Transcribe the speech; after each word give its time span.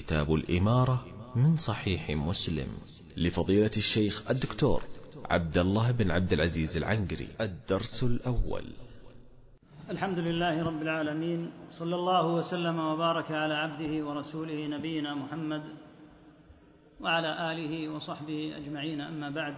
كتاب 0.00 0.34
الإمارة 0.34 1.06
من 1.36 1.56
صحيح 1.56 2.10
مسلم. 2.10 2.68
لفضيلة 3.16 3.70
الشيخ 3.76 4.30
الدكتور 4.30 4.82
عبد 5.30 5.58
الله 5.58 5.90
بن 5.90 6.10
عبد 6.10 6.32
العزيز 6.32 6.76
العنقري 6.76 7.28
الدرس 7.40 8.02
الأول. 8.02 8.64
الحمد 9.90 10.18
لله 10.18 10.62
رب 10.62 10.82
العالمين 10.82 11.50
صلى 11.70 11.94
الله 11.94 12.26
وسلم 12.26 12.78
وبارك 12.78 13.30
على 13.30 13.54
عبده 13.54 14.06
ورسوله 14.06 14.66
نبينا 14.66 15.14
محمد 15.14 15.62
وعلى 17.00 17.52
آله 17.52 17.88
وصحبه 17.88 18.56
أجمعين 18.56 19.00
أما 19.00 19.30
بعد. 19.30 19.56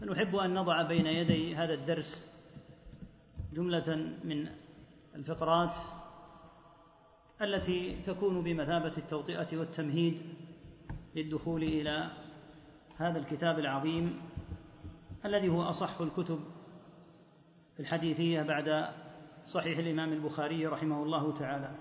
فنحب 0.00 0.36
أن 0.36 0.54
نضع 0.54 0.82
بين 0.82 1.06
يدي 1.06 1.54
هذا 1.54 1.74
الدرس 1.74 2.22
جملة 3.52 4.14
من 4.24 4.46
الفقرات 5.14 5.76
التي 7.42 7.96
تكون 8.02 8.42
بمثابة 8.42 8.92
التوطئة 8.98 9.56
والتمهيد 9.56 10.22
للدخول 11.14 11.62
إلى 11.62 12.10
هذا 12.96 13.18
الكتاب 13.18 13.58
العظيم 13.58 14.20
الذي 15.24 15.48
هو 15.48 15.62
أصح 15.62 16.00
الكتب 16.00 16.40
الحديثية 17.80 18.42
بعد 18.42 18.88
صحيح 19.44 19.78
الإمام 19.78 20.12
البخاري 20.12 20.66
رحمه 20.66 21.02
الله 21.02 21.32
تعالى. 21.32 21.74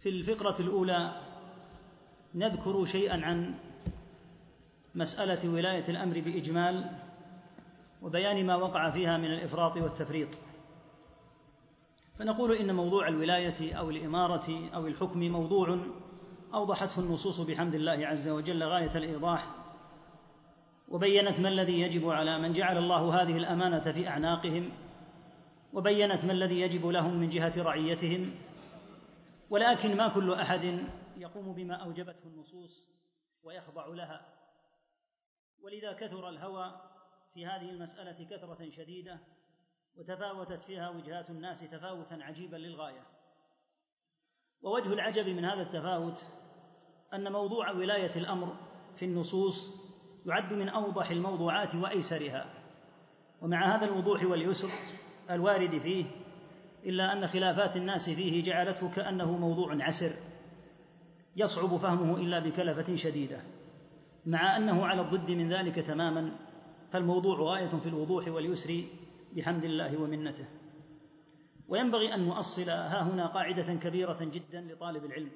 في 0.00 0.08
الفقرة 0.08 0.60
الأولى 0.60 1.20
نذكر 2.34 2.84
شيئا 2.84 3.24
عن 3.24 3.54
مسألة 4.94 5.48
ولاية 5.48 5.84
الأمر 5.88 6.20
بإجمال 6.20 6.90
وبيان 8.02 8.46
ما 8.46 8.56
وقع 8.56 8.90
فيها 8.90 9.18
من 9.18 9.24
الإفراط 9.24 9.76
والتفريط. 9.76 10.38
فنقول 12.18 12.52
إن 12.52 12.74
موضوع 12.74 13.08
الولاية 13.08 13.74
أو 13.74 13.90
الإمارة 13.90 14.74
أو 14.74 14.86
الحكم 14.86 15.20
موضوع. 15.20 15.78
أوضحته 16.54 17.00
النصوص 17.00 17.40
بحمد 17.40 17.74
الله 17.74 18.06
عز 18.06 18.28
وجل 18.28 18.64
غاية 18.64 18.96
الإيضاح. 18.96 19.46
وبينت 20.88 21.40
ما 21.40 21.48
الذي 21.48 21.80
يجب 21.80 22.08
على 22.08 22.38
من 22.38 22.52
جعل 22.52 22.78
الله 22.78 23.22
هذه 23.22 23.36
الأمانة 23.36 23.92
في 23.92 24.08
أعناقهم. 24.08 24.70
وبينت 25.72 26.24
ما 26.24 26.32
الذي 26.32 26.60
يجب 26.60 26.86
لهم 26.86 27.16
من 27.16 27.28
جهة 27.28 27.52
رعيتهم. 27.62 28.34
ولكن 29.50 29.96
ما 29.96 30.08
كل 30.08 30.32
أحد 30.32 30.84
يقوم 31.16 31.52
بما 31.54 31.74
أوجبته 31.74 32.26
النصوص 32.26 32.84
ويخضع 33.42 33.86
لها. 33.86 34.26
ولذا 35.62 35.92
كثر 35.92 36.28
الهوى 36.28 36.80
في 37.34 37.46
هذه 37.46 37.70
المسألة 37.70 38.26
كثرة 38.30 38.70
شديدة. 38.70 39.20
وتفاوتت 39.96 40.62
فيها 40.62 40.90
وجهات 40.90 41.30
الناس 41.30 41.60
تفاوتا 41.60 42.14
عجيبا 42.14 42.56
للغاية. 42.56 43.02
ووجه 44.62 44.92
العجب 44.92 45.28
من 45.28 45.44
هذا 45.44 45.62
التفاوت 45.62 46.26
أن 47.14 47.32
موضوع 47.32 47.70
ولاية 47.70 48.16
الأمر 48.16 48.56
في 48.96 49.04
النصوص 49.04 49.68
يعد 50.26 50.52
من 50.52 50.68
أوضح 50.68 51.10
الموضوعات 51.10 51.74
وأيسرها. 51.74 52.54
ومع 53.42 53.76
هذا 53.76 53.84
الوضوح 53.84 54.24
واليسر 54.24 54.68
الوارد 55.30 55.78
فيه 55.78 56.04
إلا 56.84 57.12
أن 57.12 57.26
خلافات 57.26 57.76
الناس 57.76 58.10
فيه 58.10 58.42
جعلته 58.42 58.90
كأنه 58.90 59.36
موضوع 59.36 59.84
عسر 59.84 60.12
يصعب 61.36 61.76
فهمه 61.76 62.16
إلا 62.16 62.38
بكلفة 62.38 62.96
شديدة. 62.96 63.40
مع 64.26 64.56
أنه 64.56 64.86
على 64.86 65.00
الضد 65.00 65.30
من 65.30 65.52
ذلك 65.52 65.74
تماما 65.74 66.36
فالموضوع 66.92 67.40
غايه 67.40 67.68
في 67.68 67.88
الوضوح 67.88 68.28
واليسر 68.28 68.84
بحمد 69.36 69.64
الله 69.64 70.00
ومنته. 70.02 70.46
وينبغي 71.68 72.14
أن 72.14 72.20
نؤصل 72.20 72.70
ها 72.70 73.02
هنا 73.02 73.26
قاعدة 73.26 73.74
كبيرة 73.74 74.18
جدا 74.20 74.60
لطالب 74.60 75.04
العلم. 75.04 75.30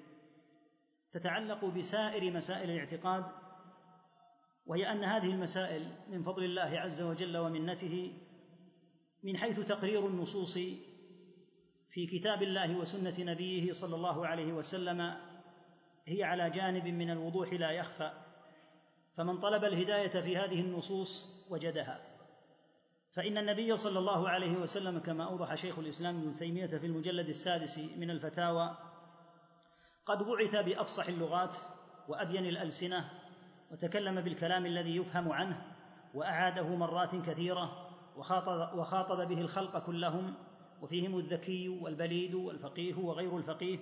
تتعلق 1.13 1.65
بسائر 1.65 2.33
مسائل 2.33 2.71
الاعتقاد 2.71 3.25
وهي 4.67 4.93
أن 4.93 5.05
هذه 5.05 5.31
المسائل 5.31 5.93
من 6.11 6.23
فضل 6.23 6.45
الله 6.45 6.81
عز 6.81 7.03
وجل 7.03 7.37
ومنته 7.37 8.13
من 9.23 9.37
حيث 9.37 9.61
تقرير 9.61 10.07
النصوص 10.07 10.59
في 11.91 12.07
كتاب 12.07 12.43
الله 12.43 12.77
وسنة 12.77 13.15
نبيه 13.33 13.73
صلى 13.73 13.97
الله 13.97 14.27
عليه 14.27 14.53
وسلم 14.53 15.17
هي 16.07 16.23
على 16.23 16.51
جانب 16.51 16.87
من 16.87 17.11
الوضوح 17.11 17.53
لا 17.53 17.71
يخفى. 17.71 18.13
فمن 19.17 19.39
طلب 19.39 19.65
الهداية 19.65 20.09
في 20.09 20.37
هذه 20.37 20.61
النصوص 20.61 21.29
وجدها. 21.51 22.10
فإن 23.13 23.39
النبي 23.39 23.77
صلى 23.77 23.99
الله 23.99 24.29
عليه 24.29 24.57
وسلم 24.57 24.99
كما 24.99 25.25
أوضح 25.25 25.55
شيخ 25.55 25.79
الإسلام 25.79 26.19
ابن 26.19 26.33
تيمية 26.33 26.67
في 26.67 26.87
المجلد 26.87 27.29
السادس 27.29 27.79
من 27.79 28.11
الفتاوى 28.11 28.77
قد 30.07 30.23
بعث 30.23 30.57
بأفصح 30.57 31.07
اللغات 31.07 31.55
وأبين 32.09 32.47
الألسنة 32.47 33.11
وتكلم 33.71 34.21
بالكلام 34.21 34.67
الذي 34.67 34.97
يفهم 34.97 35.33
عنه 35.33 35.63
وأعاده 36.15 36.77
مرات 36.77 37.17
كثيرة 37.17 37.89
وخاطب, 38.17 38.79
وخاطب 38.79 39.29
به 39.29 39.41
الخلق 39.41 39.79
كلهم 39.79 40.35
وفيهم 40.83 41.19
الذكي 41.19 41.69
والبليد 41.69 42.35
والفقيه 42.35 42.95
وغير 42.95 43.37
الفقيه 43.37 43.79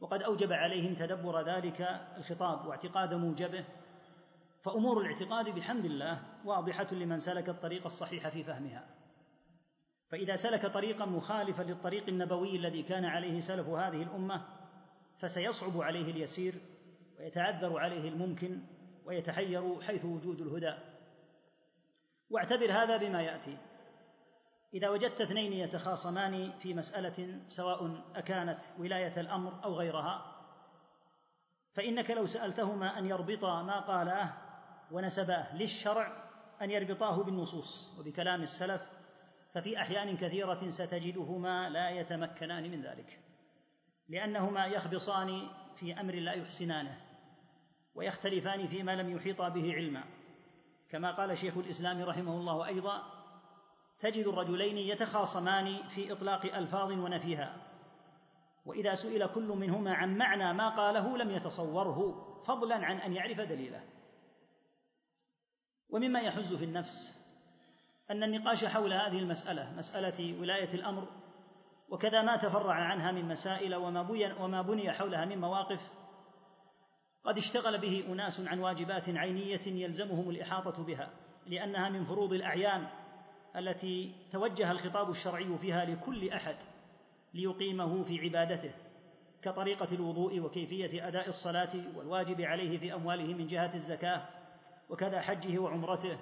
وقد 0.00 0.22
أوجب 0.22 0.52
عليهم 0.52 0.94
تدبر 0.94 1.42
ذلك 1.42 1.80
الخطاب 2.16 2.66
واعتقاد 2.66 3.14
موجبه 3.14 3.64
فأمور 4.64 5.00
الاعتقاد 5.00 5.48
بحمد 5.48 5.84
الله 5.84 6.22
واضحة 6.44 6.86
لمن 6.92 7.18
سلك 7.18 7.48
الطريق 7.48 7.84
الصحيح 7.86 8.28
في 8.28 8.44
فهمها. 8.44 8.86
فإذا 10.08 10.36
سلك 10.36 10.66
طريقا 10.66 11.04
مخالفا 11.04 11.62
للطريق 11.62 12.08
النبوي 12.08 12.56
الذي 12.56 12.82
كان 12.82 13.04
عليه 13.04 13.40
سلف 13.40 13.68
هذه 13.68 14.02
الأمة 14.02 14.46
فسيصعب 15.18 15.80
عليه 15.80 16.10
اليسير 16.10 16.54
ويتعذر 17.18 17.78
عليه 17.78 18.08
الممكن 18.08 18.60
ويتحير 19.04 19.80
حيث 19.80 20.04
وجود 20.04 20.40
الهدى. 20.40 20.74
واعتبر 22.30 22.72
هذا 22.72 22.96
بما 22.96 23.22
يأتي. 23.22 23.58
إذا 24.74 24.88
وجدت 24.88 25.20
اثنين 25.20 25.52
يتخاصمان 25.52 26.52
في 26.52 26.74
مسألة 26.74 27.40
سواء 27.48 28.02
أكانت 28.14 28.60
ولاية 28.78 29.20
الأمر 29.20 29.64
أو 29.64 29.74
غيرها 29.74 30.34
فإنك 31.72 32.10
لو 32.10 32.26
سألتهما 32.26 32.98
أن 32.98 33.06
يربطا 33.06 33.62
ما 33.62 33.80
قالاه 33.80 34.43
ونسباه 34.92 35.56
للشرع 35.56 36.24
أن 36.62 36.70
يربطاه 36.70 37.22
بالنصوص. 37.22 37.98
وبكلام 37.98 38.42
السلف 38.42 38.82
ففي 39.54 39.80
أحيان 39.80 40.16
كثيرة 40.16 40.70
ستجدهما 40.70 41.68
لا 41.70 41.90
يتمكنان 41.90 42.70
من 42.70 42.82
ذلك 42.82 43.20
لأنهما 44.08 44.66
يخبصان 44.66 45.48
في 45.76 46.00
أمر 46.00 46.14
لا 46.14 46.32
يحسنانه 46.32 47.00
ويختلفان 47.94 48.66
فيما 48.66 48.96
لم 48.96 49.16
يحيطا 49.16 49.48
به 49.48 49.74
علما. 49.74 50.04
كما 50.90 51.10
قال 51.10 51.38
شيخ 51.38 51.56
الإسلام 51.56 52.02
رحمه 52.02 52.36
الله 52.36 52.66
أيضا 52.66 53.02
تجد 53.98 54.26
الرجلين 54.26 54.78
يتخاصمان 54.78 55.88
في 55.88 56.12
إطلاق 56.12 56.54
ألفاظ 56.54 56.92
ونفيها 56.92 57.56
وإذا 58.66 58.94
سئل 58.94 59.26
كل 59.26 59.48
منهما 59.48 59.94
عن 59.94 60.16
معنى 60.18 60.52
ما 60.52 60.68
قاله 60.68 61.18
لم 61.18 61.30
يتصوره 61.30 62.24
فضلا 62.46 62.86
عن 62.86 62.96
أن 62.96 63.12
يعرف 63.12 63.40
دليله. 63.40 63.82
ومما 65.94 66.20
يحز 66.20 66.54
في 66.54 66.64
النفس 66.64 67.24
أن 68.10 68.22
النقاش 68.22 68.64
حول 68.64 68.92
هذه 68.92 69.18
المسألة 69.18 69.72
مسألة 69.76 70.40
ولاية 70.40 70.74
الأمر 70.74 71.08
وكذا 71.88 72.22
ما 72.22 72.36
تفرع 72.36 72.74
عنها 72.74 73.12
من 73.12 73.28
مسائل 73.28 73.74
وما 73.74 74.02
بني, 74.02 74.32
وما 74.32 74.62
بني 74.62 74.92
حولها 74.92 75.24
من 75.24 75.40
مواقف 75.40 75.90
قد 77.24 77.38
اشتغل 77.38 77.78
به 77.78 78.04
أناس 78.08 78.40
عن 78.40 78.58
واجبات 78.58 79.08
عينية 79.08 79.60
يلزمهم 79.66 80.30
الإحاطة 80.30 80.84
بها 80.84 81.10
لأنها 81.46 81.88
من 81.88 82.04
فروض 82.04 82.32
الأعيان 82.32 82.86
التي 83.56 84.14
توجه 84.30 84.70
الخطاب 84.70 85.10
الشرعي 85.10 85.58
فيها 85.58 85.84
لكل 85.84 86.28
أحد 86.28 86.56
ليقيمه 87.34 88.02
في 88.02 88.20
عبادته 88.20 88.72
كطريقة 89.42 89.94
الوضوء 89.94 90.40
وكيفية 90.40 91.08
أداء 91.08 91.28
الصلاة 91.28 91.70
والواجب 91.96 92.40
عليه 92.40 92.78
في 92.78 92.94
أمواله 92.94 93.34
من 93.34 93.46
جهة 93.46 93.74
الزكاة. 93.74 94.43
وكذا 94.90 95.20
حجه 95.20 95.58
وعمرته 95.58 96.18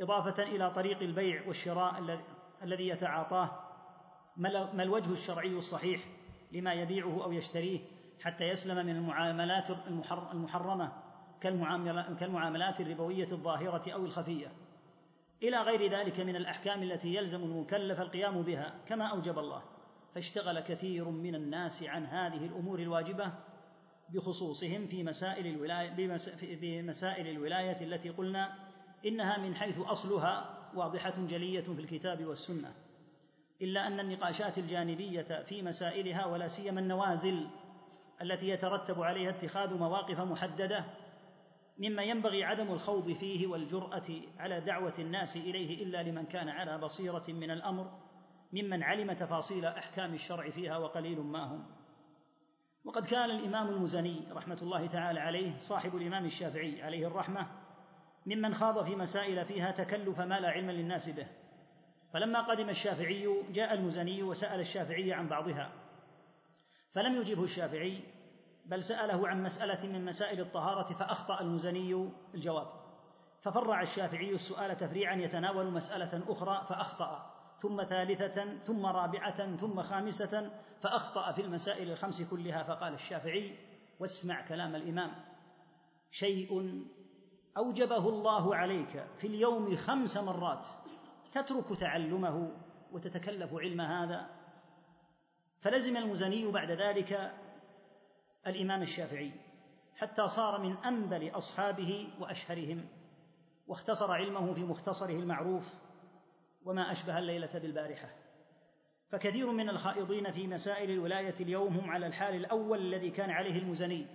إضافة 0.00 0.42
إلى 0.42 0.70
طريق 0.70 1.02
البيع 1.02 1.46
والشراء 1.46 2.18
الذي 2.62 2.88
يتعاطاه. 2.88 3.50
ما 4.36 4.82
الوجه 4.82 5.12
الشرعي 5.12 5.56
الصحيح 5.56 6.00
لما 6.52 6.72
يبيعه 6.72 7.24
أو 7.24 7.32
يشتريه 7.32 7.80
حتى 8.20 8.44
يسلم 8.44 8.86
من 8.86 8.96
المعاملات 8.96 9.70
المحرمة 10.32 10.92
كالمعاملات 12.18 12.80
الربوية 12.80 13.28
الظاهرة 13.32 13.92
أو 13.92 14.04
الخفية؟ 14.04 14.52
إلى 15.42 15.58
غير 15.58 15.90
ذلك 15.90 16.20
من 16.20 16.36
الأحكام 16.36 16.82
التي 16.82 17.14
يلزم 17.14 17.42
المكلف 17.42 18.00
القيام 18.00 18.42
بها 18.42 18.74
كما 18.86 19.04
أوجب 19.04 19.38
الله. 19.38 19.62
فاشتغل 20.14 20.60
كثير 20.60 21.08
من 21.08 21.34
الناس 21.34 21.82
عن 21.82 22.06
هذه 22.06 22.46
الأمور 22.46 22.78
الواجبة 22.78 23.32
بخصوصهم 24.14 24.86
في 24.86 25.02
مسائل 25.02 25.46
الولاية 25.46 25.90
بمسائل 26.60 27.28
الولاية 27.28 27.80
التي 27.84 28.08
قلنا 28.10 28.54
إنها 29.06 29.38
من 29.38 29.54
حيث 29.54 29.78
أصلها 29.80 30.58
واضحة 30.74 31.14
جلية 31.26 31.60
في 31.60 31.80
الكتاب 31.80 32.24
والسنة. 32.24 32.74
إلا 33.62 33.86
أن 33.86 34.00
النقاشات 34.00 34.58
الجانبية 34.58 35.42
في 35.42 35.62
مسائلها 35.62 36.26
ولا 36.26 36.46
سيما 36.48 36.80
النوازل 36.80 37.48
التي 38.22 38.48
يترتب 38.48 39.02
عليها 39.02 39.30
اتخاذ 39.30 39.78
مواقف 39.78 40.20
محددة 40.20 40.84
مما 41.78 42.02
ينبغي 42.02 42.44
عدم 42.44 42.72
الخوض 42.72 43.12
فيه 43.12 43.46
والجرأة 43.46 44.02
على 44.38 44.60
دعوة 44.60 44.94
الناس 44.98 45.36
إليه 45.36 45.82
إلا 45.82 46.02
لمن 46.02 46.24
كان 46.24 46.48
على 46.48 46.78
بصيرة 46.78 47.24
من 47.28 47.50
الأمر 47.50 47.90
ممن 48.52 48.82
علم 48.82 49.12
تفاصيل 49.12 49.64
أحكام 49.64 50.14
الشرع 50.14 50.50
فيها 50.50 50.78
وقليل 50.78 51.20
ما 51.20 51.44
هم. 51.54 51.66
وقد 52.84 53.06
كان 53.06 53.30
الإمام 53.30 53.68
المزني 53.68 54.28
رحمة 54.32 54.58
الله 54.62 54.86
تعالى 54.86 55.20
عليه 55.20 55.58
صاحب 55.58 55.96
الإمام 55.96 56.24
الشافعي 56.24 56.82
عليه 56.82 57.06
الرحمة 57.06 57.46
ممن 58.26 58.54
خاض 58.54 58.84
في 58.84 58.96
مسائل 58.96 59.44
فيها 59.44 59.70
تكلف 59.70 60.20
ما 60.20 60.40
لا 60.40 60.50
علم 60.50 60.70
للناس 60.70 61.08
به. 61.08 61.26
فلما 62.12 62.40
قدم 62.40 62.68
الشافعي 62.68 63.42
جاء 63.50 63.74
المزني 63.74 64.22
وسأل 64.22 64.60
الشافعي 64.60 65.12
عن 65.12 65.28
بعضها. 65.28 65.72
فلم 66.92 67.16
يجبه 67.16 67.44
الشافعي 67.44 68.00
بل 68.66 68.82
سأله 68.82 69.28
عن 69.28 69.42
مسألة 69.42 69.92
من 69.92 70.04
مسائل 70.04 70.40
الطهارة 70.40 70.94
فأخطأ 70.94 71.40
المزني 71.40 72.10
الجواب. 72.34 72.66
ففرع 73.40 73.80
الشافعي 73.82 74.30
السؤال 74.30 74.76
تفريعا 74.76 75.14
يتناول 75.14 75.70
مسألة 75.70 76.22
أخرى 76.28 76.66
فأخطأ. 76.68 77.31
ثم 77.62 77.84
ثالثة 77.84 78.58
ثم 78.58 78.86
رابعة 78.86 79.56
ثم 79.56 79.82
خامسة 79.82 80.50
فأخطأ 80.80 81.32
في 81.32 81.42
المسائل 81.42 81.90
الخمس 81.90 82.30
كلها 82.30 82.62
فقال 82.62 82.94
الشافعي 82.94 83.58
واسمع 84.00 84.46
كلام 84.46 84.74
الإمام. 84.74 85.10
شيء 86.10 86.82
أوجبه 87.56 88.08
الله 88.08 88.56
عليك 88.56 89.04
في 89.18 89.26
اليوم 89.26 89.76
خمس 89.76 90.16
مرات 90.16 90.66
تترك 91.32 91.78
تعلمه 91.78 92.50
وتتكلف 92.92 93.54
علم 93.54 93.80
هذا. 93.80 94.30
فلزم 95.60 95.96
المزني 95.96 96.50
بعد 96.50 96.70
ذلك 96.70 97.32
الإمام 98.46 98.82
الشافعي 98.82 99.32
حتى 99.96 100.28
صار 100.28 100.60
من 100.60 100.76
أنبل 100.76 101.30
أصحابه 101.30 102.08
وأشهرهم 102.20 102.88
واختصر 103.66 104.12
علمه 104.12 104.54
في 104.54 104.64
مختصره 104.64 105.14
المعروف 105.14 105.91
وما 106.64 106.92
أشبه 106.92 107.18
الليلة 107.18 107.50
بالبارحة. 107.54 108.08
فكثير 109.08 109.52
من 109.52 109.68
الخائضين 109.68 110.30
في 110.30 110.46
مسائل 110.46 110.90
الولاية 110.90 111.34
اليوم 111.40 111.76
هم 111.76 111.90
على 111.90 112.06
الحال 112.06 112.34
الأول 112.34 112.78
الذي 112.78 113.10
كان 113.10 113.30
عليه 113.30 113.58
المزني. 113.58 114.06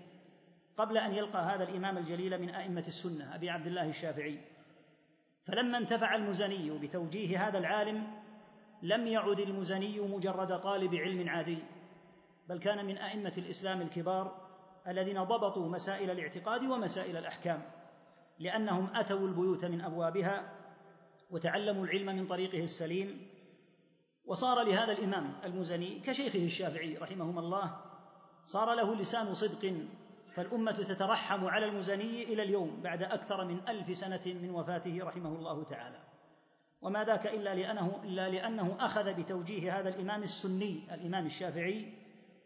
قبل 0.78 0.98
أن 0.98 1.14
يلقى 1.14 1.40
هذا 1.40 1.64
الإمام 1.64 1.98
الجليل 1.98 2.42
من 2.42 2.50
أئمة 2.50 2.84
السنة 2.88 3.36
أبي 3.36 3.50
عبد 3.50 3.68
الله 3.68 3.90
الشافعي. 3.90 4.40
فلما 5.48 5.78
انتفع 5.78 6.16
المزني 6.16 6.80
بتوجيه 6.80 7.48
هذا 7.48 7.58
العالم 7.58 8.08
لم 8.82 9.08
يعد 9.08 9.40
المزني 9.40 10.00
مجرد 10.00 10.60
طالب 10.60 10.96
علم 10.96 11.30
عادي 11.30 11.58
بل 12.50 12.60
كان 12.60 12.86
من 12.86 12.98
أئمة 12.98 13.34
الإسلام 13.38 13.82
الكبار 13.82 14.48
الذين 14.88 15.24
ضبطوا 15.24 15.70
مسائل 15.70 16.10
الاعتقاد 16.12 16.64
ومسائل 16.64 17.18
الأحكام 17.18 17.62
لأنهم 18.40 18.90
أتوا 18.96 19.28
البيوت 19.28 19.66
من 19.66 19.82
أبوابها 19.82 20.57
وتعلموا 21.30 21.86
العلم 21.86 22.06
من 22.06 22.28
طريقه 22.28 22.64
السليم 22.64 23.28
وصار 24.26 24.64
لهذا 24.64 24.92
الإمام 24.92 25.34
المزني 25.44 26.00
كشيخه 26.00 26.46
الشافعي 26.46 26.98
رحمهما 26.98 27.40
الله 27.40 27.82
صار 28.46 28.74
له 28.74 28.96
لسان 28.96 29.34
صدق 29.34 29.74
فالأمة 30.34 30.72
تترحم 30.72 31.46
على 31.46 31.66
المزني 31.66 32.24
إلى 32.24 32.44
اليوم 32.44 32.82
بعد 32.82 33.04
أكثر 33.04 33.46
من 33.46 33.70
ألف 33.70 33.98
سنة 33.98 34.22
من 34.26 34.50
وفاته 34.50 35.00
رحمه 35.04 35.30
الله 35.30 35.64
تعالى. 35.64 36.00
وما 36.82 37.04
ذاك 37.04 37.28
إلا 37.28 37.56
لأنه, 37.56 38.02
إلا 38.04 38.30
لأنه 38.30 38.78
أخذ 38.80 39.14
بتوجيه 39.14 39.80
هذا 39.80 39.90
الإمام 39.90 40.24
السني 40.24 40.94
الإمام 40.94 41.26
الشافعي 41.26 41.94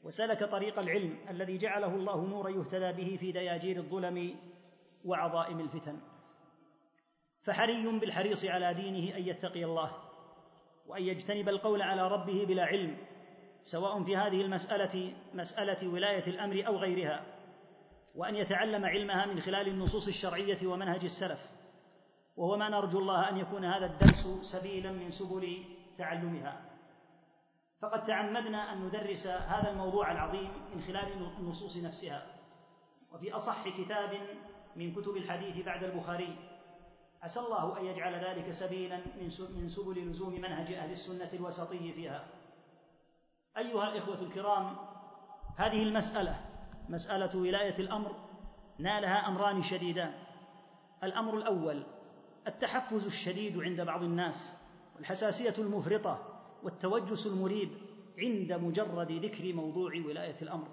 وسلك 0.04 0.44
طريق 0.44 0.80
العلم 0.80 1.18
الذي 1.30 1.58
جعله 1.58 1.96
الله 1.96 2.28
نورا 2.28 2.50
يهتدى 2.50 2.92
به 2.92 3.18
في 3.18 3.32
دياجير 3.32 3.78
الظلم 3.78 4.36
وعظائم 5.06 5.60
الفتن. 5.60 6.00
فحري 7.44 8.00
بالحريص 8.00 8.46
على 8.46 8.74
دينه 8.74 9.18
أن 9.18 9.28
يتقي 9.28 9.66
الله 9.66 9.92
وأن 10.88 11.04
يجتنب 11.04 11.50
القول 11.50 11.82
على 11.82 12.08
ربه 12.08 12.46
بلا 12.46 12.66
علم 12.66 12.98
سواء 13.64 14.04
في 14.04 14.18
هذه 14.18 14.42
المسألة 14.42 15.14
مسألة 15.34 15.88
ولاية 15.94 16.28
الأمر 16.28 16.68
أو 16.68 16.78
غيرها 16.78 17.26
وأن 18.16 18.36
يتعلم 18.36 18.86
علمها 18.86 19.26
من 19.26 19.40
خلال 19.40 19.68
النصوص 19.68 20.08
الشرعية 20.08 20.58
ومنهج 20.68 21.04
السلف. 21.04 21.52
وهو 22.36 22.58
ما 22.58 22.70
نرجو 22.70 23.00
الله 23.00 23.30
أن 23.30 23.38
يكون 23.38 23.66
هذا 23.66 23.86
الدرس 23.86 24.28
سبيلا 24.42 24.92
من 24.92 25.10
سبل 25.10 25.64
تعلمها. 25.98 26.62
فقد 27.82 28.04
تعمدنا 28.04 28.74
أن 28.74 28.86
ندرس 28.86 29.28
هذا 29.28 29.70
الموضوع 29.72 30.12
العظيم 30.12 30.52
من 30.76 30.82
خلال 30.82 31.34
النصوص 31.40 31.78
نفسها 31.78 32.26
وفي 33.12 33.36
أصح 33.36 33.70
كتاب 33.70 34.10
من 34.76 34.94
كتب 34.94 35.18
الحديث 35.18 35.66
بعد 35.66 35.84
البخاري. 35.84 36.51
عسى 37.22 37.40
الله 37.40 37.80
أن 37.80 37.86
يجعل 37.86 38.26
ذلك 38.26 38.52
سبيلا 38.52 39.02
من 39.56 39.68
سبل 39.68 40.10
لزوم 40.10 40.34
منهج 40.34 40.74
أهل 40.74 40.92
السنة 40.92 41.30
الوسطي 41.34 41.94
فيها. 41.94 42.26
أيها 43.58 43.90
الإخوة 43.92 44.22
الكرام 44.22 44.76
هذه 45.58 45.84
المسألة 45.84 46.40
مسألة 46.90 47.40
ولاية 47.40 47.80
الأمر 47.80 48.16
نالها 48.80 49.28
أمران 49.28 49.62
شديدان. 49.62 50.14
الأمر 51.04 51.38
الأول 51.38 51.84
التحفز 52.48 53.06
الشديد 53.06 53.58
عند 53.58 53.82
بعض 53.82 54.04
الناس 54.04 54.54
والحساسية 54.96 55.54
المفرطة 55.58 56.42
والتوجس 56.64 57.28
المريب 57.28 57.70
عند 58.18 58.54
مجرد 58.54 59.12
ذكر 59.12 59.54
موضوع 59.54 59.92
ولاية 60.06 60.42
الأمر. 60.42 60.68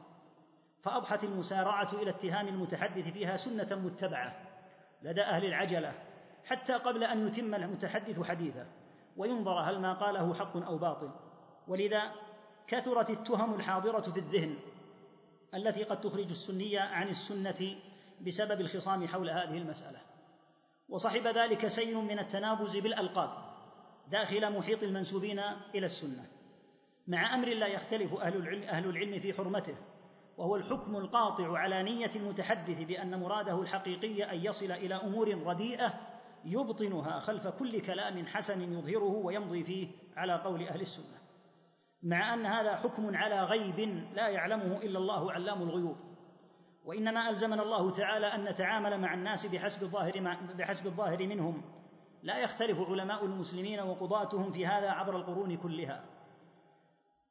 فاضحت 0.83 1.25
المسارعة 1.25 1.89
إلى 1.93 2.11
اتهام 2.11 2.49
المتحدث 2.49 3.09
فيها 3.09 3.37
سنة 3.37 3.77
متبعة. 3.77 4.49
لدى 5.03 5.23
أهل 5.23 5.45
العجلة 5.45 6.08
حتى 6.45 6.73
قبل 6.73 7.05
أن 7.05 7.27
يتم 7.27 7.55
المتحدث 7.55 8.23
حديثه 8.23 8.67
وينظر 9.17 9.61
هل 9.61 9.81
ما 9.81 9.93
قاله 9.93 10.35
حق 10.35 10.57
أو 10.57 10.79
باطل. 10.79 11.11
ولذا 11.69 12.13
كثرت 12.67 13.11
التهم 13.11 13.55
الحاضرة 13.55 14.01
في 14.01 14.21
الذهن 14.21 14.57
التي 15.55 15.83
قد 15.83 16.01
تخرج 16.01 16.31
السنية 16.31 16.81
عن 16.81 17.09
السنة 17.09 17.77
بسبب 18.21 18.61
الخصام 18.61 19.07
حول 19.09 19.31
هذه 19.31 19.59
المسألة. 19.59 20.01
وصحب 20.89 21.27
ذلك 21.27 21.69
سير 21.69 22.01
من 22.01 22.19
التنابز 22.19 22.77
بالألقاب 22.77 23.31
داخل 24.11 24.59
محيط 24.59 24.83
المنسوبين 24.83 25.39
إلى 25.75 25.87
السنة. 25.87 26.27
مع 27.07 27.35
أمر 27.35 27.49
لا 27.49 27.67
يختلف 27.67 28.15
أهل 28.15 28.37
العلم, 28.37 28.63
أهل 28.63 28.89
العلم 28.89 29.21
في 29.21 29.33
حرمته 29.33 29.75
وهو 30.39 30.57
الحكم 30.57 30.97
القاطع 30.97 31.59
على 31.59 31.83
نية 31.83 32.11
المتحدث 32.17 32.83
بأن 32.83 33.21
مراده 33.21 33.63
الحقيقي 33.63 34.33
أن 34.33 34.45
يصل 34.45 34.73
إلى 34.73 34.95
أمور 34.95 35.47
رديئة 35.47 35.95
يبطنها 36.45 37.21
خلف 37.21 37.49
كل 37.49 37.81
كلام 37.81 38.27
حسن 38.27 38.73
يظهره 38.73 39.23
ويمضي 39.25 39.65
فيه 39.65 39.89
على 40.17 40.35
قول 40.35 40.63
أهل 40.63 40.81
السنة. 40.81 41.19
مع 42.03 42.35
أن 42.35 42.47
هذا 42.47 42.77
حكم 42.77 43.17
على 43.17 43.45
غيب 43.45 44.05
لا 44.15 44.29
يعلمه 44.29 44.77
إلا 44.77 44.99
الله 44.99 45.33
علام 45.33 45.63
الغيوب. 45.63 45.97
وإنما 46.85 47.31
ألزمنا 47.31 47.63
الله 47.63 47.91
تعالى 47.91 48.27
أن 48.27 48.45
نتعامل 48.45 49.01
مع 49.01 49.15
الناس 49.15 49.47
بحسب 49.47 49.83
الظاهر 49.83 50.37
بحسب 50.59 50.87
الظاهر 50.87 51.27
منهم. 51.27 51.63
لا 52.23 52.39
يختلف 52.39 52.81
علماء 52.81 53.25
المسلمين 53.25 53.81
وقضاتهم 53.81 54.53
في 54.53 54.67
هذا 54.67 54.91
عبر 54.91 55.17
القرون 55.17 55.57
كلها. 55.57 56.05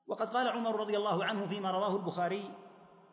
وقد 0.07 0.29
قال 0.29 0.47
عمر 0.47 0.79
رضي 0.79 0.97
الله 0.97 1.25
عنه 1.25 1.45
فيما 1.45 1.71
رواه 1.71 1.95
البخاري 1.95 2.51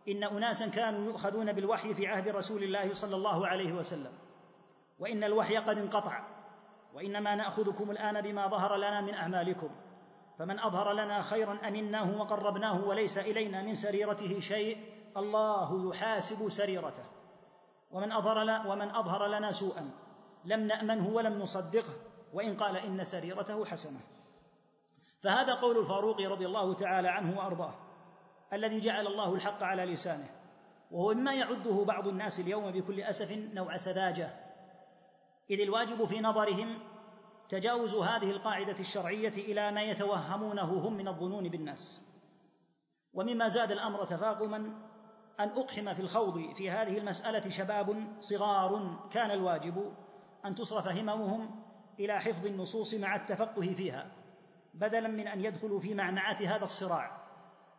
إن 0.09 0.25
أناسا 0.25 0.69
كانوا 0.69 1.05
يؤخذون 1.05 1.53
بالوحي 1.53 1.95
في 1.95 2.07
عهد 2.07 2.29
رسول 2.29 2.63
الله 2.63 2.93
صلى 2.93 3.17
الله 3.17 3.47
عليه 3.47 3.73
وسلم. 3.73 4.13
وإن 5.05 5.25
الوحي 5.25 5.57
قد 5.57 5.79
انقطع. 5.79 6.25
وإنما 6.95 7.35
نأخذكم 7.35 7.91
الآن 7.91 8.21
بما 8.21 8.49
ظهر 8.49 8.77
لنا 8.77 9.01
من 9.01 9.15
أعمالكم. 9.15 9.69
فمن 10.39 10.61
أظهر 10.61 10.93
لنا 10.93 11.23
خيرا 11.23 11.69
أمناه 11.69 12.21
وقربناه 12.21 12.85
وليس 12.85 13.19
إلينا 13.19 13.63
من 13.63 13.75
سريرته 13.75 14.41
شيء 14.41 14.79
الله 15.17 15.91
يحاسب 15.91 16.49
سريرته. 16.49 17.05
ومن 17.91 18.13
أظهر 18.13 18.69
ومن 18.69 18.91
أظهر 18.91 19.27
لنا 19.27 19.51
سوءا 19.51 19.91
لم 20.45 20.61
نأمنه 20.61 21.09
ولم 21.09 21.39
نصدقه 21.39 21.95
وإن 22.33 22.57
قال 22.57 22.77
إن 22.77 23.05
سريرته 23.05 23.65
حسنة. 23.65 24.01
فهذا 25.23 25.55
قول 25.55 25.79
الفاروق 25.79 26.21
رضي 26.21 26.47
الله 26.47 26.75
تعالى 26.75 27.09
عنه 27.09 27.39
وأرضاه 27.39 27.75
الذي 28.53 28.81
جعل 28.81 29.07
الله 29.07 29.35
الحق 29.35 29.63
على 29.63 29.85
لسانه. 29.85 30.31
وهو 30.91 31.15
مما 31.15 31.35
يعده 31.35 31.85
بعض 31.85 32.09
الناس 32.09 32.41
اليوم 32.41 32.71
بكل 32.71 33.01
أسف 33.01 33.33
نوع 33.55 33.77
سذاجة. 33.77 34.44
إذ 35.51 35.61
الواجب 35.61 36.05
في 36.05 36.21
نظرهم 36.21 36.79
تجاوز 37.49 37.95
هذه 37.95 38.31
القاعدة 38.31 38.81
الشرعية 38.81 39.33
إلى 39.39 39.73
ما 39.73 39.83
يتوهمونه 39.83 40.63
هم 40.63 40.93
من 40.97 41.09
الظنون 41.09 41.49
بالناس. 41.49 42.01
ومما 43.13 43.49
زاد 43.49 43.73
الأمر 43.73 44.05
تفاقما 44.05 44.57
أن 45.41 45.49
أقحم 45.49 45.95
في 45.95 46.01
الخوض 46.01 46.55
في 46.55 46.71
هذه 46.71 46.99
المسألة 46.99 47.51
شباب 47.51 48.07
صغار 48.21 48.99
كان 49.11 49.31
الواجب 49.31 49.93
أن 50.45 50.55
تصرف 50.55 50.89
هممهم 50.89 51.65
إلى 52.01 52.21
حفظ 52.21 52.47
النصوص 52.47 52.95
مع 52.95 53.17
التفقه 53.17 53.75
فيها 53.75 54.11
بدلا 54.75 55.09
من 55.09 55.29
أن 55.29 55.45
يدخلوا 55.45 55.81
في 55.81 55.95
معمعه 55.95 56.37
هذا 56.41 56.65
الصراع 56.65 57.25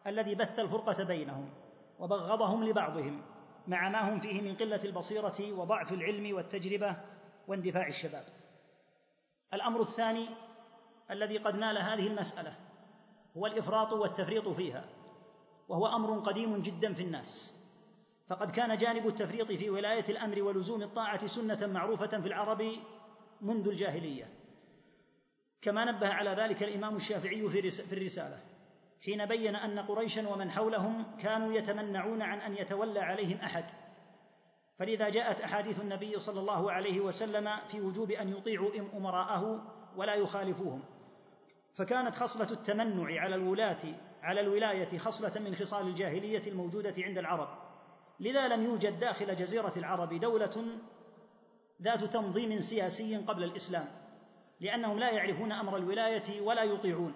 الذي 0.08 0.36
بث 0.36 0.60
الفرقة 0.60 1.04
بينهم 1.04 1.50
وبغضهم 2.00 2.64
لبعضهم 2.64 3.22
مع 3.68 3.90
ما 3.90 4.10
هم 4.14 4.20
فيه 4.20 4.42
من 4.42 4.56
قلة 4.56 4.84
البصيرة 4.84 5.54
وضعف 5.54 5.94
العلم 5.94 6.36
والتجربة 6.36 6.98
واندفاع 7.48 7.88
الشباب. 7.88 8.26
الأمر 9.54 9.82
الثاني 9.82 10.26
الذي 11.12 11.38
قد 11.38 11.56
نال 11.56 11.78
هذه 11.78 12.08
المسألة 12.08 12.56
هو 13.38 13.46
الإفراط 13.46 13.94
والتفريط 13.94 14.48
فيها 14.48 14.86
وهو 15.68 15.88
أمر 15.88 16.20
قديم 16.20 16.62
جدا 16.62 16.94
في 16.94 17.04
الناس. 17.04 17.56
فقد 18.28 18.52
كان 18.52 18.78
جانب 18.78 19.08
التفريط 19.08 19.52
في 19.52 19.70
ولاية 19.70 20.06
الأمر 20.10 20.42
ولزوم 20.42 20.84
الطاعة 20.84 21.26
سنة 21.28 21.68
معروفة 21.68 22.08
في 22.22 22.28
العرب 22.28 22.62
منذ 23.42 23.68
الجاهلية. 23.68 24.34
كما 25.62 25.86
نبه 25.86 26.08
على 26.08 26.30
ذلك 26.30 26.64
الإمام 26.64 26.96
الشافعي 26.96 27.50
في 27.50 27.94
الرسالة 27.94 28.40
حين 29.06 29.26
بين 29.26 29.56
أن 29.56 29.80
قريشا 29.80 30.30
ومن 30.30 30.52
حولهم 30.52 31.18
كانوا 31.18 31.54
يتمنعون 31.54 32.22
عن 32.22 32.40
أن 32.40 32.54
يتولى 32.54 33.00
عليهم 33.00 33.38
أحد. 33.38 33.66
فلذا 34.80 35.10
جاءت 35.10 35.42
أحاديث 35.42 35.82
النبي 35.82 36.20
صلى 36.20 36.40
الله 36.40 36.72
عليه 36.72 37.00
وسلم 37.00 37.50
في 37.68 37.82
وجوب 37.82 38.12
أن 38.12 38.30
يطيعوا 38.30 38.72
أمراءه 38.94 39.62
ولا 39.96 40.16
يخالفوهم. 40.16 40.84
فكانت 41.74 42.16
خصلة 42.16 42.52
التمنع 42.52 43.22
على 43.22 43.36
الولاة 43.36 43.78
على 44.24 44.42
الولاية 44.42 44.98
خصلة 44.98 45.42
من 45.42 45.56
خصال 45.56 45.88
الجاهلية 45.88 46.42
الموجودة 46.48 46.94
عند 46.98 47.18
العرب. 47.18 47.48
لذا 48.20 48.48
لم 48.48 48.64
يوجد 48.64 49.00
داخل 49.00 49.36
جزيرة 49.36 49.74
العرب 49.78 50.14
دولة 50.14 50.66
ذات 51.82 52.04
تنظيم 52.04 52.62
سياسي 52.62 53.18
قبل 53.18 53.44
الإسلام 53.44 53.88
لأنهم 54.60 55.00
لا 55.00 55.12
يعرفون 55.12 55.52
أمر 55.52 55.78
الولاية 55.78 56.42
ولا 56.42 56.64
يطيعون. 56.64 57.14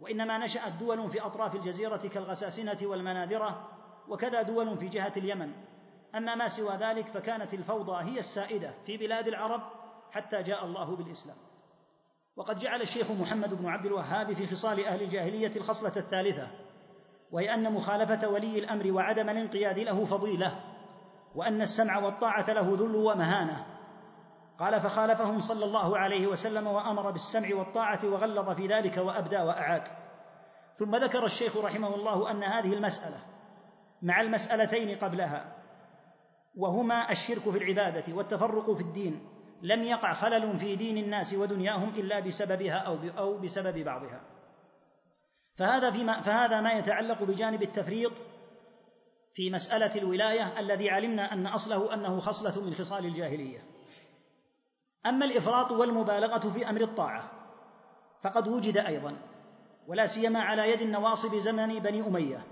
وإنما 0.00 0.38
نشأت 0.38 0.72
دول 0.72 1.10
في 1.10 1.20
أطراف 1.20 1.54
الجزيرة 1.54 1.96
كالغساسنة 1.96 2.78
والمناذرة 2.82 3.70
وكذا 4.08 4.42
دول 4.42 4.78
في 4.78 4.88
جهة 4.88 5.12
اليمن. 5.16 5.52
أما 6.16 6.34
ما 6.34 6.48
سوى 6.48 6.76
ذلك 6.76 7.06
فكانت 7.06 7.54
الفوضى 7.54 8.10
هي 8.10 8.18
السائدة 8.18 8.74
في 8.86 8.96
بلاد 8.96 9.28
العرب 9.28 9.62
حتى 10.12 10.42
جاء 10.42 10.64
الله 10.64 10.96
بالإسلام. 10.96 11.36
وقد 12.36 12.58
جعل 12.58 12.82
الشيخ 12.82 13.10
محمد 13.10 13.54
بن 13.54 13.66
عبد 13.66 13.86
الوهاب 13.86 14.32
في 14.32 14.46
خصال 14.46 14.84
أهل 14.84 15.02
الجاهلية 15.02 15.50
الخصلة 15.56 15.92
الثالثة 15.96 16.48
وهي 17.30 17.54
أن 17.54 17.72
مخالفة 17.72 18.28
ولي 18.28 18.58
الأمر 18.58 18.92
وعدم 18.92 19.30
الانقياد 19.30 19.78
له 19.78 20.04
فضيلة 20.04 20.60
وأن 21.34 21.62
السمع 21.62 21.98
والطاعة 21.98 22.50
له 22.50 22.76
ذل 22.78 22.96
ومهانة. 22.96 23.66
قال 24.58 24.80
فخالفهم 24.80 25.40
صلى 25.40 25.64
الله 25.64 25.98
عليه 25.98 26.26
وسلم 26.26 26.66
وأمر 26.66 27.10
بالسمع 27.10 27.48
والطاعة 27.54 28.00
وغلظ 28.04 28.50
في 28.50 28.66
ذلك 28.66 28.96
وأبدى 28.96 29.36
وأعاد. 29.36 29.88
ثم 30.76 30.96
ذكر 30.96 31.24
الشيخ 31.24 31.56
رحمه 31.56 31.94
الله 31.94 32.30
أن 32.30 32.42
هذه 32.42 32.72
المسألة 32.72 33.18
مع 34.02 34.20
المسألتين 34.20 34.98
قبلها 34.98 35.63
وهما 36.56 37.10
الشرك 37.10 37.50
في 37.50 37.58
العبادة 37.58 38.14
والتفرق 38.14 38.72
في 38.72 38.80
الدين. 38.80 39.28
لم 39.62 39.82
يقع 39.82 40.12
خلل 40.12 40.56
في 40.56 40.76
دين 40.76 40.98
الناس 40.98 41.34
ودنياهم 41.34 41.88
إلا 41.88 42.20
بسببها 42.20 42.74
أو 42.74 42.98
أو 43.18 43.38
بسبب 43.38 43.78
بعضها. 43.78 44.20
فهذا 45.56 45.90
فيما 45.90 46.20
فهذا 46.20 46.60
ما 46.60 46.72
يتعلق 46.72 47.22
بجانب 47.22 47.62
التفريط 47.62 48.12
في 49.34 49.50
مسألة 49.50 49.96
الولاية 49.96 50.60
الذي 50.60 50.90
علمنا 50.90 51.32
أن 51.32 51.46
أصله 51.46 51.94
أنه 51.94 52.20
خصلة 52.20 52.64
من 52.64 52.74
خصال 52.74 53.06
الجاهلية. 53.06 53.64
أما 55.06 55.24
الإفراط 55.24 55.72
والمبالغة 55.72 56.38
في 56.38 56.70
أمر 56.70 56.80
الطاعة 56.80 57.30
فقد 58.22 58.48
وجد 58.48 58.76
أيضا 58.76 59.16
ولا 59.86 60.06
سيما 60.06 60.40
على 60.40 60.72
يد 60.72 60.80
النواصب 60.80 61.34
زمن 61.34 61.78
بني 61.78 62.06
أمية 62.06 62.46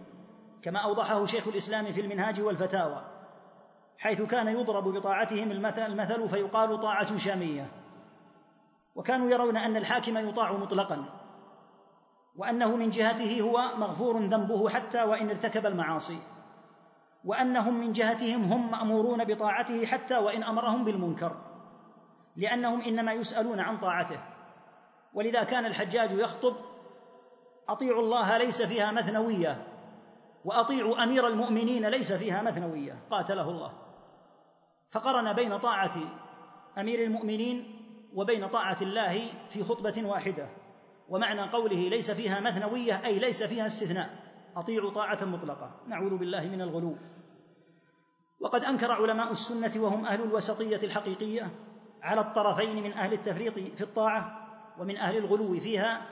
كما 0.62 0.78
أوضحه 0.78 1.24
شيخ 1.24 1.48
الإسلام 1.48 1.92
في 1.92 2.00
المنهاج 2.00 2.40
والفتاوى. 2.40 3.11
حيث 3.98 4.22
كان 4.22 4.48
يضرب 4.48 4.84
بطاعتهم 4.84 5.50
المثل, 5.50 6.28
فيقال 6.28 6.80
طاعة 6.80 7.16
شامية. 7.16 7.70
وكانوا 8.94 9.30
يرون 9.30 9.56
أن 9.56 9.76
الحاكم 9.76 10.28
يطاع 10.28 10.52
مطلقا 10.52 11.04
وأنه 12.36 12.76
من 12.76 12.90
جهته 12.90 13.40
هو 13.40 13.76
مغفور 13.76 14.18
ذنبه 14.18 14.68
حتى 14.68 15.02
وإن 15.02 15.30
ارتكب 15.30 15.66
المعاصي 15.66 16.18
وأنهم 17.24 17.80
من 17.80 17.92
جهتهم 17.92 18.44
هم 18.44 18.70
مأمورون 18.70 19.24
بطاعته 19.24 19.86
حتى 19.86 20.18
وإن 20.18 20.42
أمرهم 20.42 20.84
بالمنكر 20.84 21.36
لأنهم 22.36 22.80
إنما 22.80 23.12
يسألون 23.12 23.60
عن 23.60 23.78
طاعته. 23.78 24.18
ولذا 25.14 25.44
كان 25.44 25.66
الحجاج 25.66 26.12
يخطب 26.12 26.56
أطيعوا 27.68 28.02
الله 28.02 28.38
ليس 28.38 28.62
فيها 28.62 28.92
مثنوية 28.92 29.71
وأطيعوا 30.44 31.02
أمير 31.02 31.26
المؤمنين 31.26 31.86
ليس 31.86 32.12
فيها 32.12 32.42
مثنوية 32.42 32.98
قاتله 33.10 33.50
الله. 33.50 33.72
فقرن 34.90 35.32
بين 35.32 35.58
طاعة 35.58 35.96
أمير 36.78 37.04
المؤمنين 37.04 37.78
وبين 38.14 38.48
طاعة 38.48 38.76
الله 38.82 39.28
في 39.50 39.64
خطبة 39.64 40.02
واحدة 40.04 40.48
ومعنى 41.08 41.50
قوله 41.50 41.88
ليس 41.88 42.10
فيها 42.10 42.40
مثنوية 42.40 43.04
أي 43.04 43.18
ليس 43.18 43.42
فيها 43.42 43.66
استثناء 43.66 44.10
أطيعوا 44.56 44.90
طاعة 44.90 45.24
مطلقة. 45.24 45.80
نعوذ 45.88 46.16
بالله 46.16 46.48
من 46.48 46.60
الغلو. 46.60 46.96
وقد 48.40 48.64
أنكر 48.64 48.92
علماء 48.92 49.30
السنة 49.30 49.82
وهم 49.82 50.06
أهل 50.06 50.22
الوسطية 50.22 50.80
الحقيقية 50.82 51.50
على 52.02 52.20
الطرفين 52.20 52.82
من 52.82 52.92
أهل 52.92 53.12
التفريط 53.12 53.58
في 53.58 53.80
الطاعة 53.80 54.48
ومن 54.78 54.96
أهل 54.96 55.16
الغلو 55.16 55.60
فيها 55.60 56.06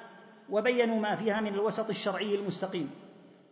وبينوا 0.51 1.01
ما 1.01 1.15
فيها 1.15 1.41
من 1.41 1.55
الوسط 1.55 1.89
الشرعي 1.89 2.35
المستقيم. 2.35 2.91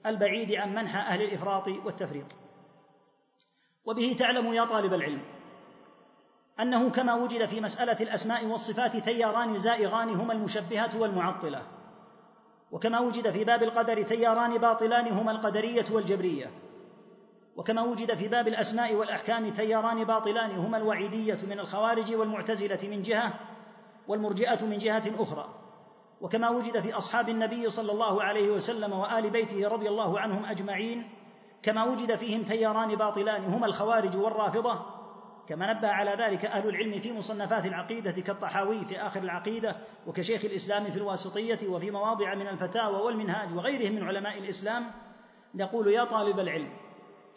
البعيد 0.08 0.52
عن 0.52 0.74
منحى 0.74 0.98
أهل 0.98 1.22
الإفراط 1.22 1.68
والتفريط. 1.68 2.36
وبه 3.84 4.16
تعلم 4.18 4.54
يا 4.54 4.64
طالب 4.64 4.94
العلم 4.94 5.20
أنه 6.60 6.90
كما 6.90 7.14
وجد 7.14 7.46
في 7.46 7.60
مسألة 7.60 7.96
الأسماء 8.00 8.46
والصفات 8.46 8.96
تياران 8.96 9.58
زائغان 9.58 10.08
هما 10.08 10.32
المشبهه 10.32 10.90
والمعطلة 11.00 11.62
وكما 12.72 13.00
وجد 13.00 13.30
في 13.30 13.44
باب 13.44 13.62
القدر 13.62 14.02
تياران 14.02 14.58
باطلان 14.58 15.08
هما 15.08 15.32
القدرية 15.32 15.84
والجبرية 15.90 16.50
وكما 17.56 17.82
وجد 17.82 18.14
في 18.14 18.28
باب 18.28 18.48
الأسماء 18.48 18.94
والأحكام 18.94 19.50
تياران 19.50 20.04
باطلان 20.04 20.50
هما 20.50 20.76
الوعيدية 20.76 21.38
من 21.48 21.60
الخوارج 21.60 22.14
والمعتزلة 22.14 22.78
من 22.82 23.02
جهة 23.02 23.32
والمرجئة 24.08 24.66
من 24.66 24.78
جهة 24.78 25.02
أخرى. 25.18 25.57
وكما 26.20 26.50
وجد 26.50 26.80
في 26.80 26.92
أصحاب 26.92 27.28
النبي 27.28 27.70
صلى 27.70 27.92
الله 27.92 28.22
عليه 28.22 28.50
وسلم 28.50 28.92
وآل 28.92 29.30
بيته 29.30 29.68
رضي 29.68 29.88
الله 29.88 30.20
عنهم 30.20 30.44
أجمعين 30.44 31.10
كما 31.62 31.84
وجد 31.84 32.16
فيهم 32.16 32.42
تياران 32.42 32.94
باطلان 32.94 33.44
هما 33.44 33.66
الخوارج 33.66 34.16
والرافضة. 34.16 34.98
كما 35.48 35.72
نبه 35.72 35.88
على 35.88 36.10
ذلك 36.10 36.44
أهل 36.44 36.68
العلم 36.68 37.00
في 37.00 37.12
مصنفات 37.12 37.66
العقيدة 37.66 38.10
كالطحاوي 38.10 38.84
في 38.84 39.00
آخر 39.00 39.22
العقيدة 39.22 39.76
وكشيخ 40.06 40.44
الإسلام 40.44 40.84
في 40.84 40.96
الواسطية 40.96 41.68
وفي 41.68 41.90
مواضع 41.90 42.34
من 42.34 42.48
الفتاوى 42.48 43.02
والمنهاج 43.02 43.54
وغيرهم 43.56 43.92
من 43.92 44.02
علماء 44.02 44.38
الإسلام 44.38 44.90
نقول 45.54 45.88
يا 45.88 46.04
طالب 46.04 46.40
العلم 46.40 46.70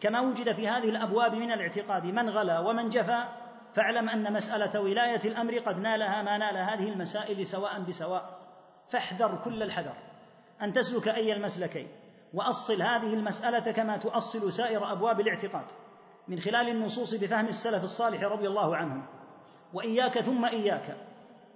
كما 0.01 0.21
وجد 0.21 0.51
في 0.51 0.67
هذه 0.67 0.89
الأبواب 0.89 1.35
من 1.35 1.51
الاعتقاد 1.51 2.05
من 2.05 2.29
غلا 2.29 2.59
ومن 2.59 2.89
جفا 2.89 3.29
فاعلم 3.73 4.09
أن 4.09 4.33
مسألة 4.33 4.81
ولاية 4.81 5.21
الأمر 5.25 5.57
قد 5.57 5.79
نالها 5.79 6.21
ما 6.21 6.37
نال 6.37 6.57
هذه 6.57 6.89
المسائل 6.89 7.47
سواء 7.47 7.79
بسواء. 7.79 8.40
فاحذر 8.91 9.39
كل 9.43 9.63
الحذر 9.63 9.93
أن 10.61 10.73
تسلك 10.73 11.07
أي 11.07 11.33
المسلكين 11.33 11.87
وأصل 12.33 12.81
هذه 12.81 13.13
المسألة 13.13 13.71
كما 13.71 13.97
تؤصل 13.97 14.53
سائر 14.53 14.91
أبواب 14.91 15.19
الاعتقاد 15.19 15.65
من 16.27 16.39
خلال 16.39 16.69
النصوص 16.69 17.15
بفهم 17.15 17.47
السلف 17.47 17.83
الصالح 17.83 18.23
رضي 18.23 18.47
الله 18.47 18.75
عنهم. 18.75 19.05
وإياك 19.73 20.19
ثم 20.19 20.45
إياك 20.45 20.97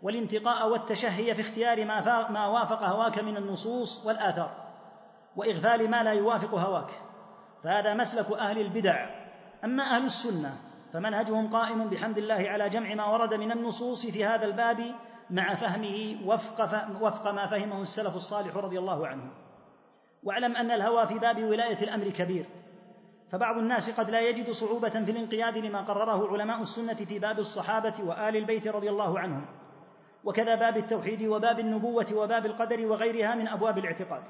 والانتقاء 0.02 0.70
والتشهي 0.70 1.36
في 1.36 1.42
اختيار 1.42 1.86
ما, 1.86 2.30
ما 2.30 2.48
وافق 2.48 2.84
هواك 2.84 3.20
من 3.20 3.38
النصوص 3.38 4.06
والآثار 4.06 4.52
وإغفال 5.36 5.92
ما 5.92 6.04
لا 6.04 6.12
يوافق 6.12 6.54
هواك 6.54 6.92
فهذا 7.64 7.94
مسلك 7.94 8.32
أهل 8.32 8.62
البدع. 8.62 9.10
أما 9.64 9.84
أهل 9.84 10.06
السنة 10.06 10.58
فمنهجهم 10.94 11.50
قائم 11.50 11.90
بحمد 11.90 12.18
الله 12.18 12.50
على 12.50 12.70
جمع 12.70 12.94
ما 12.94 13.06
ورد 13.06 13.34
من 13.34 13.52
النصوص 13.52 14.06
في 14.06 14.26
هذا 14.26 14.46
الباب 14.46 14.96
مع 15.30 15.56
فهمه 15.56 16.18
وفق, 16.26 16.88
وفق 17.02 17.28
ما 17.28 17.48
فهمه 17.48 17.82
السلف 17.82 18.16
الصالح 18.16 18.58
رضي 18.58 18.80
الله 18.80 19.08
عنهم. 19.08 19.32
واعلم 20.24 20.56
أن 20.56 20.72
الهوى 20.72 21.08
في 21.08 21.20
باب 21.20 21.44
ولاية 21.44 21.84
الأمر 21.84 22.10
كبير. 22.10 22.46
فبعض 23.32 23.58
الناس 23.58 24.00
قد 24.00 24.10
لا 24.10 24.22
يجد 24.22 24.52
صعوبة 24.52 24.90
في 24.90 25.12
الانقياد 25.12 25.58
لما 25.58 25.82
قرره 25.82 26.32
علماء 26.32 26.62
السنة 26.62 26.94
في 26.94 27.20
باب 27.20 27.40
الصحابة 27.40 27.94
وآل 28.04 28.36
البيت 28.36 28.68
رضي 28.68 28.90
الله 28.90 29.20
عنهم. 29.20 29.46
وكذا 30.24 30.56
باب 30.56 30.78
التوحيد 30.78 31.24
وباب 31.24 31.60
النبوة 31.60 32.08
وباب 32.14 32.46
القدر 32.46 32.86
وغيرها 32.88 33.36
من 33.36 33.48
أبواب 33.48 33.78
الاعتقاد. 33.78 34.24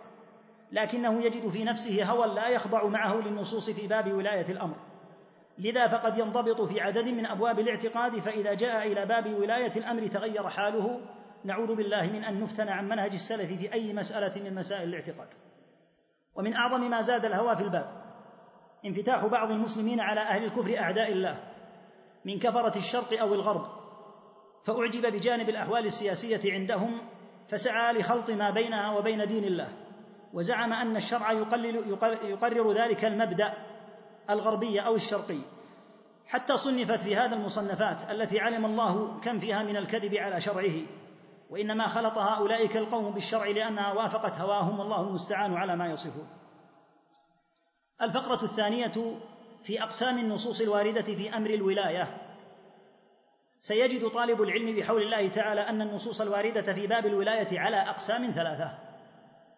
لكنه 0.71 1.21
يجد 1.21 1.47
في 1.47 1.63
نفسه 1.63 2.03
هوى 2.03 2.27
لا 2.27 2.47
يخضع 2.47 2.87
معه 2.87 3.15
للنصوص 3.15 3.69
في 3.69 3.87
باب 3.87 4.13
ولاية 4.13 4.51
الأمر. 4.51 4.75
لذا 5.57 5.87
فقد 5.87 6.17
ينضبط 6.17 6.61
في 6.61 6.81
عدد 6.81 7.07
من 7.07 7.25
أبواب 7.25 7.59
الاعتقاد 7.59 8.19
فإذا 8.19 8.53
جاء 8.53 8.87
إلى 8.87 9.05
باب 9.05 9.33
ولاية 9.33 9.71
الأمر 9.77 10.07
تغير 10.07 10.49
حاله. 10.49 11.01
نعوذ 11.43 11.75
بالله 11.75 12.03
من 12.05 12.23
أن 12.23 12.39
نفتن 12.39 12.69
عن 12.69 12.89
منهج 12.89 13.13
السلف 13.13 13.53
في 13.53 13.73
أي 13.73 13.93
مسألة 13.93 14.43
من 14.43 14.55
مسائل 14.55 14.89
الاعتقاد. 14.89 15.27
ومن 16.35 16.53
أعظم 16.53 16.89
ما 16.89 17.01
زاد 17.01 17.25
الهوى 17.25 17.55
في 17.55 17.63
الباب 17.63 18.05
انفتاح 18.85 19.25
بعض 19.25 19.51
المسلمين 19.51 19.99
على 19.99 20.19
أهل 20.19 20.43
الكفر 20.43 20.79
أعداء 20.79 21.11
الله 21.11 21.43
من 22.25 22.39
كفرة 22.39 22.77
الشرق 22.77 23.19
أو 23.19 23.33
الغرب. 23.33 23.65
فأعجب 24.63 25.05
بجانب 25.05 25.49
الأحوال 25.49 25.85
السياسية 25.85 26.53
عندهم 26.53 27.01
فسعى 27.47 27.93
لخلط 27.93 28.29
ما 28.29 28.49
بينها 28.49 28.97
وبين 28.97 29.27
دين 29.27 29.43
الله. 29.43 29.67
وزعم 30.33 30.73
أن 30.73 30.95
الشرع 30.95 31.31
يقلل 31.31 31.75
يقرر 32.23 32.71
ذلك 32.71 33.05
المبدأ 33.05 33.53
الغربي 34.29 34.79
أو 34.79 34.95
الشرقي 34.95 35.39
حتى 36.27 36.57
صنفت 36.57 37.01
في 37.01 37.15
هذا 37.15 37.35
المصنفات 37.35 38.11
التي 38.11 38.39
علم 38.39 38.65
الله 38.65 39.19
كم 39.19 39.39
فيها 39.39 39.63
من 39.63 39.77
الكذب 39.77 40.15
على 40.15 40.41
شرعه 40.41 40.73
وإنما 41.49 41.87
خلط 41.87 42.17
هؤلاء 42.17 42.77
القوم 42.77 43.11
بالشرع 43.11 43.45
لأنها 43.45 43.93
وافقت 43.93 44.37
هواهم 44.37 44.79
والله 44.79 45.01
المستعان 45.01 45.53
على 45.53 45.75
ما 45.75 45.87
يصفون. 45.87 46.27
الفقرة 48.01 48.43
الثانية 48.43 49.17
في 49.63 49.83
أقسام 49.83 50.17
النصوص 50.17 50.61
الواردة 50.61 51.01
في 51.01 51.37
أمر 51.37 51.49
الولاية. 51.49 52.17
سيجد 53.59 54.07
طالب 54.07 54.41
العلم 54.41 54.75
بحول 54.75 55.01
الله 55.01 55.27
تعالى 55.27 55.61
أن 55.61 55.81
النصوص 55.81 56.21
الواردة 56.21 56.73
في 56.73 56.87
باب 56.87 57.05
الولاية 57.05 57.59
على 57.59 57.77
أقسام 57.77 58.31
ثلاثة. 58.31 58.77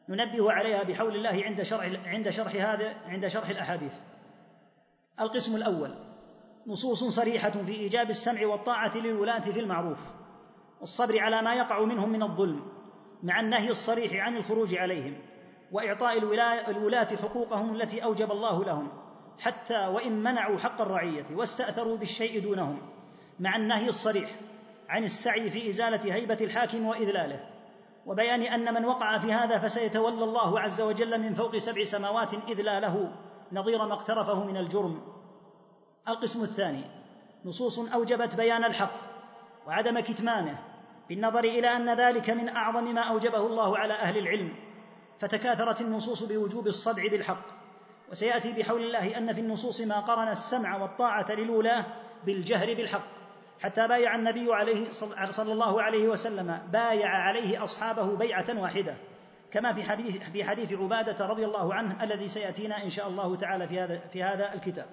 ننبه 0.09 0.51
عليها 0.51 0.83
بحول 0.83 1.15
الله 1.15 1.43
عند 1.45 1.62
شرح 1.62 1.91
عند 2.05 2.29
شرح 2.29 2.55
هذا 2.55 2.93
عند 3.07 3.27
شرح 3.27 3.50
الأحاديث. 3.50 3.93
القسم 5.19 5.55
الأول. 5.55 5.95
نصوص 6.67 7.03
صريحة 7.03 7.50
في 7.50 7.71
إيجاب 7.71 8.09
السمع 8.09 8.45
والطاعة 8.45 8.97
للولاة 8.97 9.39
في 9.39 9.59
المعروف. 9.59 10.00
والصبر 10.79 11.19
على 11.19 11.41
ما 11.41 11.53
يقع 11.53 11.83
منهم 11.83 12.09
من 12.09 12.24
الظلم 12.24 12.62
مع 13.24 13.39
النهي 13.39 13.69
الصريح 13.69 14.13
عن 14.13 14.38
الخروج 14.38 14.75
عليهم 14.75 15.17
وإعطاء 15.71 16.17
الولاة 16.69 17.15
حقوقهم 17.15 17.75
التي 17.75 18.03
أوجب 18.03 18.31
الله 18.31 18.65
لهم 18.65 18.88
حتى 19.39 19.88
وإن 19.88 20.24
منعوا 20.24 20.57
حق 20.57 20.81
الرعية 20.81 21.25
واستأثروا 21.36 21.97
بالشيء 21.97 22.43
دونهم 22.43 22.77
مع 23.39 23.55
النهي 23.55 23.89
الصريح 23.89 24.29
عن 24.89 25.03
السعي 25.03 25.50
في 25.50 25.69
إزالة 25.69 26.13
هيبة 26.15 26.38
الحاكم 26.41 26.86
وإذلاله. 26.86 27.39
وبيان 28.05 28.41
أن 28.41 28.74
من 28.74 28.86
وقع 28.86 29.17
في 29.17 29.33
هذا 29.33 29.57
فسيتولى 29.59 30.24
الله 30.24 30.59
عز 30.59 30.81
وجل 30.81 31.21
من 31.21 31.33
فوق 31.33 31.57
سبع 31.57 31.83
سماوات 31.83 32.33
اذلاله 32.33 33.12
نظير 33.51 33.86
ما 33.86 33.94
اقترفه 33.94 34.44
من 34.44 34.58
الجرم. 34.58 35.01
القسم 36.08 36.44
الثاني 36.44 36.84
نصوص 37.46 37.80
أوجبت 37.80 38.36
بيان 38.36 38.63
الحق 38.63 39.01
وعدم 39.68 40.00
كتمانه 40.00 40.60
بالنظر 41.10 41.44
إلى 41.44 41.68
أن 41.68 41.89
ذلك 41.89 42.30
من 42.30 42.50
أعظم 42.50 42.94
ما 42.94 43.01
أوجبه 43.01 43.48
الله 43.48 43.77
على 43.77 43.94
أهل 43.94 44.18
العلم 44.18 44.54
فتكاثرت 45.20 45.82
النصوص 45.82 46.24
بوجوب 46.24 46.68
الصدع 46.68 47.08
بالحق. 47.08 47.46
وسيأتي 48.12 48.54
بحول 48.54 48.82
الله 48.82 49.18
أن 49.18 49.34
في 49.34 49.42
النصوص 49.42 49.82
ما 49.82 50.00
قرن 50.00 50.27
السمع 50.27 50.82
والطاعة 50.82 51.32
للولاه 51.32 51.86
بالجهر 52.25 52.74
بالحق 52.74 53.08
حتى 53.62 53.88
بايع 53.88 54.16
النبي 54.16 54.54
عليه 54.54 54.92
صلى 55.32 55.51
الله 55.54 55.82
عليه 55.82 56.08
وسلم 56.08 56.62
بايع 56.72 57.10
عليه 57.10 57.63
أصحابه 57.63 58.16
بيعة 58.16 58.46
واحدة. 58.62 58.96
كما 59.51 59.74
في 59.74 59.84
حديث 59.84 60.18
في 60.18 60.44
حديث 60.44 60.74
عبادة 60.74 61.25
رضي 61.25 61.46
الله 61.46 61.74
عنه 61.74 62.04
الذي 62.04 62.27
سيأتينا 62.27 62.84
إن 62.84 62.89
شاء 62.89 63.08
الله 63.08 63.36
تعالى 63.36 63.68
في 63.68 63.80
هذا 63.80 64.00
في 64.08 64.24
هذا 64.24 64.54
الكتاب. 64.54 64.86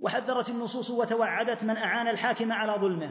وحذرت 0.00 0.50
النصوص 0.50 0.90
وتوعدت 0.90 1.64
من 1.64 1.76
أعان 1.76 2.08
الحاكم 2.08 2.52
على 2.52 2.72
ظلمه 2.80 3.10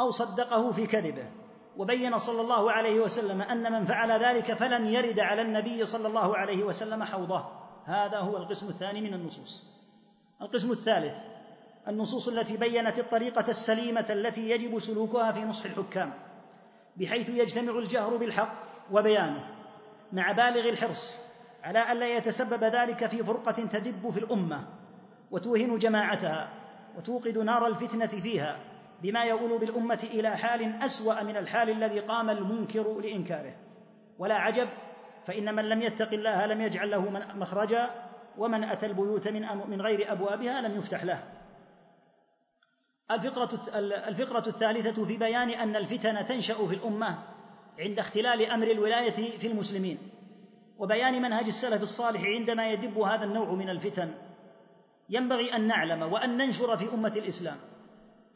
أو 0.00 0.10
صدقه 0.10 0.72
في 0.72 0.86
كذبه. 0.86 1.30
وبين 1.76 2.18
صلى 2.18 2.40
الله 2.40 2.72
عليه 2.72 3.00
وسلم 3.00 3.42
أن 3.42 3.72
من 3.72 3.84
فعل 3.84 4.24
ذلك 4.24 4.52
فلن 4.52 4.86
يرد 4.86 5.20
على 5.20 5.42
النبي 5.42 5.86
صلى 5.86 6.08
الله 6.08 6.36
عليه 6.36 6.64
وسلم 6.64 7.04
حوضه. 7.04 7.44
هذا 7.84 8.18
هو 8.18 8.36
القسم 8.36 8.68
الثاني 8.68 9.00
من 9.00 9.14
النصوص. 9.14 9.78
القسم 10.42 10.70
الثالث 10.70 11.14
النصوص 11.88 12.28
التي 12.28 12.56
بينت 12.56 12.98
الطريقة 12.98 13.44
السليمة 13.48 14.06
التي 14.10 14.50
يجب 14.50 14.78
سلوكها 14.78 15.32
في 15.32 15.40
نصح 15.40 15.64
الحكام 15.64 16.14
بحيث 16.96 17.28
يجتمع 17.28 17.78
الجهر 17.78 18.16
بالحق 18.16 18.60
وبيانه 18.92 19.44
مع 20.12 20.32
بالغ 20.32 20.68
الحرص 20.68 21.18
على 21.64 21.92
الا 21.92 22.08
يتسبب 22.16 22.64
ذلك 22.64 23.06
في 23.06 23.24
فرقة 23.24 23.52
تدب 23.52 24.10
في 24.10 24.18
الأمة 24.18 24.66
وتوهن 25.30 25.78
جماعتها 25.78 26.48
وتوقد 26.96 27.38
نار 27.38 27.66
الفتنة 27.66 28.06
فيها 28.06 28.58
بما 29.02 29.24
يؤول 29.24 29.58
بالأمة 29.58 30.08
إلى 30.12 30.36
حال 30.36 30.82
أسوأ 30.82 31.22
من 31.22 31.36
الحال 31.36 31.70
الذي 31.70 32.00
قام 32.00 32.30
المنكر 32.30 33.00
لإنكاره. 33.00 33.54
ولا 34.18 34.34
عجب 34.34 34.68
فإن 35.26 35.54
من 35.54 35.68
لم 35.68 35.82
يتق 35.82 36.12
الله 36.12 36.46
لم 36.46 36.60
يجعل 36.60 36.90
له 36.90 37.10
مخرجا 37.34 37.90
ومن 38.38 38.64
أتى 38.64 38.86
البيوت 38.86 39.28
من 39.28 39.46
من 39.68 39.82
غير 39.82 40.12
أبوابها 40.12 40.60
لم 40.60 40.78
يفتح 40.78 41.04
له. 41.04 41.22
الفقرة 43.10 43.60
الفقرة 44.08 44.48
الثالثة 44.48 45.04
في 45.04 45.16
بيان 45.16 45.50
أن 45.50 45.76
الفتن 45.76 46.26
تنشأ 46.26 46.66
في 46.66 46.74
الأمة 46.74 47.18
عند 47.78 47.98
اختلال 47.98 48.50
أمر 48.50 48.70
الولاية 48.70 49.38
في 49.38 49.46
المسلمين 49.46 49.98
وبيان 50.78 51.22
منهج 51.22 51.46
السلف 51.46 51.82
الصالح 51.82 52.24
عندما 52.24 52.70
يدب 52.70 52.98
هذا 52.98 53.24
النوع 53.24 53.50
من 53.50 53.70
الفتن. 53.70 54.14
ينبغي 55.10 55.56
أن 55.56 55.66
نعلم 55.66 56.02
وأن 56.02 56.36
ننشر 56.36 56.76
في 56.76 56.94
أمة 56.94 57.12
الإسلام 57.16 57.56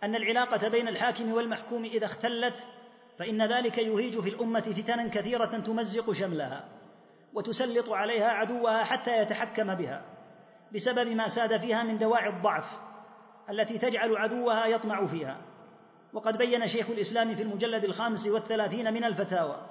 أن 0.03 0.15
العلاقة 0.15 0.69
بين 0.69 0.89
الحاكم 0.89 1.33
والمحكوم 1.33 1.85
إذا 1.85 2.07
اختلت 2.07 2.67
فإن 3.19 3.43
ذلك 3.53 3.79
يهيج 3.79 4.21
في 4.21 4.29
الأمة 4.29 4.61
فتنا 4.61 5.09
كثيرة 5.09 5.47
تمزق 5.47 6.13
شملها 6.13 6.69
وتسلط 7.35 7.91
عليها 7.91 8.29
عدوها 8.29 8.85
حتى 8.85 9.23
يتحكم 9.23 9.75
بها 9.75 10.03
بسبب 10.75 11.09
ما 11.09 11.29
ساد 11.29 11.57
فيها 11.57 11.83
من 11.83 11.99
دواعي 11.99 12.29
الضعف 12.29 12.81
التي 13.51 13.79
تجعل 13.79 14.17
عدوها 14.17 14.67
يطمع 14.67 15.07
فيها. 15.07 15.37
وقد 16.13 16.39
بين 16.39 16.67
شيخ 16.67 16.91
الإسلام 16.91 17.35
في 17.35 17.43
المجلد 17.43 17.85
الخامس 17.85 18.27
والثلاثين 18.27 18.95
من 18.95 19.05
الفتاوى 19.05 19.67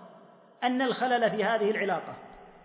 أن 0.63 0.81
الخلل 0.81 1.31
في 1.31 1.43
هذه 1.43 1.71
العلاقة 1.71 2.15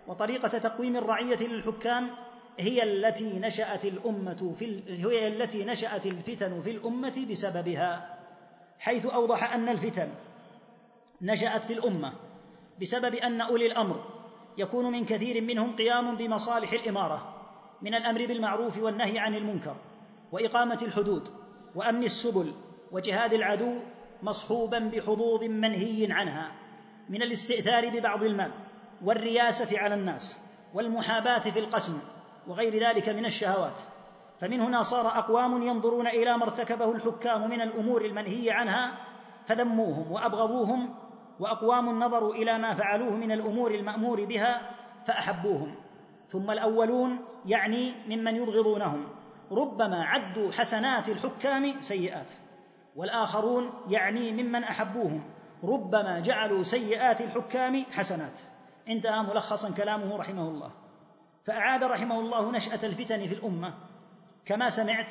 وطريقة 0.06 0.48
تقويم 0.48 0.96
الرعية 0.96 1.36
للحكام 1.36 2.10
هي 2.58 2.82
التي 2.82 3.38
نشأت 3.38 3.84
الأمة 3.84 4.54
في 4.58 4.82
هي 4.88 5.28
التي 5.28 5.64
نشأت 5.64 6.06
الفتن 6.06 6.62
في 6.62 6.70
الأمة 6.70 7.26
بسببها 7.30 8.18
حيث 8.78 9.06
أوضح 9.06 9.54
أن 9.54 9.68
الفتن 9.68 10.08
نشأت 11.22 11.64
في 11.64 11.72
الأمة 11.72 12.12
بسبب 12.80 13.14
أن 13.14 13.40
أولي 13.40 13.66
الأمر 13.66 14.04
يكون 14.58 14.92
من 14.92 15.04
كثير 15.04 15.42
منهم 15.42 15.76
قيام 15.76 16.16
بمصالح 16.16 16.72
الإمارة 16.72 17.34
من 17.82 17.94
الأمر 17.94 18.26
بالمعروف 18.26 18.78
والنهي 18.78 19.18
عن 19.18 19.34
المنكر 19.34 19.76
وإقامة 20.32 20.78
الحدود 20.82 21.28
وأمن 21.74 22.04
السبل 22.04 22.52
وجهاد 22.96 23.32
العدو 23.32 23.78
مصحوبا 24.22 24.78
بحظوظ 24.78 25.44
منهي 25.44 26.12
عنها 26.12 26.52
من 27.08 27.22
الاستئثار 27.22 27.88
ببعض 27.88 28.22
المال 28.22 28.50
والرياسة 29.04 29.78
على 29.78 29.94
الناس 29.94 30.40
والمحاباة 30.74 31.38
في 31.38 31.58
القسم 31.58 31.98
وغير 32.48 32.88
ذلك 32.88 33.08
من 33.08 33.24
الشهوات. 33.24 33.78
فمن 34.40 34.60
هنا 34.60 34.82
صار 34.82 35.06
أقوام 35.06 35.62
ينظرون 35.62 36.06
إلى 36.06 36.36
ما 36.36 36.44
ارتكبه 36.44 36.92
الحكام 36.92 37.50
من 37.50 37.60
الأمور 37.60 38.04
المنهي 38.04 38.50
عنها 38.50 38.98
فذموهم 39.46 40.12
وأبغضوهم 40.12 40.94
وأقوام 41.40 42.02
نظروا 42.04 42.34
إلى 42.34 42.58
ما 42.58 42.74
فعلوه 42.74 43.10
من 43.10 43.32
الأمور 43.32 43.74
المأمور 43.74 44.24
بها 44.24 44.70
فأحبوهم. 45.06 45.74
ثم 46.28 46.50
الأولون 46.50 47.18
يعني 47.46 47.92
ممن 48.08 48.36
يبغضونهم. 48.36 49.08
ربما 49.52 50.04
عدوا 50.04 50.52
حسنات 50.52 51.08
الحكام 51.08 51.80
سيئات. 51.80 52.32
والآخرون 52.96 53.70
يعني 53.88 54.32
ممن 54.32 54.64
أحبوهم. 54.64 55.24
ربما 55.64 56.20
جعلوا 56.20 56.62
سيئات 56.62 57.20
الحكام 57.20 57.84
حسنات. 57.92 58.38
انتهى 58.88 59.22
ملخصا 59.22 59.70
كلامه 59.70 60.16
رحمه 60.16 60.48
الله. 60.48 60.70
فأعاد 61.44 61.84
رحمه 61.84 62.20
الله 62.20 62.52
نشأة 62.52 62.86
الفتن 62.86 63.28
في 63.28 63.34
الأمة. 63.34 63.74
كما 64.44 64.70
سمعت 64.70 65.10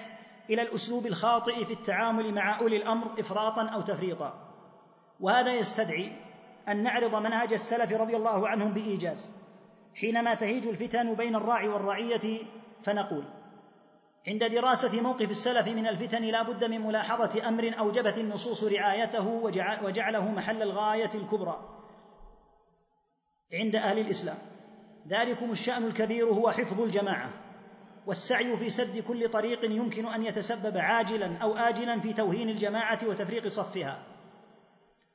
إلى 0.50 0.62
الأسلوب 0.62 1.06
الخاطئ 1.06 1.66
في 1.66 1.74
التعامل 1.74 2.34
مع 2.34 2.60
أولي 2.60 2.78
الأمر 2.78 3.20
إفراطا 3.20 3.70
أو 3.70 3.82
تفريطا. 3.82 4.34
وهذا 5.20 5.54
يستدعي 5.54 6.12
أن 6.68 6.84
نعرض 6.84 7.16
منهج 7.16 7.54
السلف 7.54 7.94
رضي 7.94 8.16
الله 8.16 8.48
عنهم 8.48 8.74
بإيجاز. 8.74 9.32
حينما 9.96 10.36
تهيج 10.36 10.68
الفتن 10.68 11.14
بين 11.14 11.36
الراعي 11.36 11.68
والرعية 11.68 12.40
فنقول 12.84 13.24
عند 14.28 14.44
دراسة 14.44 15.02
موقف 15.02 15.30
السلف 15.30 15.68
من 15.68 15.88
الفتن 15.88 16.24
لا 16.24 16.44
بد 16.44 16.64
من 16.64 16.82
ملاحظة 16.82 17.48
أمر 17.48 17.80
أوجبت 17.80 18.18
النصوص 18.18 18.64
رعايته 18.64 19.28
وجعله 19.84 20.32
محل 20.32 20.62
الغاية 20.62 21.10
الكبرى. 21.16 21.60
عند 23.54 23.76
أهل 23.76 24.00
الإسلام. 24.00 24.38
ذلكم 25.08 25.52
الشأن 25.52 25.84
الكبير 25.84 26.26
هو 26.26 26.52
حفظ 26.52 26.82
الجماعة 26.82 27.30
والسعي 28.08 28.58
في 28.58 28.70
سد 28.70 29.00
كل 29.00 29.30
طريق 29.30 29.66
يمكن 29.66 30.06
أن 30.06 30.24
يتسبب 30.24 30.78
عاجلا 30.78 31.38
أو 31.38 31.56
اجلا 31.56 32.00
في 32.00 32.14
توهين 32.14 32.50
الجماعة 32.50 33.00
وتفريق 33.08 33.48
صفها. 33.48 34.04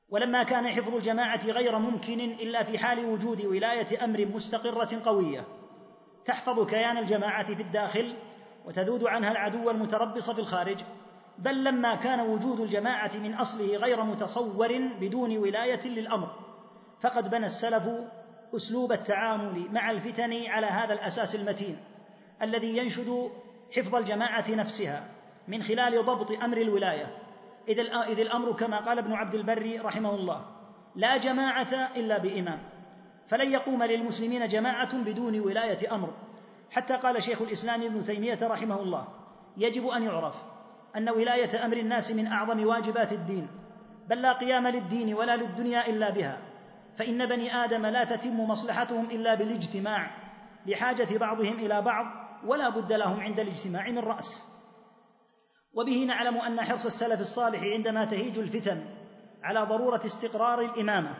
ولما 0.09 0.43
كان 0.43 0.73
حفظ 0.73 0.95
الجماعة 0.95 1.47
غير 1.47 1.79
ممكن 1.79 2.21
إلا 2.21 2.63
في 2.63 2.79
حال 2.79 3.05
وجود 3.05 3.45
ولاية 3.45 4.05
أمر 4.05 4.27
مستقرة 4.27 5.03
قوية 5.05 5.45
تحفظ 6.25 6.67
كيان 6.67 6.99
الجماعة 6.99 7.55
في 7.55 7.63
الداخل 7.63 8.17
وتذود 8.65 9.05
عنها 9.05 9.31
العدو 9.31 9.71
المتربص 9.71 10.31
في 10.31 10.39
الخارج. 10.39 10.79
بل 11.39 11.65
لما 11.65 11.95
كان 11.95 12.21
وجود 12.21 12.61
الجماعة 12.61 13.11
من 13.17 13.35
أصله 13.35 13.77
غير 13.77 14.03
متصور 14.03 14.79
بدون 15.01 15.39
ولاية 15.39 15.89
للأمر 15.89 16.29
فقد 17.01 17.31
بنى 17.31 17.47
السلف 17.47 17.89
أسلوب 18.57 18.93
التعامل 18.93 19.73
مع 19.73 19.91
الفتن 19.91 20.47
على 20.47 20.67
هذا 20.67 20.93
الأساس 20.93 21.35
المتين 21.35 21.79
الذي 22.43 22.77
ينشد 22.77 23.31
حفظ 23.77 23.95
الجماعة 23.95 24.45
نفسها 24.51 25.09
من 25.49 25.63
خلال 25.63 26.05
ضبط 26.05 26.31
أمر 26.31 26.57
الولاية. 26.57 27.19
إذ 27.69 28.21
الأمر 28.21 28.53
كما 28.53 28.81
قال 28.81 28.99
ابن 28.99 29.13
عبد 29.13 29.35
البر 29.35 29.81
رحمه 29.85 30.15
الله 30.15 30.45
لا 30.97 31.17
جماعة 31.17 31.91
إلا 31.97 32.19
بإمام 32.19 32.59
فلن 33.29 33.53
يقوم 33.53 33.83
للمسلمين 33.83 34.49
جماعة 34.49 34.97
بدون 34.97 35.41
ولاية 35.41 35.95
أمر. 35.95 36.13
حتى 36.71 36.97
قال 36.97 37.23
شيخ 37.23 37.43
الإسلام 37.43 37.83
ابن 37.83 38.05
تيمية 38.05 38.39
رحمه 38.43 38.83
الله 38.83 39.09
يجب 39.57 39.87
أن 39.87 40.03
يعرف 40.03 40.35
أن 40.97 41.09
ولاية 41.09 41.65
أمر 41.65 41.77
الناس 41.77 42.13
من 42.13 42.27
أعظم 42.27 42.67
واجبات 42.67 43.13
الدين 43.13 43.49
بل 44.09 44.23
لا 44.23 44.33
قيام 44.33 44.69
للدين 44.69 45.15
ولا 45.15 45.37
للدنيا 45.37 45.89
إلا 45.89 46.11
بها 46.11 46.39
فإن 46.97 47.27
بني 47.27 47.55
آدم 47.55 47.87
لا 47.87 48.05
تتم 48.05 48.41
مصلحتهم 48.41 49.11
إلا 49.11 49.35
بالاجتماع 49.35 50.11
لحاجة 50.67 51.19
بعضهم 51.19 51.55
إلى 51.55 51.83
بعض 51.83 52.07
ولا 52.47 52.69
بد 52.69 52.93
لهم 52.93 53.21
عند 53.21 53.41
الاجتماع 53.41 53.91
من 53.91 53.99
رأس. 53.99 54.43
وبه 55.75 56.05
نعلم 56.05 56.37
أن 56.37 56.61
حرص 56.61 56.87
السلف 56.87 57.21
الصالح 57.21 57.63
عندما 57.63 58.05
تهيج 58.05 58.39
الفتن 58.39 58.85
على 59.43 59.61
ضرورة 59.61 60.01
استقرار 60.05 60.61
الإمامة 60.61 61.15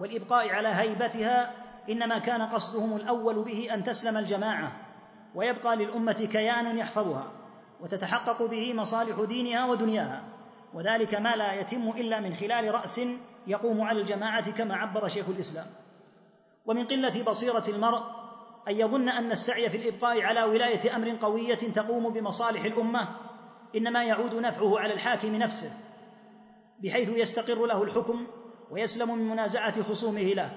والإبقاء 0.00 0.48
على 0.48 0.68
هيبتها 0.68 1.54
إنما 1.90 2.18
كان 2.18 2.42
قصدهم 2.42 2.96
الأول 2.96 3.44
به 3.44 3.74
أن 3.74 3.84
تسلم 3.84 4.16
الجماعة. 4.16 4.87
ويبقى 5.34 5.76
للأمة 5.76 6.28
كيان 6.32 6.78
يحفظها 6.78 7.32
وتتحقق 7.80 8.42
به 8.42 8.74
مصالح 8.74 9.20
دينها 9.20 9.66
ودنياها. 9.66 10.22
وذلك 10.74 11.14
ما 11.14 11.36
لا 11.36 11.52
يتم 11.52 11.88
إلا 11.88 12.20
من 12.20 12.34
خلال 12.34 12.74
رأس 12.74 13.00
يقوم 13.46 13.80
على 13.80 14.00
الجماعة 14.00 14.50
كما 14.50 14.76
عبر 14.76 15.08
شيخ 15.08 15.28
الإسلام. 15.28 15.66
ومن 16.66 16.86
قلة 16.86 17.22
بصيرة 17.22 17.64
المرء 17.68 18.02
أن 18.68 18.74
يظن 18.74 19.08
أن 19.08 19.32
السعي 19.32 19.70
في 19.70 19.76
الإبقاء 19.76 20.22
على 20.22 20.42
ولاية 20.42 20.96
أمر 20.96 21.16
قوية 21.20 21.54
تقوم 21.54 22.12
بمصالح 22.12 22.64
الأمة 22.64 23.08
إنما 23.76 24.04
يعود 24.04 24.34
نفعه 24.34 24.78
على 24.78 24.94
الحاكم 24.94 25.34
نفسه 25.34 25.72
بحيث 26.82 27.08
يستقر 27.08 27.66
له 27.66 27.82
الحكم 27.82 28.26
ويسلم 28.70 29.18
من 29.18 29.28
منازعة 29.28 29.82
خصومه 29.82 30.22
له. 30.22 30.50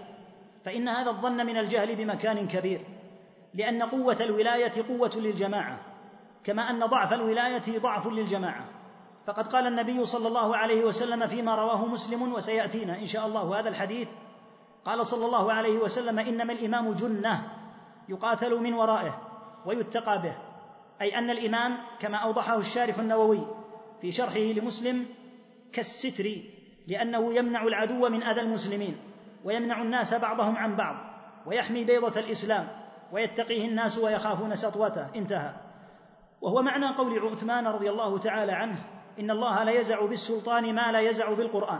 فإن 0.65 0.87
هذا 0.87 1.09
الظن 1.09 1.45
من 1.45 1.57
الجهل 1.57 1.95
بمكان 1.95 2.47
كبير. 2.47 2.81
لأن 3.53 3.83
قوة 3.83 4.17
الولاية 4.21 4.71
قوة 4.87 5.11
للجماعة 5.15 5.79
كما 6.43 6.69
أن 6.69 6.85
ضعف 6.85 7.13
الولاية 7.13 7.79
ضعف 7.79 8.07
للجماعة. 8.07 8.65
فقد 9.27 9.47
قال 9.47 9.67
النبي 9.67 10.05
صلى 10.05 10.27
الله 10.27 10.57
عليه 10.57 10.85
وسلم 10.85 11.27
فيما 11.27 11.55
رواه 11.55 11.85
مسلم 11.85 12.33
وسيأتينا 12.33 12.99
إن 12.99 13.05
شاء 13.05 13.27
الله 13.27 13.59
هذا 13.59 13.69
الحديث. 13.69 14.09
قال 14.85 15.05
صلى 15.05 15.25
الله 15.25 15.53
عليه 15.53 15.77
وسلم 15.77 16.19
إنما 16.19 16.53
الإمام 16.53 16.93
جنة 16.93 17.47
يقاتل 18.09 18.55
من 18.55 18.73
ورائه 18.73 19.21
ويتقى 19.65 20.21
به 20.21 20.37
أي 21.01 21.17
أن 21.17 21.29
الإمام 21.29 21.77
كما 21.99 22.17
أوضحه 22.17 22.57
الشارح 22.57 22.97
النووي 22.99 23.47
في 24.01 24.11
شرحه 24.11 24.39
لمسلم 24.39 25.05
كالستر 25.73 26.31
لأنه 26.87 27.33
يمنع 27.33 27.63
العدو 27.63 28.09
من 28.09 28.23
أذى 28.23 28.41
المسلمين 28.41 28.97
ويمنع 29.43 29.81
الناس 29.81 30.13
بعضهم 30.13 30.55
عن 30.55 30.75
بعض 30.75 30.95
ويحمي 31.45 31.83
بيضة 31.83 32.19
الإسلام. 32.19 32.67
ويتقيه 33.11 33.67
الناس 33.67 33.97
ويخافون 33.97 34.55
سطوته. 34.55 35.07
انتهى. 35.15 35.53
وهو 36.41 36.61
معنى 36.61 36.95
قول 36.95 37.19
عثمان 37.19 37.67
رضي 37.67 37.89
الله 37.89 38.17
تعالى 38.17 38.51
عنه 38.51 38.75
إن 39.19 39.31
الله 39.31 39.63
لا 39.63 39.71
يزع 39.71 40.05
بالسلطان 40.05 40.75
ما 40.75 40.91
لا 40.91 40.99
يزع 40.99 41.33
بالقرآن. 41.33 41.79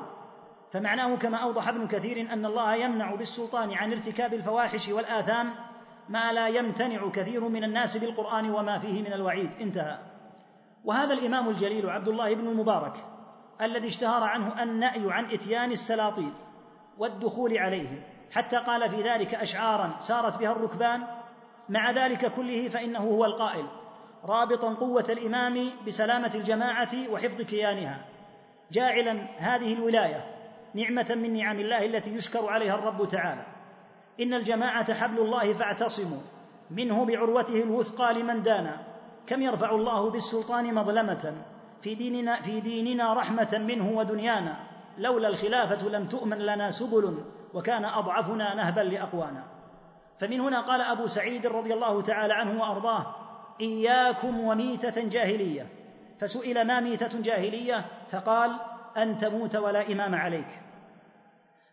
فمعناه 0.72 1.16
كما 1.16 1.38
أوضح 1.38 1.68
ابن 1.68 1.88
كثير 1.88 2.34
أن 2.34 2.46
الله 2.46 2.76
يمنع 2.76 3.16
بالسلطان 3.16 3.74
عن 3.74 3.92
ارتكاب 3.92 4.34
الفواحش 4.34 4.90
والآثام 4.90 5.54
ما 6.10 6.34
لا 6.34 6.48
يمتنع 6.48 7.10
كثير 7.10 7.48
من 7.48 7.64
الناس 7.64 7.98
بالقرآن 7.98 8.52
وما 8.52 8.80
فيه 8.80 9.02
من 9.02 9.14
الوعيد. 9.14 9.56
انتهى. 9.62 9.98
وهذا 10.86 11.14
الإمام 11.14 11.50
الجليل 11.50 11.90
عبد 11.90 12.08
الله 12.08 12.36
بن 12.36 12.48
المبارك 12.48 13.06
الذي 13.62 13.88
اشتهر 13.88 14.24
عنه 14.24 14.64
النأي 14.64 15.12
عن 15.12 15.26
إتيان 15.26 15.72
السلاطين 15.72 16.34
والدخول 16.98 17.58
عليهم 17.58 18.04
حتى 18.32 18.58
قال 18.58 18.90
في 18.90 19.02
ذلك 19.02 19.36
اشعارا 19.36 19.96
سارت 20.00 20.38
بها 20.38 20.52
الركبان 20.52 21.04
مع 21.70 21.92
ذلك 21.92 22.32
كله 22.36 22.68
فإنه 22.70 23.00
هو 23.00 23.26
القائل. 23.26 23.66
رابطا 24.26 24.74
قوة 24.74 25.06
الإمام 25.10 25.72
بسلامة 25.88 26.32
الجماعة 26.36 27.12
وحفظ 27.12 27.42
كيانها. 27.42 28.06
جاعلا 28.72 29.28
هذه 29.38 29.74
الولاية 29.74 30.26
نعمة 30.74 31.16
من 31.16 31.34
نعم 31.34 31.60
الله 31.60 31.86
التي 31.86 32.16
يشكر 32.16 32.50
عليها 32.50 32.76
الرب 32.76 33.08
تعالى. 33.08 33.46
إن 34.22 34.34
الجماعة 34.34 34.94
حبل 34.94 35.20
الله 35.20 35.54
فاعتصموا. 35.54 36.22
منه 36.72 37.06
بعروته 37.06 37.64
الوثقى 37.64 38.14
لمن 38.14 38.42
دانا 38.42 38.78
كم 39.28 39.42
يرفع 39.42 39.72
الله 39.72 40.12
بالسلطان 40.12 40.76
مظلمة. 40.76 41.44
في 41.82 41.96
ديننا 41.96 42.36
في 42.36 42.60
ديننا 42.60 43.14
رحمة 43.14 43.58
منه 43.68 43.98
ودنيانا. 43.98 44.68
لولا 44.98 45.28
الخلافة 45.28 45.90
لم 45.90 46.08
تؤمن 46.08 46.38
لنا 46.38 46.70
سبل 46.70 47.24
وكان 47.54 47.86
أضعفنا 47.86 48.56
نهبا 48.56 48.82
لأقوانا. 48.82 49.44
فمن 50.22 50.40
هنا 50.40 50.62
قال 50.62 50.82
أبو 50.82 51.08
سعيد 51.08 51.46
رضي 51.46 51.74
الله 51.74 52.02
تعالى 52.02 52.34
عنه 52.34 52.62
وأرضاه 52.62 53.16
إياكم 53.62 54.40
وميتة 54.40 55.10
جاهلية. 55.10 55.68
فسئل 56.20 56.68
ما 56.68 56.80
ميتة 56.80 57.22
جاهلية؟ 57.22 57.86
فقال 58.12 58.60
أن 58.98 59.18
تموت 59.18 59.56
ولا 59.56 59.92
إمام 59.92 60.16
عليك. 60.16 60.62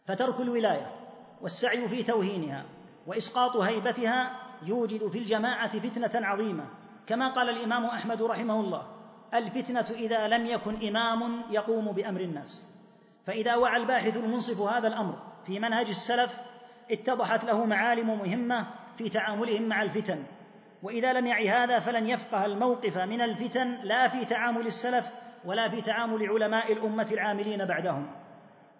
فترك 0.06 0.40
الولاية 0.40 0.92
والسعي 1.40 1.88
في 1.88 2.02
توهينها 2.02 2.64
وإسقاط 3.06 3.56
هيبتها 3.56 4.36
يوجد 4.62 5.08
في 5.08 5.18
الجماعة 5.18 5.78
فتنة 5.78 6.26
عظيمة. 6.26 6.64
كما 7.06 7.32
قال 7.32 7.48
الإمام 7.48 7.84
أحمد 7.84 8.22
رحمه 8.22 8.60
الله 8.60 8.86
الفتنة 9.34 9.86
إذا 9.90 10.28
لم 10.28 10.46
يكن 10.46 10.88
إمام 10.88 11.42
يقوم 11.50 11.92
بأمر 11.92 12.20
الناس. 12.20 12.66
فإذا 13.26 13.54
وعى 13.56 13.76
الباحث 13.76 14.16
المنصف 14.16 14.60
هذا 14.60 14.88
الأمر 14.88 15.18
في 15.46 15.58
منهج 15.58 15.88
السلف 15.88 16.47
اتضحت 16.90 17.44
له 17.44 17.64
معالم 17.64 18.18
مهمة 18.18 18.66
في 18.98 19.08
تعاملهم 19.08 19.62
مع 19.62 19.82
الفتن. 19.82 20.24
وإذا 20.82 21.12
لم 21.12 21.26
يعي 21.26 21.50
هذا 21.50 21.80
فلن 21.80 22.06
يفقه 22.06 22.44
الموقف 22.44 22.98
من 22.98 23.20
الفتن 23.20 23.78
لا 23.82 24.08
في 24.08 24.24
تعامل 24.24 24.66
السلف 24.66 25.10
ولا 25.44 25.68
في 25.68 25.80
تعامل 25.80 26.28
علماء 26.28 26.72
الأمة 26.72 27.08
العاملين 27.12 27.64
بعدهم. 27.64 28.10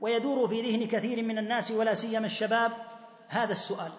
ويدور 0.01 0.49
في 0.49 0.63
ذهن 0.63 0.87
كثير 0.87 1.25
من 1.25 1.39
الناس 1.39 1.71
ولا 1.71 1.95
سيما 1.95 2.27
الشباب 2.27 2.73
هذا 3.29 3.53
السؤال. 3.53 3.93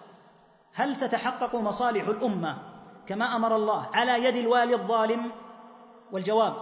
هل 0.74 0.96
تتحقق 0.96 1.56
مصالح 1.56 2.08
الأمة 2.08 2.58
كما 3.06 3.36
أمر 3.36 3.56
الله 3.56 3.88
على 3.94 4.24
يد 4.24 4.36
الوالي 4.36 4.74
الظالم؟ 4.74 5.32
والجواب 6.12 6.54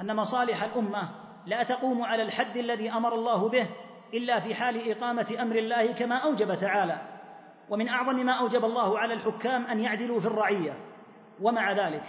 أن 0.00 0.16
مصالح 0.16 0.62
الأمة 0.62 1.08
لا 1.46 1.62
تقوم 1.62 2.02
على 2.02 2.22
الحد 2.22 2.56
الذي 2.56 2.90
أمر 2.92 3.14
الله 3.14 3.48
به 3.48 3.66
إلا 4.14 4.40
في 4.40 4.54
حال 4.54 4.90
إقامة 4.90 5.36
أمر 5.40 5.56
الله 5.56 5.92
كما 5.92 6.16
أوجب 6.16 6.58
تعالى 6.58 6.98
ومن 7.70 7.88
أعظم 7.88 8.16
ما 8.26 8.32
أوجب 8.32 8.64
الله 8.64 8.98
على 8.98 9.14
الحكام 9.14 9.66
أن 9.66 9.80
يعدلوا 9.80 10.20
في 10.20 10.26
الرعية 10.26 10.78
ومع 11.40 11.72
ذلك 11.72 12.02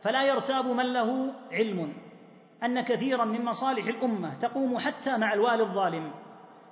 فلا 0.00 0.22
يرتاب 0.22 0.66
من 0.66 0.92
له 0.92 1.34
علم 1.52 1.92
أن 2.64 2.80
كثيرا 2.80 3.24
من 3.24 3.44
مصالح 3.44 3.86
الأمة 3.86 4.34
تقوم 4.34 4.78
حتى 4.78 5.16
مع 5.16 5.34
الوالي 5.34 5.62
الظالم 5.62 6.10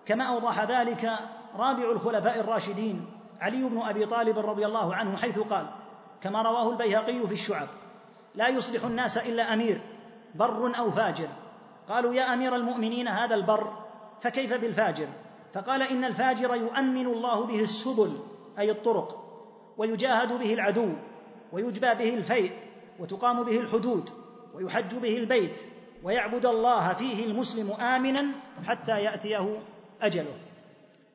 كما 0.06 0.24
أوضح 0.24 0.64
ذلك 0.64 1.10
رابع 1.56 1.90
الخلفاء 1.90 2.40
الراشدين 2.40 3.06
علي 3.40 3.62
بن 3.62 3.82
أبي 3.82 4.06
طالب 4.06 4.38
رضي 4.38 4.66
الله 4.66 4.94
عنه 4.94 5.16
حيث 5.16 5.38
قال 5.38 5.66
كما 6.20 6.42
رواه 6.42 6.70
البيهقي 6.70 7.26
في 7.26 7.32
الشعب 7.32 7.68
لا 8.34 8.48
يصلح 8.48 8.84
الناس 8.84 9.18
إلا 9.18 9.52
أمير 9.52 9.80
بر 10.34 10.78
أو 10.78 10.90
فاجر. 10.90 11.28
قالوا 11.88 12.14
يا 12.14 12.34
أمير 12.34 12.56
المؤمنين 12.56 13.08
هذا 13.08 13.34
البر 13.34 13.85
فكيف 14.20 14.52
بالفاجر؟ 14.52 15.08
فقال 15.54 15.82
إن 15.82 16.04
الفاجر 16.04 16.54
يؤمن 16.54 17.06
الله 17.06 17.46
به 17.46 17.60
السبل 17.60 18.18
أي 18.58 18.70
الطرق 18.70 19.26
ويجاهد 19.78 20.32
به 20.32 20.54
العدو 20.54 20.92
ويجبى 21.52 21.94
به 21.94 22.14
الفيء 22.14 22.52
وتقام 22.98 23.42
به 23.42 23.60
الحدود 23.60 24.10
ويحج 24.54 24.96
به 24.96 25.16
البيت 25.16 25.56
ويعبد 26.02 26.46
الله 26.46 26.92
فيه 26.92 27.24
المسلم 27.24 27.72
آمنا 27.72 28.26
حتى 28.66 29.02
يأتيه 29.02 29.58
أجله. 30.02 30.34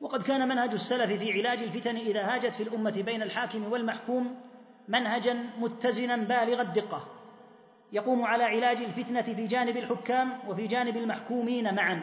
وقد 0.00 0.22
كان 0.22 0.48
منهج 0.48 0.72
السلف 0.72 1.12
في 1.12 1.32
علاج 1.32 1.62
الفتن 1.62 1.96
إذا 1.96 2.34
هاجت 2.34 2.54
في 2.54 2.62
الأمة 2.62 3.02
بين 3.06 3.22
الحاكم 3.22 3.72
والمحكوم 3.72 4.40
منهجا 4.88 5.46
متزنا 5.58 6.16
بالغ 6.16 6.60
الدقة. 6.60 7.06
يقوم 7.92 8.24
على 8.24 8.44
علاج 8.44 8.82
الفتنة 8.82 9.22
في 9.22 9.46
جانب 9.46 9.76
الحكام 9.76 10.38
وفي 10.48 10.66
جانب 10.66 10.96
المحكومين 10.96 11.74
معا. 11.74 12.00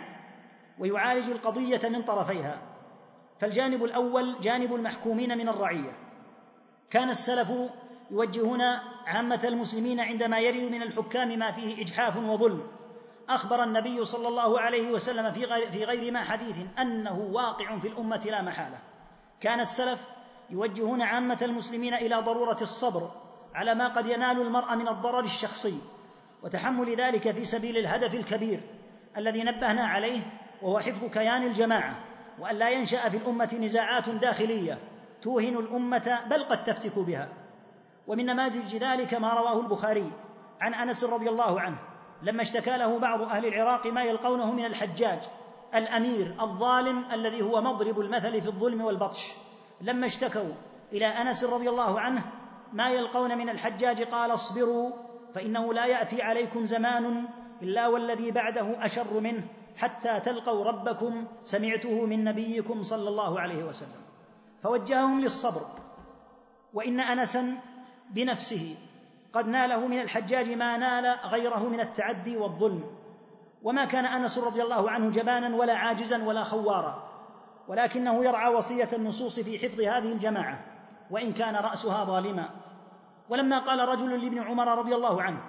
ويعالج 0.80 1.30
القضية 1.30 1.90
من 1.90 2.02
طرفيها. 2.02 2.62
فالجانب 3.40 3.84
الأول 3.84 4.36
جانب 4.42 4.76
المحكومين 4.76 5.38
من 5.38 5.50
الرعية. 5.50 5.98
كان 6.90 7.10
السلف 7.10 7.52
يوجهون 8.12 8.62
عامة 9.08 9.40
المسلمين 9.44 10.00
عندما 10.00 10.40
يرد 10.40 10.72
من 10.72 10.82
الحكام 10.82 11.40
ما 11.40 11.52
فيه 11.52 11.82
إجحاف 11.84 12.18
وظلم. 12.18 12.68
أخبر 13.30 13.64
النبي 13.64 14.06
صلى 14.06 14.28
الله 14.28 14.60
عليه 14.60 14.92
وسلم 14.92 15.32
في 15.72 15.86
غير, 15.86 16.12
ما 16.12 16.24
حديث 16.24 16.58
أنه 16.80 17.30
واقع 17.32 17.80
في 17.80 17.88
الأمة 17.88 18.22
لا 18.26 18.42
محالة. 18.42 18.80
كان 19.42 19.60
السلف 19.60 20.08
يوجهون 20.50 21.02
عامة 21.02 21.38
المسلمين 21.42 21.94
إلى 21.94 22.16
ضرورة 22.16 22.58
الصبر 22.62 23.12
على 23.54 23.76
ما 23.76 23.88
قد 23.88 24.06
ينال 24.06 24.42
المرء 24.42 24.76
من 24.76 24.88
الضرر 24.88 25.24
الشخصي 25.24 25.82
وتحمل 26.44 26.96
ذلك 26.96 27.32
في 27.32 27.46
سبيل 27.46 27.78
الهدف 27.78 28.14
الكبير 28.14 28.62
الذي 29.18 29.44
نبهنا 29.44 29.86
عليه 29.86 30.22
وهو 30.62 30.80
حفظ 30.80 31.06
كيان 31.06 31.44
الجماعة 31.44 31.96
وأن 32.40 32.56
لا 32.56 32.70
ينشأ 32.70 33.10
في 33.10 33.18
الأمة 33.18 33.58
نزاعات 33.62 34.10
داخلية 34.10 34.78
توهن 35.22 35.58
الأمة 35.58 36.20
بل 36.30 36.44
قد 36.44 36.64
تفتك 36.64 37.00
بها. 37.00 37.30
ومن 38.08 38.26
نماذج 38.26 38.76
ذلك 38.76 39.14
ما 39.14 39.34
رواه 39.34 39.60
البخاري 39.60 40.12
عن 40.62 40.74
أنس 40.74 41.04
رضي 41.04 41.30
الله 41.30 41.62
عنه 41.62 41.78
لما 42.24 42.42
اشتكى 42.42 42.78
له 42.78 43.00
بعض 43.00 43.22
أهل 43.22 43.46
العراق 43.46 43.88
ما 43.88 44.04
يلقونه 44.04 44.52
من 44.52 44.66
الحجاج 44.66 45.20
الأمير 45.76 46.36
الظالم 46.42 47.12
الذي 47.12 47.42
هو 47.42 47.62
مضرب 47.62 48.00
المثل 48.00 48.42
في 48.42 48.48
الظلم 48.48 48.82
والبطش. 48.82 49.34
لما 49.82 50.06
اشتكوا 50.06 50.54
إلى 50.94 51.06
أنس 51.06 51.44
رضي 51.44 51.70
الله 51.70 52.00
عنه 52.00 52.22
ما 52.74 52.90
يلقون 52.90 53.38
من 53.38 53.50
الحجاج 53.50 54.02
قال 54.02 54.34
اصبروا 54.34 54.92
فإنه 55.34 55.74
لا 55.74 55.86
يأتي 55.86 56.22
عليكم 56.22 56.66
زمان 56.66 57.26
إلا 57.62 57.88
والذي 57.88 58.32
بعده 58.32 58.86
أشر 58.86 59.20
منه. 59.20 59.44
حتى 59.80 60.20
تلقوا 60.20 60.66
ربكم 60.66 61.28
سمعته 61.44 62.06
من 62.06 62.24
نبيكم 62.24 62.84
صلى 62.84 63.10
الله 63.10 63.40
عليه 63.40 63.64
وسلم. 63.64 64.02
فوجههم 64.62 65.22
للصبر. 65.22 65.66
وإن 66.74 67.00
انسا 67.00 67.58
بنفسه 68.10 68.76
قد 69.34 69.48
ناله 69.48 69.88
من 69.88 70.02
الحجاج 70.02 70.50
ما 70.50 70.78
نال 70.78 71.16
غيره 71.26 71.70
من 71.70 71.80
التعدي 71.80 72.38
والظلم. 72.38 72.84
وما 73.64 73.86
كان 73.86 74.06
أنس 74.06 74.38
رضي 74.38 74.64
الله 74.64 74.90
عنه 74.92 75.10
جبانا 75.10 75.56
ولا 75.56 75.76
عاجزا 75.76 76.24
ولا 76.24 76.44
خوارا. 76.44 77.10
ولكنه 77.68 78.26
يرعى 78.26 78.54
وصية 78.54 78.90
النصوص 78.94 79.40
في 79.40 79.60
حفظ 79.60 79.82
هذه 79.82 80.12
الجماعة. 80.12 80.60
وإن 81.12 81.34
كان 81.34 81.56
رأسها 81.56 82.06
ظالما. 82.06 82.50
ولما 83.30 83.60
قال 83.60 83.80
رجل 83.80 84.22
لابن 84.24 84.40
عمر 84.40 84.78
رضي 84.78 84.96
الله 84.96 85.22
عنه 85.22 85.42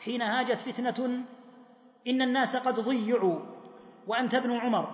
حين 0.00 0.22
هاجت 0.22 0.62
فتنة 0.62 1.24
إن 2.06 2.22
الناس 2.22 2.56
قد 2.56 2.80
ضيعوا. 2.80 3.57
وأنت 4.08 4.34
ابن 4.34 4.56
عمر 4.56 4.88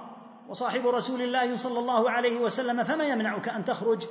وصاحب 0.49 0.87
رسول 0.87 1.23
الله 1.23 1.57
صلى 1.57 1.79
الله 1.79 2.11
عليه 2.11 2.41
وسلم 2.41 2.85
فما 2.85 3.05
يمنعك 3.05 3.49
أن 3.49 3.65
تخرج؟ 3.65 4.07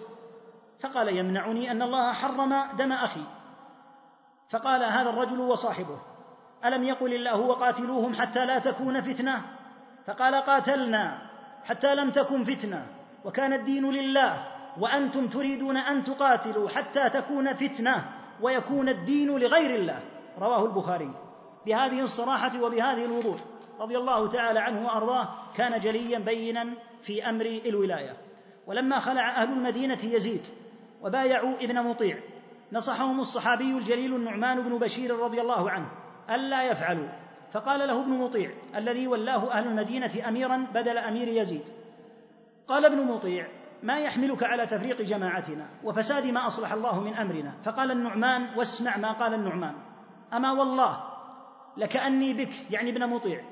فقال 0.79 1.17
يمنعني 1.17 1.71
أن 1.71 1.81
الله 1.81 2.13
حرم 2.13 2.53
دم 2.77 2.91
أخي. 2.91 3.23
فقال 4.49 4.83
هذا 4.83 5.09
الرجل 5.09 5.39
وصاحبه 5.39 5.99
ألم 6.65 6.83
يقل 6.83 7.13
الله 7.13 7.39
وقاتلوهم 7.39 8.13
حتى 8.15 8.45
لا 8.45 8.59
تكون 8.59 9.01
فتنة؟ 9.01 9.41
فقال 10.05 10.35
قاتلنا 10.35 11.21
حتى 11.65 11.95
لم 11.95 12.11
تكن 12.11 12.43
فتنة 12.43 12.87
وكان 13.25 13.53
الدين 13.53 13.91
لله 13.91 14.47
وأنتم 14.79 15.27
تريدون 15.27 15.77
أن 15.77 16.03
تقاتلوا 16.03 16.69
حتى 16.69 17.09
تكون 17.09 17.53
فتنة 17.53 18.05
ويكون 18.41 18.89
الدين 18.89 19.37
لغير 19.37 19.75
الله. 19.75 19.99
رواه 20.39 20.65
البخاري. 20.65 21.11
بهذه 21.65 22.01
الصراحة 22.01 22.61
وبهذه 22.61 23.05
الوضوح. 23.05 23.39
رضي 23.79 23.97
الله 23.97 24.27
تعالى 24.27 24.59
عنه 24.59 24.85
وأرضاه 24.85 25.27
كان 25.55 25.79
جليا 25.79 26.19
بينا 26.19 26.73
في 27.01 27.29
أمر 27.29 27.45
الولاية. 27.65 28.17
ولما 28.67 28.99
خلع 28.99 29.29
أهل 29.29 29.51
المدينة 29.51 29.99
يزيد 30.03 30.47
وبايعوا 31.01 31.55
ابن 31.61 31.83
مطيع. 31.83 32.19
نصحهم 32.71 33.19
الصحابي 33.19 33.77
الجليل 33.77 34.15
النعمان 34.15 34.61
بن 34.61 34.77
بشير 34.77 35.19
رضي 35.19 35.41
الله 35.41 35.71
عنه 35.71 35.87
ألا 36.29 36.63
يفعلوا. 36.63 37.07
فقال 37.51 37.87
له 37.87 38.01
ابن 38.01 38.11
مطيع 38.11 38.51
الذي 38.75 39.07
ولاه 39.07 39.51
أهل 39.51 39.67
المدينة 39.67 40.11
أميرا 40.27 40.67
بدل 40.73 40.97
أمير 40.97 41.27
يزيد. 41.27 41.69
قال 42.67 42.85
ابن 42.85 43.07
مطيع 43.07 43.47
ما 43.83 43.99
يحملك 43.99 44.43
على 44.43 44.65
تفريق 44.65 45.01
جماعتنا 45.01 45.69
وفساد 45.83 46.25
ما 46.25 46.47
أصلح 46.47 46.73
الله 46.73 46.99
من 46.99 47.13
أمرنا. 47.13 47.53
فقال 47.63 47.91
النعمان 47.91 48.47
واسمع 48.57 48.97
ما 48.97 49.11
قال 49.11 49.33
النعمان. 49.33 49.75
أما 50.33 50.51
والله 50.51 51.03
لكأني 51.77 52.33
بك. 52.33 52.71
يعني 52.71 52.89
ابن 52.89 53.09
مطيع 53.09 53.43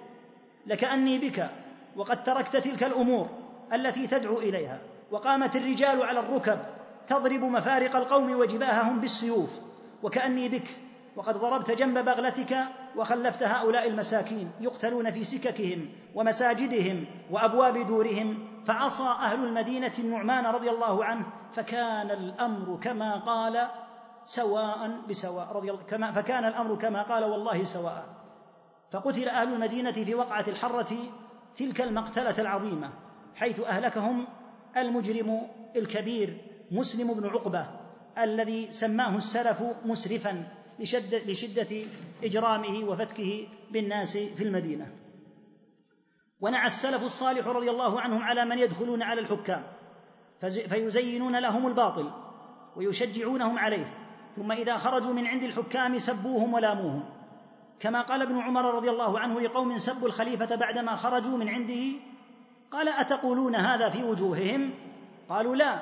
لكأني 0.67 1.19
بك 1.19 1.49
وقد 1.95 2.23
تركت 2.23 2.57
تلك 2.57 2.83
الأمور 2.83 3.29
التي 3.73 4.07
تدعو 4.07 4.39
إليها. 4.39 4.79
وقامت 5.11 5.55
الرجال 5.55 6.03
على 6.03 6.19
الركب 6.19 6.59
تضرب 7.07 7.43
مفارق 7.43 7.95
القوم 7.95 8.31
وجباههم 8.31 8.99
بالسيوف. 8.99 9.59
وكأني 10.03 10.49
بك 10.49 10.67
وقد 11.15 11.37
ضربت 11.37 11.71
جنب 11.71 11.97
بغلتك 12.05 12.57
وخلفت 12.95 13.43
هؤلاء 13.43 13.87
المساكين 13.87 14.51
يقتلون 14.61 15.11
في 15.11 15.23
سككهم 15.23 15.89
ومساجدهم 16.15 17.05
وأبواب 17.31 17.87
دورهم. 17.87 18.47
فعصى 18.67 19.03
أهل 19.03 19.43
المدينة 19.43 19.91
النعمان 19.99 20.45
رضي 20.45 20.69
الله 20.69 21.05
عنه 21.05 21.25
فكان 21.53 22.11
الأمر 22.11 22.79
كما 22.81 23.17
قال 23.17 23.67
سواء 24.25 25.01
بسواء 25.09 25.47
رضي 25.51 25.71
الله 25.71 25.83
كما 25.83 26.11
فكان 26.11 26.45
الأمر 26.45 26.75
كما 26.75 27.01
قال 27.01 27.23
والله 27.23 27.63
سواء. 27.63 28.20
فقتل 28.91 29.29
أهل 29.29 29.53
المدينة 29.53 29.91
في 29.91 30.15
وقعه 30.15 30.45
الحرة 30.47 30.97
تلك 31.55 31.81
المقتلة 31.81 32.35
العظيمة 32.39 32.89
حيث 33.35 33.59
أهلكهم 33.59 34.27
المجرم 34.77 35.47
الكبير 35.75 36.37
مسلم 36.71 37.13
بن 37.13 37.27
عقبة 37.27 37.67
الذي 38.17 38.71
سماه 38.71 39.17
السلف 39.17 39.63
مسرفا 39.85 40.47
لشدة, 40.79 41.17
لشدة 41.17 41.85
إجرامه 42.23 42.83
وفتكه 42.89 43.47
بالناس 43.71 44.17
في 44.17 44.43
المدينة. 44.43 44.87
ونعى 46.41 46.67
السلف 46.67 47.03
الصالح 47.03 47.47
رضي 47.47 47.69
الله 47.69 48.01
عنهم 48.01 48.23
على 48.23 48.45
من 48.45 48.59
يدخلون 48.59 49.01
على 49.01 49.21
الحكام 49.21 49.63
فيزينون 50.41 51.39
لهم 51.39 51.67
الباطل 51.67 52.11
ويشجعونهم 52.75 53.59
عليه 53.59 53.93
ثم 54.35 54.51
إذا 54.51 54.77
خرجوا 54.77 55.13
من 55.13 55.27
عند 55.27 55.43
الحكام 55.43 55.99
سبوهم 55.99 56.53
ولاموهم. 56.53 57.20
كما 57.81 58.01
قال 58.01 58.21
ابن 58.21 58.39
عمر 58.39 58.75
رضي 58.75 58.89
الله 58.89 59.19
عنه 59.19 59.41
لقوم 59.41 59.77
سبوا 59.77 60.07
الخليفة 60.07 60.55
بعدما 60.55 60.95
خرجوا 60.95 61.37
من 61.37 61.49
عنده. 61.49 61.99
قال 62.71 62.89
أتقولون 62.89 63.55
هذا 63.55 63.89
في 63.89 64.03
وجوههم؟ 64.03 64.73
قالوا 65.29 65.55
لا 65.55 65.79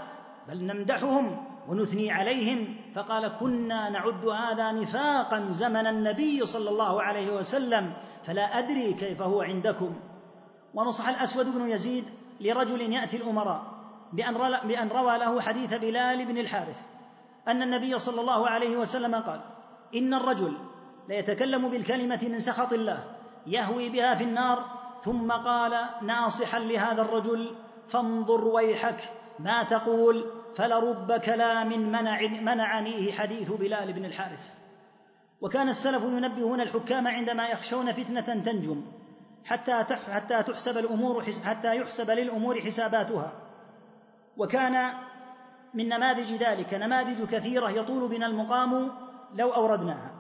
بل 0.48 0.64
نمدحهم 0.64 1.46
ونثني 1.68 2.12
عليهم. 2.12 2.76
فقال 2.96 3.28
كنا 3.28 3.90
نعد 3.90 4.26
هذا 4.26 4.72
نفاقا 4.72 5.48
زمن 5.52 5.88
النبي 5.88 6.46
صلى 6.46 6.70
الله 6.70 7.02
عليه 7.02 7.32
وسلم 7.32 7.94
فلا 8.24 8.60
أدري 8.60 8.94
كيف 8.94 9.22
هو 9.22 9.42
عندكم. 9.42 9.94
ونصح 10.74 11.08
الأسود 11.08 11.54
بن 11.56 11.70
يزيد 11.70 12.06
لرجل 12.42 12.82
يأتي 12.82 13.18
الأمراء 13.18 13.80
بأن 14.14 14.90
روى 14.90 15.18
له 15.18 15.42
حديث 15.42 15.74
بلال 15.74 16.26
بن 16.26 16.38
الحارث 16.38 16.82
أن 17.48 17.62
النبي 17.62 18.00
صلى 18.00 18.22
الله 18.22 18.50
عليه 18.50 18.78
وسلم 18.78 19.16
قال 19.16 19.42
إن 19.96 20.14
الرجل 20.14 20.58
ليتكلم 21.10 21.70
بالكلمة 21.70 22.28
من 22.30 22.40
سخط 22.40 22.74
الله 22.74 23.04
يهوي 23.48 23.90
بها 23.90 24.16
في 24.16 24.24
النار 24.24 24.66
ثم 25.04 25.32
قال 25.32 25.86
ناصحا 26.02 26.60
لهذا 26.60 27.02
الرجل 27.02 27.56
فانظر 27.88 28.48
ويحك 28.48 29.02
ما 29.40 29.64
تقول؟ 29.64 30.26
فلرب 30.56 31.12
كلام 31.12 31.68
منع 31.92 32.22
منعنيه 32.22 33.12
حديث 33.12 33.52
بلال 33.52 33.94
بن 33.94 34.06
الحارث. 34.06 34.50
وكان 35.42 35.70
السلف 35.70 36.04
ينبهون 36.04 36.62
الحكام 36.62 37.08
عندما 37.08 37.48
يخشون 37.48 37.94
فتنة 37.94 38.44
تنجم 38.44 38.82
حتى 39.46 39.84
حتى 40.12 40.44
تحسب 40.44 40.78
الأمور 40.78 41.26
حتى 41.46 41.78
يحسب 41.78 42.10
للأمور 42.10 42.62
حساباتها. 42.62 43.32
وكان 44.38 44.94
من 45.74 45.90
نماذج 45.90 46.34
ذلك 46.34 46.74
نماذج 46.74 47.24
كثيرة 47.24 47.70
يطول 47.70 48.10
بنا 48.10 48.26
المقام 48.26 48.92
لو 49.36 49.54
أوردناها. 49.54 50.19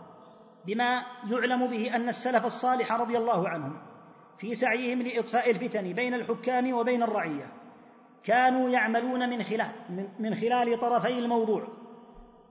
بما 0.66 1.04
يعلم 1.32 1.68
به 1.68 1.96
أن 1.96 2.10
السلف 2.10 2.46
الصالح 2.46 2.92
رضي 2.92 3.18
الله 3.18 3.50
عنهم 3.50 3.78
في 4.38 4.56
سعيهم 4.56 5.02
لإطفاء 5.02 5.52
الفتن 5.52 5.94
بين 5.94 6.14
الحكام 6.14 6.74
وبين 6.74 7.04
الرعية 7.04 7.54
كانوا 8.24 8.70
يعملون 8.70 9.30
من 9.30 9.44
خلال 9.44 9.72
من 10.20 10.36
خلال 10.36 10.80
طرفي 10.80 11.20
الموضوع. 11.20 11.68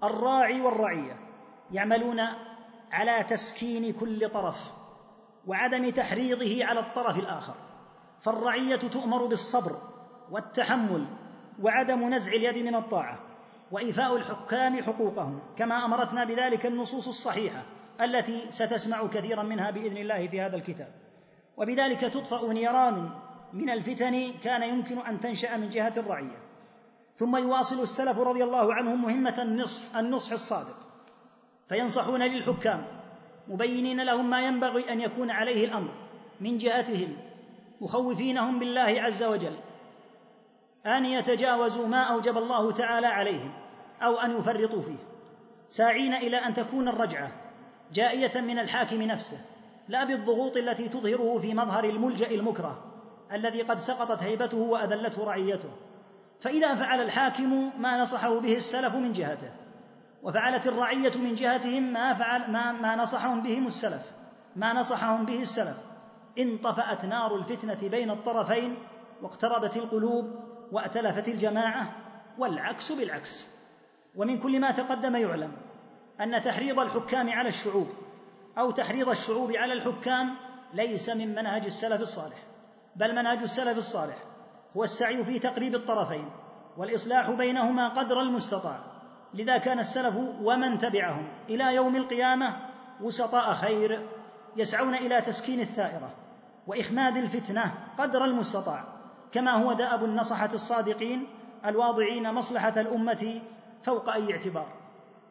الراعي 0.04 0.60
والرعية 0.60 1.16
يعملون 1.72 2.20
على 2.92 3.24
تسكين 3.24 3.92
كل 3.92 4.28
طرف 4.28 4.72
وعدم 5.46 5.90
تحريضه 5.90 6.64
على 6.64 6.80
الطرف 6.80 7.18
الآخر. 7.18 7.54
فالرعية 8.20 8.76
تؤمر 8.76 9.26
بالصبر 9.26 9.76
والتحمل 10.30 11.06
وعدم 11.62 12.14
نزع 12.14 12.32
اليد 12.32 12.58
من 12.58 12.74
الطاعة 12.74 13.18
وإيفاء 13.70 14.16
الحكام 14.16 14.82
حقوقهم 14.82 15.40
كما 15.56 15.84
أمرتنا 15.84 16.24
بذلك 16.24 16.66
النصوص 16.66 17.08
الصحيحة. 17.08 17.62
التي 18.00 18.40
ستسمع 18.50 19.06
كثيرا 19.06 19.42
منها 19.42 19.70
بإذن 19.70 19.96
الله 19.96 20.28
في 20.28 20.40
هذا 20.40 20.56
الكتاب. 20.56 20.92
وبذلك 21.56 22.00
تطفأ 22.00 22.52
نيران 22.52 23.10
من 23.52 23.70
الفتن 23.70 24.32
كان 24.44 24.62
يمكن 24.62 24.98
أن 24.98 25.20
تنشأ 25.20 25.56
من 25.56 25.68
جهة 25.68 25.92
الرعية. 25.96 26.38
ثم 27.16 27.36
يواصل 27.36 27.82
السلف 27.82 28.18
رضي 28.18 28.44
الله 28.44 28.74
عنهم 28.74 29.02
مهمة 29.02 29.42
النصح 29.42 29.96
النصح 29.96 30.32
الصادق. 30.32 30.76
فينصحون 31.68 32.22
للحكام 32.22 32.86
مبينين 33.48 34.00
لهم 34.00 34.30
ما 34.30 34.42
ينبغي 34.42 34.92
أن 34.92 35.00
يكون 35.00 35.30
عليه 35.30 35.64
الأمر 35.64 35.90
من 36.40 36.58
جهتهم 36.58 37.16
مخوفينهم 37.80 38.58
بالله 38.58 39.02
عز 39.02 39.22
وجل. 39.22 39.56
أن 40.86 41.04
يتجاوزوا 41.04 41.86
ما 41.86 42.02
أوجب 42.02 42.38
الله 42.38 42.72
تعالى 42.72 43.06
عليهم 43.06 43.52
أو 44.02 44.18
أن 44.18 44.38
يفرطوا 44.38 44.82
فيه. 44.82 44.98
ساعين 45.68 46.14
إلى 46.14 46.36
أن 46.36 46.54
تكون 46.54 46.88
الرجعة. 46.88 47.47
جائية 47.92 48.40
من 48.40 48.58
الحاكم 48.58 49.02
نفسه 49.02 49.40
لا 49.88 50.04
بالضغوط 50.04 50.56
التي 50.56 50.88
تظهره 50.88 51.38
في 51.38 51.54
مظهر 51.54 51.84
الملجأ 51.84 52.30
المكره 52.30 52.84
الذي 53.32 53.62
قد 53.62 53.78
سقطت 53.78 54.22
هيبته 54.22 54.58
وأذلته 54.58 55.24
رعيته. 55.24 55.70
فإذا 56.40 56.74
فعل 56.74 57.02
الحاكم 57.02 57.70
ما 57.82 58.02
نصحه 58.02 58.40
به 58.40 58.56
السلف 58.56 58.94
من 58.94 59.12
جهته 59.12 59.50
وفعلت 60.22 60.66
الرعية 60.66 61.18
من 61.18 61.34
جهتهم 61.34 61.82
ما 61.82 62.14
فعل 62.14 62.50
ما, 62.50 62.72
ما 62.72 62.96
نصحهم 62.96 63.42
بهم 63.42 63.66
السلف 63.66 64.02
ما 64.56 64.72
نصحهم 64.72 65.24
به 65.24 65.42
السلف. 65.42 65.76
انطفأت 66.38 67.04
نار 67.04 67.36
الفتنة 67.36 67.88
بين 67.88 68.10
الطرفين 68.10 68.76
واقتربت 69.22 69.76
القلوب 69.76 70.34
وأتلفت 70.72 71.28
الجماعة 71.28 71.92
والعكس 72.38 72.92
بالعكس. 72.92 73.48
ومن 74.16 74.38
كل 74.38 74.60
ما 74.60 74.70
تقدم 74.70 75.16
يعلم 75.16 75.52
أن 76.20 76.42
تحريض 76.42 76.80
الحكام 76.80 77.30
على 77.30 77.48
الشعوب 77.48 77.88
أو 78.58 78.70
تحريض 78.70 79.08
الشعوب 79.08 79.52
على 79.52 79.72
الحكام 79.72 80.34
ليس 80.74 81.08
من 81.08 81.34
منهج 81.34 81.64
السلف 81.64 82.00
الصالح 82.00 82.36
بل 82.96 83.14
منهج 83.14 83.42
السلف 83.42 83.78
الصالح 83.78 84.16
هو 84.76 84.84
السعي 84.84 85.24
في 85.24 85.38
تقريب 85.38 85.74
الطرفين 85.74 86.30
والإصلاح 86.76 87.30
بينهما 87.30 87.88
قدر 87.88 88.20
المستطاع 88.20 88.80
لذا 89.34 89.58
كان 89.58 89.78
السلف 89.78 90.16
ومن 90.42 90.78
تبعهم 90.78 91.28
إلى 91.48 91.74
يوم 91.74 91.96
القيامة 91.96 92.56
وسطاء 93.00 93.54
خير 93.54 94.06
يسعون 94.56 94.94
إلى 94.94 95.20
تسكين 95.20 95.60
الثائرة 95.60 96.10
وإخماد 96.66 97.16
الفتنة 97.16 97.74
قدر 97.98 98.24
المستطاع 98.24 98.84
كما 99.32 99.50
هو 99.50 99.72
دأب 99.72 100.04
النصحة 100.04 100.50
الصادقين 100.54 101.26
الواضعين 101.66 102.32
مصلحة 102.32 102.80
الأمة 102.80 103.40
فوق 103.82 104.10
أي 104.10 104.32
اعتبار. 104.32 104.77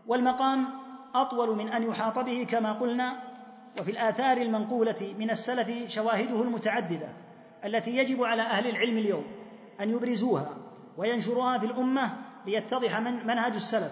والمقام 0.08 0.68
أطول 1.16 1.56
من 1.56 1.70
أن 1.70 1.84
يحاط 1.84 2.20
به 2.20 2.48
كما 2.50 2.74
قلنا 2.74 3.20
وفي 3.80 3.92
الآثار 3.92 4.38
المنقولة 4.38 5.16
من 5.20 5.30
السلف 5.30 5.92
شواهده 5.92 6.42
المتعددة 6.42 7.08
التي 7.66 7.98
يجب 7.98 8.24
على 8.24 8.42
أهل 8.42 8.68
العلم 8.68 8.98
اليوم 8.98 9.26
أن 9.82 9.90
يبرزوها 9.90 10.50
وينشروها 10.98 11.58
في 11.58 11.66
الأمة 11.66 12.18
ليتضح 12.46 13.00
من 13.00 13.28
منهج 13.28 13.54
السلف 13.54 13.92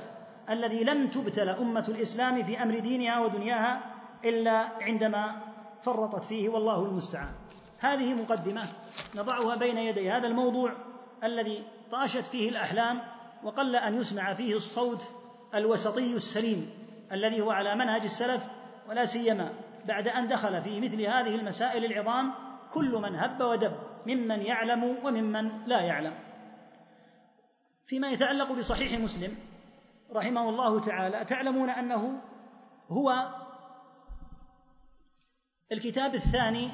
الذي 0.50 0.84
لم 0.84 1.08
تبتل 1.08 1.50
أمة 1.50 1.86
الإسلام 1.90 2.44
في 2.44 2.64
أمر 2.64 2.80
دينها 2.80 3.20
ودنياها 3.20 3.82
إلا 4.26 4.68
عندما 4.82 5.42
فرطت 5.82 6.26
فيه 6.26 6.50
والله 6.50 6.86
المستعان. 6.86 7.32
هذه 7.80 8.14
مقدمة 8.14 8.64
نضعها 9.16 9.56
بين 9.56 9.78
يدي 9.78 10.12
هذا 10.12 10.28
الموضوع 10.28 10.72
الذي 11.24 11.64
طاشت 11.92 12.28
فيه 12.28 12.50
الأحلام 12.50 13.02
وقل 13.44 13.76
أن 13.76 13.96
يسمع 13.96 14.34
فيه 14.34 14.56
الصوت 14.56 15.10
الوسطي 15.56 16.16
السليم 16.16 16.70
الذي 17.12 17.42
هو 17.42 17.52
على 17.52 17.76
منهج 17.76 18.02
السلف 18.02 18.44
ولا 18.90 19.06
سيما 19.06 19.54
بعد 19.86 20.08
أن 20.08 20.28
دخل 20.28 20.62
في 20.62 20.80
مثل 20.80 21.02
هذه 21.02 21.36
المسائل 21.36 21.86
العظام 21.86 22.34
كل 22.74 22.92
من 22.92 23.16
هب 23.16 23.42
ودب 23.42 23.74
ممن 24.06 24.42
يعلم 24.42 24.84
وممن 24.84 25.68
لا 25.68 25.82
يعلم. 25.82 26.14
فيما 27.86 28.12
يتعلق 28.12 28.52
بصحيح 28.52 29.00
مسلم 29.00 29.38
رحمه 30.14 30.50
الله 30.50 30.82
تعالى 30.82 31.26
تعلمون 31.26 31.70
أنه 31.70 32.22
هو 32.90 33.30
الكتاب 35.72 36.16
الثاني 36.16 36.70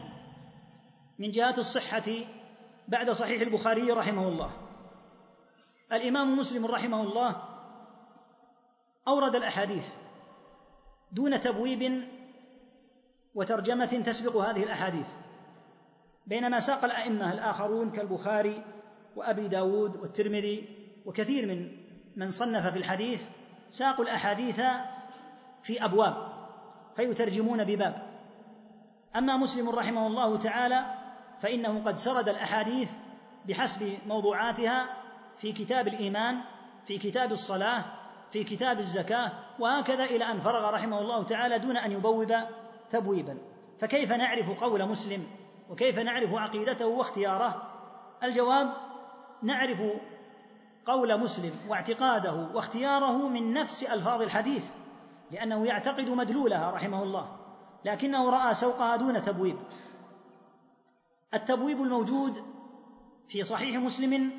من 1.20 1.32
جهات 1.32 1.60
الصحة 1.60 2.12
بعد 2.88 3.10
صحيح 3.10 3.42
البخاري 3.42 3.92
رحمه 3.92 4.28
الله. 4.28 4.52
الإمام 5.92 6.38
مسلم 6.38 6.66
رحمه 6.66 7.02
الله 7.02 7.51
أورد 9.08 9.36
الأحاديث 9.36 9.88
دون 11.12 11.42
تبويب 11.42 12.04
وترجمة 13.36 13.86
تسبق 13.86 14.38
هذه 14.38 14.64
الأحاديث 14.64 15.08
بينما 16.28 16.60
ساق 16.60 16.84
الأئمة 16.84 17.34
الآخرون 17.34 17.92
كالبخاري 17.92 18.64
وأبي 19.16 19.48
داود 19.48 19.96
والترمذي 19.96 20.78
وكثير 21.06 21.48
من 21.48 21.78
من 22.16 22.32
صنف 22.32 22.68
في 22.68 22.78
الحديث 22.78 23.24
ساقوا 23.70 24.06
الأحاديث 24.06 24.62
في 25.64 25.86
أبواب 25.86 26.32
فيترجمون 26.96 27.64
بباب. 27.64 28.12
أما 29.16 29.38
مسلم 29.38 29.70
رحمه 29.70 30.08
الله 30.08 30.38
تعالى 30.38 30.86
فإنه 31.40 31.84
قد 31.84 31.98
سرد 31.98 32.30
الأحاديث 32.30 32.90
بحسب 33.48 33.98
موضوعاتها 34.08 34.90
في 35.38 35.52
كتاب 35.52 35.88
الإيمان 35.88 36.42
في 36.88 36.98
كتاب 36.98 37.32
الصلاة 37.32 37.86
في 38.32 38.44
كتاب 38.44 38.80
الزكاة 38.80 39.32
وهكذا 39.60 40.04
إلى 40.04 40.32
أن 40.32 40.40
فرغ 40.40 40.70
رحمه 40.70 41.00
الله 41.00 41.24
تعالى 41.24 41.60
دون 41.60 41.78
أن 41.78 41.92
يبوب 41.92 42.34
تبويبا. 42.90 43.38
فكيف 43.80 44.12
نعرف 44.12 44.64
قول 44.64 44.90
مسلم؟ 44.90 45.28
وكيف 45.70 46.00
نعرف 46.00 46.34
عقيدته 46.34 46.88
واختياره؟ 46.88 47.68
الجواب 48.24 48.74
نعرف 49.42 49.82
قول 50.86 51.20
مسلم 51.20 51.52
واعتقاده 51.68 52.50
واختياره 52.54 53.28
من 53.28 53.54
نفس 53.54 53.84
ألفاظ 53.84 54.22
الحديث 54.22 54.66
لأنه 55.32 55.66
يعتقد 55.68 56.10
مدلولها 56.10 56.72
رحمه 56.72 57.04
الله 57.04 57.38
لكنه 57.86 58.30
رأى 58.30 58.54
سوقها 58.54 58.96
دون 58.96 59.22
تبويب. 59.22 59.58
التبويب 61.34 61.82
الموجود 61.82 62.44
في 63.28 63.44
صحيح 63.44 63.78
مسلم 63.78 64.32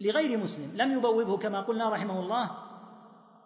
لغير 0.00 0.38
مسلم 0.38 0.76
لم 0.76 0.92
يبوبه 0.92 1.36
كما 1.36 1.60
قلنا 1.60 1.88
رحمه 1.88 2.20
الله 2.20 2.63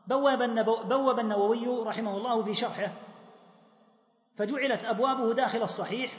بوب, 0.08 0.42
بوب 0.88 1.18
النووي 1.18 1.82
رحمه 1.82 2.16
الله 2.16 2.42
في 2.42 2.54
شرحه. 2.54 2.92
فجعلت 4.36 4.84
أبوابه 4.84 5.34
داخل 5.34 5.62
الصحيح 5.62 6.12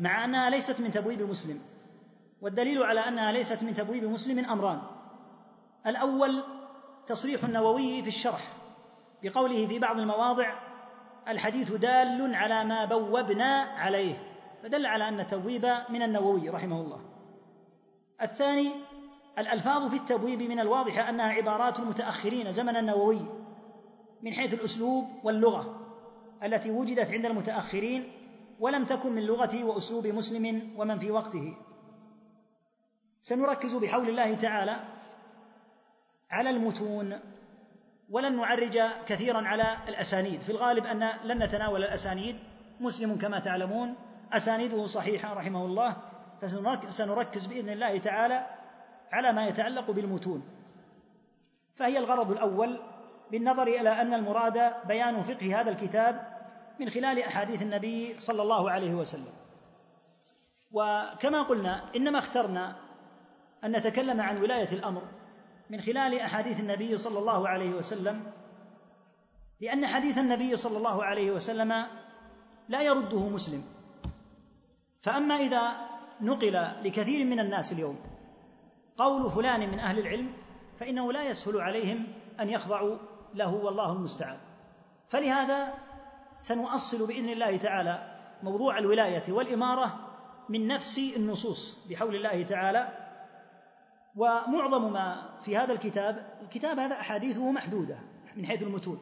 مع 0.00 0.24
أنها 0.24 0.50
ليست 0.50 0.80
من 0.80 0.90
تبويب 0.90 1.22
مسلم. 1.22 1.60
والدليل 2.40 2.82
على 2.82 3.00
أنها 3.00 3.32
ليست 3.32 3.62
من 3.62 3.74
تبويب 3.74 4.04
مسلم 4.04 4.44
أمران. 4.44 4.82
الأول 5.86 6.42
تصريح 7.06 7.44
النووي 7.44 8.02
في 8.02 8.08
الشرح 8.08 8.42
بقوله 9.22 9.66
في 9.66 9.78
بعض 9.78 9.98
المواضع 9.98 10.54
الحديث 11.28 11.72
دال 11.72 12.34
على 12.34 12.64
ما 12.64 12.84
بوبنا 12.84 13.62
عليه. 13.62 14.22
فدل 14.62 14.86
على 14.86 15.08
أن 15.08 15.20
التبويب 15.20 15.66
من 15.88 16.02
النووي 16.02 16.48
رحمه 16.48 16.80
الله. 16.80 17.00
الثاني 18.22 18.72
الألفاظ 19.38 19.90
في 19.90 19.96
التبويب 19.96 20.42
من 20.42 20.60
الواضح 20.60 21.08
أنها 21.08 21.28
عبارات 21.28 21.78
المتاخرين 21.78 22.52
زمن 22.52 22.76
النووي 22.76 23.20
من 24.22 24.32
حيث 24.32 24.54
الأسلوب 24.54 25.08
واللغة 25.24 25.86
التي 26.42 26.70
وجدت 26.70 27.10
عند 27.10 27.26
المتأخرين 27.26 28.12
ولم 28.60 28.84
تكن 28.84 29.12
من 29.12 29.22
لغة 29.22 29.64
وأسلوب 29.64 30.06
مسلم 30.06 30.74
ومن 30.76 30.98
في 30.98 31.10
وقته. 31.10 31.56
سنركز 33.22 33.74
بحول 33.74 34.08
الله 34.08 34.34
تعالى 34.34 34.76
على 36.30 36.50
المتون 36.50 37.20
ولن 38.10 38.36
نعرج 38.36 38.78
كثيرا 39.06 39.48
على 39.48 39.76
الأسانيد. 39.88 40.40
في 40.40 40.52
الغالب 40.52 40.86
أن 40.86 41.10
لن 41.24 41.42
نتناول 41.42 41.84
الأسانيد 41.84 42.36
مسلم 42.80 43.18
كما 43.18 43.38
تعلمون. 43.38 43.94
أسانيده 44.32 44.86
صحيحة 44.86 45.34
رحمه 45.34 45.64
الله. 45.64 45.96
فسنركز 46.90 47.46
بإذن 47.46 47.68
الله 47.68 47.98
تعالى 47.98 48.46
على 49.12 49.32
ما 49.32 49.46
يتعلق 49.46 49.90
بالمتون. 49.90 50.42
فهي 51.74 51.98
الغرض 51.98 52.30
الأول 52.30 52.80
بالنظر 53.30 53.66
إلى 53.66 54.00
أن 54.00 54.14
المراد 54.14 54.86
بيان 54.86 55.22
فقه 55.22 55.60
هذا 55.60 55.70
الكتاب 55.70 56.36
من 56.80 56.90
خلال 56.90 57.18
أحاديث 57.18 57.62
النبي 57.62 58.20
صلى 58.20 58.42
الله 58.42 58.70
عليه 58.70 58.94
وسلم. 58.94 59.32
وكما 60.72 61.42
قلنا 61.42 61.96
إنما 61.96 62.18
اخترنا 62.18 62.76
أن 63.64 63.76
نتكلم 63.76 64.20
عن 64.20 64.42
ولاية 64.42 64.72
الأمر 64.72 65.02
من 65.70 65.80
خلال 65.80 66.20
أحاديث 66.20 66.60
النبي 66.60 66.96
صلى 66.96 67.18
الله 67.18 67.48
عليه 67.48 67.70
وسلم 67.70 68.32
لأن 69.60 69.86
حديث 69.86 70.18
النبي 70.18 70.56
صلى 70.56 70.76
الله 70.76 71.04
عليه 71.04 71.30
وسلم 71.30 71.86
لا 72.68 72.82
يرده 72.82 73.28
مسلم. 73.28 73.64
فأما 75.02 75.34
إذا 75.34 75.76
نقل 76.20 76.52
لكثير 76.82 77.24
من 77.24 77.40
الناس 77.40 77.72
اليوم 77.72 77.98
قول 78.98 79.30
فلان 79.30 79.70
من 79.70 79.78
أهل 79.78 79.98
العلم 79.98 80.32
فإنه 80.78 81.12
لا 81.12 81.22
يسهل 81.22 81.60
عليهم 81.60 82.06
أن 82.40 82.48
يخضعوا 82.48 82.98
له 83.34 83.54
والله 83.54 83.92
المستعان. 83.92 84.38
فلهذا 85.08 85.74
سنؤصل 86.40 87.06
بإذن 87.06 87.28
الله 87.28 87.56
تعالى 87.56 88.16
موضوع 88.42 88.78
الولاية 88.78 89.32
والإمارة 89.32 90.00
من 90.48 90.66
نفس 90.66 90.98
النصوص 91.16 91.78
بحول 91.90 92.16
الله 92.16 92.42
تعالى 92.42 92.88
ومعظم 94.16 94.92
ما 94.92 95.30
في 95.44 95.56
هذا 95.56 95.72
الكتاب 95.72 96.26
الكتاب 96.42 96.78
هذا 96.78 97.00
أحاديثه 97.00 97.50
محدودة 97.50 97.98
من 98.36 98.46
حيث 98.46 98.62
المتون 98.62 98.98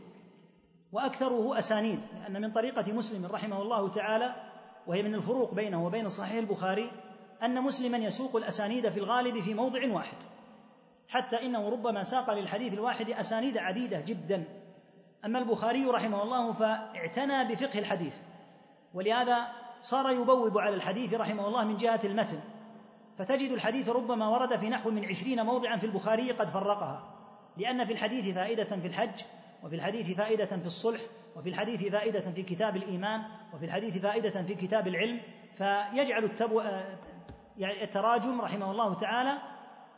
وأكثره 0.92 1.58
أسانيد 1.58 2.00
لأن 2.22 2.40
من 2.40 2.52
طريقة 2.52 2.92
مسلم 2.92 3.26
رحمه 3.26 3.62
الله 3.62 3.88
تعالى 3.88 4.34
وهي 4.86 5.02
من 5.02 5.14
الفروق 5.14 5.54
بينه 5.54 5.86
وبين 5.86 6.08
صحيح 6.08 6.38
البخاري 6.38 6.90
أن 7.42 7.62
مسلما 7.62 7.98
يسوق 7.98 8.36
الأسانيد 8.36 8.88
في 8.88 8.98
الغالب 8.98 9.40
في 9.40 9.54
موضع 9.54 9.92
واحد 9.92 10.16
حتى 11.08 11.42
إنه 11.42 11.68
ربما 11.68 12.02
ساق 12.02 12.34
للحديث 12.34 12.74
الواحد 12.74 13.10
أسانيد 13.10 13.58
عديدة 13.58 14.00
جدا 14.00 14.44
أما 15.24 15.38
البخاري 15.38 15.84
رحمه 15.84 16.22
الله 16.22 16.52
فاعتنى 16.52 17.44
بفقه 17.44 17.78
الحديث 17.78 18.16
ولهذا 18.94 19.48
صار 19.82 20.12
يبوب 20.12 20.58
على 20.58 20.74
الحديث 20.74 21.14
رحمه 21.14 21.48
الله 21.48 21.64
من 21.64 21.76
جهة 21.76 22.00
المتن 22.04 22.40
فتجد 23.18 23.50
الحديث 23.50 23.88
ربما 23.88 24.28
ورد 24.28 24.56
في 24.56 24.68
نحو 24.68 24.90
من 24.90 25.04
عشرين 25.04 25.42
موضعا 25.42 25.76
في 25.76 25.86
البخاري 25.86 26.32
قد 26.32 26.48
فرقها 26.48 27.14
لأن 27.56 27.84
في 27.84 27.92
الحديث 27.92 28.34
فائدة 28.34 28.64
في 28.64 28.86
الحج 28.86 29.22
وفي 29.62 29.76
الحديث 29.76 30.12
فائدة 30.12 30.46
في 30.46 30.66
الصلح 30.66 31.00
وفي 31.36 31.48
الحديث 31.48 31.84
فائدة 31.84 32.20
في 32.20 32.42
كتاب 32.42 32.76
الإيمان 32.76 33.22
وفي 33.54 33.64
الحديث 33.64 33.98
فائدة 33.98 34.42
في 34.42 34.54
كتاب 34.54 34.88
العلم 34.88 35.20
فيجعل. 35.54 36.30
يعني 37.58 37.84
التراجم 37.84 38.40
رحمه 38.40 38.70
الله 38.70 38.94
تعالى 38.94 39.38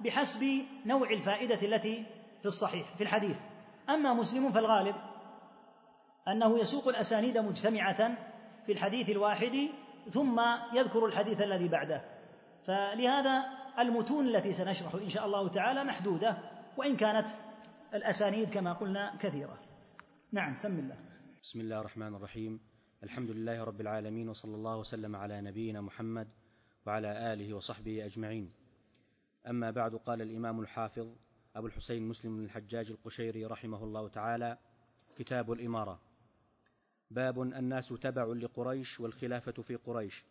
بحسب 0.00 0.64
نوع 0.86 1.10
الفائدة 1.10 1.66
التي 1.66 2.04
في 2.40 2.46
الصحيح 2.46 2.96
في 2.96 3.02
الحديث. 3.02 3.40
أما 3.88 4.14
مسلم 4.14 4.52
فالغالب 4.52 4.96
أنه 6.28 6.58
يسوق 6.58 6.88
الأسانيد 6.88 7.38
مجتمعة 7.38 8.16
في 8.66 8.72
الحديث 8.72 9.10
الواحد 9.10 9.68
ثم 10.10 10.40
يذكر 10.72 11.06
الحديث 11.06 11.42
الذي 11.42 11.68
بعده. 11.68 12.04
فلهذا 12.64 13.44
المتون 13.78 14.26
التي 14.26 14.52
سنشرح 14.52 14.94
إن 14.94 15.08
شاء 15.08 15.26
الله 15.26 15.48
تعالى 15.48 15.84
محدودة 15.84 16.38
وإن 16.76 16.96
كانت 16.96 17.28
الأسانيد 17.94 18.50
كما 18.50 18.72
قلنا 18.72 19.16
كثيرة. 19.20 19.58
نعم 20.32 20.54
سم 20.54 20.78
الله. 20.78 20.96
بسم 21.42 21.60
الله 21.60 21.80
الرحمن 21.80 22.14
الرحيم. 22.14 22.60
الحمد 23.02 23.30
لله 23.30 23.64
رب 23.64 23.80
العالمين 23.80 24.28
وصلى 24.28 24.54
الله 24.54 24.76
وسلم 24.76 25.16
على 25.16 25.40
نبينا 25.40 25.80
محمد 25.80 26.28
وعلى 26.86 27.32
آله 27.32 27.54
وصحبه 27.54 28.04
أجمعين. 28.04 28.52
أما 29.46 29.70
بعد 29.70 29.94
قال 29.94 30.22
الإمام 30.22 30.60
الحافظ 30.60 31.08
أبو 31.56 31.66
الحسين 31.66 32.08
مسلم 32.08 32.36
بن 32.36 32.44
الحجاج 32.44 32.90
القشيري 32.90 33.44
رحمه 33.44 33.84
الله 33.84 34.08
تعالى 34.08 34.58
كتاب 35.16 35.52
الإمارة. 35.52 36.00
باب 37.10 37.42
الناس 37.42 37.88
تبع 37.88 38.24
لقريش 38.24 39.00
والخلافة 39.00 39.62
في 39.62 39.76
قريش. 39.76 40.24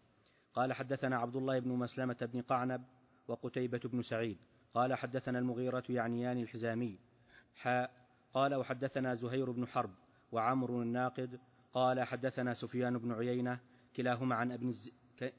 قال 0.53 0.73
حدثنا 0.73 1.17
عبد 1.17 1.35
الله 1.35 1.59
بن 1.59 1.69
مسلمة 1.69 2.29
بن 2.33 2.41
قعنب 2.41 2.83
وقتيبة 3.27 3.81
بن 3.85 4.01
سعيد. 4.01 4.37
قال 4.73 4.93
حدثنا 4.93 5.39
المغيرة 5.39 5.83
يعنيان 5.89 6.37
الحزامي. 6.37 6.99
حاء 7.55 8.07
قال 8.33 8.55
وحدثنا 8.55 9.15
زهير 9.15 9.51
بن 9.51 9.67
حرب 9.67 9.91
وعمر 10.31 10.81
الناقد. 10.81 11.39
قال 11.73 12.03
حدثنا 12.03 12.53
سفيان 12.53 12.97
بن 12.97 13.11
عيينة 13.11 13.59
كلاهما 13.95 14.35
عن 14.35 14.51
ابن 14.51 14.69
الز... 14.69 14.91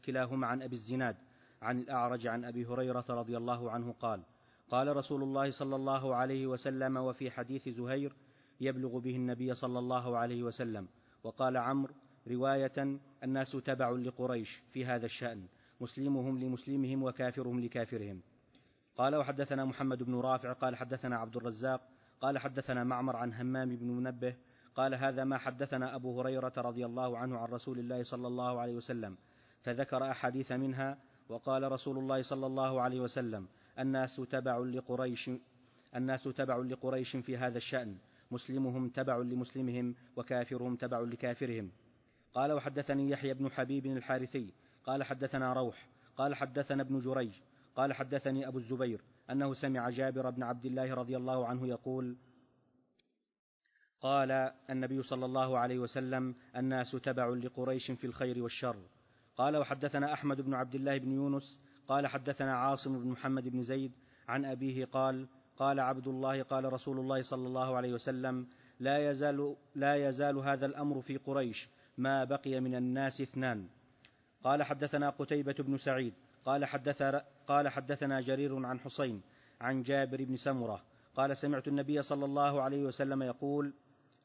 كلاهما 0.04 0.46
عن 0.46 0.62
أبي 0.62 0.74
الزناد 0.74 1.16
عن 1.62 1.78
الأعرج 1.78 2.26
عن 2.26 2.44
أبي 2.44 2.66
هريرة 2.66 3.04
رضي 3.08 3.36
الله 3.36 3.70
عنه 3.70 3.92
قال 3.92 4.22
قال 4.68 4.96
رسول 4.96 5.22
الله 5.22 5.50
صلى 5.50 5.76
الله 5.76 6.14
عليه 6.14 6.46
وسلم 6.46 6.96
وفي 6.96 7.30
حديث 7.30 7.68
زهير 7.68 8.16
يبلغ 8.60 8.98
به 8.98 9.16
النبي 9.16 9.54
صلى 9.54 9.78
الله 9.78 10.18
عليه 10.18 10.42
وسلم 10.42 10.88
وقال 11.24 11.56
عمرو 11.56 11.94
رواية 12.28 12.98
الناس 13.22 13.52
تبع 13.52 13.90
لقريش 13.90 14.62
في 14.72 14.84
هذا 14.84 15.06
الشأن 15.06 15.46
مسلمهم 15.80 16.38
لمسلمهم 16.38 17.02
وكافرهم 17.02 17.60
لكافرهم. 17.60 18.20
قال 18.96 19.16
وحدثنا 19.16 19.64
محمد 19.64 20.02
بن 20.02 20.14
رافع 20.14 20.52
قال 20.52 20.76
حدثنا 20.76 21.16
عبد 21.16 21.36
الرزاق 21.36 21.80
قال 22.20 22.38
حدثنا 22.38 22.84
معمر 22.84 23.16
عن 23.16 23.32
همام 23.32 23.76
بن 23.76 23.86
منبه 23.86 24.36
قال 24.74 24.94
هذا 24.94 25.24
ما 25.24 25.38
حدثنا 25.38 25.96
أبو 25.96 26.20
هريرة 26.20 26.52
رضي 26.56 26.86
الله 26.86 27.18
عنه 27.18 27.38
عن 27.38 27.48
رسول 27.48 27.78
الله 27.78 28.02
صلى 28.02 28.26
الله 28.26 28.60
عليه 28.60 28.74
وسلم. 28.74 29.16
فذكر 29.66 30.10
أحاديث 30.10 30.52
منها 30.52 30.98
وقال 31.28 31.72
رسول 31.72 31.98
الله 31.98 32.22
صلى 32.22 32.46
الله 32.46 32.80
عليه 32.80 33.00
وسلم 33.00 33.48
الناس 33.78 34.16
تبع 34.16 34.58
لقريش 34.58 35.30
الناس 35.96 36.24
تبع 36.24 36.56
لقريش 36.56 37.16
في 37.16 37.36
هذا 37.36 37.58
الشأن 37.58 37.98
مسلمهم 38.30 38.88
تبع 38.88 39.16
لمسلمهم 39.18 39.94
وكافرهم 40.16 40.76
تبع 40.76 41.00
لكافرهم. 41.00 41.72
قال 42.34 42.52
وحدثني 42.52 43.10
يحيى 43.10 43.34
بن 43.34 43.50
حبيب 43.50 43.86
الحارثي 43.86 44.52
قال 44.84 45.02
حدثنا 45.02 45.52
روح 45.52 45.88
قال 46.16 46.34
حدثنا 46.34 46.82
ابن 46.82 46.98
جريج 46.98 47.40
قال 47.76 47.92
حدثني 47.92 48.48
أبو 48.48 48.58
الزبير 48.58 49.04
أنه 49.30 49.54
سمع 49.54 49.90
جابر 49.90 50.30
بن 50.30 50.42
عبد 50.42 50.66
الله 50.66 50.94
رضي 50.94 51.16
الله 51.16 51.46
عنه 51.46 51.68
يقول 51.68 52.16
قال 54.00 54.30
النبي 54.70 55.02
صلى 55.02 55.24
الله 55.24 55.58
عليه 55.58 55.78
وسلم 55.78 56.34
الناس 56.56 56.90
تبع 56.90 57.28
لقريش 57.28 57.90
في 57.90 58.06
الخير 58.06 58.42
والشر. 58.42 58.95
قال 59.36 59.56
وحدثنا 59.56 60.12
أحمد 60.12 60.40
بن 60.40 60.54
عبد 60.54 60.74
الله 60.74 60.98
بن 60.98 61.12
يونس 61.12 61.58
قال 61.88 62.06
حدثنا 62.06 62.56
عاصم 62.56 62.98
بن 62.98 63.08
محمد 63.08 63.48
بن 63.48 63.62
زيد 63.62 63.92
عن 64.28 64.44
أبيه 64.44 64.84
قال 64.84 65.28
قال 65.56 65.80
عبد 65.80 66.08
الله 66.08 66.42
قال 66.42 66.72
رسول 66.72 66.98
الله 66.98 67.22
صلى 67.22 67.46
الله 67.46 67.76
عليه 67.76 67.92
وسلم 67.92 68.46
لا 68.80 69.10
يزال 69.10 69.56
لا 69.74 70.08
يزال 70.08 70.38
هذا 70.38 70.66
الأمر 70.66 71.00
في 71.00 71.16
قريش 71.16 71.68
ما 71.98 72.24
بقي 72.24 72.60
من 72.60 72.74
الناس 72.74 73.20
اثنان. 73.20 73.68
قال 74.44 74.62
حدثنا 74.62 75.10
قتيبة 75.10 75.54
بن 75.58 75.76
سعيد 75.76 76.14
قال 76.44 76.64
حدث 76.64 77.02
قال 77.46 77.68
حدثنا 77.68 78.20
جرير 78.20 78.66
عن 78.66 78.80
حسين 78.80 79.22
عن 79.60 79.82
جابر 79.82 80.24
بن 80.24 80.36
سمرة 80.36 80.82
قال 81.14 81.36
سمعت 81.36 81.68
النبي 81.68 82.02
صلى 82.02 82.24
الله 82.24 82.62
عليه 82.62 82.84
وسلم 82.84 83.22
يقول 83.22 83.74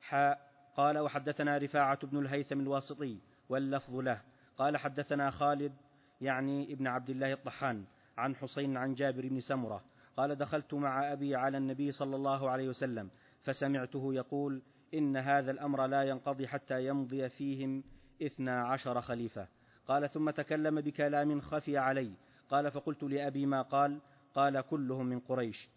حاء 0.02 0.52
قال 0.76 0.98
وحدثنا 0.98 1.58
رفاعة 1.58 2.08
بن 2.08 2.20
الهيثم 2.20 2.60
الواسطي 2.60 3.18
واللفظ 3.50 3.96
له 3.96 4.22
قال 4.58 4.78
حدثنا 4.78 5.30
خالد 5.30 5.74
يعني 6.22 6.74
ابن 6.74 6.88
عبد 6.88 7.10
الله 7.10 7.34
الطحان 7.34 7.86
عن 8.18 8.36
حسين 8.36 8.78
عن 8.78 8.94
جابر 8.94 9.28
بن 9.28 9.40
سمرة 9.40 9.84
قال 10.18 10.36
دخلت 10.36 10.74
مع 10.74 11.14
أبي 11.14 11.36
على 11.36 11.58
النبي 11.58 11.92
صلى 11.92 12.16
الله 12.16 12.50
عليه 12.50 12.70
وسلم 12.70 13.10
فسمعته 13.42 14.14
يقول 14.14 14.62
إن 14.94 15.18
هذا 15.18 15.52
الأمر 15.52 15.86
لا 15.86 16.04
ينقضي 16.04 16.48
حتى 16.48 16.88
يمضي 16.88 17.30
فيهم 17.30 17.84
إثنا 18.22 18.62
عشر 18.62 19.02
خليفة. 19.02 19.48
قال 19.88 20.10
ثم 20.10 20.30
تكلم 20.30 20.82
بكلام 20.82 21.42
خفي 21.42 21.78
علي. 21.78 22.12
قال 22.50 22.72
فقلت 22.72 23.04
لأبي 23.04 23.46
ما 23.46 23.62
قال؟ 23.62 24.00
قال 24.36 24.62
كلهم 24.62 25.06
من 25.06 25.20
قريش. 25.20 25.70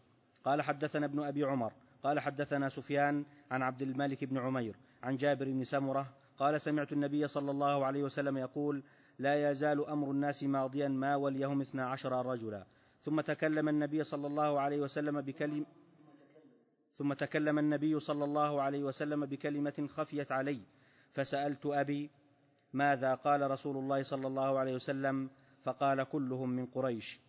قال 0.44 0.62
حدثنا 0.62 1.06
ابن 1.06 1.22
أبي 1.22 1.44
عمر. 1.44 1.72
قال 2.02 2.20
حدثنا 2.20 2.68
سفيان 2.68 3.24
عن 3.50 3.62
عبد 3.62 3.82
الملك 3.82 4.24
بن 4.24 4.38
عمير 4.38 4.76
عن 5.02 5.16
جابر 5.16 5.44
بن 5.44 5.64
سمرة 5.64 6.12
قال 6.38 6.60
سمعت 6.60 6.92
النبي 6.92 7.26
صلى 7.26 7.50
الله 7.50 7.86
عليه 7.86 8.02
وسلم 8.02 8.36
يقول 8.36 8.82
لا 9.18 9.50
يزال 9.50 9.86
أمر 9.86 10.10
الناس 10.10 10.44
ماضيا 10.44 10.88
ما 10.88 11.16
وليهم 11.16 11.60
اثنا 11.60 11.86
عشر 11.86 12.26
رجلا. 12.26 12.66
ثم 13.00 13.20
تكلم 13.20 13.68
النبي 13.68 14.04
صلى 14.04 14.26
الله 14.26 14.60
عليه 14.60 14.80
وسلم 14.80 15.20
بكلم 15.20 15.66
ثم 16.92 17.12
تكلم 17.12 17.58
النبي 17.58 18.00
صلى 18.00 18.24
الله 18.24 18.62
عليه 18.62 18.82
وسلم 18.82 19.26
بكلمة 19.26 19.88
خفيت 19.96 20.32
علي. 20.32 20.60
فسألت 21.12 21.66
أبي 21.66 22.10
ماذا 22.72 23.14
قال 23.14 23.50
رسول 23.50 23.76
الله 23.76 24.02
صلى 24.02 24.26
الله 24.26 24.58
عليه 24.58 24.74
وسلم؟ 24.74 25.30
فقال 25.62 26.04
كلهم 26.04 26.50
من 26.50 26.66
قريش. 26.66 27.20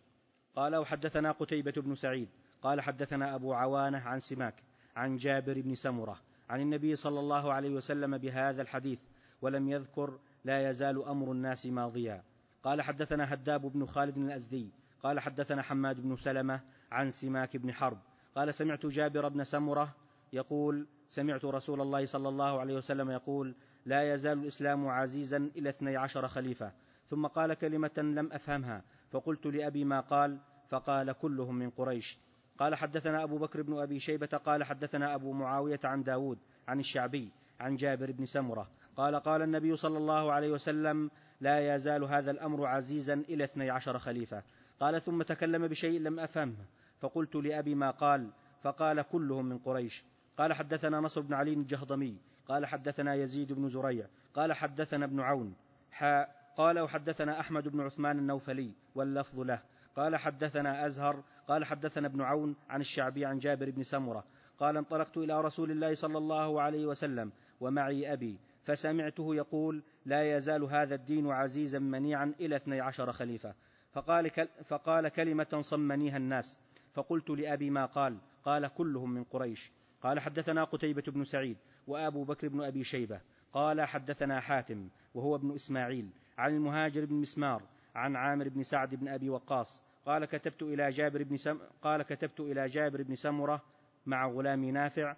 قال 0.56 0.76
وحدثنا 0.76 1.32
قتيبة 1.32 1.72
بن 1.76 1.94
سعيد. 1.94 2.28
قال 2.62 2.80
حدثنا 2.80 3.34
أبو 3.34 3.54
عوانة 3.54 3.98
عن 3.98 4.18
سماك 4.18 4.54
عن 4.96 5.16
جابر 5.16 5.60
بن 5.60 5.74
سمرة. 5.74 6.20
عن 6.48 6.60
النبي 6.60 6.96
صلى 6.96 7.20
الله 7.20 7.52
عليه 7.52 7.70
وسلم 7.70 8.18
بهذا 8.18 8.62
الحديث 8.62 8.98
ولم 9.42 9.68
يذكر 9.68 10.18
لا 10.44 10.70
يزال 10.70 11.04
أمر 11.04 11.32
الناس 11.32 11.66
ماضيا. 11.66 12.22
قال 12.62 12.82
حدثنا 12.82 13.34
هداب 13.34 13.60
بن 13.72 13.86
خالد 13.86 14.18
الأزدي 14.18 14.70
قال 15.02 15.20
حدثنا 15.20 15.62
حماد 15.62 16.00
بن 16.00 16.16
سلمة 16.16 16.60
عن 16.92 17.10
سماك 17.10 17.56
بن 17.56 17.72
حرب 17.72 17.98
قال 18.36 18.54
سمعت 18.54 18.86
جابر 18.86 19.28
بن 19.28 19.44
سمرة 19.44 19.94
يقول 20.32 20.86
سمعت 21.08 21.44
رسول 21.44 21.80
الله 21.80 22.06
صلى 22.06 22.28
الله 22.28 22.60
عليه 22.60 22.74
وسلم 22.74 23.10
يقول 23.10 23.54
لا 23.86 24.14
يزال 24.14 24.38
الإسلام 24.38 24.88
عزيزا 24.88 25.36
إلى 25.56 25.68
اثني 25.68 25.96
عشر 25.96 26.28
خليفة. 26.28 26.72
ثم 27.06 27.26
قال 27.26 27.54
كلمة 27.54 27.90
لم 27.98 28.32
أفهمها 28.32 28.82
فقلت 29.10 29.46
لأبي 29.46 29.84
ما 29.84 30.00
قال 30.00 30.38
فقال 30.68 31.12
كلهم 31.12 31.54
من 31.54 31.70
قريش. 31.70 32.18
قال 32.58 32.74
حدثنا 32.74 33.22
أبو 33.22 33.38
بكر 33.38 33.62
بن 33.62 33.78
أبي 33.78 33.98
شيبة 33.98 34.26
قال 34.26 34.64
حدثنا 34.64 35.14
أبو 35.14 35.32
معاوية 35.32 35.80
عن 35.84 36.02
داود 36.02 36.38
عن 36.68 36.80
الشعبي 36.80 37.30
عن 37.60 37.76
جابر 37.76 38.12
بن 38.12 38.26
سمرة 38.26 38.68
قال 38.96 39.16
قال 39.16 39.42
النبي 39.42 39.76
صلى 39.76 39.98
الله 39.98 40.32
عليه 40.32 40.50
وسلم 40.50 41.10
لا 41.40 41.74
يزال 41.74 42.04
هذا 42.04 42.30
الأمر 42.30 42.66
عزيزا 42.66 43.14
إلى 43.14 43.44
اثني 43.44 43.70
عشر 43.70 43.98
خليفة. 43.98 44.42
قال 44.80 45.02
ثم 45.02 45.22
تكلم 45.22 45.66
بشيء 45.66 46.00
لم 46.00 46.20
أفهمه 46.20 46.66
فقلت 47.00 47.36
لأبي 47.36 47.74
ما 47.74 47.90
قال. 47.90 48.30
فقال 48.62 49.02
كلهم 49.02 49.46
من 49.46 49.58
قريش. 49.58 50.04
قال 50.38 50.52
حدثنا 50.52 51.00
نصر 51.00 51.20
بن 51.20 51.34
علي 51.34 51.52
الجهضمي. 51.52 52.18
قال 52.48 52.66
حدثنا 52.66 53.14
يزيد 53.14 53.52
بن 53.52 53.68
زريع. 53.68 54.06
قال 54.34 54.52
حدثنا 54.52 55.04
ابن 55.04 55.20
عون. 55.20 55.54
حاء 55.90 56.36
قال 56.56 56.78
وحدثنا 56.78 57.40
أحمد 57.40 57.68
بن 57.68 57.80
عثمان 57.80 58.18
النوفلي 58.18 58.72
واللفظ 58.94 59.40
له. 59.40 59.62
قال 59.96 60.16
حدثنا 60.16 60.86
أزهر 60.86 61.22
قال 61.48 61.64
حدثنا 61.64 62.06
ابن 62.06 62.20
عون 62.20 62.56
عن 62.68 62.80
الشعبي 62.80 63.24
عن 63.24 63.38
جابر 63.38 63.70
بن 63.70 63.82
سمرة 63.82 64.24
قال 64.58 64.76
انطلقت 64.76 65.16
إلى 65.16 65.40
رسول 65.40 65.70
الله 65.70 65.94
صلى 65.94 66.18
الله 66.18 66.62
عليه 66.62 66.86
وسلم 66.86 67.32
ومعي 67.60 68.12
أبي 68.12 68.38
فسمعته 68.64 69.34
يقول 69.34 69.82
لا 70.06 70.36
يزال 70.36 70.62
هذا 70.62 70.94
الدين 70.94 71.30
عزيزا 71.30 71.78
منيعا 71.78 72.34
إلى 72.40 72.56
اثني 72.56 72.80
عشر 72.80 73.12
خليفة 73.12 73.54
فقال, 73.92 74.30
فقال 74.64 75.08
كلمة 75.08 75.58
صمنيها 75.60 76.16
الناس 76.16 76.58
فقلت 76.94 77.30
لأبي 77.30 77.70
ما 77.70 77.86
قال 77.86 78.18
قال 78.44 78.66
كلهم 78.66 79.10
من 79.10 79.24
قريش. 79.24 79.72
قال 80.02 80.20
حدثنا 80.20 80.64
قتيبة 80.64 81.02
بن 81.08 81.24
سعيد 81.24 81.56
وأبو 81.86 82.24
بكر 82.24 82.48
بن 82.48 82.62
أبي 82.62 82.84
شيبة. 82.84 83.20
قال 83.52 83.80
حدثنا 83.80 84.40
حاتم 84.40 84.88
وهو 85.14 85.36
ابن 85.36 85.54
إسماعيل 85.54 86.10
عن 86.38 86.54
المهاجر 86.54 87.04
بن 87.04 87.14
مسمار 87.14 87.62
عن 87.94 88.16
عامر 88.16 88.48
بن 88.48 88.62
سعد 88.62 88.94
بن 88.94 89.08
أبي 89.08 89.30
وقاص 89.30 89.82
قال 90.06 90.24
كتبت 90.24 90.62
إلى 90.62 90.90
جابر 90.90 91.22
بن 91.22 91.36
سم 91.36 91.58
قال 91.82 92.02
كتبت 92.02 92.40
إلى 92.40 92.66
جابر 92.66 93.02
بن 93.02 93.14
سمرة 93.14 93.62
مع 94.06 94.28
غلامي 94.28 94.70
نافع 94.70 95.16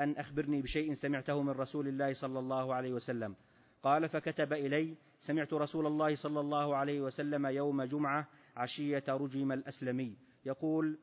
أن 0.00 0.16
أخبرني 0.16 0.62
بشيء 0.62 0.94
سمعته 0.94 1.42
من 1.42 1.50
رسول 1.50 1.88
الله 1.88 2.12
صلى 2.12 2.38
الله 2.38 2.74
عليه 2.74 2.92
وسلم. 2.92 3.34
قال 3.82 4.08
فكتب 4.08 4.52
إلي 4.52 4.96
سمعت 5.18 5.54
رسول 5.54 5.86
الله 5.86 6.14
صلى 6.14 6.40
الله 6.40 6.76
عليه 6.76 7.00
وسلم 7.00 7.46
يوم 7.46 7.82
جمعة 7.82 8.28
عشية 8.56 9.04
رجم 9.08 9.52
الأسلمي. 9.52 10.16
يقول 10.44 10.98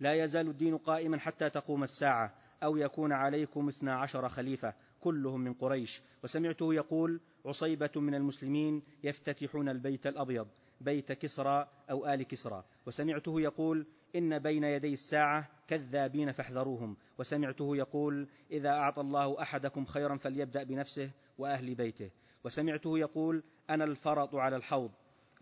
لا 0.00 0.12
يزال 0.24 0.48
الدين 0.48 0.78
قائما 0.78 1.18
حتى 1.18 1.50
تقوم 1.50 1.82
الساعة 1.82 2.34
أو 2.62 2.76
يكون 2.76 3.12
عليكم 3.12 3.68
اثنا 3.68 3.94
عشر 3.94 4.28
خليفة 4.28 4.74
كلهم 5.00 5.40
من 5.40 5.54
قريش. 5.54 6.02
وسمعته 6.24 6.74
يقول 6.74 7.20
عصيبة 7.46 7.90
من 7.96 8.14
المسلمين 8.14 8.82
يفتتحون 9.04 9.68
البيت 9.68 10.06
الأبيض. 10.06 10.48
بيت 10.80 11.12
كسرى 11.12 11.68
أو 11.90 12.06
آل 12.06 12.22
كسرى. 12.22 12.64
وسمعته 12.86 13.40
يقول 13.40 13.86
إن 14.16 14.38
بين 14.38 14.64
يدي 14.64 14.92
الساعة 14.92 15.48
كذابين 15.68 16.32
فاحذروهم. 16.32 16.96
وسمعته 17.18 17.76
يقول 17.76 18.28
إذا 18.50 18.70
أعطى 18.70 19.00
الله 19.00 19.42
أحدكم 19.42 19.84
خيرا 19.84 20.16
فليبدأ 20.16 20.62
بنفسه 20.62 21.10
وأهل 21.38 21.74
بيته. 21.74 22.10
وسمعته 22.44 22.98
يقول 22.98 23.42
أنا 23.70 23.84
الفرط 23.84 24.34
على 24.34 24.56
الحوض. 24.56 24.90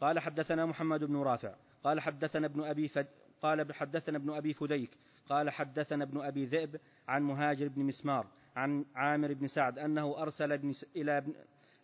قال 0.00 0.18
حدثنا 0.18 0.66
محمد 0.66 1.04
بن 1.04 1.16
رافع. 1.16 1.54
قال 1.84 2.00
حدثنا 2.00 2.46
ابن 2.46 2.64
أبي 2.64 2.88
فد 2.88 3.06
قال 3.42 3.74
حدثنا 3.74 4.16
ابن 4.18 4.30
أبي 4.30 4.52
فديك. 4.52 4.90
قال 5.28 5.50
حدثنا 5.50 6.04
ابن 6.04 6.20
أبي 6.20 6.44
ذئب 6.44 6.80
عن 7.08 7.22
مهاجر 7.22 7.68
بن 7.68 7.84
مسمار 7.84 8.26
عن 8.56 8.84
عامر 8.94 9.32
بن 9.32 9.46
سعد 9.46 9.78
أنه 9.78 10.22
أرسل 10.22 10.52
ابن 10.52 10.72
إلى 10.96 11.18
ابن 11.18 11.34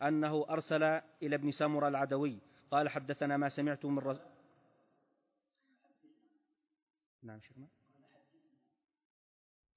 أنه 0.02 0.46
أرسل 0.50 0.82
إلى 1.22 1.36
ابن 1.36 1.50
سمر 1.50 1.88
العدوي. 1.88 2.38
قال 2.70 2.88
حدثنا 2.88 3.36
ما 3.36 3.48
سمعت 3.48 3.84
من 3.84 3.98
رسول 3.98 4.26
نعم 7.22 7.40
شيخنا. 7.40 7.66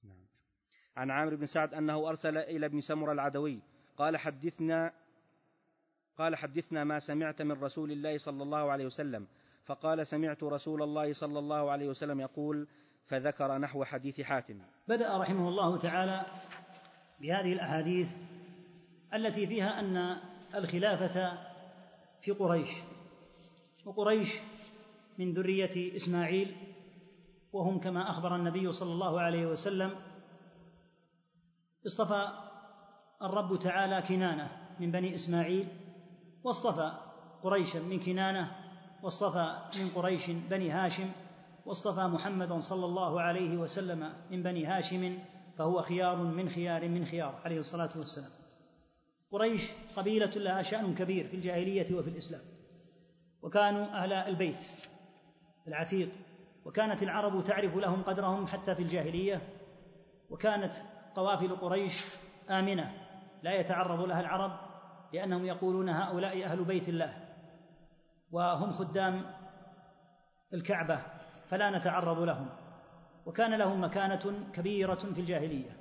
نعم. 0.04 0.26
عن 0.98 1.12
عامر 1.12 1.36
بن 1.36 1.46
سعد 1.46 1.74
أنه 1.74 2.10
أرسل 2.10 2.38
إلى 2.38 2.66
ابن 2.66 2.82
سمر 2.82 3.12
العدوي 3.12 3.60
قال 3.98 4.18
حدثنا 4.18 4.94
قال 6.18 6.36
حدثنا 6.36 6.84
ما 6.84 7.00
سمعت 7.00 7.42
من 7.42 7.64
رسول 7.64 7.92
الله 7.92 8.18
صلى 8.18 8.44
الله 8.44 8.72
عليه 8.72 8.86
وسلم 8.86 9.28
فقال 9.64 10.08
سمعت 10.08 10.44
رسول 10.44 10.84
الله 10.84 11.14
صلى 11.14 11.40
الله 11.40 11.72
عليه 11.72 11.88
وسلم 11.88 12.22
يقول 12.22 12.68
فذكر 13.06 13.58
نحو 13.58 13.84
حديث 13.84 14.22
حاتم. 14.22 14.62
بدأ 14.88 15.18
رحمه 15.18 15.50
الله 15.50 15.78
تعالى 15.78 16.26
بهذه 17.20 17.54
الأحاديث 17.54 18.12
التي 19.14 19.48
فيها 19.48 19.80
أن 19.80 20.18
الخلافة 20.56 21.51
في 22.22 22.32
قريش 22.32 22.70
وقريش 23.86 24.40
من 25.18 25.34
ذرية 25.34 25.96
إسماعيل 25.96 26.56
وهم 27.54 27.80
كما 27.80 28.10
أخبر 28.10 28.36
النبي 28.36 28.72
صلى 28.72 28.94
الله 28.94 29.22
عليه 29.22 29.46
وسلم 29.48 29.96
اصطفى 31.86 32.28
الرب 33.22 33.60
تعالى 33.60 34.02
كنانة 34.02 34.52
من 34.80 34.92
بني 34.92 35.16
إسماعيل 35.16 35.68
واصطفى 36.44 36.92
قريشا 37.44 37.80
من 37.80 38.00
كنانة 38.00 38.56
واصطفى 39.04 39.58
من 39.80 39.90
قريش 39.90 40.30
بني 40.30 40.70
هاشم 40.70 41.12
واصطفى 41.66 42.02
محمدا 42.02 42.60
صلى 42.60 42.86
الله 42.86 43.22
عليه 43.22 43.58
وسلم 43.58 44.14
من 44.32 44.44
بني 44.44 44.66
هاشم 44.66 45.20
فهو 45.58 45.82
خيار 45.82 46.16
من 46.16 46.50
خيار 46.50 46.90
من 46.90 47.06
خيار 47.06 47.42
عليه 47.46 47.58
الصلاة 47.58 47.90
والسلام. 47.96 48.41
قريش 49.32 49.72
قبيلة 49.96 50.32
لها 50.36 50.62
شأن 50.62 50.96
كبير 50.96 51.28
في 51.28 51.36
الجاهلية 51.36 51.96
وفي 51.96 52.10
الإسلام. 52.10 52.42
وكانوا 53.42 53.86
أهل 53.86 54.14
البيت 54.14 54.64
العتيق 55.68 56.10
وكانت 56.66 57.04
العرب 57.04 57.44
تعرف 57.44 57.76
لهم 57.76 58.04
قدرهم 58.04 58.48
حتى 58.48 58.76
في 58.76 58.82
الجاهلية 58.82 59.42
وكانت 60.30 60.74
قوافل 61.16 61.56
قريش 61.56 62.06
آمنة. 62.50 62.94
لا 63.44 63.54
يتعرض 63.56 64.02
لها 64.02 64.20
العرب 64.22 64.52
لأنهم 65.14 65.46
يقولون 65.46 65.90
هؤلاء 65.90 66.44
أهل 66.44 66.64
بيت 66.64 66.90
الله 66.90 67.14
وهم 68.32 68.72
خدام 68.72 69.26
الكعبة 70.54 71.00
فلا 71.48 71.70
نتعرض 71.78 72.20
لهم. 72.20 72.50
وكان 73.26 73.54
لهم 73.54 73.84
مكانة 73.84 74.52
كبيرة 74.54 74.96
في 74.96 75.20
الجاهلية. 75.20 75.81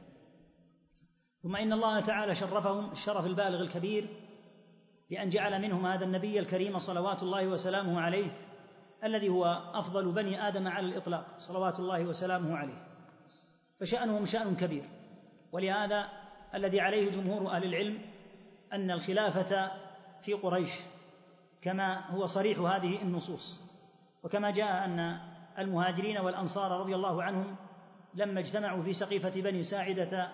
ثم 1.42 1.56
إن 1.56 1.72
الله 1.72 2.00
تعالى 2.00 2.34
شرفهم 2.34 2.92
الشرف 2.92 3.26
البالغ 3.26 3.60
الكبير 3.60 4.08
بأن 5.10 5.28
جعل 5.28 5.62
منهم 5.62 5.86
هذا 5.86 6.04
النبي 6.04 6.38
الكريم 6.38 6.78
صلوات 6.78 7.22
الله 7.22 7.46
وسلامه 7.46 8.00
عليه 8.00 8.30
الذي 9.04 9.28
هو 9.28 9.44
أفضل 9.74 10.12
بني 10.12 10.48
آدم 10.48 10.68
على 10.68 10.86
الإطلاق 10.86 11.38
صلوات 11.38 11.78
الله 11.78 12.04
وسلامه 12.04 12.56
عليه. 12.56 12.86
فشأنهم 13.80 14.26
شأن 14.26 14.56
كبير 14.56 14.84
ولهذا 15.52 16.08
الذي 16.54 16.80
عليه 16.80 17.10
جمهور 17.10 17.50
أهل 17.50 17.64
العلم 17.64 17.98
أن 18.72 18.90
الخلافة 18.90 19.70
في 20.22 20.32
قريش 20.32 20.72
كما 21.62 22.10
هو 22.10 22.26
صريح 22.26 22.58
هذه 22.58 23.02
النصوص. 23.02 23.60
وكما 24.22 24.50
جاء 24.50 24.84
أن 24.84 25.20
المهاجرين 25.58 26.18
والأنصار 26.18 26.80
رضي 26.80 26.94
الله 26.94 27.22
عنهم 27.22 27.56
لما 28.14 28.40
اجتمعوا 28.40 28.82
في 28.82 28.92
سقيفة 28.92 29.40
بني 29.40 29.62
ساعدة 29.62 30.28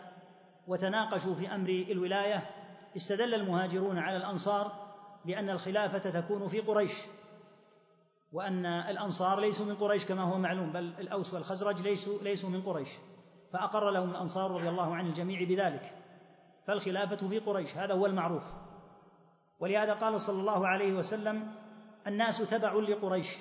وتناقشوا 0.66 1.34
في 1.34 1.54
أمر 1.54 1.68
الولاية 1.68 2.50
استدل 2.96 3.34
المهاجرون 3.34 3.98
على 3.98 4.16
الأنصار 4.16 4.72
بأن 5.24 5.50
الخلافة 5.50 6.20
تكون 6.20 6.48
في 6.48 6.60
قريش 6.60 6.92
وأن 8.32 8.66
الأنصار 8.66 9.40
ليسوا 9.40 9.66
من 9.66 9.74
قريش 9.74 10.06
كما 10.06 10.22
هو 10.22 10.38
معلوم 10.38 10.72
بل 10.72 10.94
الأوس 10.98 11.34
والخزرج 11.34 11.80
ليسوا 11.80 12.22
ليسوا 12.22 12.50
من 12.50 12.62
قريش. 12.62 12.88
فأقر 13.52 13.90
لهم 13.90 14.10
الأنصار 14.10 14.50
رضي 14.50 14.68
الله 14.68 14.94
عن 14.94 15.06
الجميع 15.06 15.44
بذلك. 15.44 15.94
فالخلافة 16.66 17.28
في 17.28 17.38
قريش 17.38 17.76
هذا 17.76 17.94
هو 17.94 18.06
المعروف. 18.06 18.42
ولهذا 19.60 19.92
قال 19.92 20.20
صلى 20.20 20.40
الله 20.40 20.66
عليه 20.66 20.92
وسلم 20.92 21.54
الناس 22.06 22.38
تبع 22.38 22.72
لقريش 22.72 23.36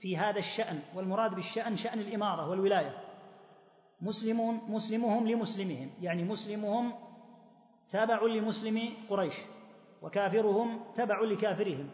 في 0.00 0.16
هذا 0.16 0.38
الشأن 0.38 0.82
والمراد 0.94 1.34
بالشأن 1.34 1.76
شأن 1.76 1.98
الإمارة 1.98 2.48
والولاية. 2.48 3.01
مسلمون 4.02 4.60
مسلمهم 4.68 5.28
لمسلمهم 5.28 5.90
يعني 6.02 6.24
مسلمهم 6.24 6.92
تابع 7.88 8.22
لمسلم 8.22 8.92
قريش 9.10 9.34
وكافرهم 10.02 10.80
تبع 10.94 11.20
لكافرهم. 11.20 11.90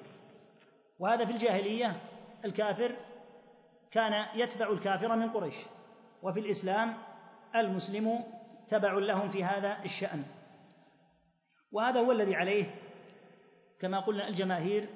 وهذا 0.98 1.24
في 1.24 1.32
الجاهلية 1.32 1.96
الكافر 2.44 2.96
كان 3.90 4.26
يتبع 4.34 4.70
الكافر 4.70 5.16
من 5.16 5.30
قريش 5.30 5.54
وفي 6.22 6.40
الإسلام 6.40 6.94
المسلم 7.56 8.24
تبع 8.68 8.92
لهم 8.92 9.28
في 9.28 9.44
هذا 9.44 9.78
الشأن. 9.84 10.24
وهذا 11.72 12.00
هو 12.00 12.12
الذي 12.12 12.34
عليه 12.34 12.74
كما 13.80 14.00
قلنا 14.00 14.28
الجماهير 14.28 14.88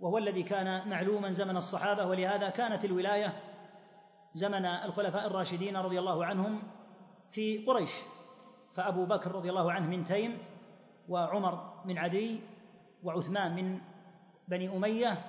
وهو 0.00 0.18
الذي 0.18 0.42
كان 0.42 0.88
معلوما 0.88 1.32
زمن 1.32 1.56
الصحابة 1.56 2.06
ولهذا 2.06 2.50
كانت 2.50 2.84
الولاية 2.84 3.32
زمن 4.36 4.66
الخلفاء 4.66 5.26
الراشدين 5.26 5.76
رضي 5.76 5.98
الله 5.98 6.24
عنهم 6.24 6.62
في 7.30 7.64
قريش 7.64 7.92
فأبو 8.74 9.04
بكر 9.04 9.32
رضي 9.32 9.50
الله 9.50 9.72
عنه 9.72 9.86
من 9.86 10.04
تيم 10.04 10.38
وعمر 11.08 11.82
من 11.84 11.98
عدي 11.98 12.40
وعثمان 13.02 13.56
من 13.56 13.80
بني 14.48 14.76
أمية 14.76 15.24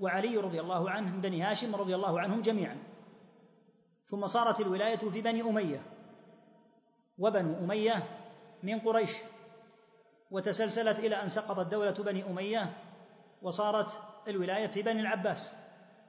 وعلي 0.00 0.36
رضي 0.36 0.60
الله 0.60 0.90
عنه 0.90 1.10
من 1.10 1.20
بني 1.20 1.42
هاشم 1.42 1.76
رضي 1.76 1.94
الله 1.94 2.20
عنهم 2.20 2.40
جميعا. 2.40 2.78
ثم 4.06 4.26
صارت 4.26 4.60
الولاية 4.60 4.96
في 4.96 5.20
بني 5.20 5.42
أمية 5.42 5.82
وبنو 7.18 7.64
أمية 7.64 8.02
من 8.62 8.78
قريش 8.78 9.12
وتسلسلت 10.30 10.98
إلى 10.98 11.22
أن 11.22 11.28
سقطت 11.28 11.66
دولة 11.70 11.94
بني 11.98 12.30
أمية 12.30 12.76
وصارت 13.42 13.90
الولاية 14.28 14.66
في 14.66 14.82
بني 14.82 15.00
العباس 15.00 15.56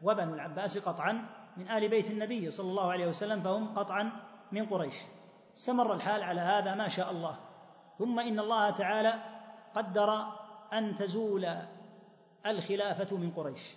وبنو 0.02 0.34
العباس 0.34 0.78
قطعا. 0.78 1.43
من 1.58 1.70
آل 1.70 1.88
بيت 1.88 2.12
النبي 2.12 2.52
صلى 2.52 2.70
الله 2.70 2.92
عليه 2.92 3.08
وسلم 3.08 3.42
فهم 3.42 3.76
قطعا 3.76 4.12
من 4.52 4.66
قريش. 4.66 4.96
استمر 5.56 5.94
الحال 5.94 6.24
على 6.24 6.42
هذا 6.42 6.76
ما 6.76 6.88
شاء 6.88 7.12
الله. 7.12 7.40
ثم 7.98 8.20
إن 8.20 8.40
الله 8.40 8.70
تعالى 8.70 9.14
قدر 9.76 10.28
أن 10.74 10.96
تزول 10.96 11.58
الخلافة 12.46 13.18
من 13.18 13.32
قريش 13.32 13.76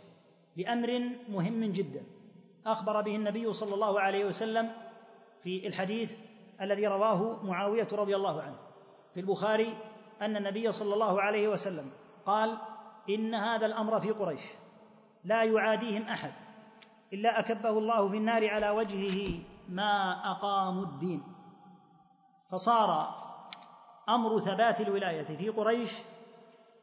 لامر 0.56 1.10
مهم 1.28 1.64
جدا. 1.64 2.02
أخبر 2.66 3.00
به 3.00 3.16
النبي 3.16 3.52
صلى 3.52 3.74
الله 3.74 4.00
عليه 4.00 4.24
وسلم 4.24 4.72
في 5.42 5.66
الحديث 5.66 6.16
الذي 6.60 6.86
رواه 6.86 7.44
معاوية 7.44 7.88
رضي 7.92 8.16
الله 8.16 8.42
عنه 8.42 8.56
في 9.14 9.20
البخاري 9.20 9.76
أن 10.22 10.36
النبي 10.36 10.72
صلى 10.72 10.94
الله 10.94 11.22
عليه 11.22 11.48
وسلم 11.48 11.90
قال 12.26 12.58
إن 13.10 13.34
هذا 13.34 13.66
الأمر 13.66 14.00
في 14.00 14.10
قريش 14.10 14.42
لا 15.24 15.44
يعاديهم 15.44 16.02
أحد. 16.02 16.32
إلا 17.12 17.38
أكبه 17.38 17.70
الله 17.70 18.08
في 18.08 18.16
النار 18.16 18.50
على 18.50 18.70
وجهه 18.70 19.40
ما 19.68 20.20
أقاموا 20.30 20.84
الدين. 20.84 21.22
فصار 22.50 23.16
أمر 24.08 24.38
ثبات 24.38 24.80
الولاية 24.80 25.36
في 25.36 25.48
قريش 25.48 25.92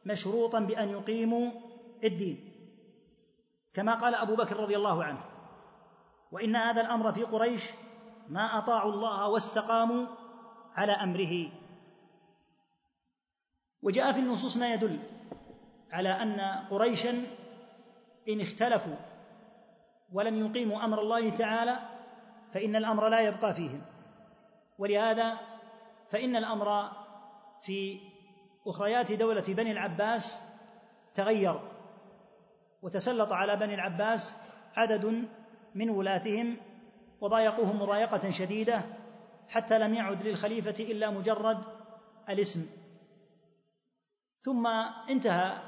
مشروطا 0.06 0.60
بأن 0.60 0.88
يقيموا 0.88 1.50
الدين. 2.04 2.50
كما 3.74 3.94
قال 3.94 4.14
أبو 4.14 4.36
بكر 4.36 4.56
رضي 4.56 4.76
الله 4.76 5.04
عنه 5.04 5.24
وإن 6.32 6.56
هذا 6.56 6.80
الأمر 6.80 7.12
في 7.12 7.22
قريش 7.22 7.70
ما 8.28 8.58
أطاعوا 8.58 8.92
الله 8.92 9.28
واستقاموا 9.28 10.06
على 10.74 10.92
أمره. 10.92 11.50
وجاء 13.82 14.12
في 14.12 14.20
النصوص 14.20 14.56
ما 14.56 14.74
يدل 14.74 14.98
على 15.92 16.08
أن 16.08 16.40
قريشا 16.70 17.26
إن 18.28 18.40
اختلفوا 18.40 18.96
ولم 20.14 20.46
يقيموا 20.46 20.84
أمر 20.84 21.00
الله 21.00 21.30
تعالى 21.30 21.78
فإن 22.52 22.76
الأمر 22.76 23.08
لا 23.08 23.20
يبقى 23.20 23.54
فيهم. 23.54 23.82
ولهذا 24.78 25.40
فإن 26.10 26.36
الأمر 26.36 26.90
في 27.62 28.00
أخريات 28.66 29.12
دولة 29.12 29.44
بني 29.48 29.72
العباس 29.72 30.40
تغير 31.14 31.60
وتسلط 32.82 33.32
على 33.32 33.56
بني 33.56 33.74
العباس 33.74 34.36
عدد 34.76 35.28
من 35.74 35.90
ولاتهم 35.90 36.56
وضايقوهم 37.20 37.82
مضايقة 37.82 38.30
شديدة 38.30 38.82
حتى 39.48 39.78
لم 39.78 39.94
يعد 39.94 40.26
للخليفة 40.26 40.84
إلا 40.84 41.10
مجرد 41.10 41.64
الاسم. 42.28 42.66
ثم 44.40 44.66
انتهى 45.08 45.58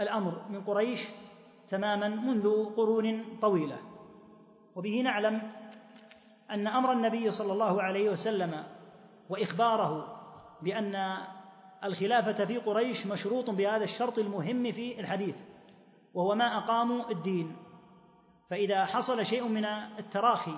الأمر 0.00 0.48
من 0.48 0.64
قريش 0.64 1.08
تماما 1.68 2.08
منذ 2.08 2.74
قرون 2.76 3.38
طويلة. 3.42 3.87
وبه 4.78 5.00
نعلم 5.02 5.42
أن 6.50 6.66
أمر 6.66 6.92
النبي 6.92 7.30
صلى 7.30 7.52
الله 7.52 7.82
عليه 7.82 8.10
وسلم 8.10 8.64
وإخباره 9.28 10.16
بأن 10.62 11.18
الخلافة 11.84 12.44
في 12.44 12.56
قريش 12.56 13.06
مشروط 13.06 13.50
بهذا 13.50 13.84
الشرط 13.84 14.18
المهم 14.18 14.72
في 14.72 15.00
الحديث 15.00 15.38
وهو 16.14 16.34
ما 16.34 16.58
أقاموا 16.58 17.10
الدين. 17.10 17.56
فإذا 18.50 18.84
حصل 18.84 19.26
شيء 19.26 19.48
من 19.48 19.64
التراخي 19.98 20.54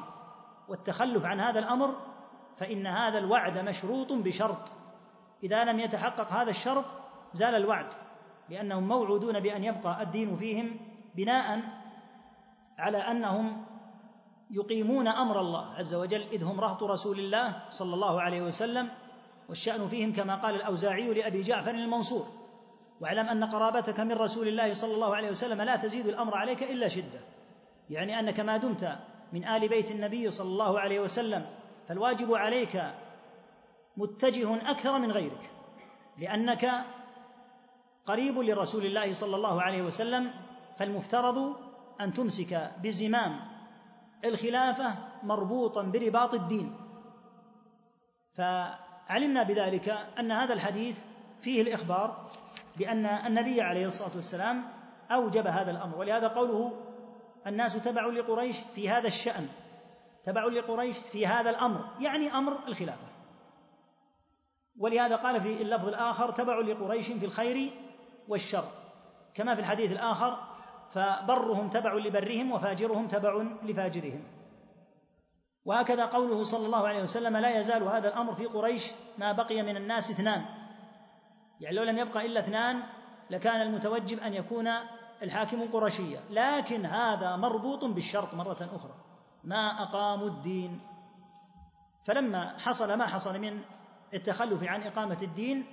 والتخلف 0.69 1.25
عن 1.25 1.41
هذا 1.41 1.59
الأمر 1.59 1.95
فإن 2.57 2.87
هذا 2.87 3.19
الوعد 3.19 3.59
مشروط 3.59 4.13
بشرط. 4.13 4.73
إذا 5.43 5.65
لم 5.65 5.81
يتحقق 5.81 6.33
هذا 6.33 6.51
الشرط 6.51 6.85
زال 7.33 7.55
الوعد 7.55 7.93
لأنهم 8.49 8.89
موعودون 8.89 9.41
بأن 9.41 9.65
يبقى 9.65 10.03
الدين 10.03 10.37
فيهم 10.37 10.77
بناء 11.15 11.61
على 12.79 12.99
أنهم 12.99 13.70
يقيمون 14.51 15.09
أمر 15.09 15.41
الله 15.41 15.75
عز 15.75 15.95
وجل 15.95 16.23
إذ 16.23 16.45
هم 16.45 16.61
رهط 16.61 16.83
رسول 16.83 17.19
الله 17.19 17.63
صلى 17.71 17.95
الله 17.95 18.21
عليه 18.21 18.43
وسلم 18.43 18.89
والشأن 19.49 19.89
فيهم 19.89 20.13
كما 20.13 20.35
قال 20.35 20.55
الأوزاعي 20.55 21.15
لأبي 21.15 21.43
جعفر 21.43 21.71
المنصور. 21.71 22.27
واعلم 23.01 23.29
أن 23.29 23.45
قرابتك 23.45 24.01
من 24.01 24.13
رسول 24.13 24.49
الله 24.49 24.73
صلى 24.73 24.95
الله 24.95 25.17
عليه 25.17 25.31
وسلم 25.31 25.63
لا 25.63 25.77
تزيد 25.77 26.07
الأمر 26.07 26.37
عليك 26.37 26.63
إلا 26.63 26.89
شدة. 26.89 27.21
يعني 27.91 28.21
أنك 28.21 28.41
ما 28.41 28.57
دمت 28.57 28.99
من 29.33 29.45
آل 29.49 29.69
بيت 29.69 29.91
النبي 29.91 30.31
صلى 30.31 30.49
الله 30.49 30.81
عليه 30.81 31.01
وسلم 31.01 31.47
فالواجب 31.89 32.35
عليك 32.35 32.83
متجه 33.97 34.71
أكثر 34.71 34.99
من 34.99 35.13
غيرك 35.13 35.51
لأنك 36.19 36.85
قريب 38.07 38.39
لرسول 38.39 38.87
الله 38.87 39.13
صلى 39.13 39.37
الله 39.37 39.63
عليه 39.63 39.83
وسلم 39.83 40.31
فالمفترض 40.79 41.57
أن 42.01 42.13
تمسك 42.13 42.71
بزمام 42.83 43.50
الخلافة 44.25 44.95
مربوطا 45.23 45.83
برباط 45.83 46.35
الدين. 46.35 46.77
فعلمنا 48.33 49.43
بذلك 49.43 49.89
أن 50.19 50.33
هذا 50.33 50.55
الحديث 50.55 50.99
فيه 51.41 51.63
الإخبار 51.63 52.31
بأن 52.77 53.07
النبي 53.07 53.61
عليه 53.61 53.87
الصلاة 53.87 54.15
والسلام 54.15 54.65
أوجب 55.11 55.47
هذا 55.47 55.71
الأمر 55.71 55.99
ولهذا 55.99 56.29
قوله 56.29 56.73
الناس 57.47 57.83
تبع 57.85 58.07
لقريش 58.07 58.57
في 58.75 58.91
هذا 58.91 59.07
الشأن 59.07 59.49
تبع 60.25 60.45
لقريش 60.45 60.99
في 60.99 61.27
هذا 61.27 61.51
الأمر 61.51 61.89
يعني 62.01 62.35
أمر 62.35 62.69
الخلافة. 62.69 63.11
ولهذا 64.79 65.17
قال 65.17 65.41
في 65.41 65.63
اللفظ 65.63 65.89
الآخر 65.89 66.31
تبع 66.31 66.61
لقريش 66.61 67.07
في 67.13 67.25
الخير 67.25 67.71
والشر 68.29 68.69
كما 69.35 69.55
في 69.55 69.61
الحديث 69.61 69.93
الآخر 69.93 70.50
فبرهم 70.91 71.69
تبع 71.69 71.95
لبرهم 71.95 72.53
وفاجرهم 72.53 73.09
تبع 73.09 73.43
لفاجرهم. 73.63 74.25
وهكذا 75.65 76.07
قوله 76.07 76.43
صلى 76.43 76.67
الله 76.67 76.89
عليه 76.89 77.03
وسلم 77.03 77.37
لا 77.37 77.61
يزال 77.61 77.83
هذا 77.83 78.09
الأمر 78.09 78.35
في 78.35 78.47
قريش 78.47 78.93
ما 79.19 79.33
بقي 79.33 79.63
من 79.63 79.77
الناس 79.77 80.11
اثنان. 80.11 80.45
يعني 81.61 81.77
لو 81.77 81.83
لم 81.83 81.99
يبقى 81.99 82.27
إلا 82.27 82.41
اثنان 82.41 82.83
لكان 83.31 83.61
المتوجب 83.61 84.19
أن 84.19 84.35
يكون 84.35 84.69
الحاكم 85.23 85.71
قرشيا 85.73 86.21
لكن 86.31 86.87
هذا 86.87 87.37
مربوط 87.37 87.85
بالشرط 87.85 88.35
مرة 88.35 88.69
أخرى. 88.73 88.95
ما 89.45 89.83
أقاموا 89.83 90.27
الدين. 90.27 90.81
فلما 92.07 92.59
حصل 92.59 92.99
ما 92.99 93.07
حصل 93.07 93.39
من 93.39 93.61
التخلف 94.15 94.65
عن 94.65 94.83
إقامة 94.83 95.19
الدين 95.23 95.67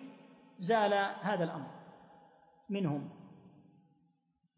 زال 0.60 0.94
هذا 1.22 1.44
الأمر 1.44 1.72
منهم. 2.70 3.17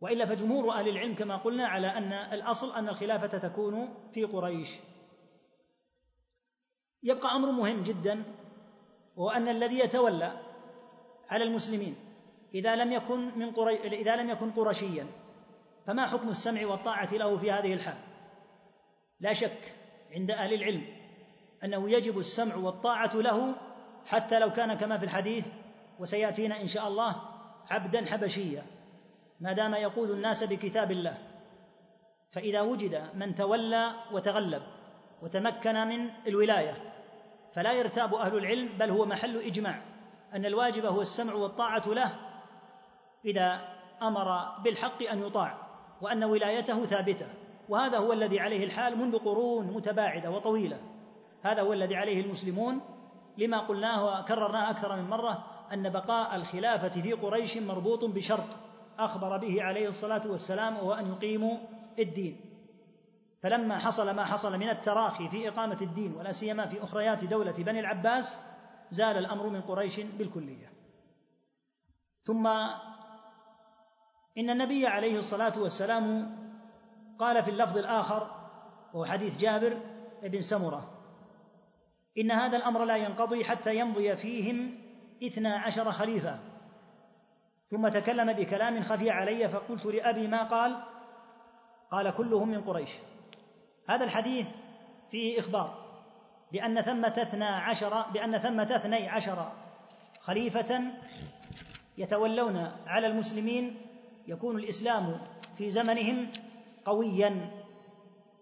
وإلا 0.02 0.26
فجمهور 0.26 0.72
أهل 0.74 0.89
العلم 0.89 1.16
كما 1.16 1.38
قلنا 1.38 1.68
على 1.68 1.88
أن 1.88 2.14
الأصل 2.14 2.76
أن 2.76 2.89
الخلافة 2.89 3.38
تكون 3.38 3.93
في 4.14 4.24
قريش. 4.24 4.80
يبقى 7.04 7.36
أمر 7.36 7.52
مهم 7.52 7.84
جدا 7.84 8.24
وهو 9.16 9.30
أن 9.30 9.47
الذي 9.47 9.80
يتولى 9.80 10.39
على 11.30 11.43
المسلمين 11.43 11.95
إذا 12.54 12.76
لم 12.76 12.91
يكن 12.91 13.39
من 13.39 13.52
قري... 13.52 13.76
إذا 13.76 14.16
لم 14.16 14.30
يكن 14.30 14.52
قرشيا 14.52 15.08
فما 15.88 16.08
حكم 16.08 16.30
السمع 16.30 16.68
والطاعة 16.68 17.14
له 17.14 17.38
في 17.38 17.52
هذه 17.52 17.74
الحال؟ 17.74 17.97
لا 19.20 19.34
شك 19.34 19.76
عند 20.12 20.32
أهل 20.32 20.54
العلم 20.54 20.86
أنه 21.64 21.91
يجب 21.91 22.20
السمع 22.20 22.56
والطاعة 22.56 23.16
له 23.16 23.56
حتى 24.06 24.39
لو 24.39 24.52
كان 24.52 24.74
كما 24.74 24.97
في 24.97 25.06
الحديث 25.06 25.47
وسيأتينا 26.00 26.62
إن 26.62 26.68
شاء 26.68 26.88
الله 26.88 27.16
عبدا 27.70 28.06
حبشيا. 28.06 28.66
ما 29.39 29.53
دام 29.53 29.73
يقود 29.73 30.09
الناس 30.09 30.43
بكتاب 30.43 30.91
الله 30.91 31.17
فإذا 32.31 32.61
وجد 32.61 33.09
من 33.15 33.35
تولى 33.35 33.91
وتغلب 34.11 34.61
وتمكن 35.21 35.87
من 35.87 36.09
الولاية 36.27 36.73
فلا 37.53 37.73
يرتاب 37.73 38.13
أهل 38.13 38.37
العلم 38.37 38.69
بل 38.79 38.89
هو 38.89 39.05
محل 39.05 39.37
إجماع 39.37 39.81
أن 40.33 40.45
الواجب 40.45 40.85
هو 40.85 41.01
السمع 41.01 41.33
والطاعة 41.33 41.83
له 41.87 42.11
إذا 43.25 43.61
أمر 44.01 44.57
بالحق 44.63 45.03
أن 45.03 45.19
يطاع 45.23 45.57
وأن 46.01 46.23
ولايته 46.23 46.85
ثابتة 46.85 47.27
وهذا 47.69 47.97
هو 47.97 48.13
الذي 48.13 48.39
عليه 48.39 48.65
الحال 48.65 48.97
منذ 48.97 49.17
قرون 49.17 49.67
متباعدة 49.67 50.31
وطويلة. 50.31 50.77
هذا 51.43 51.61
هو 51.61 51.73
الذي 51.73 51.95
عليه 51.95 52.21
المسلمون 52.21 52.81
لما 53.37 53.59
قلناه 53.59 54.05
وكررناه 54.05 54.69
أكثر 54.69 54.95
من 54.95 55.09
مرة 55.09 55.45
أن 55.73 55.89
بقاء 55.89 56.35
الخلافة 56.35 57.01
في 57.01 57.13
قريش 57.13 57.57
مربوط 57.57 58.05
بشرط. 58.05 58.68
أخبر 59.06 59.38
به 59.38 59.64
عليه 59.64 59.88
الصلاة 59.88 60.22
والسلام 60.28 60.76
وهو 60.76 60.93
أن 60.93 61.08
يقيموا 61.08 61.58
الدين. 62.00 62.41
فلما 63.43 63.78
حصل 63.78 64.16
ما 64.16 64.26
حصل 64.26 64.58
من 64.60 64.70
التراخي 64.70 65.30
في 65.30 65.50
إقامة 65.50 65.78
الدين 65.82 66.14
ولا 66.16 66.32
سيما 66.32 66.68
في 66.68 66.84
أخريات 66.84 67.26
دولة 67.26 67.52
بني 67.52 67.80
العباس 67.80 68.39
زال 68.91 69.18
الأمر 69.18 69.50
من 69.50 69.62
قريش 69.62 70.00
بالكلية. 70.00 70.74
ثم 72.24 72.47
إن 74.38 74.50
النبي 74.50 74.88
عليه 74.88 75.18
الصلاة 75.18 75.54
والسلام 75.60 76.36
قال 77.20 77.43
في 77.43 77.52
اللفظ 77.52 77.78
الآخر 77.78 78.32
وهو 78.93 79.06
حديث 79.06 79.38
جابر 79.38 79.78
بن 80.24 80.41
سمرة 80.41 80.89
إن 82.18 82.32
هذا 82.32 82.58
الأمر 82.58 82.86
لا 82.86 82.95
ينقضي 82.97 83.43
حتى 83.43 83.76
يمضي 83.76 84.16
فيهم 84.16 84.78
اثنا 85.24 85.56
عشر 85.58 85.91
خليفة. 85.91 86.39
ثم 87.70 87.88
تكلم 87.88 88.34
بكلام 88.34 88.84
خفي 88.84 89.09
علي 89.09 89.49
فقلت 89.49 89.86
لأبي 89.86 90.28
ما 90.28 90.43
قال؟ 90.43 90.84
قال 91.91 92.13
كلهم 92.15 92.49
من 92.49 92.61
قريش. 92.61 92.89
هذا 93.89 94.05
الحديث 94.05 94.47
فيه 95.09 95.39
إخبار 95.39 95.89
بأن 96.51 96.82
ثمة 96.82 97.13
اثنا 97.17 97.47
عشر 97.47 98.01
بأن 98.01 98.38
ثمة 98.38 98.76
اثني 98.76 99.09
عشر 99.09 99.51
خليفة 100.22 100.82
يتولون 101.97 102.72
على 102.88 103.07
المسلمين 103.07 103.82
يكون 104.28 104.59
الإسلام 104.59 105.22
في 105.57 105.70
زمنهم 105.70 106.32
قويا. 106.86 107.51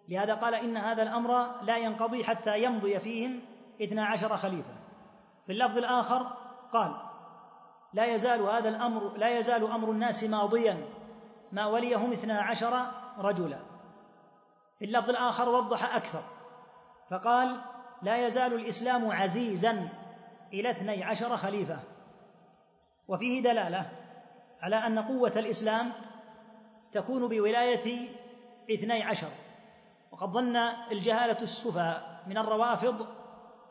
لهذا 0.09 0.33
قال 0.33 0.55
إن 0.55 0.77
هذا 0.77 1.03
الأمر 1.03 1.61
لا 1.61 1.77
ينقضي 1.77 2.23
حتى 2.23 2.63
يمضي 2.63 2.99
فيهم 2.99 3.41
اثنا 3.81 4.05
عشر 4.05 4.37
خليفة. 4.37 4.73
في 5.45 5.51
اللفظ 5.51 5.77
الآخر 5.77 6.37
قال 6.73 7.06
لا 7.93 8.05
يزال 8.05 8.41
هذا 8.41 8.69
الأمر 8.69 9.17
لا 9.17 9.39
يزال 9.39 9.71
أمر 9.71 9.91
الناس 9.91 10.23
ماضيا 10.23 10.85
ما 11.51 11.65
وليهم 11.65 12.11
اثنا 12.11 12.41
عشر 12.41 12.91
رجلا. 13.17 13.59
في 14.79 14.85
اللفظ 14.85 15.09
الآخر 15.09 15.49
وضح 15.49 15.95
أكثر 15.95 16.23
فقال 17.09 17.61
لا 18.01 18.27
يزال 18.27 18.53
الإسلام 18.53 19.11
عزيزا 19.11 19.89
إلى 20.53 20.69
اثني 20.69 21.03
عشر 21.03 21.37
خليفة. 21.37 21.79
وفيه 23.07 23.43
دلالة 23.43 23.89
على 24.61 24.75
أن 24.75 24.99
قوة 24.99 25.33
الإسلام 25.35 25.93
تكون 26.91 27.27
بولاية 27.27 28.09
اثني 28.71 29.03
عشر. 29.03 29.29
وقد 30.11 30.29
ظن 30.29 30.55
الجهالة 30.91 31.37
السفهاء 31.41 32.23
من 32.27 32.37
الروافض 32.37 33.07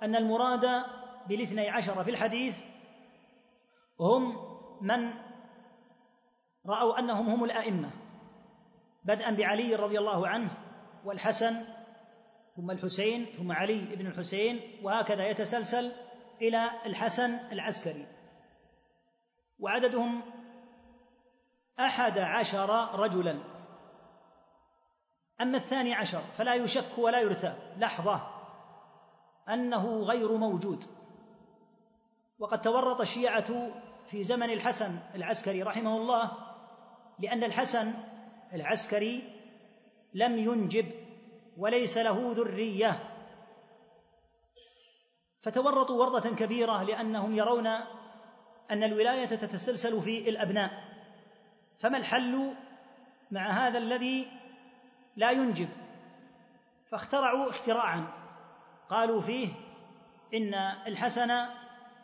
أن 0.02 0.16
المراد 0.16 0.84
بالاثني 1.28 1.70
عشر 1.70 2.04
في 2.04 2.10
الحديث 2.10 2.56
هم 4.00 4.36
من 4.80 5.12
رأوا 6.66 6.98
أنهم 6.98 7.28
هم 7.28 7.44
الأئمة 7.44 7.90
بدءا 9.04 9.30
بعلي 9.30 9.74
رضي 9.74 9.98
الله 9.98 10.28
عنه 10.28 10.50
والحسن 11.04 11.64
ثم 12.56 12.70
الحسين 12.70 13.24
ثم 13.24 13.52
علي 13.52 13.78
بن 13.78 14.06
الحسين 14.06 14.60
وهكذا 14.82 15.26
يتسلسل 15.28 15.92
إلى 16.42 16.70
الحسن 16.86 17.30
العسكري. 17.52 18.06
وعددهم 19.58 20.22
أحد 21.80 22.18
عشر 22.18 22.70
رجلا. 22.94 23.38
أما 25.40 25.56
الثاني 25.56 25.94
عشر 25.94 26.20
فلا 26.20 26.54
يشك 26.54 26.98
ولا 26.98 27.20
يرتاب. 27.20 27.56
لحظة. 27.78 28.20
أنه 29.48 30.02
غير 30.02 30.36
موجود. 30.36 30.84
وقد 32.38 32.60
تورط 32.60 33.00
الشيعة 33.00 33.70
في 34.08 34.22
زمن 34.22 34.50
الحسن 34.50 34.98
العسكري 35.14 35.62
رحمه 35.62 35.96
الله 35.96 36.32
لأن 37.18 37.44
الحسن 37.44 37.94
العسكري 38.54 39.22
لم 40.14 40.38
ينجب 40.38 40.86
وليس 41.56 41.98
له 41.98 42.32
ذرية. 42.36 43.12
فتورطوا 45.42 46.04
ورطه 46.04 46.34
كبيرة 46.36 46.82
لأنهم 46.82 47.34
يرون 47.34 47.66
أن 48.70 48.82
الولاية 48.82 49.26
تتسلسل 49.26 50.02
في 50.02 50.28
الأبناء. 50.28 50.70
فما 51.78 51.98
الحل 51.98 52.54
مع 53.30 53.50
هذا 53.50 53.78
الذي 53.78 54.26
لا 55.16 55.30
ينجب؟ 55.30 55.68
فاخترعوا 56.90 57.50
اختراعا. 57.50 58.06
قالوا 58.88 59.20
فيه 59.20 59.48
إن 60.34 60.54
الحسن 60.86 61.46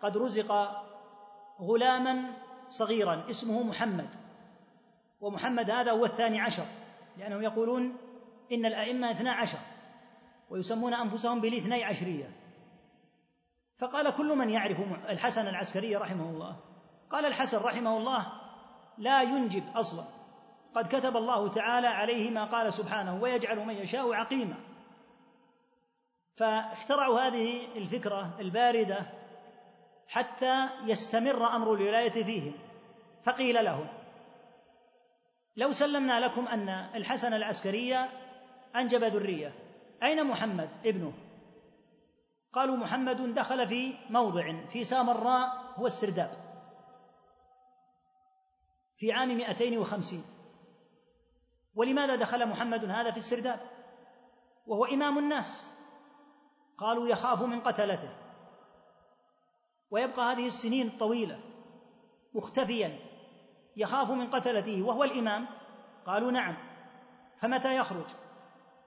قد 0.02 0.16
رزق 0.16 0.52
غلاما 1.60 2.32
صغيرا 2.68 3.30
اسمه 3.30 3.62
محمد. 3.62 4.14
ومحمد 5.20 5.70
هذا 5.70 5.92
هو 5.92 6.04
الثاني 6.04 6.40
عشر 6.40 6.66
لأنهم 7.18 7.42
يقولون 7.42 7.96
إن 8.52 8.66
الأئمة 8.66 9.10
اثنا 9.10 9.32
عشر 9.32 9.58
ويسمون 10.50 10.94
أنفسهم 10.94 11.40
بالاثني 11.40 11.84
عشرية. 11.84 12.30
فقال 13.78 14.10
كل 14.10 14.38
من 14.38 14.50
يعرف 14.50 14.80
الحسن 15.08 15.48
العسكري 15.48 15.96
رحمه 15.96 16.30
الله. 16.30 16.56
قال 17.10 17.26
الحسن 17.26 17.58
رحمه 17.58 17.96
الله 17.96 18.26
لا 18.98 19.22
ينجب 19.22 19.64
أصلا. 19.74 20.04
قد 20.74 20.86
كتب 20.86 21.16
الله 21.16 21.48
تعالى 21.48 21.86
عليه 21.86 22.30
ما 22.30 22.44
قال 22.44 22.72
سبحانه 22.72 23.22
ويجعل 23.22 23.66
من 23.66 23.74
يشاء 23.74 24.12
عقيما. 24.12 24.56
فاخترعوا 26.36 27.20
هذه 27.20 27.66
الفكرة 27.76 28.36
الباردة 28.40 29.21
حتى 30.12 30.68
يستمر 30.84 31.46
أمر 31.56 31.74
الولاية 31.74 32.24
فيهم. 32.24 32.52
فقيل 33.22 33.64
لهم 33.64 33.88
لو 35.56 35.72
سلمنا 35.72 36.20
لكم 36.20 36.48
أن 36.48 36.68
الحسن 36.68 37.34
العسكري 37.34 37.96
أنجب 38.76 39.04
ذرية 39.04 39.54
أين 40.02 40.24
محمد 40.24 40.70
ابنه؟ 40.84 41.12
قالوا 42.52 42.76
محمد 42.76 43.34
دخل 43.34 43.68
في 43.68 43.94
موضع 44.10 44.66
في 44.68 44.84
سامراء 44.84 45.72
هو 45.76 45.86
السرداب. 45.86 46.30
في 48.96 49.12
عام 49.12 49.28
250 49.28 50.24
ولماذا 51.74 52.16
دخل 52.16 52.48
محمد 52.48 52.84
هذا 52.84 53.10
في 53.10 53.16
السرداب؟ 53.16 53.60
وهو 54.66 54.84
إمام 54.84 55.18
الناس. 55.18 55.72
قالوا 56.78 57.08
يخاف 57.08 57.42
من 57.42 57.60
قتلته. 57.60 58.21
ويبقى 59.92 60.32
هذه 60.32 60.46
السنين 60.46 60.86
الطويلة 60.86 61.38
مختفيا 62.34 62.98
يخاف 63.76 64.10
من 64.10 64.30
قتلته 64.30 64.82
وهو 64.82 65.04
الإمام. 65.04 65.46
قالوا 66.06 66.30
نعم. 66.30 66.56
فمتى 67.36 67.76
يخرج؟ 67.76 68.06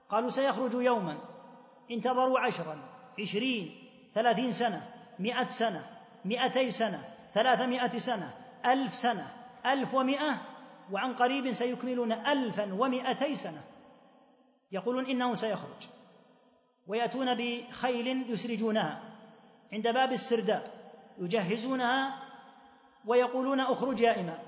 قالوا 0.08 0.30
سيخرج 0.30 0.74
يوما. 0.74 1.18
انتظروا 1.90 2.40
عشرا 2.40 2.78
عشرين 3.20 3.88
ثلاثين 4.14 4.52
سنة 4.52 4.94
مئة 5.18 5.48
سنة 5.48 5.86
مئتي 6.24 6.70
سنة 6.70 7.14
ثلاثمائة 7.34 7.98
سنة 7.98 8.34
ألف 8.64 8.94
سنة 8.94 9.32
ألف 9.66 9.94
ومئة. 9.94 10.42
وعن 10.92 11.14
قريب 11.14 11.52
سيكملون 11.52 12.12
ألفا 12.12 12.74
ومئتي 12.74 13.34
سنة. 13.34 13.64
يقولون 14.72 15.06
إنه 15.06 15.34
سيخرج. 15.34 15.88
ويأتون 16.86 17.34
بخيل 17.34 18.30
يسرجونها 18.30 19.02
عند 19.72 19.88
باب 19.88 20.12
السرداب. 20.12 20.75
يجهزونها 21.18 22.22
ويقولون 23.06 23.60
اخرج 23.60 24.00
يا 24.00 24.20
إمام 24.20 24.38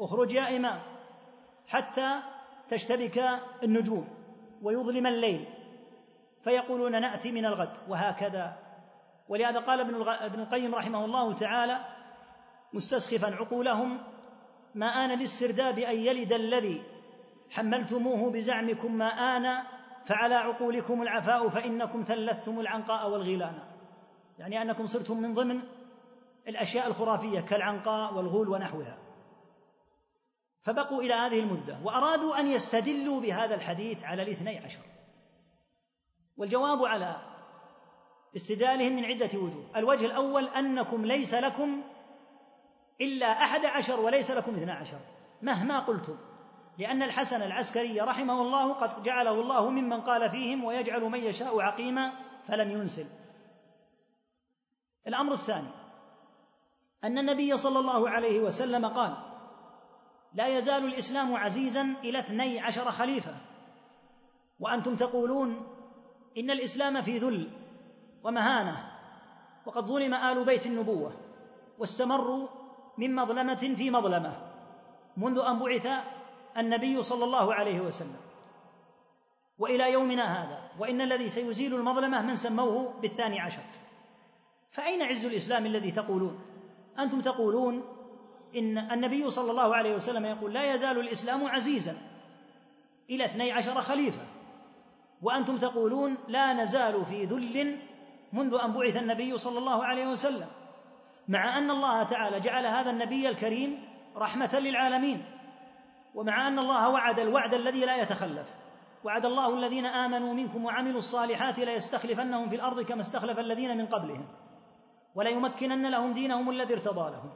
اخرج 0.00 0.32
يا 0.32 0.56
إمام 0.56 0.80
حتى 1.68 2.20
تشتبك 2.68 3.24
النجوم 3.62 4.08
ويظلم 4.62 5.06
الليل 5.06 5.44
فيقولون 6.44 7.00
نأتي 7.00 7.32
من 7.32 7.46
الغد 7.46 7.76
وهكذا. 7.88 8.56
ولهذا 9.28 9.58
قال 9.58 9.80
ابن 9.80 10.40
القيم 10.40 10.74
رحمه 10.74 11.04
الله 11.04 11.32
تعالى 11.32 11.84
مستسخفا 12.72 13.34
عقولهم 13.34 14.00
ما 14.74 14.86
آن 14.86 15.18
للسرداب 15.18 15.78
أن 15.78 15.96
يلد 15.96 16.32
الذي 16.32 16.82
حملتموه 17.50 18.30
بزعمكم 18.30 18.94
ما 18.94 19.06
آن 19.06 19.64
فعلى 20.04 20.34
عقولكم 20.34 21.02
العفاء 21.02 21.48
فإنكم 21.48 22.02
ثلثتم 22.02 22.60
العنقاء 22.60 23.10
والغيلان 23.10 23.58
يعني 24.38 24.62
أنكم 24.62 24.86
صرتم 24.86 25.20
من 25.20 25.34
ضمن 25.34 25.62
الأشياء 26.48 26.86
الخرافية 26.86 27.40
كالعنقاء 27.40 28.14
والغول 28.14 28.48
ونحوها. 28.48 28.98
فبقوا 30.62 31.02
إلى 31.02 31.14
هذه 31.14 31.40
المدة 31.40 31.78
وأرادوا 31.84 32.40
أن 32.40 32.48
يستدلوا 32.48 33.20
بهذا 33.20 33.54
الحديث 33.54 34.04
على 34.04 34.22
الاثني 34.22 34.58
عشر. 34.58 34.80
والجواب 36.36 36.84
على 36.84 37.16
استدلالهم 38.36 38.96
من 38.96 39.04
عدة 39.04 39.38
وجوه. 39.38 39.64
الوجه 39.76 40.06
الأول 40.06 40.48
أنكم 40.48 41.06
ليس 41.06 41.34
لكم 41.34 41.82
إلا 43.00 43.26
أحد 43.26 43.64
عشر 43.64 44.00
وليس 44.00 44.30
لكم 44.30 44.54
اثنا 44.54 44.74
عشر. 44.74 44.98
مهما 45.42 45.78
قلتم. 45.78 46.16
لأن 46.78 47.02
الحسن 47.02 47.42
العسكري 47.42 48.00
رحمه 48.00 48.42
الله 48.42 48.72
قد 48.72 49.02
جعله 49.02 49.30
الله 49.30 49.70
ممن 49.70 50.00
قال 50.00 50.30
فيهم 50.30 50.64
ويجعل 50.64 51.00
من 51.00 51.24
يشاء 51.24 51.60
عقيما 51.60 52.12
فلم 52.48 52.70
ينسل. 52.70 53.06
الأمر 55.06 55.32
الثاني. 55.32 55.81
أن 57.04 57.18
النبي 57.18 57.56
صلى 57.56 57.78
الله 57.78 58.10
عليه 58.10 58.40
وسلم 58.40 58.86
قال 58.86 59.16
لا 60.34 60.46
يزال 60.46 60.84
الإسلام 60.84 61.36
عزيزا 61.36 61.94
إلى 62.04 62.18
اثني 62.18 62.60
عشر 62.60 62.90
خليفة 62.90 63.34
وأنتم 64.60 64.96
تقولون 64.96 65.66
إن 66.38 66.50
الإسلام 66.50 67.02
في 67.02 67.18
ذل 67.18 67.50
ومهانة 68.24 68.92
وقد 69.66 69.86
ظلم 69.86 70.14
آل 70.14 70.44
بيت 70.44 70.66
النبوة 70.66 71.12
واستمروا 71.78 72.48
من 72.98 73.14
مظلمة 73.14 73.74
في 73.76 73.90
مظلمة 73.90 74.36
منذ 75.16 75.38
أن 75.38 75.58
بعث 75.58 75.88
النبي 76.56 77.02
صلى 77.02 77.24
الله 77.24 77.54
عليه 77.54 77.80
وسلم. 77.80 78.20
وإلى 79.58 79.92
يومنا 79.92 80.42
هذا 80.42 80.70
وإن 80.78 81.00
الذي 81.00 81.28
سيزيل 81.28 81.74
المظلمة 81.74 82.22
من 82.22 82.34
سموه 82.34 83.00
بالثاني 83.00 83.40
عشر. 83.40 83.62
فأين 84.70 85.02
عز 85.02 85.26
الإسلام 85.26 85.66
الذي 85.66 85.90
تقولون؟ 85.90 86.51
أنتم 86.98 87.20
تقولون 87.20 87.82
إن 88.56 88.78
النبي 88.78 89.30
صلى 89.30 89.50
الله 89.50 89.76
عليه 89.76 89.94
وسلم 89.94 90.24
يقول 90.24 90.52
لا 90.52 90.74
يزال 90.74 90.98
الإسلام 90.98 91.46
عزيزا 91.46 91.96
إلى 93.10 93.24
اثني 93.24 93.52
عشر 93.52 93.80
خليفة. 93.80 94.22
وأنتم 95.22 95.58
تقولون 95.58 96.16
لا 96.28 96.52
نزال 96.52 97.04
في 97.04 97.24
ذل 97.24 97.78
منذ 98.32 98.54
أن 98.54 98.72
بعث 98.72 98.96
النبي 98.96 99.38
صلى 99.38 99.58
الله 99.58 99.84
عليه 99.84 100.06
وسلم 100.06 100.46
مع 101.28 101.58
أن 101.58 101.70
الله 101.70 102.02
تعالى 102.02 102.40
جعل 102.40 102.66
هذا 102.66 102.90
النبي 102.90 103.28
الكريم 103.28 103.84
رحمة 104.16 104.58
للعالمين 104.58 105.24
ومع 106.14 106.48
أن 106.48 106.58
الله 106.58 106.88
وعد 106.88 107.18
الوعد 107.18 107.54
الذي 107.54 107.84
لا 107.84 107.96
يتخلف 107.96 108.54
وعد 109.04 109.24
الله 109.26 109.54
الذين 109.54 109.86
آمنوا 109.86 110.34
منكم 110.34 110.64
وعملوا 110.64 110.98
الصالحات 110.98 111.58
ليستخلفنهم 111.58 112.48
في 112.48 112.56
الأرض 112.56 112.80
كما 112.80 113.00
استخلف 113.00 113.38
الذين 113.38 113.76
من 113.76 113.86
قبلهم. 113.86 114.28
وليمكنن 115.14 115.86
لهم 115.86 116.12
دينهم 116.12 116.50
الذي 116.50 116.74
ارتضى 116.74 117.10
لهم 117.10 117.30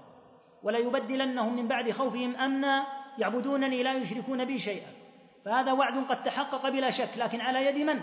وليبدلنهم 0.62 1.56
من 1.56 1.68
بعد 1.68 1.90
خوفهم 1.90 2.36
أمنا 2.36 2.86
يعبدونني 3.18 3.82
لا 3.82 3.94
يشركون 3.94 4.44
بي 4.44 4.58
شيئا. 4.58 4.88
فهذا 5.44 5.72
وعد 5.72 6.04
قد 6.04 6.22
تحقق 6.22 6.68
بلا 6.68 6.90
شك 6.90 7.10
لكن 7.16 7.40
على 7.40 7.66
يد 7.66 7.78
من؟ 7.78 8.00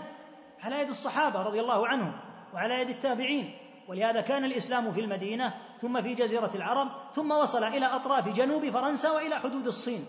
على 0.62 0.80
يد 0.80 0.88
الصحابة 0.88 1.42
رضي 1.42 1.60
الله 1.60 1.86
عنهم 1.86 2.12
وعلى 2.54 2.80
يد 2.80 2.88
التابعين. 2.88 3.58
ولهذا 3.88 4.20
كان 4.20 4.44
الإسلام 4.44 4.92
في 4.92 5.00
المدينة 5.00 5.54
ثم 5.78 6.02
في 6.02 6.14
جزيرة 6.14 6.50
العرب 6.54 6.88
ثم 7.12 7.30
وصل 7.30 7.64
إلى 7.64 7.86
أطراف 7.86 8.28
جنوب 8.28 8.70
فرنسا 8.70 9.10
وإلى 9.10 9.36
حدود 9.36 9.66
الصين. 9.66 10.06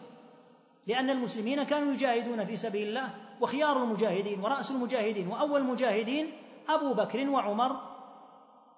لأن 0.88 1.10
المسلمين 1.10 1.64
كانوا 1.64 1.94
يجاهدون 1.94 2.46
في 2.46 2.56
سبيل 2.56 2.88
الله 2.88 3.10
وخيار 3.42 3.84
المجاهدين 3.84 4.40
ورأس 4.40 4.72
المجاهدين 4.72 5.28
وأول 5.28 5.62
المجاهدين 5.62 6.32
أبو 6.70 6.94
بكر 6.94 7.30
وعمر 7.30 7.95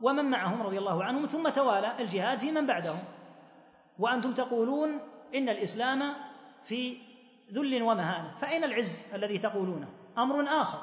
ومن 0.01 0.25
معهم 0.25 0.61
رضي 0.61 0.77
الله 0.77 1.03
عنهم 1.03 1.25
ثم 1.25 1.49
توالى 1.49 1.93
الجهاد 1.99 2.39
في 2.39 2.51
من 2.51 2.65
بعدهم. 2.65 2.99
وأنتم 3.99 4.33
تقولون 4.33 4.99
إن 5.35 5.49
الإسلام 5.49 6.13
في 6.63 6.97
ذل 7.53 7.83
ومهانة. 7.83 8.37
فأين 8.37 8.63
العز 8.63 9.05
الذي 9.13 9.37
تقولونه؟ 9.37 9.87
أمر 10.17 10.61
آخر. 10.61 10.79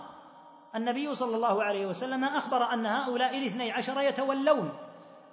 النبي 0.76 1.14
صلى 1.14 1.36
الله 1.36 1.64
عليه 1.64 1.86
وسلم 1.86 2.24
أخبر 2.24 2.72
أن 2.72 2.86
هؤلاء 2.86 3.38
الاثني 3.38 3.72
عشر 3.72 4.00
يتولون 4.00 4.72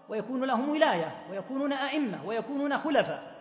ويكون 0.10 0.44
لهم 0.44 0.70
ولاية 0.70 1.26
ويكونون 1.32 1.74
أئمة 1.74 2.26
ويكونون 2.26 2.78
خلفاء. 2.78 3.36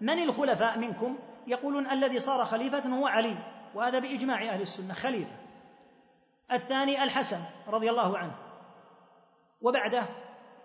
من 0.00 0.22
الخلفاء 0.22 0.78
منكم؟ 0.78 1.18
يقولون 1.46 1.90
الذي 1.90 2.18
صار 2.18 2.44
خليفة 2.44 2.88
هو 2.88 3.06
علي 3.06 3.36
وهذا 3.74 3.98
بإجماع 3.98 4.42
أهل 4.42 4.60
السنة 4.60 4.94
خليفة. 4.94 5.36
الثاني 6.52 7.04
الحسن 7.04 7.40
رضي 7.68 7.90
الله 7.90 8.18
عنه. 8.18 8.45
وبعده 9.60 10.06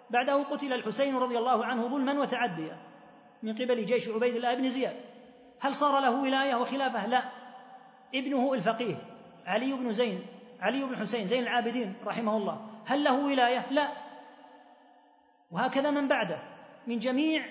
بعده 0.10 0.44
قتل 0.44 0.74
الحسين 0.74 1.18
رضي 1.18 1.38
الله 1.38 1.66
عنه 1.66 1.88
ظلما 1.88 2.20
وتعديا 2.20 2.78
من 3.44 3.54
قبل 3.54 3.86
جيش 3.86 4.10
عبيد 4.10 4.36
الله 4.36 4.56
بن 4.56 4.70
زياد. 4.70 5.02
هل 5.62 5.76
صار 5.76 6.00
له 6.00 6.12
ولاية 6.12 6.56
وخلافة؟ 6.56 7.08
لا. 7.08 7.24
ابنه 8.16 8.54
الفقيه 8.54 8.96
علي 9.46 9.74
بن 9.74 9.94
زين 9.94 10.26
علي 10.60 10.84
بن 10.84 10.98
حسين 10.98 11.26
زين 11.26 11.44
العابدين 11.44 11.96
رحمه 12.06 12.38
الله. 12.38 12.70
هل 12.86 13.04
له 13.04 13.26
ولاية؟ 13.26 13.66
لا. 13.72 13.88
وهكذا 15.52 15.92
من 15.92 16.08
بعده 16.08 16.40
من 16.88 17.00
جميع 17.00 17.46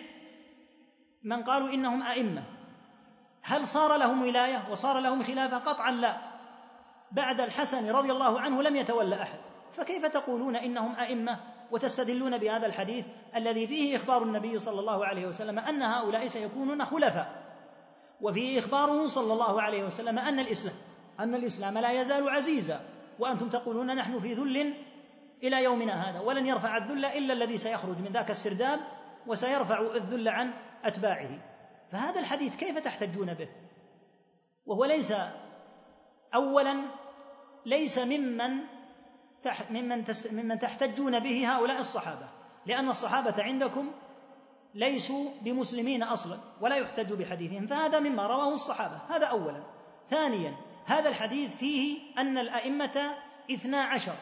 من 1.23 1.43
قالوا 1.43 1.69
إنهم 1.69 2.03
أئمة. 2.03 2.43
هل 3.43 3.67
صار 3.67 3.97
لهم 3.97 4.23
ولاية 4.23 4.71
وصار 4.71 4.99
لهم 4.99 5.23
خلافة؟ 5.23 5.59
قطعا 5.59 5.91
لا. 5.93 6.17
بعد 7.13 7.41
الحسن 7.41 7.91
رضي 7.91 8.13
الله 8.13 8.41
عنه 8.41 8.63
لم 8.63 8.77
يتولى 8.77 9.23
أحد. 9.23 9.39
فكيف 9.73 10.07
تقولون 10.07 10.57
إنهم 10.57 10.97
أئمة 10.97 11.41
وتستدلون 11.71 12.39
بهذا 12.39 12.67
الحديث 12.67 13.05
الذي 13.37 13.67
فيه 13.67 13.97
إخبار 13.97 14.23
النبي 14.23 14.59
صلى 14.59 14.81
الله 14.81 15.07
عليه 15.07 15.27
وسلم 15.27 15.59
أن 15.59 15.83
هؤلاء 15.83 16.27
سيكونون 16.27 16.85
خلفاء؟ 16.85 17.43
وفيه 18.21 18.59
اخباره 18.59 19.07
صلى 19.07 19.33
الله 19.33 19.63
عليه 19.63 19.85
وسلم 19.85 20.19
أن 20.19 20.41
الإسلام 20.41 20.75
أن 21.21 21.35
الإسلام 21.35 21.79
لا 21.79 22.01
يزال 22.01 22.29
عزيزا 22.29 22.81
وأنتم 23.19 23.49
تقولون 23.49 23.97
نحن 23.97 24.21
في 24.21 24.35
ذل 24.35 24.75
إلى 25.43 25.65
يومنا 25.65 26.11
هذا 26.11 26.21
ولن 26.21 26.47
يرفع 26.47 26.77
الذل 26.77 27.05
إلا 27.05 27.33
الذي 27.33 27.59
سيخرج 27.59 28.03
من 28.03 28.11
ذاك 28.13 28.31
السرداب 28.31 28.81
وسيرفع 29.27 29.81
الذل 29.81 30.29
عن 30.29 30.51
أتباعه. 30.85 31.31
فهذا 31.93 32.21
الحديث 32.21 32.57
كيف 32.57 32.79
تحتجون 32.79 33.35
به؟ 33.35 33.49
وهو 34.67 34.85
ليس 34.85 35.15
اولا 36.35 36.77
ليس 37.67 37.99
ممن 37.99 38.51
ممن 39.71 40.05
ممن 40.33 40.59
تحتجون 40.59 41.19
به 41.19 41.57
هؤلاء 41.57 41.81
الصحابة. 41.81 42.29
لأن 42.67 42.89
الصحابة 42.89 43.43
عندكم 43.43 43.91
ليسوا 44.75 45.31
بمسلمين 45.43 46.03
أصلا 46.03 46.39
ولا 46.61 46.77
يحتج 46.77 47.13
بحديثهم 47.13 47.67
فهذا 47.67 48.01
مما 48.01 48.27
رواه 48.27 48.53
الصحابة. 48.53 49.01
هذا 49.09 49.27
اولا. 49.27 49.63
ثانيا 50.09 50.57
هذا 50.87 51.09
الحديث 51.09 51.57
فيه 51.57 51.99
أن 52.19 52.39
الأئمة 52.39 53.15
اثنا 53.51 53.83
عشر. 53.83 54.15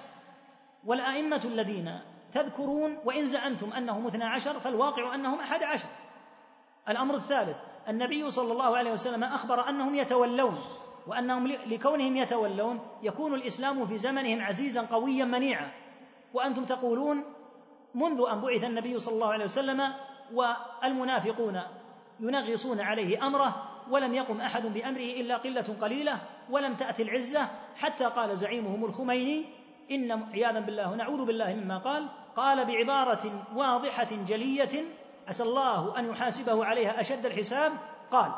والأئمة 0.84 1.40
الذين 1.44 2.00
تذكرون 2.32 2.98
وإن 3.04 3.26
زعمتم 3.26 3.72
أنهم 3.72 4.06
اثنا 4.06 4.28
عشر 4.28 4.60
فالواقع 4.60 5.14
أنهم 5.14 5.40
أحد 5.40 5.62
عشر. 5.62 5.88
الأمر 6.88 7.14
الثالث 7.14 7.56
النبي 7.88 8.30
صلى 8.30 8.52
الله 8.52 8.76
عليه 8.76 8.92
وسلم 8.92 9.24
أخبر 9.24 9.68
أنهم 9.68 9.94
يتولون. 9.94 10.58
وأنهم 11.08 11.46
لكونهم 11.46 12.16
يتولون 12.16 12.80
يكون 13.02 13.34
الإسلام 13.34 13.86
في 13.86 13.98
زمنهم 13.98 14.42
عزيزا 14.42 14.82
قويا 14.82 15.24
منيعا. 15.24 15.72
وأنتم 16.34 16.64
تقولون 16.64 17.24
منذ 17.94 18.24
أن 18.32 18.40
بعث 18.40 18.64
النبي 18.64 18.98
صلى 18.98 19.14
الله 19.14 19.32
عليه 19.32 19.44
وسلم 19.44 19.92
والمنافقون 20.32 21.62
ينغصون 22.20 22.80
عليه 22.80 23.26
أمره 23.26 23.68
ولم 23.90 24.14
يقم 24.14 24.40
أحد 24.40 24.66
بأمره 24.66 25.20
إلا 25.20 25.36
قلة 25.36 25.76
قليلة 25.80 26.18
ولم 26.50 26.74
تأتي 26.74 27.02
العزة 27.02 27.48
حتى 27.76 28.04
قال 28.04 28.36
زعيمهم 28.36 28.84
الخميني 28.84 29.44
إن 29.90 30.12
عياذا 30.32 30.60
بالله 30.60 30.92
ونعوذ 30.92 31.24
بالله 31.24 31.54
مما 31.54 31.78
قال. 31.78 32.08
قال 32.36 32.64
بعبارة 32.64 33.46
واضحة 33.56 34.08
جلية 34.26 34.84
عسى 35.28 35.42
الله 35.42 35.98
أن 35.98 36.10
يحاسبه 36.10 36.64
عليها 36.64 37.00
أشد 37.00 37.26
الحساب. 37.26 37.72
قال 38.10 38.32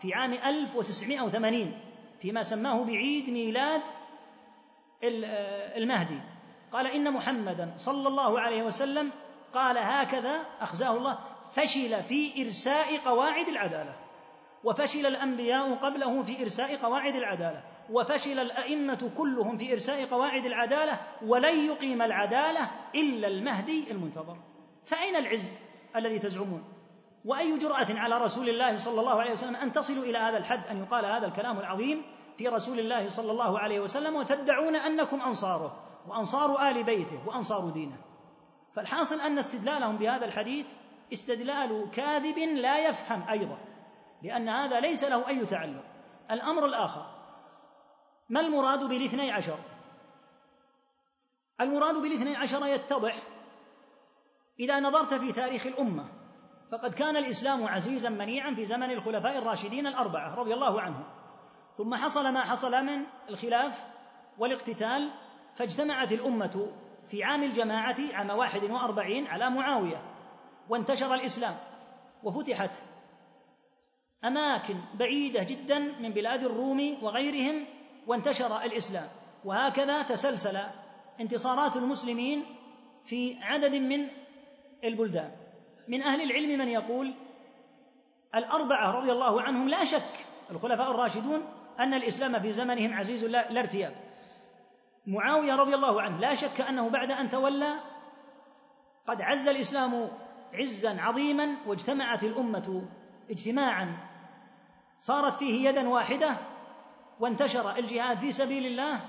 في 0.00 0.14
عام 0.14 0.32
1980 0.32 1.72
فيما 2.20 2.42
سماه 2.42 2.84
بعيد 2.84 3.30
ميلاد 3.30 3.82
المهدي. 5.76 6.20
قال 6.72 6.86
إن 6.86 7.12
محمدا 7.12 7.72
صلى 7.76 8.08
الله 8.08 8.40
عليه 8.40 8.62
وسلم 8.62 9.10
قال 9.52 9.78
هكذا 9.78 10.40
أخزاه 10.60 10.96
الله 10.96 11.18
فشل 11.52 12.02
في 12.02 12.42
إرساء 12.42 12.98
قواعد 12.98 13.48
العدالة 13.48 13.94
وفشل 14.64 15.06
الأنبياء 15.06 15.74
قبله 15.74 16.22
في 16.22 16.42
إرساء 16.42 16.76
قواعد 16.76 17.16
العدالة 17.16 17.62
وفشل 17.90 18.38
الأئمة 18.38 19.10
كلهم 19.16 19.56
في 19.56 19.72
إرساء 19.72 20.04
قواعد 20.04 20.46
العدالة 20.46 21.00
ولن 21.26 21.66
يقيم 21.66 22.02
العدالة 22.02 22.70
إلا 22.94 23.28
المهدي 23.28 23.90
المنتظر. 23.90 24.36
فأين 24.84 25.16
العز 25.16 25.58
الذي 25.96 26.18
تزعمون؟ 26.18 26.64
وأي 27.24 27.58
جرأة 27.58 27.86
على 27.90 28.18
رسول 28.18 28.48
الله 28.48 28.76
صلى 28.76 29.00
الله 29.00 29.20
عليه 29.20 29.32
وسلم 29.32 29.56
أن 29.56 29.72
تصلوا 29.72 30.04
إلى 30.04 30.18
هذا 30.18 30.38
الحد 30.38 30.66
أن 30.66 30.78
يقال 30.78 31.04
هذا 31.04 31.26
الكلام 31.26 31.58
العظيم 31.58 32.02
في 32.38 32.48
رسول 32.48 32.78
الله 32.78 33.08
صلى 33.08 33.32
الله 33.32 33.58
عليه 33.58 33.80
وسلم 33.80 34.16
وتدعون 34.16 34.76
أنكم 34.76 35.20
أنصاره 35.20 35.76
وأنصار 36.06 36.70
آل 36.70 36.82
بيته 36.82 37.28
وأنصار 37.28 37.70
دينه. 37.70 37.96
فالحاصل 38.74 39.20
أن 39.20 39.38
استدلالهم 39.38 39.96
بهذا 39.96 40.24
الحديث 40.24 40.66
استدلال 41.12 41.90
كاذب 41.92 42.38
لا 42.38 42.88
يفهم 42.88 43.28
أيضا 43.28 43.58
لأن 44.22 44.48
هذا 44.48 44.80
ليس 44.80 45.04
له 45.04 45.28
أي 45.28 45.46
تعلق. 45.46 45.84
الأمر 46.30 46.66
الآخر 46.66 47.06
ما 48.28 48.40
المراد 48.40 48.84
بالاثني 48.84 49.30
عشر؟ 49.30 49.58
المراد 51.60 51.94
بالاثني 51.94 52.36
عشر 52.36 52.66
يتضح 52.66 53.22
إذا 54.60 54.80
نظرت 54.80 55.14
في 55.14 55.32
تاريخ 55.32 55.66
الأمة. 55.66 56.08
فقد 56.74 56.94
كان 56.94 57.16
الإسلام 57.16 57.66
عزيزا 57.66 58.08
منيعا 58.08 58.54
في 58.54 58.64
زمن 58.64 58.90
الخلفاء 58.90 59.38
الراشدين 59.38 59.86
الأربعة 59.86 60.34
رضي 60.34 60.54
الله 60.54 60.80
عنهم. 60.80 61.04
ثم 61.78 61.94
حصل 61.94 62.32
ما 62.32 62.40
حصل 62.40 62.84
من 62.84 63.06
الخلاف 63.28 63.84
والاقتتال 64.38 65.10
فاجتمعت 65.54 66.12
الأمة 66.12 66.72
في 67.08 67.24
عام 67.24 67.42
الجماعة 67.42 67.96
عام 68.12 68.30
واحد 68.30 68.64
وأربعين 68.64 69.26
على 69.26 69.50
معاوية 69.50 70.02
وانتشر 70.68 71.14
الإسلام 71.14 71.56
وفتحت 72.22 72.74
أماكن 74.24 74.74
بعيدة 74.94 75.42
جدا 75.42 75.78
من 75.78 76.10
بلاد 76.10 76.42
الروم 76.42 76.98
وغيرهم 77.02 77.66
وانتشر 78.06 78.62
الإسلام. 78.62 79.08
وهكذا 79.44 80.02
تسلسل 80.02 80.58
انتصارات 81.20 81.76
المسلمين 81.76 82.44
في 83.04 83.38
عدد 83.42 83.74
من 83.74 84.08
البلدان. 84.84 85.43
من 85.88 86.02
أهل 86.02 86.22
العلم 86.22 86.58
من 86.58 86.68
يقول 86.68 87.14
الأربعة 88.34 88.90
رضي 88.90 89.12
الله 89.12 89.42
عنهم 89.42 89.68
لا 89.68 89.84
شك 89.84 90.26
الخلفاء 90.50 90.90
الراشدون 90.90 91.42
أن 91.78 91.94
الإسلام 91.94 92.40
في 92.40 92.52
زمنهم 92.52 92.94
عزيز 92.94 93.24
لا 93.24 93.60
ارتياب. 93.60 93.94
معاوية 95.06 95.54
رضي 95.54 95.74
الله 95.74 96.02
عنه 96.02 96.18
لا 96.18 96.34
شك 96.34 96.60
أنه 96.60 96.90
بعد 96.90 97.10
أن 97.10 97.28
تولى 97.28 97.74
قد 99.06 99.22
عز 99.22 99.48
الإسلام 99.48 100.10
عزا 100.54 101.00
عظيما 101.00 101.56
واجتمعت 101.66 102.24
الأمة 102.24 102.88
اجتماعا 103.30 103.96
صارت 104.98 105.36
فيه 105.36 105.68
يدا 105.68 105.88
واحدة 105.88 106.36
وانتشر 107.20 107.76
الجهاد 107.76 108.18
في 108.18 108.32
سبيل 108.32 108.66
الله 108.66 109.00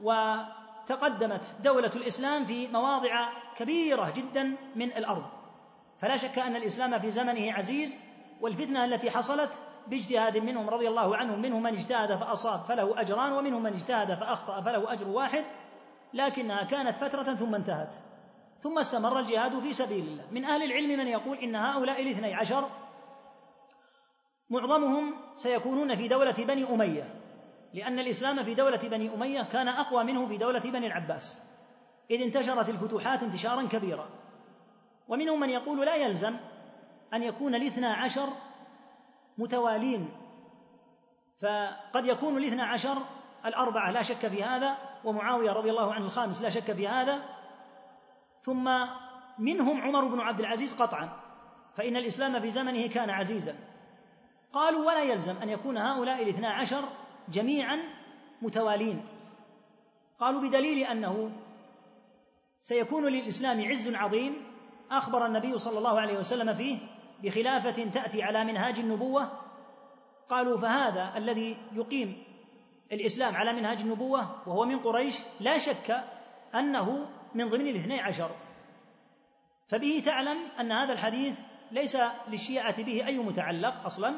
وتقدمت 0.00 1.54
دولة 1.64 1.90
الإسلام 1.96 2.44
في 2.44 2.68
مواضع 2.68 3.28
كبيرة 3.56 4.10
جدا 4.10 4.56
من 4.76 4.92
الأرض. 4.92 5.41
فلا 6.02 6.16
شك 6.16 6.38
أن 6.38 6.56
الإسلام 6.56 6.98
في 6.98 7.10
زمنه 7.10 7.52
عزيز 7.52 7.98
والفتنة 8.40 8.84
التي 8.84 9.10
حصلت 9.10 9.52
باجتهاد 9.86 10.38
منهم 10.38 10.70
رضي 10.70 10.88
الله 10.88 11.16
عنهم 11.16 11.42
منهم 11.42 11.62
من 11.62 11.74
اجتهد 11.74 12.16
فأصاب 12.16 12.64
فله 12.64 13.00
أجران 13.00 13.32
ومنهم 13.32 13.62
من 13.62 13.72
اجتهد 13.72 14.14
فأخطأ 14.14 14.60
فله 14.60 14.92
أجر 14.92 15.08
واحد 15.08 15.44
لكنها 16.14 16.64
كانت 16.64 16.96
فترة 16.96 17.22
ثم 17.22 17.54
انتهت. 17.54 17.94
ثم 18.60 18.78
استمر 18.78 19.18
الجهاد 19.18 19.60
في 19.60 19.72
سبيل 19.72 20.04
الله. 20.04 20.24
من 20.30 20.44
أهل 20.44 20.62
العلم 20.62 20.88
من 20.88 21.06
يقول 21.06 21.38
إن 21.38 21.56
هؤلاء 21.56 22.02
الاثني 22.02 22.34
عشر 22.34 22.68
معظمهم 24.50 25.14
سيكونون 25.36 25.96
في 25.96 26.08
دولة 26.08 26.34
بني 26.38 26.74
أمية 26.74 27.14
لأن 27.74 27.98
الإسلام 27.98 28.44
في 28.44 28.54
دولة 28.54 28.80
بني 28.82 29.14
أمية 29.14 29.42
كان 29.42 29.68
أقوى 29.68 30.04
منه 30.04 30.26
في 30.26 30.36
دولة 30.36 30.60
بني 30.60 30.86
العباس. 30.86 31.40
إذ 32.10 32.22
انتشرت 32.22 32.68
الفتوحات 32.68 33.22
انتشارا 33.22 33.62
كبيرا. 33.62 34.21
ومنهم 35.12 35.40
من 35.40 35.50
يقول 35.50 35.86
لا 35.86 35.96
يلزم 35.96 36.36
أن 37.14 37.22
يكون 37.22 37.54
الاثنى 37.54 37.86
عشر 37.86 38.28
متوالين 39.38 40.08
فقد 41.38 42.06
يكون 42.06 42.36
الاثنى 42.36 42.62
عشر 42.62 43.02
الأربعة 43.46 43.90
لا 43.90 44.02
شك 44.02 44.26
في 44.28 44.42
هذا 44.42 44.76
ومعاوية 45.04 45.50
رضي 45.50 45.70
الله 45.70 45.94
عنه 45.94 46.04
الخامس 46.04 46.42
لا 46.42 46.48
شك 46.48 46.72
في 46.72 46.88
هذا. 46.88 47.22
ثم 48.40 48.70
منهم 49.38 49.80
عمر 49.80 50.04
بن 50.04 50.20
عبد 50.20 50.40
العزيز 50.40 50.82
قطعا 50.82 51.08
فإن 51.74 51.96
الإسلام 51.96 52.40
في 52.40 52.50
زمنه 52.50 52.86
كان 52.86 53.10
عزيزا. 53.10 53.54
قالوا 54.52 54.86
ولا 54.86 55.02
يلزم 55.02 55.36
أن 55.36 55.48
يكون 55.48 55.76
هؤلاء 55.76 56.22
الاثنا 56.22 56.48
عشر 56.50 56.88
جميعا 57.28 57.78
متوالين. 58.42 59.04
قالوا 60.18 60.40
بدليل 60.40 60.78
أنه 60.78 61.32
سيكون 62.60 63.06
للإسلام 63.06 63.68
عز 63.68 63.94
عظيم 63.94 64.51
أخبر 64.98 65.26
النبي 65.26 65.58
صلى 65.58 65.78
الله 65.78 66.00
عليه 66.00 66.18
وسلم 66.18 66.54
فيه 66.54 66.78
بخلافة 67.22 67.90
تأتي 67.90 68.22
على 68.22 68.44
منهاج 68.44 68.78
النبوة؟ 68.78 69.30
قالوا 70.28 70.58
فهذا 70.58 71.12
الذي 71.16 71.56
يقيم 71.72 72.22
الإسلام 72.92 73.36
على 73.36 73.52
منهاج 73.52 73.80
النبوة 73.80 74.48
وهو 74.48 74.64
من 74.64 74.78
قريش 74.78 75.18
لا 75.40 75.58
شك 75.58 76.04
أنه 76.54 77.06
من 77.34 77.48
ضمن 77.48 77.66
الاثني 77.66 78.00
عشر. 78.00 78.30
فبه 79.68 80.02
تعلم 80.04 80.38
أن 80.60 80.72
هذا 80.72 80.92
الحديث 80.92 81.38
ليس 81.70 81.96
للشيعة 82.28 82.82
به 82.82 83.06
أي 83.06 83.18
متعلق 83.18 83.86
أصلا 83.86 84.14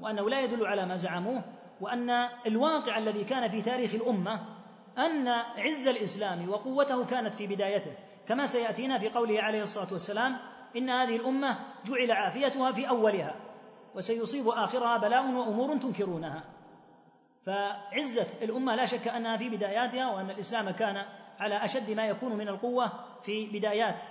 وأنه 0.00 0.30
لا 0.30 0.40
يدل 0.40 0.66
على 0.66 0.86
ما 0.86 0.96
زعموه 0.96 1.42
وأن 1.80 2.10
الواقع 2.46 2.98
الذي 2.98 3.24
كان 3.24 3.50
في 3.50 3.62
تاريخ 3.62 3.94
الأمة 3.94 4.40
أن 4.98 5.28
عز 5.58 5.86
الإسلام 5.88 6.48
وقوته 6.48 7.04
كانت 7.04 7.34
في 7.34 7.46
بدايته. 7.46 7.92
كما 8.28 8.46
سيأتينا 8.46 8.98
في 8.98 9.08
قوله 9.08 9.42
عليه 9.42 9.62
الصلاة 9.62 9.92
والسلام 9.92 10.36
إن 10.76 10.90
هذه 10.90 11.16
الأمة 11.16 11.58
جعل 11.84 12.10
عافيتها 12.10 12.72
في 12.72 12.88
أولها 12.88 13.34
وسيصيب 13.94 14.48
آخرها 14.48 14.96
بلاء 14.96 15.26
وأمور 15.26 15.76
تنكرونها. 15.76 16.44
فعزة 17.46 18.26
الأمة 18.42 18.74
لا 18.74 18.86
شك 18.86 19.08
أنها 19.08 19.36
في 19.36 19.48
بداياتها 19.48 20.10
وأن 20.10 20.30
الإسلام 20.30 20.70
كان 20.70 21.04
على 21.38 21.64
أشد 21.64 21.90
ما 21.90 22.06
يكون 22.06 22.36
من 22.36 22.48
القوة 22.48 22.92
في 23.22 23.46
بدايات 23.46 24.02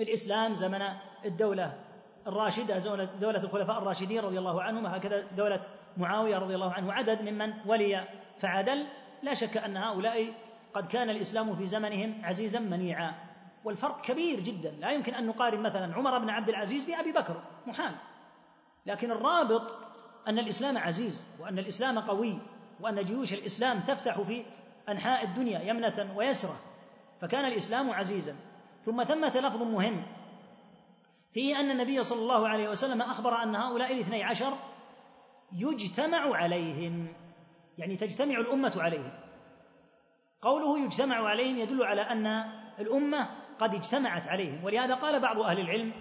الإسلام 0.00 0.54
زمن 0.54 0.82
الدولة 1.24 1.78
الراشدة 2.26 2.78
دولة 3.20 3.44
الخلفاء 3.44 3.78
الراشدين 3.78 4.20
رضي 4.20 4.38
الله 4.38 4.62
عنهم 4.62 4.86
هكذا 4.86 5.20
دولة 5.36 5.60
معاوية 5.96 6.38
رضي 6.38 6.54
الله 6.54 6.72
عنه 6.72 6.92
عدد 6.92 7.22
ممن 7.22 7.52
ولي 7.66 8.04
فعدل 8.38 8.86
لا 9.22 9.34
شك 9.34 9.56
أن 9.56 9.76
هؤلاء 9.76 10.32
قد 10.74 10.86
كان 10.86 11.10
الإسلام 11.10 11.56
في 11.56 11.66
زمنهم 11.66 12.24
عزيزا 12.24 12.58
منيعا. 12.58 13.14
والفرق 13.64 14.00
كبير 14.00 14.40
جدا. 14.40 14.70
لا 14.70 14.90
يمكن 14.90 15.14
أن 15.14 15.26
نقارن 15.26 15.62
مثلا 15.62 15.94
عمر 15.94 16.18
بن 16.18 16.30
عبد 16.30 16.48
العزيز 16.48 16.84
بأبي 16.84 17.12
بكر 17.12 17.42
محال. 17.66 17.94
لكن 18.86 19.10
الرابط 19.10 19.76
أن 20.28 20.38
الإسلام 20.38 20.78
عزيز 20.78 21.26
وأن 21.40 21.58
الإسلام 21.58 21.98
قوي 21.98 22.38
وأن 22.80 23.04
جيوش 23.04 23.32
الإسلام 23.32 23.80
تفتح 23.80 24.20
في 24.20 24.44
أنحاء 24.88 25.24
الدنيا 25.24 25.60
يمنة 25.60 26.12
ويسرة 26.16 26.60
فكان 27.20 27.44
الإسلام 27.44 27.90
عزيزا. 27.90 28.36
ثم 28.84 29.04
ثمة 29.04 29.40
لفظ 29.40 29.62
مهم 29.62 30.02
فيه 31.32 31.60
أن 31.60 31.70
النبي 31.70 32.02
صلى 32.02 32.18
الله 32.18 32.48
عليه 32.48 32.68
وسلم 32.68 33.02
أخبر 33.02 33.42
أن 33.42 33.56
هؤلاء 33.56 33.92
الاثني 33.92 34.24
عشر 34.24 34.58
يجتمع 35.52 36.36
عليهم 36.36 37.12
يعني 37.78 37.96
تجتمع 37.96 38.34
الأمة 38.34 38.72
عليهم. 38.76 39.19
قوله 40.42 40.84
يجتمع 40.84 41.28
عليهم 41.28 41.58
يدل 41.58 41.82
على 41.82 42.02
أن 42.02 42.26
الأمة 42.78 43.28
قد 43.58 43.74
اجتمعت 43.74 44.28
عليهم. 44.28 44.64
ولهذا 44.64 44.94
قال 44.94 45.20
بعض 45.20 45.40
أهل 45.40 45.60
العلم 45.60 45.92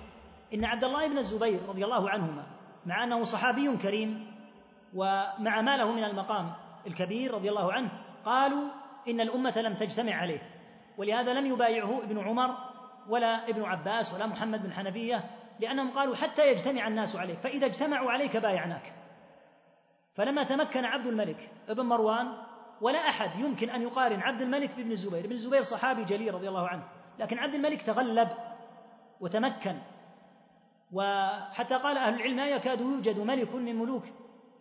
إن 0.54 0.66
عبد 0.66 0.84
الله 0.84 1.08
بن 1.08 1.18
الزبير 1.18 1.60
رضي 1.70 1.86
الله 1.86 2.10
عنهما 2.10 2.44
مع 2.86 3.04
أنه 3.04 3.24
صحابي 3.24 3.78
كريم 3.78 4.32
ومع 4.94 5.62
ما 5.62 5.78
له 5.78 5.92
من 5.92 6.04
المقام 6.04 6.54
الكبير 6.88 7.34
رضي 7.34 7.50
الله 7.50 7.74
عنه 7.74 7.92
قالوا 8.26 8.70
إن 9.08 9.22
الأمة 9.22 9.62
لم 9.62 9.74
تجتمع 9.74 10.16
عليه. 10.16 10.42
ولهذا 10.98 11.34
لم 11.34 11.46
يبايعه 11.46 12.04
ابن 12.04 12.20
عمر 12.20 12.56
ولا 13.10 13.50
ابن 13.50 13.64
عباس 13.64 14.14
ولا 14.14 14.28
محمد 14.28 14.64
بن 14.64 14.74
حنفية 14.74 15.30
لأنهم 15.60 15.92
قالوا 15.92 16.16
حتى 16.16 16.52
يجتمع 16.52 16.88
الناس 16.88 17.16
عليك 17.16 17.40
فإذا 17.40 17.66
اجتمعوا 17.66 18.12
عليك 18.12 18.38
بايعناك. 18.38 18.94
فلما 20.14 20.44
تمكن 20.44 20.86
عبد 20.86 21.08
الملك 21.08 21.50
ابن 21.70 21.86
مروان 21.86 22.49
ولا 22.82 23.00
أحد 23.00 23.40
يمكن 23.40 23.70
أن 23.70 23.82
يقارن 23.82 24.20
عبد 24.20 24.42
الملك 24.42 24.76
بابن 24.76 24.92
الزبير. 24.92 25.20
ابن 25.20 25.32
الزبير 25.32 25.64
صحابي 25.64 26.04
جليل 26.04 26.34
رضي 26.34 26.50
الله 26.50 26.68
عنه 26.68 26.84
لكن 27.20 27.40
عبد 27.40 27.56
الملك 27.56 27.82
تغلب 27.82 28.30
وتمكن. 29.20 29.78
وحتى 30.92 31.76
قال 31.76 31.98
أهل 31.98 32.14
العلم 32.14 32.38
لا 32.38 32.48
يكاد 32.48 32.82
يوجد 32.82 33.20
ملك 33.20 33.56
من 33.56 33.76
ملوك 33.76 34.04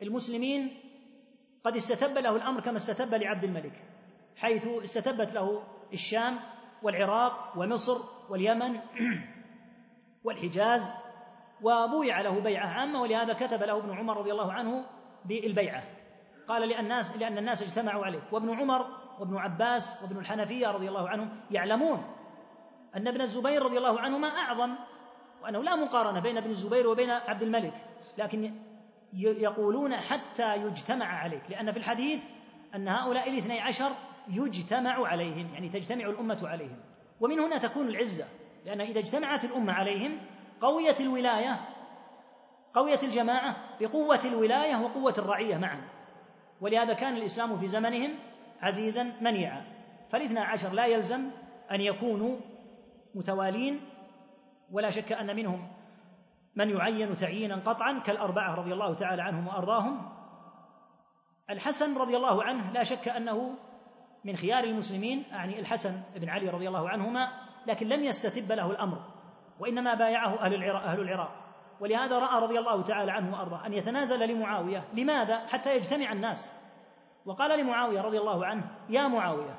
المسلمين 0.03 0.81
قد 1.64 1.77
استتب 1.77 2.19
له 2.19 2.37
الأمر 2.37 2.61
كما 2.61 2.77
استتب 2.77 3.14
لعبد 3.14 3.45
الملك 3.45 3.85
حيث 4.37 4.66
استتبت 4.66 5.35
له 5.35 5.62
الشام 5.93 6.39
والعراق 6.83 7.53
ومصر 7.57 8.01
واليمن 8.29 8.81
والحجاز. 10.25 10.91
وبويع 11.62 12.21
له 12.21 12.41
بيعة 12.41 12.66
عامة 12.66 13.03
ولهذا 13.03 13.33
كتب 13.33 13.62
له 13.62 13.79
ابن 13.79 13.99
عمر 13.99 14.16
رضي 14.16 14.33
الله 14.33 14.53
عنه 14.53 14.85
بالبيعة. 15.25 15.97
قال 16.49 16.68
لأن 16.68 16.84
الناس 16.84 17.16
لأن 17.16 17.38
الناس 17.38 17.62
اجتمعوا 17.62 18.05
عليه. 18.05 18.20
وابن 18.32 18.61
عمر 18.61 18.86
وابن 19.20 19.36
عباس 19.36 20.03
وابن 20.03 20.18
الحنفية 20.18 20.68
رضي 20.68 20.88
الله 20.88 21.09
عنهم 21.09 21.28
يعلمون 21.51 22.05
أن 22.96 23.09
ابن 23.09 23.20
الزبير 23.20 23.62
رضي 23.62 23.78
الله 23.78 24.01
عنهما 24.01 24.28
أعظم 24.28 24.74
وأنه 25.42 25.62
لا 25.62 25.76
مقارنة 25.76 26.20
بين 26.20 26.36
ابن 26.36 26.51
الزبير 26.51 26.86
وبين 26.86 27.11
عبد 27.11 27.42
الملك 27.42 27.74
لكن 28.18 28.55
يقولون 29.12 29.96
حتى 29.96 30.57
يجتمع 30.57 31.07
عليك 31.07 31.42
لأن 31.51 31.72
في 31.72 31.78
الحديث 31.78 32.24
أن 32.74 32.88
هؤلاء 32.88 33.30
الاثني 33.30 33.61
عشر 33.61 33.92
يجتمع 34.28 35.07
عليهم 35.07 35.55
يعني 35.55 35.68
تجتمع 35.68 36.05
الأمة 36.07 36.38
عليهم. 36.42 36.76
ومن 37.20 37.40
هنا 37.40 37.59
تكون 37.59 37.88
العزة 37.88 38.24
لأن 38.66 38.80
إذا 38.80 38.99
اجتمعت 38.99 39.44
الأمة 39.44 39.72
عليهم 39.72 40.18
قويت 40.61 41.01
الولاية 41.01 41.61
قويت 42.74 43.05
الجماعة 43.05 43.57
بقوة 43.80 44.20
الولاية 44.24 44.76
وقوة 44.76 45.14
الرعية 45.18 45.57
معا. 45.57 45.97
ولهذا 46.61 46.93
كان 46.93 47.17
الإسلام 47.17 47.59
في 47.59 47.69
زمنهم 47.69 48.11
عزيزا 48.63 49.13
منيعا. 49.21 49.65
فالاثنى 50.11 50.41
عشر 50.41 50.73
لا 50.73 50.87
يلزم 50.87 51.31
أن 51.71 51.81
يكونوا 51.81 52.37
متوالين 53.15 53.81
ولا 54.73 54.91
شك 54.91 55.13
أن 55.13 55.37
منهم 55.37 55.69
من 56.57 56.71
يعين 56.71 57.17
تعيينا 57.17 57.57
قطعا 57.57 57.99
كالأربعة 57.99 58.55
رضي 58.55 58.73
الله 58.73 58.95
تعالى 58.95 59.23
عنهم 59.23 59.47
وأرضاهم. 59.47 60.13
الحسن 61.51 61.99
رضي 61.99 62.17
الله 62.17 62.45
عنه 62.45 62.73
لا 62.73 62.85
شك 62.85 63.09
أنه 63.09 63.55
من 64.25 64.37
خيار 64.37 64.65
المسلمين 64.65 65.25
أعني 65.33 65.61
الحسن 65.61 66.01
بن 66.17 66.29
علي 66.29 66.49
رضي 66.49 66.69
الله 66.69 66.89
عنهما 66.89 67.29
لكن 67.67 67.89
لم 67.89 68.05
يستتب 68.05 68.53
له 68.53 68.71
الأمر 68.71 69.05
وإنما 69.61 69.95
بايعه 69.95 70.41
أهل 70.41 70.55
العراق, 70.55 70.83
أهل 70.83 71.01
العراق. 71.01 71.47
ولهذا 71.81 72.18
رأى 72.18 72.43
رضي 72.43 72.59
الله 72.59 72.83
تعالى 72.83 73.12
عنه 73.12 73.33
وأرضاه 73.33 73.66
أن 73.66 73.74
يتنازل 73.74 74.29
لمعاوية. 74.29 74.85
لماذا؟ 74.95 75.47
حتى 75.47 75.76
يجتمع 75.76 76.12
الناس. 76.12 76.53
وقال 77.26 77.61
لمعاوية 77.61 78.01
رضي 78.01 78.18
الله 78.18 78.47
عنه 78.47 78.64
يا 78.89 79.09
معاوية 79.09 79.59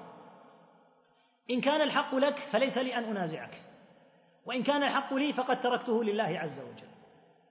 إن 1.49 1.61
كان 1.61 1.81
الحق 1.81 2.15
لك 2.15 2.39
فليس 2.39 2.77
لي 2.77 2.97
أن 2.97 3.03
أنازعك 3.03 3.61
وإن 4.45 4.63
كان 4.63 4.83
الحق 4.83 5.13
لي 5.13 5.33
فقد 5.33 5.59
تركته 5.59 6.03
لله 6.03 6.39
عز 6.39 6.59
وجل. 6.59 6.89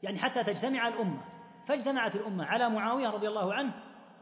يعني 0.03 0.19
حتى 0.19 0.45
تجتمع 0.45 0.89
الأمة. 0.89 1.21
فاجتمعت 1.67 2.17
الأمة 2.17 2.45
على 2.45 2.69
معاوية 2.69 3.11
رضي 3.11 3.29
الله 3.29 3.55
عنه 3.55 3.73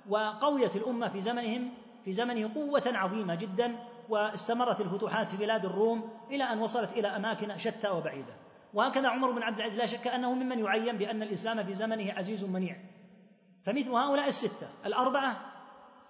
وقويت 0.09 0.77
الأمة 0.77 1.09
في 1.09 1.21
زمنهم 1.21 1.75
في 2.05 2.13
زمنه 2.13 2.55
قوة 2.55 2.83
عظيمة 2.87 3.35
جدا 3.35 3.79
واستمرت 4.09 4.81
الفتوحات 4.81 5.29
في 5.29 5.37
بلاد 5.37 5.65
الروم 5.65 6.11
إلى 6.31 6.45
أن 6.45 6.59
وصلت 6.59 6.93
إلى 6.93 7.09
أماكن 7.09 7.57
شتى 7.57 7.89
وبعيدة. 7.89 8.46
وهكذا 8.75 9.09
عمر 9.09 9.31
بن 9.31 9.43
عبد 9.43 9.57
العزيز 9.57 9.79
لا 9.79 9.87
شك 9.87 10.07
أنه 10.07 10.35
ممن 10.35 10.59
يعين 10.59 10.97
بأن 10.99 11.23
الإسلام 11.23 11.65
في 11.65 11.75
زمنه 11.75 12.13
عزيز 12.13 12.45
منيع. 12.45 12.77
فمثل 13.65 13.91
هؤلاء 13.91 14.29
الستة 14.29 14.69
الأربعة 14.87 15.37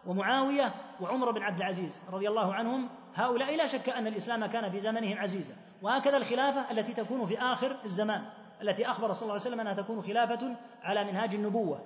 ومعاوية 0.07 0.74
وعمر 1.00 1.30
بن 1.30 1.42
عبد 1.42 1.59
العزيز 1.59 2.02
رضي 2.12 2.28
الله 2.28 2.54
عنهم 2.54 2.88
هؤلاء 3.14 3.57
لا 3.57 3.66
شك 3.66 3.88
أن 3.88 4.07
الإسلام 4.07 4.46
كان 4.46 4.70
في 4.70 4.80
زمنهم 4.80 5.18
عزيزا. 5.18 5.54
وهكذا 5.82 6.16
الخلافة 6.16 6.70
التي 6.70 6.92
تكون 6.92 7.26
في 7.26 7.38
آخر 7.38 7.76
الزمان 7.84 8.24
التي 8.62 8.86
أخبر 8.86 9.12
صلى 9.12 9.22
الله 9.22 9.32
عليه 9.32 9.42
وسلم 9.42 9.61
أنها 9.61 9.74
تكون 9.74 10.02
خلافة 10.02 10.57
على 10.82 11.04
منهاج 11.04 11.34
النبوة. 11.34 11.80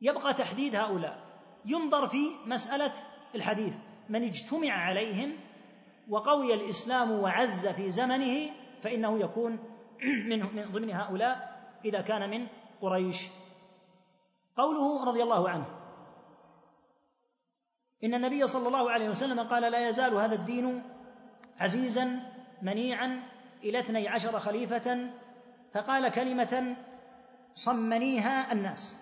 يبقى 0.00 0.34
تحديد 0.34 0.76
هؤلاء. 0.76 1.18
ينظر 1.64 2.08
في 2.08 2.30
مسألة 2.46 2.92
الحديث. 3.34 3.74
من 4.08 4.22
اجتمع 4.22 4.72
عليهم 4.72 5.36
وقوي 6.08 6.54
الإسلام 6.54 7.10
وعز 7.10 7.66
في 7.66 7.90
زمنه 7.90 8.50
فإنه 8.86 9.18
يكون 9.18 9.58
من 10.30 10.54
من 10.56 10.72
ضمن 10.72 10.90
هؤلاء 10.90 11.60
إذا 11.84 12.00
كان 12.00 12.30
من 12.30 12.46
قريش. 12.80 13.28
قوله 14.56 15.04
رضي 15.04 15.22
الله 15.22 15.48
عنه 15.50 15.66
إن 18.04 18.14
النبي 18.14 18.46
صلى 18.46 18.66
الله 18.66 18.90
عليه 18.90 19.08
وسلم 19.08 19.40
قال 19.40 19.72
لا 19.72 19.88
يزال 19.88 20.14
هذا 20.14 20.34
الدين 20.34 20.82
عزيزا 21.58 22.20
منيعا 22.62 23.22
إلى 23.64 23.78
اثني 23.78 24.08
عشر 24.08 24.40
خليفة 24.40 25.10
فقال 25.74 26.08
كلمة 26.08 26.76
صمنيها 27.54 28.52
الناس. 28.52 28.96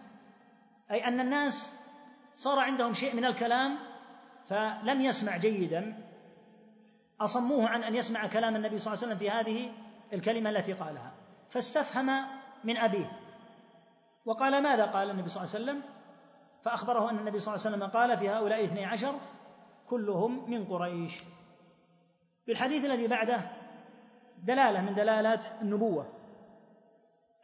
أي 0.90 1.04
أن 1.04 1.20
الناس 1.20 1.72
صار 2.34 2.58
عندهم 2.58 2.92
شيء 2.92 3.16
من 3.16 3.24
الكلام 3.24 3.78
فلم 4.48 5.00
يسمع 5.00 5.36
جيدا. 5.36 6.13
أصموه 7.20 7.68
عن 7.68 7.84
أن 7.84 7.94
يسمع 7.94 8.26
كلام 8.26 8.56
النبي 8.56 8.78
صلى 8.78 8.94
الله 8.94 9.04
عليه 9.04 9.14
وسلم 9.14 9.18
في 9.18 9.30
هذه 9.30 9.72
الكلمة 10.12 10.50
التي 10.50 10.72
قالها. 10.72 11.12
فاستفهم 11.50 12.26
من 12.64 12.76
أبيه. 12.76 13.20
وقال 14.24 14.62
ماذا 14.62 14.86
قال 14.86 15.10
النبي 15.10 15.28
صلى 15.28 15.44
الله 15.44 15.54
عليه 15.54 15.64
وسلم؟ 15.64 15.82
فأخبره 16.62 17.10
أن 17.10 17.18
النبي 17.18 17.38
صلى 17.38 17.54
الله 17.54 17.66
عليه 17.66 17.76
وسلم 17.76 17.90
قال 17.90 18.18
في 18.18 18.30
هؤلاء 18.30 18.64
اثني 18.64 18.84
عشر 18.84 19.14
كلهم 19.86 20.50
من 20.50 20.64
قريش. 20.64 21.18
في 22.46 22.52
الحديث 22.52 22.84
الذي 22.84 23.06
بعده 23.06 23.40
دلالة 24.38 24.80
من 24.80 24.94
دلالات 24.94 25.44
النبوة 25.62 26.06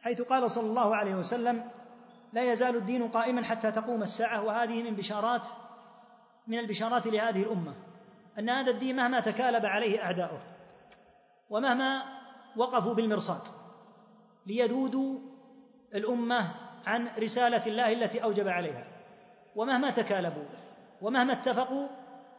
حيث 0.01 0.21
قال 0.21 0.51
صلى 0.51 0.69
الله 0.69 0.95
عليه 0.95 1.15
وسلم 1.15 1.69
لا 2.33 2.51
يزال 2.51 2.75
الدين 2.75 3.07
قائما 3.07 3.43
حتى 3.43 3.71
تقوم 3.71 4.01
الساعة. 4.01 4.43
وهذه 4.43 4.83
من 4.83 4.95
بشارات 4.95 5.47
من 6.47 6.59
البشارات 6.59 7.07
لهذه 7.07 7.43
الأمة. 7.43 7.73
أن 8.39 8.49
هذا 8.49 8.71
الدين 8.71 8.95
مهما 8.95 9.19
تكالب 9.19 9.65
عليه 9.65 10.03
أعداؤه 10.03 10.41
ومهما 11.49 12.03
وقفوا 12.57 12.93
بالمرصاد 12.93 13.41
ليذودوا 14.45 15.19
الأمة 15.95 16.55
عن 16.85 17.07
رسالة 17.19 17.65
الله 17.65 17.93
التي 17.93 18.23
أوجب 18.23 18.47
عليها. 18.47 18.87
ومهما 19.55 19.91
تكالبوا 19.91 20.45
ومهما 21.01 21.33
اتفقوا 21.33 21.87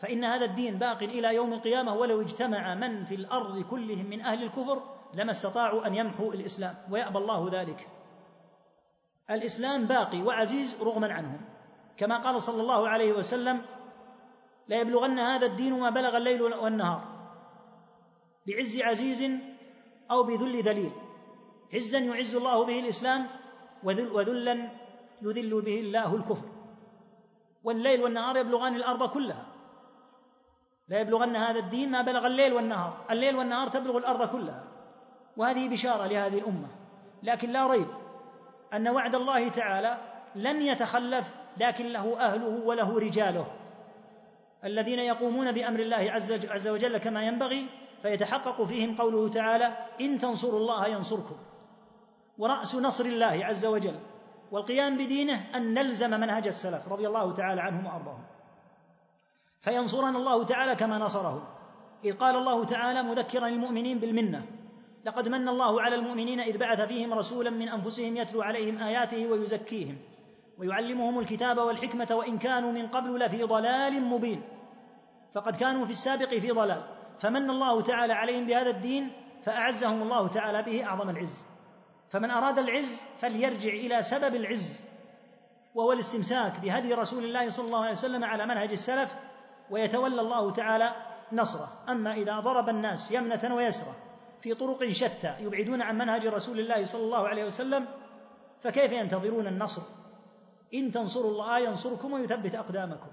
فإن 0.00 0.24
هذا 0.24 0.44
الدين 0.44 0.78
باق 0.78 1.02
إلى 1.02 1.34
يوم 1.34 1.52
القيامة 1.52 1.94
ولو 1.94 2.20
اجتمع 2.20 2.74
من 2.74 3.04
في 3.04 3.14
الأرض 3.14 3.62
كلهم 3.62 4.06
من 4.06 4.20
أهل 4.20 4.42
الكفر 4.42 4.82
لما 5.14 5.30
استطاعوا 5.30 5.86
أن 5.86 5.94
يمحوا 5.94 6.32
الإسلام 6.32 6.74
ويأبى 6.90 7.18
الله 7.18 7.50
ذلك. 7.52 7.88
الإسلام 9.30 9.86
باقي 9.86 10.22
وعزيز 10.22 10.82
رغما 10.82 11.12
عنهم. 11.12 11.40
كما 11.96 12.18
قال 12.18 12.42
صلى 12.42 12.62
الله 12.62 12.88
عليه 12.88 13.12
وسلم 13.12 13.62
لا 14.68 14.80
يبلغن 14.80 15.18
هذا 15.18 15.46
الدين 15.46 15.80
ما 15.80 15.90
بلغ 15.90 16.16
الليل 16.16 16.42
والنهار 16.42 17.02
بعز 18.46 18.80
عزيز 18.80 19.30
أو 20.10 20.22
بذل 20.22 20.62
ذليل. 20.62 20.92
عزا 21.74 21.98
يعز 21.98 22.34
الله 22.34 22.64
به 22.64 22.80
الإسلام 22.80 23.26
وذلا 23.82 24.70
يذل 25.22 25.60
به 25.62 25.80
الله 25.80 26.14
الكفر. 26.14 26.48
والليل 27.64 28.02
والنهار 28.02 28.36
يبلغان 28.36 28.76
الأرض 28.76 29.08
كلها. 29.08 29.46
لا 30.88 31.00
يبلغن 31.00 31.36
هذا 31.36 31.58
الدين 31.58 31.90
ما 31.90 32.02
بلغ 32.02 32.26
الليل 32.26 32.52
والنهار. 32.52 33.04
الليل 33.10 33.36
والنهار 33.36 33.68
تبلغ 33.68 33.98
الأرض 33.98 34.28
كلها. 34.28 34.64
وهذه 35.36 35.68
بشارة 35.68 36.06
لهذه 36.06 36.38
الأمة. 36.38 36.68
لكن 37.22 37.50
لا 37.50 37.66
ريب 37.66 37.86
أن 38.72 38.88
وعد 38.88 39.14
الله 39.14 39.48
تعالى 39.48 39.98
لن 40.34 40.62
يتخلف 40.62 41.34
لكن 41.60 41.86
له 41.86 42.20
أهله 42.20 42.64
وله 42.64 42.98
رجاله. 42.98 43.46
الذين 44.64 44.98
يقومون 44.98 45.52
بأمر 45.52 45.80
الله 45.80 46.10
عز, 46.50 46.68
وجل 46.68 46.98
كما 46.98 47.22
ينبغي 47.22 47.66
فيتحقق 48.02 48.64
فيهم 48.64 48.96
قوله 48.96 49.28
تعالى 49.28 49.76
إن 50.00 50.18
تنصروا 50.18 50.60
الله 50.60 50.86
ينصركم. 50.86 51.36
ورأس 52.38 52.74
نصر 52.74 53.04
الله 53.04 53.44
عز 53.44 53.66
وجل. 53.66 53.98
والقيام 54.50 54.94
بدينه 54.96 55.56
أن 55.56 55.74
نلزم 55.74 56.10
منهج 56.10 56.46
السلف 56.46 56.88
رضي 56.88 57.06
الله 57.06 57.32
تعالى 57.32 57.60
عنهم 57.60 57.86
وأرضاهم. 57.86 58.24
فينصرنا 59.60 60.18
الله 60.18 60.44
تعالى 60.44 60.74
كما 60.74 60.98
نصره 60.98 61.48
إذ 62.04 62.12
قال 62.12 62.36
الله 62.36 62.64
تعالى 62.64 63.02
مذكرا 63.02 63.48
المؤمنين 63.48 63.98
بالمنة 63.98 64.46
لقد 65.04 65.28
من 65.28 65.48
الله 65.48 65.82
على 65.82 65.94
المؤمنين 65.94 66.40
إذ 66.40 66.58
بعث 66.58 66.80
فيهم 66.80 67.14
رسولا 67.14 67.50
من 67.50 67.68
أنفسهم 67.68 68.16
يتلو 68.16 68.42
عليهم 68.42 68.78
آياته 68.78 69.26
ويزكيهم. 69.26 69.98
ويعلمهم 70.62 71.18
الكتاب 71.18 71.58
والحكمة 71.58 72.08
وإن 72.10 72.38
كانوا 72.38 72.72
من 72.72 72.86
قبل 72.86 73.18
لفي 73.18 73.42
ضلال 73.42 74.02
مبين. 74.02 74.42
فقد 75.34 75.56
كانوا 75.56 75.84
في 75.84 75.90
السابق 75.90 76.28
في 76.28 76.50
ضلال. 76.50 76.82
فمن 77.20 77.50
الله 77.50 77.82
تعالى 77.82 78.12
عليهم 78.12 78.46
بهذا 78.46 78.70
الدين 78.70 79.12
فأعزهم 79.44 80.02
الله 80.02 80.28
تعالى 80.28 80.62
به 80.62 80.84
أعظم 80.84 81.10
العز. 81.10 81.46
فمن 82.10 82.30
أراد 82.30 82.58
العز 82.58 83.02
فليرجع 83.18 83.70
إلى 83.70 84.02
سبب 84.02 84.34
العز. 84.34 84.80
وهو 85.74 85.92
الاستمساك 85.92 86.60
بهدي 86.60 86.94
رسول 86.94 87.24
الله 87.24 87.48
صلى 87.48 87.66
الله 87.66 87.80
عليه 87.80 87.90
وسلم 87.90 88.24
على 88.24 88.46
منهج 88.46 88.70
السلف 88.70 89.16
ويتولى 89.70 90.20
الله 90.20 90.52
تعالى 90.52 90.92
نصره. 91.32 91.68
أما 91.88 92.14
إذا 92.14 92.40
ضرب 92.40 92.68
الناس 92.68 93.12
يمنة 93.12 93.54
ويسرة 93.54 93.94
في 94.40 94.54
طرق 94.54 94.90
شتى 94.90 95.34
يبعدون 95.40 95.82
عن 95.82 95.98
منهج 95.98 96.26
رسول 96.26 96.60
الله 96.60 96.84
صلى 96.84 97.02
الله 97.02 97.28
عليه 97.28 97.44
وسلم 97.44 97.86
فكيف 98.60 98.92
ينتظرون 98.92 99.46
النصر؟ 99.46 100.01
إن 100.74 100.90
تنصروا 100.90 101.30
الله 101.30 101.58
ينصركم 101.58 102.12
ويثبت 102.12 102.54
أقدامكم. 102.54 103.08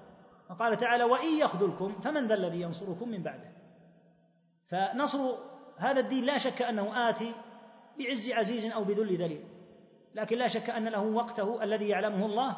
وقال 0.50 0.78
تعالى 0.78 1.04
وإن 1.04 1.38
يخذلكم 1.40 2.02
فمن 2.02 2.28
ذا 2.28 2.36
الذي 2.36 2.62
ينصركم 2.62 3.10
من 3.10 3.24
بعده. 3.24 3.52
فنصر 4.68 5.36
هذا 5.78 6.00
الدين 6.00 6.26
لا 6.26 6.38
شك 6.38 6.62
أنه 6.62 7.10
آتي 7.10 7.34
بعز 8.00 8.32
عزيز 8.32 8.66
أو 8.66 8.84
بذل 8.84 9.16
ذليل. 9.16 9.44
لكن 10.16 10.38
لا 10.38 10.48
شك 10.48 10.70
أن 10.70 10.88
له 10.88 11.02
وقته 11.02 11.64
الذي 11.64 11.88
يعلمه 11.88 12.26
الله 12.26 12.58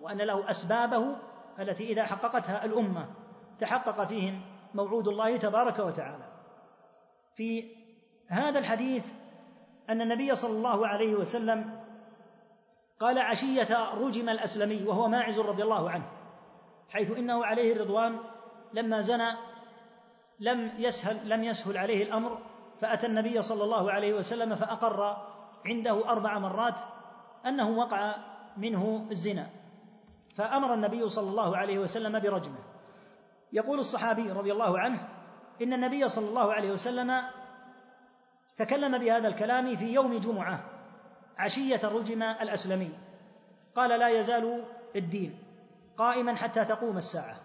وأن 0.00 0.18
له 0.18 0.50
أسبابه 0.50 1.16
التي 1.58 1.92
إذا 1.92 2.04
حققتها 2.04 2.64
الأمة 2.64 3.08
تحقق 3.58 4.04
فيهم 4.04 4.40
موعود 4.74 5.08
الله 5.08 5.36
تبارك 5.36 5.78
وتعالى. 5.78 6.24
في 7.34 7.76
هذا 8.28 8.58
الحديث 8.58 9.06
أن 9.90 10.00
النبي 10.00 10.34
صلى 10.34 10.52
الله 10.52 10.86
عليه 10.86 11.14
وسلم 11.14 11.81
قال 13.00 13.18
عشية 13.18 13.94
رجم 13.94 14.28
الأسلمي 14.28 14.84
وهو 14.86 15.08
ماعز 15.08 15.38
رضي 15.38 15.62
الله 15.62 15.90
عنه 15.90 16.04
حيث 16.88 17.10
إنه 17.10 17.44
عليه 17.44 17.72
الرضوان 17.72 18.18
لما 18.72 19.00
زنى 19.00 19.32
لم 20.40 20.72
يسهل 20.78 21.28
لم 21.28 21.44
يسهل 21.44 21.78
عليه 21.78 22.02
الأمر 22.04 22.38
فأتى 22.80 23.06
النبي 23.06 23.42
صلى 23.42 23.64
الله 23.64 23.92
عليه 23.92 24.14
وسلم 24.14 24.54
فأقر 24.54 25.16
عنده 25.66 26.08
أربع 26.08 26.38
مرات 26.38 26.80
أنه 27.46 27.70
وقع 27.70 28.14
منه 28.56 29.06
الزنا 29.10 29.50
فأمر 30.36 30.74
النبي 30.74 31.08
صلى 31.08 31.30
الله 31.30 31.56
عليه 31.56 31.78
وسلم 31.78 32.20
برجمه. 32.20 32.58
يقول 33.52 33.78
الصحابي 33.78 34.30
رضي 34.30 34.52
الله 34.52 34.78
عنه 34.78 35.08
إن 35.62 35.72
النبي 35.72 36.08
صلى 36.08 36.28
الله 36.28 36.52
عليه 36.52 36.72
وسلم 36.72 37.22
تكلم 38.56 38.98
بهذا 38.98 39.28
الكلام 39.28 39.76
في 39.76 39.94
يوم 39.94 40.18
جمعة 40.18 40.60
عشية 41.38 41.80
رجم 41.84 42.22
الأسلمي. 42.22 42.90
قال 43.76 43.98
لا 44.00 44.08
يزال 44.08 44.64
الدين 44.96 45.38
قائما 45.96 46.34
حتى 46.34 46.64
تقوم 46.64 46.96
الساعة. 46.96 47.40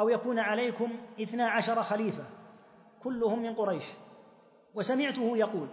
أو 0.00 0.08
يكون 0.08 0.38
عليكم 0.38 0.92
اثنا 1.22 1.48
عشر 1.48 1.82
خليفة 1.82 2.24
كلهم 3.02 3.42
من 3.42 3.54
قريش. 3.54 3.84
وسمعته 4.74 5.36
يقول 5.36 5.68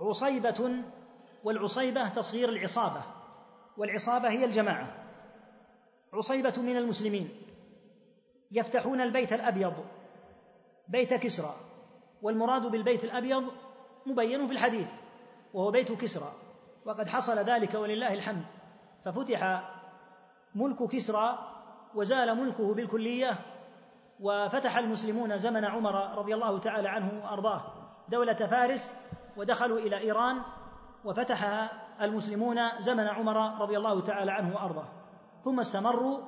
عصيبة 0.00 0.70
والعصيبة 1.44 2.08
تصغير 2.08 2.48
العصابة 2.48 3.02
والعصابة 3.76 4.28
هي 4.28 4.44
الجماعة. 4.44 4.94
عصيبة 6.12 6.62
من 6.62 6.76
المسلمين 6.76 7.42
يفتحون 8.50 9.00
البيت 9.00 9.32
الأبيض 9.32 9.74
بيت 10.88 11.14
كسرى 11.14 11.54
والمراد 12.22 12.66
بالبيت 12.66 13.04
الأبيض 13.04 13.44
مبين 14.06 14.46
في 14.46 14.52
الحديث. 14.52 14.88
وهو 15.56 15.70
بيت 15.70 15.92
كسرى. 15.92 16.32
وقد 16.84 17.08
حصل 17.08 17.38
ذلك 17.38 17.74
ولله 17.74 18.14
الحمد. 18.14 18.44
ففتح 19.04 19.62
ملك 20.54 20.82
كسرى 20.88 21.38
وزال 21.94 22.36
ملكه 22.36 22.74
بالكلية 22.74 23.38
وفتح 24.20 24.76
المسلمون 24.78 25.38
زمن 25.38 25.64
عمر 25.64 26.18
رضي 26.18 26.34
الله 26.34 26.58
تعالى 26.58 26.88
عنه 26.88 27.24
وأرضاه. 27.24 27.62
دولة 28.08 28.34
فارس 28.34 28.94
ودخلوا 29.36 29.78
إلى 29.78 29.98
إيران 29.98 30.42
وفتحها 31.04 31.70
المسلمون 32.00 32.80
زمن 32.80 33.06
عمر 33.06 33.60
رضي 33.60 33.76
الله 33.76 34.00
تعالى 34.00 34.32
عنه 34.32 34.54
وأرضاه. 34.54 34.88
ثم 35.44 35.60
استمروا 35.60 36.18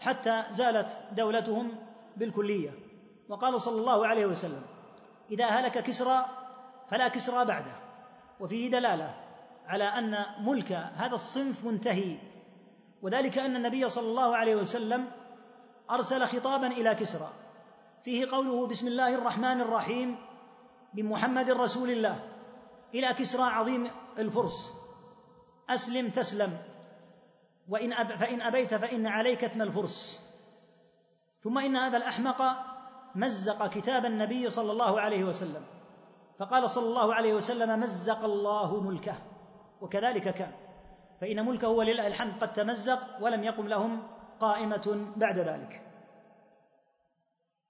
حتى 0.00 0.42
زالت 0.50 0.98
دولتهم 1.12 1.72
بالكلية. 2.16 2.70
وقال 3.28 3.60
صلى 3.60 3.80
الله 3.80 4.06
عليه 4.06 4.26
وسلم 4.26 4.62
إذا 5.30 5.46
هلك 5.46 5.78
كسرى 5.82 6.24
فلا 6.90 7.08
كسرى 7.08 7.44
بعده. 7.44 7.87
وفيه 8.40 8.70
دلالة 8.70 9.14
على 9.66 9.84
أن 9.84 10.24
ملك 10.40 10.72
هذا 10.72 11.14
الصنف 11.14 11.64
منتهي 11.64 12.18
وذلك 13.02 13.38
أن 13.38 13.56
النبي 13.56 13.88
صلى 13.88 14.06
الله 14.06 14.36
عليه 14.36 14.56
وسلم 14.56 15.10
أرسل 15.90 16.26
خطابا 16.26 16.66
إلى 16.66 16.94
كسرى 16.94 17.32
فيه 18.04 18.26
قوله 18.30 18.66
بسم 18.66 18.86
الله 18.86 19.14
الرحمن 19.14 19.60
الرحيم 19.60 20.16
بمحمد 20.94 21.50
رسول 21.50 21.90
الله 21.90 22.20
إلى 22.94 23.14
كسرى 23.14 23.42
عظيم 23.42 23.90
الفرس 24.18 24.72
أسلم 25.70 26.08
تسلم 26.08 26.58
وإن 27.68 27.92
أب 27.92 28.16
فإن 28.16 28.40
أبيت 28.40 28.74
فإن 28.74 29.06
عليك 29.06 29.44
اثم 29.44 29.62
الفرس. 29.62 30.24
ثم 31.40 31.58
إن 31.58 31.76
هذا 31.76 31.96
الأحمق 31.96 32.42
مزق 33.14 33.66
كتاب 33.66 34.04
النبي 34.04 34.50
صلى 34.50 34.72
الله 34.72 35.00
عليه 35.00 35.24
وسلم. 35.24 35.64
فقال 36.38 36.70
صلى 36.70 36.88
الله 36.88 37.14
عليه 37.14 37.34
وسلم 37.34 37.80
مزق 37.80 38.24
الله 38.24 38.80
ملكه 38.80 39.14
وكذلك 39.80 40.34
كان 40.34 40.52
فإن 41.20 41.46
ملكه 41.46 41.68
ولله 41.68 42.06
الحمد 42.06 42.34
قد 42.34 42.52
تمزق 42.52 43.22
ولم 43.22 43.44
يقم 43.44 43.68
لهم 43.68 44.02
قائمة 44.40 45.12
بعد 45.16 45.38
ذلك. 45.38 45.82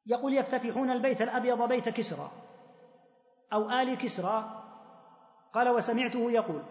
يقول 0.06 0.34
يفتتحون 0.34 0.90
البيت 0.90 1.22
الأبيض 1.22 1.68
بيت 1.68 1.88
كسرى 1.88 2.30
أو 3.52 3.70
آل 3.70 3.98
كسرى 3.98 4.64
قال 5.52 5.68
وسمعته 5.68 6.30
يقول 6.30 6.62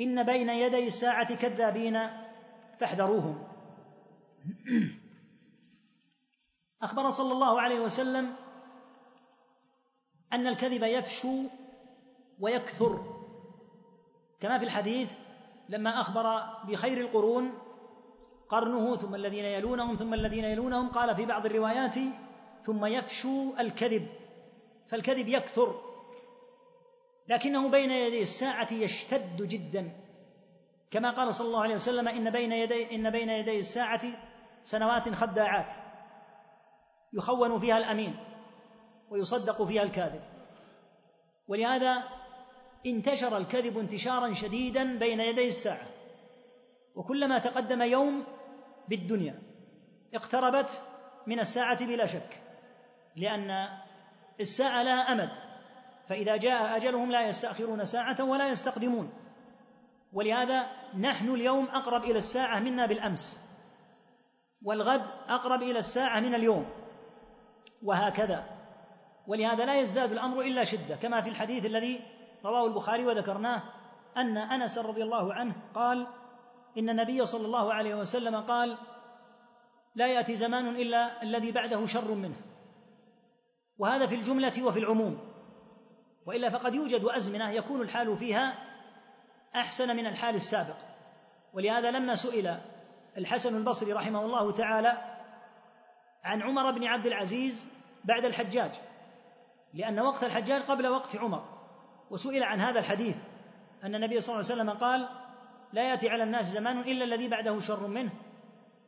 إن 0.00 0.22
بين 0.22 0.48
يدي 0.48 0.86
الساعة 0.86 1.34
كذابين 1.34 1.98
فاحذروهم. 2.78 3.48
أخبر 6.82 7.10
صلى 7.10 7.32
الله 7.32 7.60
عليه 7.60 7.80
وسلم 7.80 8.36
أن 10.34 10.46
الكذب 10.46 10.82
يفشو 10.82 11.42
ويكثر. 12.40 13.14
كما 14.40 14.58
في 14.58 14.64
الحديث 14.64 15.12
لما 15.68 16.00
أخبر 16.00 16.40
بخير 16.68 17.00
القرون 17.00 17.58
قرنه 18.48 18.96
ثم 18.96 19.14
الذين 19.14 19.44
يلونهم 19.44 19.96
ثم 19.96 20.14
الذين 20.14 20.44
يلونهم 20.44 20.88
قال 20.88 21.16
في 21.16 21.26
بعض 21.26 21.46
الروايات 21.46 21.94
ثم 22.62 22.86
يفشو 22.86 23.52
الكذب. 23.58 24.06
فالكذب 24.86 25.28
يكثر. 25.28 25.80
لكنه 27.28 27.70
بين 27.70 27.90
يدي 27.90 28.22
الساعة 28.22 28.72
يشتد 28.72 29.42
جدا. 29.42 29.92
كما 30.90 31.10
قال 31.10 31.34
صلى 31.34 31.46
الله 31.46 31.62
عليه 31.62 31.74
وسلم 31.74 32.08
إن 32.08 32.30
بين 32.30 32.52
يدي 32.52 32.94
إن 32.94 33.10
بين 33.10 33.28
يدي 33.28 33.58
الساعة 33.58 34.02
سنوات 34.62 35.08
خداعات. 35.08 35.72
يخون 37.12 37.58
فيها 37.58 37.78
الأمين. 37.78 38.33
ويصدق 39.10 39.62
فيها 39.62 39.82
الكاذب. 39.82 40.22
ولهذا 41.48 42.02
انتشر 42.86 43.36
الكذب 43.36 43.78
انتشارا 43.78 44.32
شديدا 44.32 44.98
بين 44.98 45.20
يدي 45.20 45.48
الساعة. 45.48 45.86
وكلما 46.94 47.38
تقدم 47.38 47.82
يوم 47.82 48.24
بالدنيا 48.88 49.42
اقتربت 50.14 50.82
من 51.26 51.40
الساعة 51.40 51.86
بلا 51.86 52.06
شك 52.06 52.42
لأن 53.16 53.68
الساعة 54.40 54.82
لها 54.82 55.12
أمد. 55.12 55.30
فإذا 56.08 56.36
جاء 56.36 56.76
أجلهم 56.76 57.10
لا 57.10 57.28
يستأخرون 57.28 57.84
ساعة 57.84 58.24
ولا 58.24 58.48
يستقدمون. 58.48 59.12
ولهذا 60.12 60.66
نحن 60.98 61.28
اليوم 61.28 61.64
أقرب 61.64 62.04
إلى 62.04 62.18
الساعة 62.18 62.60
منا 62.60 62.86
بالأمس. 62.86 63.40
والغد 64.62 65.06
أقرب 65.28 65.62
إلى 65.62 65.78
الساعة 65.78 66.20
من 66.20 66.34
اليوم. 66.34 66.66
وهكذا. 67.82 68.53
ولهذا 69.26 69.64
لا 69.64 69.80
يزداد 69.80 70.12
الأمر 70.12 70.40
إلا 70.40 70.64
شدة 70.64 70.96
كما 70.96 71.20
في 71.20 71.28
الحديث 71.28 71.66
الذي 71.66 72.00
رواه 72.44 72.66
البخاري 72.66 73.06
وذكرناه 73.06 73.62
أن 74.16 74.38
أنس 74.38 74.78
رضي 74.78 75.02
الله 75.02 75.34
عنه 75.34 75.54
قال 75.74 76.06
إن 76.78 76.90
النبي 76.90 77.26
صلى 77.26 77.46
الله 77.46 77.74
عليه 77.74 77.94
وسلم 77.94 78.36
قال 78.36 78.78
لا 79.94 80.06
يأتي 80.06 80.36
زمان 80.36 80.68
إلا 80.68 81.22
الذي 81.22 81.52
بعده 81.52 81.86
شر 81.86 82.14
منه. 82.14 82.36
وهذا 83.78 84.06
في 84.06 84.14
الجملة 84.14 84.62
وفي 84.62 84.78
العموم. 84.78 85.18
وإلا 86.26 86.50
فقد 86.50 86.74
يوجد 86.74 87.04
أزمنة 87.04 87.50
يكون 87.50 87.80
الحال 87.80 88.16
فيها 88.16 88.58
أحسن 89.56 89.96
من 89.96 90.06
الحال 90.06 90.34
السابق. 90.34 90.76
ولهذا 91.52 91.90
لما 91.90 92.14
سئل 92.14 92.58
الحسن 93.18 93.56
البصري 93.56 93.92
رحمه 93.92 94.24
الله 94.24 94.52
تعالى 94.52 95.18
عن 96.24 96.42
عمر 96.42 96.70
بن 96.70 96.84
عبد 96.84 97.06
العزيز 97.06 97.66
بعد 98.04 98.24
الحجاج 98.24 98.70
لأن 99.74 100.00
وقت 100.00 100.24
الحجاج 100.24 100.62
قبل 100.62 100.86
وقت 100.86 101.16
عمر 101.16 101.44
وسئل 102.10 102.42
عن 102.42 102.60
هذا 102.60 102.80
الحديث 102.80 103.16
أن 103.84 103.94
النبي 103.94 104.20
صلى 104.20 104.34
الله 104.34 104.50
عليه 104.50 104.62
وسلم 104.62 104.70
قال 104.70 105.08
لا 105.72 105.90
يأتي 105.90 106.08
على 106.08 106.22
الناس 106.22 106.46
زمان 106.46 106.80
إلا 106.80 107.04
الذي 107.04 107.28
بعده 107.28 107.60
شر 107.60 107.86
منه. 107.86 108.10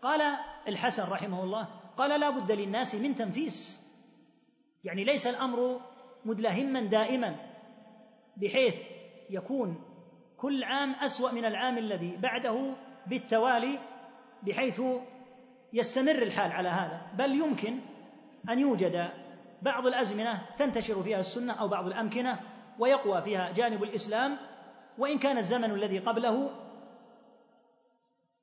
قال 0.02 0.36
الحسن 0.68 1.02
رحمه 1.08 1.44
الله 1.44 1.68
قال 1.96 2.20
لا 2.20 2.30
بد 2.30 2.52
للناس 2.52 2.94
من 2.94 3.14
تنفيس. 3.14 3.86
يعني 4.84 5.04
ليس 5.04 5.26
الأمر 5.26 5.80
مدلهما 6.24 6.80
دائما 6.80 7.36
بحيث 8.36 8.74
يكون 9.30 9.84
كل 10.36 10.64
عام 10.64 10.92
أسوأ 10.92 11.32
من 11.32 11.44
العام 11.44 11.78
الذي 11.78 12.16
بعده 12.16 12.74
بالتوالي 13.06 13.78
بحيث 14.42 14.82
يستمر 15.72 16.22
الحال 16.22 16.52
على 16.52 16.68
هذا. 16.68 17.02
بل 17.14 17.34
يمكن 17.34 17.78
أن 18.50 18.58
يوجد 18.58 19.10
بعض 19.62 19.86
الأزمنة 19.86 20.42
تنتشر 20.56 21.02
فيها 21.02 21.20
السنة 21.20 21.52
أو 21.52 21.68
بعض 21.68 21.86
الأمكنة 21.86 22.40
ويقوى 22.78 23.22
فيها 23.22 23.52
جانب 23.52 23.82
الإسلام 23.82 24.36
وإن 24.98 25.18
كان 25.18 25.38
الزمن 25.38 25.70
الذي 25.70 25.98
قبله 25.98 26.50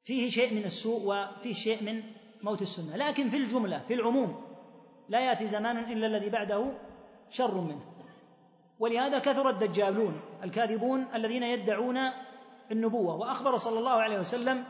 فيه 0.03 0.29
شيء 0.29 0.53
من 0.53 0.63
السوء 0.63 1.01
وفيه 1.05 1.53
شيء 1.53 1.83
من 1.83 2.03
موت 2.43 2.61
السنة. 2.61 2.97
لكن 2.97 3.29
في 3.29 3.37
الجملة 3.37 3.79
في 3.87 3.93
العموم 3.93 4.41
لا 5.09 5.19
يأتي 5.19 5.47
زمان 5.47 5.77
إلا 5.77 6.07
الذي 6.07 6.29
بعده 6.29 6.73
شر 7.29 7.61
منه. 7.61 7.81
ولهذا 8.79 9.19
كثر 9.19 9.49
الدجالون 9.49 10.21
الكاذبون 10.43 11.07
الذين 11.15 11.43
يدعون 11.43 11.97
النبوة. 12.71 13.15
وأخبر 13.15 13.57
صلى 13.57 13.79
الله 13.79 13.91
عليه 13.91 14.19
وسلم 14.19 14.63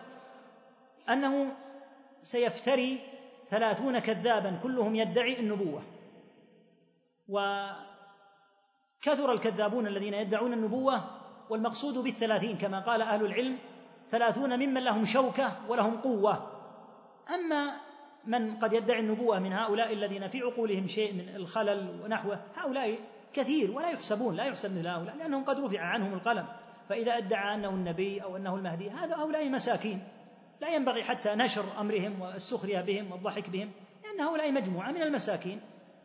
أنه 1.09 1.55
سيفتري 2.21 2.99
ثلاثون 3.49 3.99
كذابا 3.99 4.59
كلهم 4.63 4.95
يدعي 4.95 5.39
النبوة. 5.39 5.81
وكثر 7.27 7.71
الكذابون 9.31 9.87
الذين 9.87 10.13
يدعون 10.13 10.53
النبوة 10.53 11.03
والمقصود 11.49 11.97
بالثلاثين 11.97 12.57
كما 12.57 12.79
قال 12.79 13.01
أهل 13.01 13.25
العلم 13.25 13.57
ثلاثون 14.09 14.59
ممن 14.59 14.83
لهم 14.83 15.05
شوكة 15.05 15.51
ولهم 15.69 15.97
قوة. 15.97 16.51
أما 17.29 17.75
من 18.25 18.55
قد 18.55 18.73
يدعي 18.73 18.99
النبوة 18.99 19.39
من 19.39 19.53
هؤلاء 19.53 19.93
الذين 19.93 20.27
في 20.27 20.41
عقولهم 20.41 20.87
شيء 20.87 21.13
من 21.13 21.35
الخلل 21.35 22.01
ونحوه 22.03 22.39
هؤلاء 22.55 22.99
كثير 23.33 23.71
ولا 23.71 23.89
يحسبون 23.89 24.35
لا 24.35 24.43
يحسب 24.45 24.77
مثل 24.77 24.87
هؤلاء 24.87 25.15
لأنهم 25.15 25.43
قد 25.43 25.59
رفع 25.59 25.79
عنهم 25.79 26.13
القلم. 26.13 26.47
فإذا 26.89 27.17
ادعى 27.17 27.55
أنه 27.55 27.69
النبي 27.69 28.23
أو 28.23 28.37
أنه 28.37 28.55
المهدي 28.55 28.89
هذا 28.89 29.15
هؤلاء 29.15 29.49
مساكين. 29.49 30.03
لا 30.61 30.75
ينبغي 30.75 31.03
حتى 31.03 31.35
نشر 31.35 31.65
أمرهم 31.79 32.21
والسخرية 32.21 32.81
بهم 32.81 33.11
والضحك 33.11 33.49
بهم 33.49 33.71
لأن 34.03 34.27
هؤلاء 34.27 34.51
مجموعة 34.51 34.91
من 34.91 35.01
المساكين. 35.01 35.61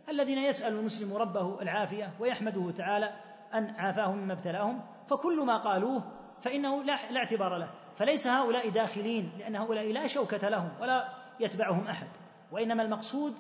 الذين 0.09 0.39
يسأل 0.39 0.75
المسلم 0.75 1.15
ربه 1.15 1.63
العافية 1.63 2.11
ويحمده 2.21 2.71
تعالى 2.71 3.13
أن 3.55 3.71
عافاهم 3.71 4.19
مما 4.19 4.33
ابتلاهم 4.33 4.81
فكل 5.09 5.41
ما 5.41 5.57
قالوه 5.57 6.03
فإنه 6.41 6.83
لا, 6.83 6.97
لا 7.11 7.21
اعتبار 7.21 7.57
له. 7.57 7.71
فليس 7.97 8.27
هؤلاء 8.27 8.69
داخلين 8.69 9.33
لأن 9.39 9.57
هؤلاء 9.57 9.93
لا 9.93 10.07
شوكة 10.07 10.49
لهم 10.49 10.71
ولا 10.81 11.09
يتبعهم 11.41 11.87
أحد. 11.87 12.09
وإنما 12.53 12.83
المقصود 12.83 13.35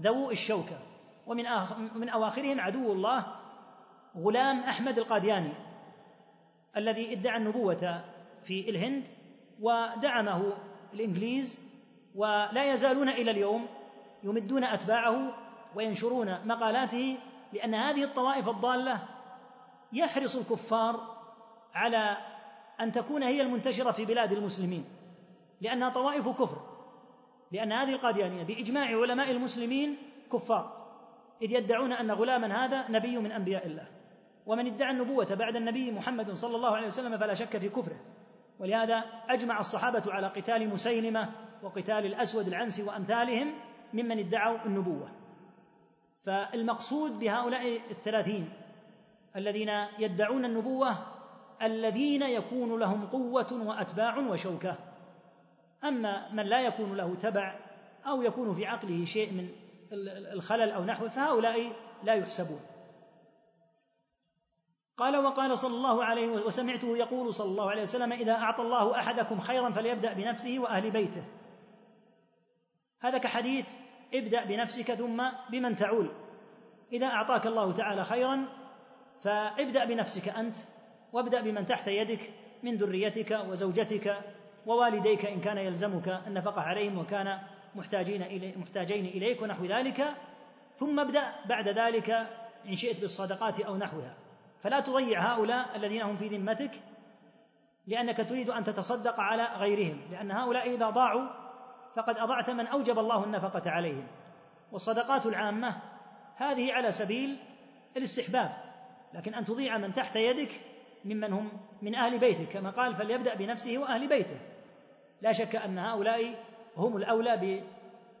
ذوو 0.00 0.30
الشوكة. 0.30 0.78
ومن 1.26 1.44
من 1.94 2.08
أواخرهم 2.08 2.60
عدو 2.60 2.92
الله 2.92 3.26
غلام 4.16 4.60
أحمد 4.60 4.98
القادياني 4.98 5.52
الذي 6.76 7.12
ادعى 7.12 7.36
النبوة 7.36 8.04
في 8.42 8.70
الهند 8.70 9.08
ودعمه 9.60 10.52
الإنجليز 10.94 11.60
ولا 12.14 12.72
يزالون 12.72 13.08
إلى 13.08 13.30
اليوم 13.30 13.66
يمدون 14.22 14.64
أتباعه 14.64 15.47
وينشرون 15.74 16.46
مقالاته 16.46 17.16
لأن 17.52 17.74
هذه 17.74 18.04
الطوائف 18.04 18.48
الضالة 18.48 19.02
يحرص 19.92 20.36
الكفار 20.36 21.16
على 21.74 22.16
أن 22.80 22.92
تكون 22.92 23.22
هي 23.22 23.42
المنتشرة 23.42 23.90
في 23.90 24.04
بلاد 24.04 24.32
المسلمين 24.32 24.84
لأنها 25.60 25.88
طوائف 25.88 26.28
كفر 26.28 26.60
لأن 27.52 27.72
هذه 27.72 27.92
القاديانية 27.92 28.42
بإجماع 28.42 28.86
علماء 28.86 29.30
المسلمين 29.30 29.96
كفار 30.32 30.88
إذ 31.42 31.52
يدعون 31.52 31.92
أن 31.92 32.10
غلاما 32.10 32.64
هذا 32.64 32.90
نبي 32.90 33.18
من 33.18 33.32
أنبياء 33.32 33.66
الله 33.66 33.86
ومن 34.46 34.66
ادعى 34.66 34.90
النبوة 34.90 35.34
بعد 35.34 35.56
النبي 35.56 35.92
محمد 35.92 36.32
صلى 36.32 36.56
الله 36.56 36.76
عليه 36.76 36.86
وسلم 36.86 37.18
فلا 37.18 37.34
شك 37.34 37.58
في 37.58 37.68
كفره 37.68 38.00
ولهذا 38.58 39.04
أجمع 39.28 39.60
الصحابة 39.60 40.02
على 40.06 40.26
قتال 40.26 40.68
مسيلمة 40.68 41.32
وقتال 41.62 42.06
الأسود 42.06 42.46
العنسي 42.46 42.82
وأمثالهم 42.82 43.54
ممن 43.92 44.18
ادعوا 44.18 44.58
النبوة. 44.66 45.10
فالمقصود 46.28 47.18
بهؤلاء 47.18 47.80
الثلاثين 47.90 48.52
الذين 49.36 49.68
يدعون 49.98 50.44
النبوة 50.44 50.96
الذين 51.62 52.22
يكون 52.22 52.80
لهم 52.80 53.06
قوة 53.06 53.46
وأتباع 53.52 54.18
وشوكة. 54.18 54.76
أما 55.84 56.32
من 56.32 56.46
لا 56.46 56.60
يكون 56.60 56.96
له 56.96 57.14
تبع 57.14 57.58
أو 58.06 58.22
يكون 58.22 58.54
في 58.54 58.66
عقله 58.66 59.04
شيء 59.04 59.32
من 59.32 59.48
الخلل 60.32 60.70
أو 60.70 60.84
نحوه 60.84 61.08
فهؤلاء 61.08 61.72
لا 62.04 62.14
يحسبون. 62.14 62.60
قال 64.96 65.16
وقال 65.16 65.58
صلى 65.58 65.74
الله 65.74 66.04
عليه 66.04 66.28
وسمعته 66.28 66.96
يقول 66.96 67.34
صلى 67.34 67.48
الله 67.50 67.70
عليه 67.70 67.82
وسلم 67.82 68.12
إذا 68.12 68.32
أعطى 68.32 68.62
الله 68.62 68.98
أحدكم 68.98 69.40
خيرا 69.40 69.70
فليبدأ 69.70 70.12
بنفسه 70.12 70.58
وأهل 70.58 70.90
بيته. 70.90 71.24
هذا 73.00 73.18
كحديث 73.18 73.68
ابدأ 74.14 74.44
بنفسك 74.44 74.94
ثم 74.94 75.22
بمن 75.50 75.76
تعول. 75.76 76.10
إذا 76.92 77.06
أعطاك 77.06 77.46
الله 77.46 77.72
تعالى 77.72 78.04
خيرا 78.04 78.44
فابدأ 79.22 79.84
بنفسك 79.84 80.28
أنت 80.28 80.56
وابدأ 81.12 81.40
بمن 81.40 81.66
تحت 81.66 81.88
يدك 81.88 82.30
من 82.62 82.76
ذريتك 82.76 83.40
وزوجتك 83.48 84.16
ووالديك 84.66 85.26
إن 85.26 85.40
كان 85.40 85.58
يلزمك 85.58 86.08
النفقة 86.26 86.60
عليهم 86.60 86.98
وكان 86.98 87.38
محتاجين 87.74 88.22
إلي 88.22 88.54
محتاجين 88.56 89.06
إليك 89.06 89.42
ونحو 89.42 89.64
ذلك. 89.64 90.14
ثم 90.76 91.00
ابدأ 91.00 91.22
بعد 91.48 91.68
ذلك 91.68 92.10
إن 92.66 92.74
شئت 92.74 93.00
بالصدقات 93.00 93.60
أو 93.60 93.76
نحوها. 93.76 94.14
فلا 94.60 94.80
تضيع 94.80 95.34
هؤلاء 95.34 95.76
الذين 95.76 96.02
هم 96.02 96.16
في 96.16 96.28
ذمتك 96.28 96.70
لأنك 97.86 98.16
تريد 98.28 98.50
أن 98.50 98.64
تتصدق 98.64 99.20
على 99.20 99.44
غيرهم 99.44 100.00
لأن 100.10 100.30
هؤلاء 100.30 100.74
إذا 100.74 100.90
ضاعوا 100.90 101.28
فقد 101.98 102.18
أضعت 102.18 102.50
من 102.50 102.66
أوجب 102.66 102.98
الله 102.98 103.24
النفقة 103.24 103.70
عليهم. 103.70 104.06
والصدقات 104.72 105.26
العامة 105.26 105.76
هذه 106.36 106.72
على 106.72 106.92
سبيل 106.92 107.36
الاستحباب 107.96 108.56
لكن 109.14 109.34
أن 109.34 109.44
تضيع 109.44 109.78
من 109.78 109.92
تحت 109.92 110.16
يدك 110.16 110.60
ممن 111.04 111.32
هم 111.32 111.50
من 111.82 111.94
أهل 111.94 112.18
بيتك 112.18 112.48
كما 112.48 112.70
قال 112.70 112.94
فليبدأ 112.94 113.34
بنفسه 113.34 113.78
وأهل 113.78 114.08
بيته. 114.08 114.40
لا 115.22 115.32
شك 115.32 115.56
أن 115.56 115.78
هؤلاء 115.78 116.44
هم 116.76 116.96
الأولى 116.96 117.62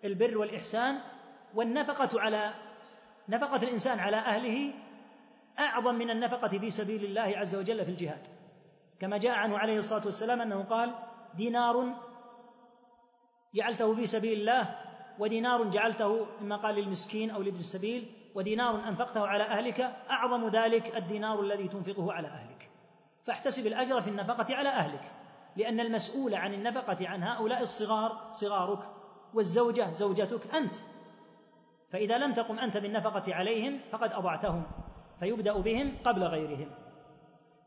بالبر 0.02 0.38
والإحسان 0.38 0.98
والنفقة 1.54 2.20
على 2.20 2.54
نفقة 3.28 3.62
الإنسان 3.62 3.98
على 3.98 4.16
أهله 4.16 4.74
أعظم 5.58 5.94
من 5.94 6.10
النفقة 6.10 6.48
في 6.48 6.70
سبيل 6.70 7.04
الله 7.04 7.38
عز 7.38 7.54
وجل 7.54 7.84
في 7.84 7.90
الجهاد. 7.90 8.26
كما 9.00 9.18
جاء 9.18 9.36
عنه 9.36 9.58
عليه 9.58 9.78
الصلاة 9.78 10.04
والسلام 10.04 10.40
أنه 10.40 10.62
قال 10.62 10.94
دينار 11.34 12.07
جعلته 13.54 13.94
في 13.94 14.06
سبيل 14.06 14.40
الله 14.40 14.78
ودينار 15.18 15.64
جعلته 15.64 16.26
مما 16.40 16.56
قال 16.56 16.74
للمسكين 16.74 17.30
أو 17.30 17.42
لابن 17.42 17.58
السبيل 17.58 18.12
ودينار 18.34 18.88
أنفقته 18.88 19.26
على 19.26 19.44
أهلك 19.44 19.80
أعظم 20.10 20.48
ذلك 20.48 20.96
الدينار 20.96 21.40
الذي 21.40 21.68
تنفقه 21.68 22.12
على 22.12 22.28
أهلك. 22.28 22.70
فاحتسب 23.24 23.66
الأجر 23.66 24.02
في 24.02 24.10
النفقة 24.10 24.54
على 24.54 24.68
أهلك 24.68 25.12
لأن 25.56 25.80
المسؤول 25.80 26.34
عن 26.34 26.54
النفقة 26.54 27.08
عن 27.08 27.22
هؤلاء 27.22 27.62
الصغار 27.62 28.30
صغارك 28.32 28.88
والزوجة 29.34 29.92
زوجتك 29.92 30.54
أنت. 30.54 30.74
فإذا 31.92 32.18
لم 32.18 32.32
تقم 32.32 32.58
أنت 32.58 32.76
بالنفقة 32.76 33.34
عليهم 33.34 33.80
فقد 33.90 34.12
أضعتهم 34.12 34.62
فيبدأ 35.20 35.52
بهم 35.52 35.96
قبل 36.04 36.22
غيرهم. 36.22 36.70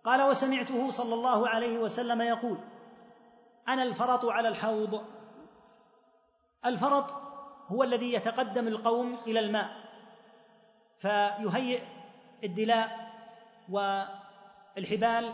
قال 0.03 0.29
وسمعته 0.29 0.89
صلى 0.89 1.13
الله 1.13 1.49
عليه 1.49 1.79
وسلم 1.79 2.21
يقول 2.21 2.57
أنا 3.67 3.83
الفرط 3.83 4.25
على 4.25 4.47
الحوض 4.47 5.01
الفرط 6.65 7.13
هو 7.67 7.83
الذي 7.83 8.13
يتقدم 8.13 8.67
القوم 8.67 9.17
إلى 9.27 9.39
الماء 9.39 9.69
فيهيئ 10.97 11.81
الدلاء 12.43 13.11
والحبال 13.69 15.33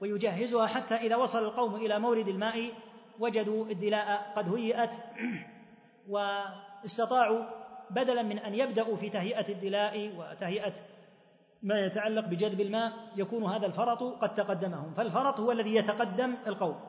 ويجهزها 0.00 0.66
حتى 0.66 0.94
إذا 0.94 1.16
وصل 1.16 1.44
القوم 1.44 1.74
إلى 1.74 1.98
مورد 1.98 2.28
الماء 2.28 2.72
وجدوا 3.18 3.66
الدلاء 3.66 4.32
قد 4.36 4.54
هيئت 4.54 4.94
واستطاعوا 6.08 7.44
بدلا 7.90 8.22
من 8.22 8.38
أن 8.38 8.54
يبدأوا 8.54 8.96
في 8.96 9.10
تهيئة 9.10 9.48
الدلاء 9.48 10.12
وتهيئة 10.16 10.72
ما 11.62 11.80
يتعلق 11.80 12.26
بجذب 12.26 12.60
الماء 12.60 12.92
يكون 13.16 13.44
هذا 13.44 13.66
الفرط 13.66 14.02
قد 14.02 14.34
تقدمهم. 14.34 14.94
فالفرط 14.94 15.40
هو 15.40 15.52
الذي 15.52 15.74
يتقدم 15.74 16.34
القوم. 16.46 16.80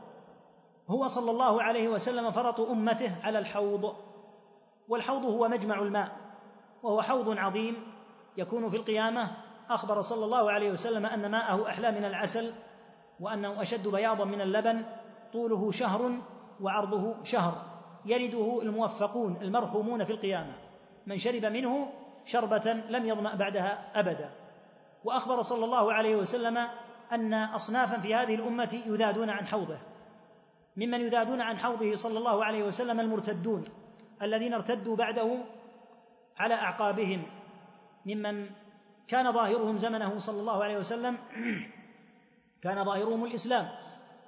هو 0.88 1.08
صلى 1.08 1.32
الله 1.32 1.64
عليه 1.64 1.88
وسلم 1.88 2.32
فرط 2.32 2.60
أمته 2.60 3.12
على 3.24 3.40
الحوض 3.40 3.96
والحوض 4.88 5.26
هو 5.26 5.48
مجمع 5.48 5.80
الماء 5.80 6.12
وهو 6.84 7.02
حوض 7.02 7.38
عظيم 7.38 7.76
يكون 8.38 8.70
في 8.70 8.78
القيامة. 8.78 9.32
أخبر 9.70 10.02
صلى 10.02 10.26
الله 10.26 10.52
عليه 10.52 10.72
وسلم 10.72 11.06
أن 11.06 11.32
ماءه 11.32 11.70
أحلى 11.70 11.92
من 11.92 12.06
العسل 12.06 12.54
وأنه 13.20 13.62
أشد 13.62 13.88
بياضا 13.88 14.26
من 14.26 14.42
اللبن 14.42 14.86
طوله 15.34 15.72
شهر 15.72 16.12
وعرضه 16.62 17.24
شهر 17.24 17.54
يرده 18.06 18.62
الموفقون 18.62 19.38
المرحومون 19.42 20.04
في 20.04 20.14
القيامة. 20.14 20.54
من 21.08 21.18
شرب 21.18 21.46
منه 21.46 21.90
شربة 22.26 22.74
لم 22.90 23.06
يظمأ 23.06 23.36
بعدها 23.36 24.00
أبدا. 24.00 24.30
وأخبر 25.04 25.42
صلى 25.42 25.66
الله 25.66 25.94
عليه 25.94 26.16
وسلم 26.16 26.68
أن 27.12 27.34
أصنافا 27.34 28.00
في 28.00 28.16
هذه 28.16 28.36
الأمة 28.36 28.82
يذادون 28.86 29.30
عن 29.30 29.48
حوضه. 29.48 29.78
ممن 30.78 31.02
يذادون 31.02 31.42
عن 31.42 31.58
حوضه 31.58 31.96
صلى 31.96 32.18
الله 32.18 32.46
عليه 32.46 32.64
وسلم 32.64 33.00
المرتدون 33.00 33.64
الذين 34.22 34.54
ارتدوا 34.54 34.96
بعده 34.96 35.38
على 36.38 36.54
أعقابهم 36.54 37.24
ممن 38.06 38.50
كان 39.08 39.32
ظاهرهم 39.32 39.78
زمنه 39.78 40.20
صلى 40.20 40.40
الله 40.40 40.64
عليه 40.64 40.78
وسلم 40.78 41.18
كان 42.64 42.84
ظاهرهم 42.86 43.26
الإسلام 43.26 43.70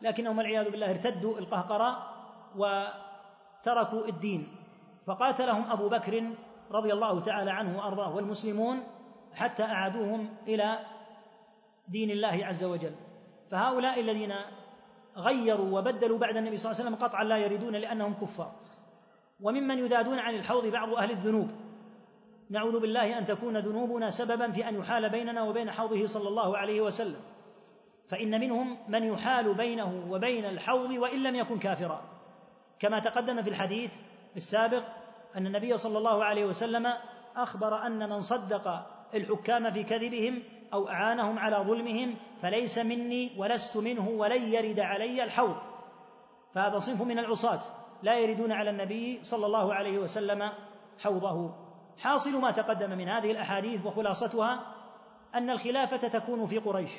لكنهم 0.01 0.37
والعياذ 0.37 0.69
بالله 0.69 0.91
ارتدوا 0.91 1.39
القهقراء 1.39 2.15
وتركوا 2.55 4.07
الدين. 4.07 4.47
فقاتلهم 5.07 5.71
أبو 5.71 5.89
بكر 5.89 6.29
رضي 6.71 6.93
الله 6.93 7.19
تعالى 7.19 7.51
عنه 7.51 7.77
وأرضاه 7.77 8.15
والمسلمون 8.15 8.83
حتى 9.33 9.63
أعادوهم 9.63 10.29
إلى 10.47 10.79
دين 11.87 12.11
الله 12.11 12.45
عز 12.45 12.63
وجل. 12.63 12.95
فهؤلاء 13.51 13.99
الذين 13.99 14.33
غيروا 15.17 15.79
وبدلوا 15.79 16.17
بعد 16.17 16.37
النبي 16.37 16.57
صلى 16.57 16.71
الله 16.71 16.81
عليه 16.81 16.89
وسلم 16.89 17.07
قطعا 17.07 17.23
لا 17.23 17.37
يريدون 17.37 17.75
لأنهم 17.75 18.13
كفار. 18.13 18.51
وممن 19.41 19.79
يذادون 19.79 20.19
عن 20.19 20.35
الحوض 20.35 20.65
بعض 20.65 20.93
أهل 20.93 21.11
الذنوب. 21.11 21.49
نعوذ 22.49 22.79
بالله 22.79 23.17
أن 23.17 23.25
تكون 23.25 23.57
ذنوبنا 23.57 24.09
سببا 24.09 24.51
في 24.51 24.69
أن 24.69 24.75
يحال 24.75 25.09
بيننا 25.09 25.43
وبين 25.43 25.71
حوضه 25.71 26.05
صلى 26.05 26.27
الله 26.27 26.57
عليه 26.57 26.81
وسلم. 26.81 27.21
فإن 28.09 28.39
منهم 28.39 28.77
من 28.87 29.03
يحال 29.03 29.53
بينه 29.53 30.07
وبين 30.09 30.45
الحوض 30.45 30.89
وإن 30.89 31.23
لم 31.23 31.35
يكن 31.35 31.59
كافرا. 31.59 32.01
كما 32.79 32.99
تقدم 32.99 33.41
في 33.41 33.49
الحديث 33.49 33.91
السابق 34.35 34.83
أن 35.35 35.47
النبي 35.47 35.77
صلى 35.77 35.97
الله 35.97 36.23
عليه 36.23 36.45
وسلم 36.45 36.93
أخبر 37.35 37.85
أن 37.85 38.09
من 38.09 38.21
صدق 38.21 38.85
الحكام 39.13 39.71
في 39.71 39.83
كذبهم 39.83 40.43
أو 40.73 40.89
أعانهم 40.89 41.39
على 41.39 41.55
ظلمهم 41.55 42.15
فليس 42.41 42.77
مني 42.77 43.31
ولست 43.37 43.77
منه 43.77 44.09
ولن 44.09 44.53
يرد 44.53 44.79
علي 44.79 45.23
الحوض. 45.23 45.55
فهذا 46.53 46.79
صنف 46.79 47.01
من 47.01 47.19
العصاة. 47.19 47.59
لا 48.03 48.19
يردون 48.19 48.51
على 48.51 48.69
النبي 48.69 49.23
صلى 49.23 49.45
الله 49.45 49.73
عليه 49.73 49.97
وسلم 49.97 50.51
حوضه. 50.99 51.51
حاصل 51.97 52.41
ما 52.41 52.51
تقدم 52.51 52.97
من 52.97 53.09
هذه 53.09 53.31
الأحاديث 53.31 53.85
وخلاصتها 53.85 54.75
أن 55.35 55.49
الخلافة 55.49 56.07
تكون 56.07 56.45
في 56.47 56.57
قريش 56.57 56.91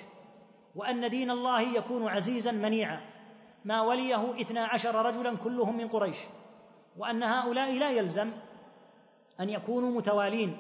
وأن 0.74 1.10
دين 1.10 1.30
الله 1.30 1.60
يكون 1.60 2.08
عزيزا 2.08 2.52
منيعا. 2.52 3.00
ما 3.64 3.80
وليه 3.80 4.40
اثنا 4.40 4.64
عشر 4.64 4.94
رجلا 4.94 5.36
كلهم 5.36 5.76
من 5.76 5.88
قريش 5.88 6.16
وأن 6.98 7.22
هؤلاء 7.22 7.72
لا 7.72 7.90
يلزم 7.90 8.32
أن 9.40 9.50
يكونوا 9.50 9.90
متوالين. 9.90 10.56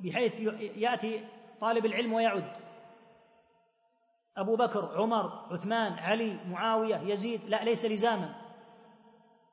بحيث 0.00 0.40
يأتي 0.76 1.24
طالب 1.60 1.86
العلم 1.86 2.12
ويعد. 2.12 2.52
أبو 4.36 4.56
بكر 4.56 4.96
عمر 4.96 5.46
عثمان 5.50 5.92
علي 5.92 6.38
معاوية 6.48 6.96
يزيد 6.96 7.40
لا 7.44 7.64
ليس 7.64 7.84
لزاما. 7.84 8.34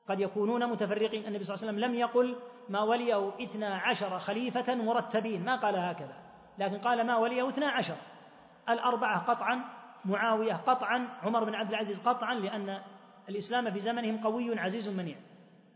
قد 0.06 0.20
يكونون 0.20 0.66
متفرقين. 0.66 1.26
النبي 1.26 1.44
صلى 1.44 1.54
الله 1.54 1.66
عليه 1.66 1.78
وسلم 1.78 1.90
لم 1.90 1.94
يقل 1.94 2.36
ما 2.68 2.82
وليه 2.82 3.42
اثنا 3.42 3.74
عشر 3.74 4.18
خليفة 4.18 4.74
مرتبين. 4.74 5.44
ما 5.44 5.56
قال 5.56 5.76
هكذا. 5.76 6.16
لكن 6.58 6.78
قال 6.78 7.06
ما 7.06 7.16
وليه 7.16 7.48
اثنا 7.48 7.68
عشر. 7.68 7.96
الأربعة 8.68 9.24
قطعا 9.24 9.64
معاوية 10.04 10.54
قطعا 10.54 11.08
عمر 11.22 11.44
بن 11.44 11.54
عبد 11.54 11.68
العزيز 11.68 12.00
قطعا 12.00 12.34
لأن 12.34 12.82
الإسلام 13.28 13.70
في 13.70 13.80
زمنهم 13.80 14.20
قوي 14.20 14.58
عزيز 14.58 14.88
منيع. 14.88 15.16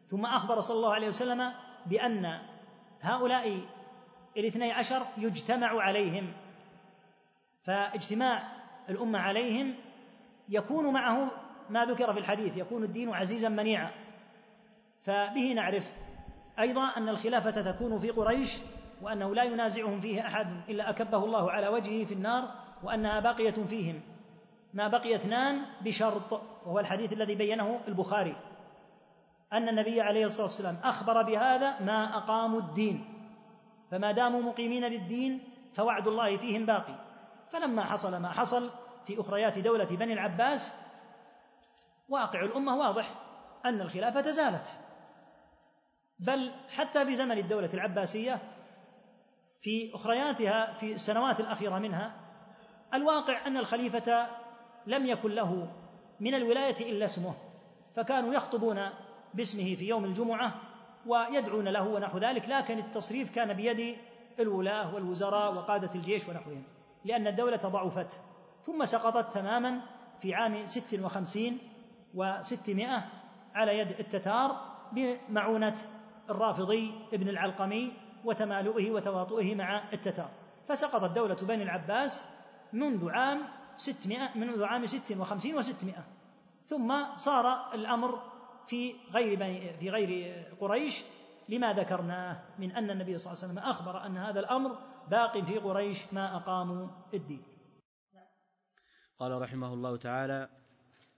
ثم 0.06 0.26
أخبر 0.26 0.60
صلى 0.60 0.76
الله 0.76 0.94
عليه 0.94 1.08
وسلم 1.08 1.52
بأن 1.86 2.40
هؤلاء 3.00 3.60
الاثني 4.38 4.72
عشر 4.72 5.06
يجتمع 5.16 5.82
عليهم. 5.82 6.32
فاجتماع 7.62 8.52
الأمة 8.88 9.18
عليهم 9.18 9.74
يكون 10.48 10.92
معه 10.92 11.30
ما 11.70 11.84
ذكر 11.84 12.12
في 12.12 12.18
الحديث 12.18 12.56
يكون 12.56 12.84
الدين 12.84 13.14
عزيزا 13.14 13.48
منيعا. 13.48 13.90
فبه 15.02 15.52
نعرف 15.52 15.92
أيضا 16.58 16.84
أن 16.96 17.08
الخلافة 17.08 17.72
تكون 17.72 17.98
في 17.98 18.10
قريش 18.10 18.58
وأنه 19.02 19.34
لا 19.34 19.42
ينازعهم 19.42 20.00
فيه 20.00 20.26
أحد 20.26 20.46
إلا 20.68 20.90
أكبه 20.90 21.24
الله 21.24 21.50
على 21.50 21.68
وجهه 21.68 22.04
في 22.04 22.14
النار 22.14 22.54
وأنها 22.82 23.20
باقية 23.20 23.50
فيهم. 23.50 24.00
ما 24.74 24.88
بقي 24.88 25.14
اثنان 25.14 25.62
بشرط 25.80 26.32
وهو 26.66 26.78
الحديث 26.78 27.12
الذي 27.12 27.34
بينه 27.34 27.80
البخاري 27.88 28.36
أن 29.52 29.68
النبي 29.68 30.00
عليه 30.00 30.24
الصلاة 30.24 30.46
والسلام 30.46 30.76
أخبر 30.84 31.22
بهذا 31.22 31.80
ما 31.80 32.16
أقاموا 32.16 32.60
الدين. 32.60 33.17
فما 33.90 34.12
داموا 34.12 34.42
مقيمين 34.42 34.84
للدين 34.84 35.48
فوعد 35.74 36.08
الله 36.08 36.36
فيهم 36.36 36.66
باقي. 36.66 36.94
فلما 37.50 37.84
حصل 37.84 38.16
ما 38.16 38.32
حصل 38.32 38.70
في 39.06 39.20
أخريات 39.20 39.58
دولة 39.58 39.84
بني 39.84 40.12
العباس 40.12 40.74
واقع 42.08 42.40
الأمة 42.44 42.76
واضح 42.76 43.14
أن 43.64 43.80
الخلافة 43.80 44.30
زالت 44.30 44.66
بل 46.18 46.52
حتى 46.76 47.04
في 47.04 47.14
زمن 47.14 47.38
الدولة 47.38 47.70
العباسية 47.74 48.38
في 49.60 49.94
أخرياتها 49.94 50.72
في 50.72 50.92
السنوات 50.92 51.40
الأخيرة 51.40 51.78
منها 51.78 52.12
الواقع 52.94 53.46
أن 53.46 53.56
الخليفة 53.56 54.26
لم 54.86 55.06
يكن 55.06 55.30
له 55.30 55.72
من 56.20 56.34
الولاية 56.34 56.90
إلا 56.90 57.04
اسمه 57.04 57.34
فكانوا 57.96 58.34
يخطبون 58.34 58.88
باسمه 59.34 59.74
في 59.74 59.88
يوم 59.88 60.04
الجمعة 60.04 60.54
ويدعون 61.08 61.68
له 61.68 61.88
ونحو 61.88 62.18
ذلك 62.18 62.48
لكن 62.48 62.78
التصريف 62.78 63.30
كان 63.30 63.52
بيد 63.52 63.96
الولاة 64.40 64.94
والوزراء 64.94 65.54
وقادة 65.54 65.90
الجيش 65.94 66.28
ونحوهم 66.28 66.62
لأن 67.04 67.26
الدولة 67.26 67.56
ضعفت 67.56 68.20
ثم 68.62 68.84
سقطت 68.84 69.32
تماما 69.32 69.80
في 70.20 70.34
عام 70.34 70.66
ست 70.66 71.00
وخمسين 71.00 71.58
وستمائة 72.14 73.04
على 73.54 73.78
يد 73.78 73.88
التتار 74.00 74.56
بمعونة 74.92 75.74
الرافضي 76.30 76.94
ابن 77.12 77.28
العلقمي 77.28 77.92
وتمالؤه 78.24 78.90
وتواطؤه 78.90 79.54
مع 79.54 79.82
التتار. 79.92 80.28
فسقطت 80.68 81.16
دولة 81.16 81.36
بني 81.42 81.62
العباس 81.62 82.24
منذ 82.72 83.10
عام 83.10 83.42
ستمائة 83.76 84.38
منذ 84.38 84.64
عام 84.64 84.86
ست 84.86 85.16
وخمسين 85.16 85.56
وستمائة 85.56 86.04
ثم 86.66 87.16
صار 87.16 87.74
الأمر 87.74 88.22
في 88.68 88.94
غير 89.12 89.38
في 89.78 89.90
غير 89.90 90.42
قريش 90.60 91.04
لما 91.48 91.72
ذكرناه 91.72 92.42
من 92.58 92.72
أن 92.72 92.90
النبي 92.90 93.18
صلى 93.18 93.32
الله 93.32 93.42
عليه 93.42 93.52
وسلم 93.52 93.70
أخبر 93.70 94.06
أن 94.06 94.16
هذا 94.16 94.40
الأمر 94.40 94.78
باق 95.10 95.38
في 95.38 95.58
قريش 95.58 96.12
ما 96.12 96.36
أقاموا 96.36 96.88
الدين. 97.14 97.42
قال 99.18 99.42
رحمه 99.42 99.74
الله 99.74 99.96
تعالى 99.96 100.48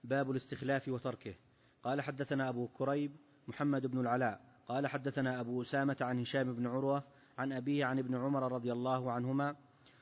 باب 0.05 0.31
الاستخلاف 0.31 0.89
وتركه. 0.89 1.35
قال 1.83 2.01
حدثنا 2.01 2.49
أبو 2.49 2.69
كريب 2.69 3.17
محمد 3.49 3.87
بن 3.87 4.01
العلاء. 4.01 4.41
قال 4.69 4.87
حدثنا 4.87 5.41
أبو 5.41 5.63
أسامة 5.63 5.97
عن 6.01 6.21
هشام 6.21 6.55
بن 6.55 6.67
عروة 6.67 7.05
عن 7.39 7.53
أبيه 7.53 7.85
عن 7.85 7.99
ابن 7.99 8.15
عمر 8.15 8.53
رضي 8.53 8.73
الله 8.73 9.13
عنهما. 9.13 9.57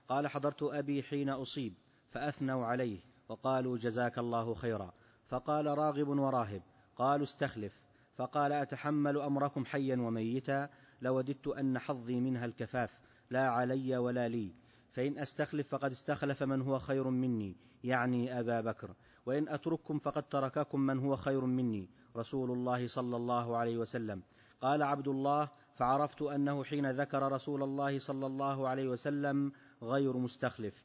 قال 0.08 0.28
حضرت 0.28 0.62
أبي 0.62 1.02
حين 1.02 1.28
أصيب 1.28 1.74
فأثنوا 2.10 2.66
عليه 2.66 3.00
وقالوا 3.28 3.78
جزاك 3.78 4.18
الله 4.18 4.54
خيرا. 4.54 4.92
فقال 5.28 5.66
راغب 5.66 6.08
وراهب 6.08 6.62
قالوا 6.98 7.22
استخلف 7.22 7.80
فقال 8.14 8.52
أتحمل 8.52 9.18
أمركم 9.18 9.64
حيا 9.64 9.96
وميتا؟ 9.96 10.68
لوددت 11.02 11.46
أن 11.48 11.78
حظي 11.78 12.20
منها 12.20 12.44
الكفاف 12.44 12.98
لا 13.30 13.48
علي 13.48 13.96
ولا 13.96 14.28
لي. 14.28 14.54
فإن 14.90 15.18
أستخلف 15.18 15.68
فقد 15.68 15.90
استخلف 15.90 16.42
من 16.42 16.62
هو 16.62 16.78
خير 16.78 17.10
مني 17.10 17.56
يعني 17.84 18.40
أبا 18.40 18.60
بكر. 18.60 18.94
وإن 19.26 19.48
أترككم 19.48 19.98
فقد 19.98 20.22
ترككم 20.22 20.80
من 20.80 20.98
هو 20.98 21.16
خير 21.16 21.44
مني 21.44 21.88
رسول 22.16 22.50
الله 22.50 22.86
صلى 22.86 23.16
الله 23.16 23.56
عليه 23.56 23.78
وسلم. 23.78 24.22
قال 24.60 24.82
عبد 24.82 25.08
الله 25.08 25.48
فعرفت 25.74 26.22
أنه 26.22 26.64
حين 26.64 26.90
ذكر 26.90 27.32
رسول 27.32 27.62
الله 27.62 27.98
صلى 27.98 28.26
الله 28.26 28.68
عليه 28.68 28.88
وسلم 28.88 29.52
غير 29.82 30.16
مستخلف. 30.16 30.84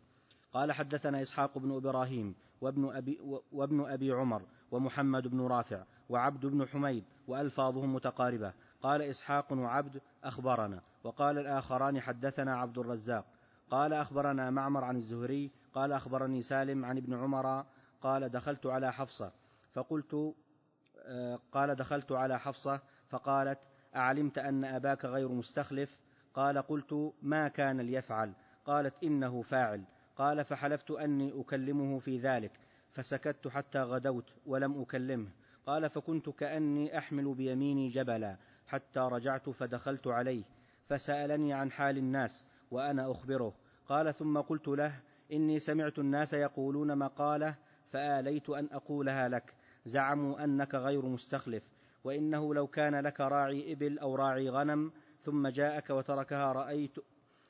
قال 0.51 0.71
حدثنا 0.71 1.21
إسحاق 1.21 1.57
بن 1.57 1.75
إبراهيم 1.75 2.35
وابن 2.61 2.95
أبي, 2.95 3.19
وابن 3.51 3.85
أبي 3.85 4.11
عمر 4.11 4.41
ومحمد 4.71 5.27
بن 5.27 5.41
رافع. 5.41 5.83
وعبد 6.13 6.45
بن 6.45 6.67
حميد 6.67 7.03
وألفاظهم 7.27 7.95
متقاربة. 7.95 8.53
قال 8.81 9.01
إسحاق 9.01 9.53
وعبد 9.53 10.01
أخبرنا. 10.23 10.81
وقال 11.03 11.37
الآخران 11.37 12.01
حدثنا 12.01 12.55
عبد 12.55 12.77
الرزاق. 12.77 13.25
قال 13.69 13.93
أخبرنا 13.93 14.49
معمر 14.49 14.83
عن 14.83 14.95
الزهري. 14.95 15.51
قال 15.73 15.91
أخبرني 15.91 16.41
سالم 16.41 16.85
عن 16.85 16.97
ابن 16.97 17.13
عمر. 17.13 17.65
قال 18.01 18.29
دخلت 18.29 18.65
على 18.65 18.93
حفصة. 18.93 19.31
فقلت 19.71 20.35
آه، 21.05 21.39
قال 21.51 21.75
دخلت 21.75 22.11
على 22.11 22.39
حفصة. 22.39 22.81
فقالت 23.09 23.59
أعلمت 23.95 24.37
أن 24.37 24.65
أباك 24.65 25.05
غير 25.05 25.31
مستخلف؟ 25.31 25.97
قال 26.33 26.57
قلت 26.57 27.13
ما 27.21 27.47
كان 27.47 27.81
ليفعل؟ 27.81 28.33
قالت 28.65 29.03
إنه 29.03 29.41
فاعل. 29.41 29.83
قال 30.17 30.45
فحلفت 30.45 30.91
أني 30.91 31.41
أكلمه 31.41 31.99
في 31.99 32.17
ذلك. 32.17 32.51
فسكت 32.91 33.47
حتى 33.47 33.79
غدوت 33.79 34.33
ولم 34.45 34.81
أكلمه. 34.81 35.27
قال 35.65 35.89
فكنت 35.89 36.29
كأني 36.29 36.97
أحمل 36.97 37.33
بيميني 37.33 37.87
جبلا 37.87 38.37
حتى 38.67 38.99
رجعت 38.99 39.49
فدخلت 39.49 40.07
عليه 40.07 40.43
فسألني 40.89 41.53
عن 41.53 41.71
حال 41.71 41.97
الناس 41.97 42.47
وأنا 42.71 43.11
أخبره. 43.11 43.53
قال 43.87 44.13
ثم 44.13 44.37
قلت 44.37 44.67
له 44.67 44.99
إني 45.31 45.59
سمعت 45.59 45.99
الناس 45.99 46.33
يقولون 46.33 46.97
مقالة 46.97 47.55
فآليت 47.91 48.49
أن 48.49 48.69
أقولها 48.71 49.29
لك 49.29 49.53
زعموا 49.85 50.43
أنك 50.43 50.75
غير 50.75 51.05
مستخلف 51.05 51.63
وإنه 52.03 52.53
لو 52.53 52.67
كان 52.67 52.95
لك 52.95 53.21
راعي 53.21 53.73
إبل 53.73 53.99
أو 53.99 54.15
راعي 54.15 54.49
غنم 54.49 54.91
ثم 55.21 55.47
جاءك 55.47 55.89
وتركها 55.89 56.51
رأيت 56.51 56.95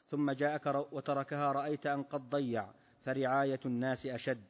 ثم 0.05 0.31
جاءك 0.31 0.87
وتركها 0.91 1.51
رأيت 1.51 1.87
أن 1.87 2.03
قد 2.03 2.29
ضيع 2.29 2.67
فرعاية 3.01 3.59
الناس 3.65 4.05
أشد. 4.05 4.43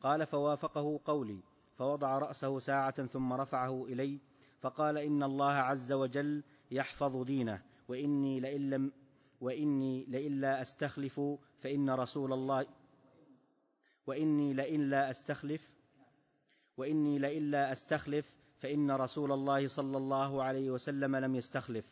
قال 0.00 0.26
فوافقه 0.26 1.00
قولي. 1.04 1.51
فوضع 1.74 2.18
رأسه 2.18 2.58
ساعة 2.58 3.06
ثم 3.06 3.32
رفعه 3.32 3.84
إلي 3.84 4.18
فقال 4.60 4.98
إن 4.98 5.22
الله 5.22 5.52
عز 5.52 5.92
وجل 5.92 6.42
يحفظ 6.70 7.22
دينه 7.22 7.62
وإني 7.88 8.40
لئن 8.40 8.70
لم 8.70 8.92
وإني 9.40 10.04
لئن 10.08 10.40
لا 10.40 10.62
أستخلف 10.62 11.20
فإن 11.60 11.90
رسول 11.90 12.32
الله 12.32 12.66
وإني 14.06 14.54
لئن 14.54 14.90
لا 14.90 15.10
أستخلف 15.10 15.70
وإني 16.76 17.18
لئن 17.18 17.50
لا 17.50 17.72
أستخلف 17.72 18.32
فإن 18.58 18.90
رسول 18.90 19.32
الله 19.32 19.68
صلى 19.68 19.96
الله 19.96 20.42
عليه 20.42 20.70
وسلم 20.70 21.16
لم 21.16 21.34
يستخلف. 21.34 21.84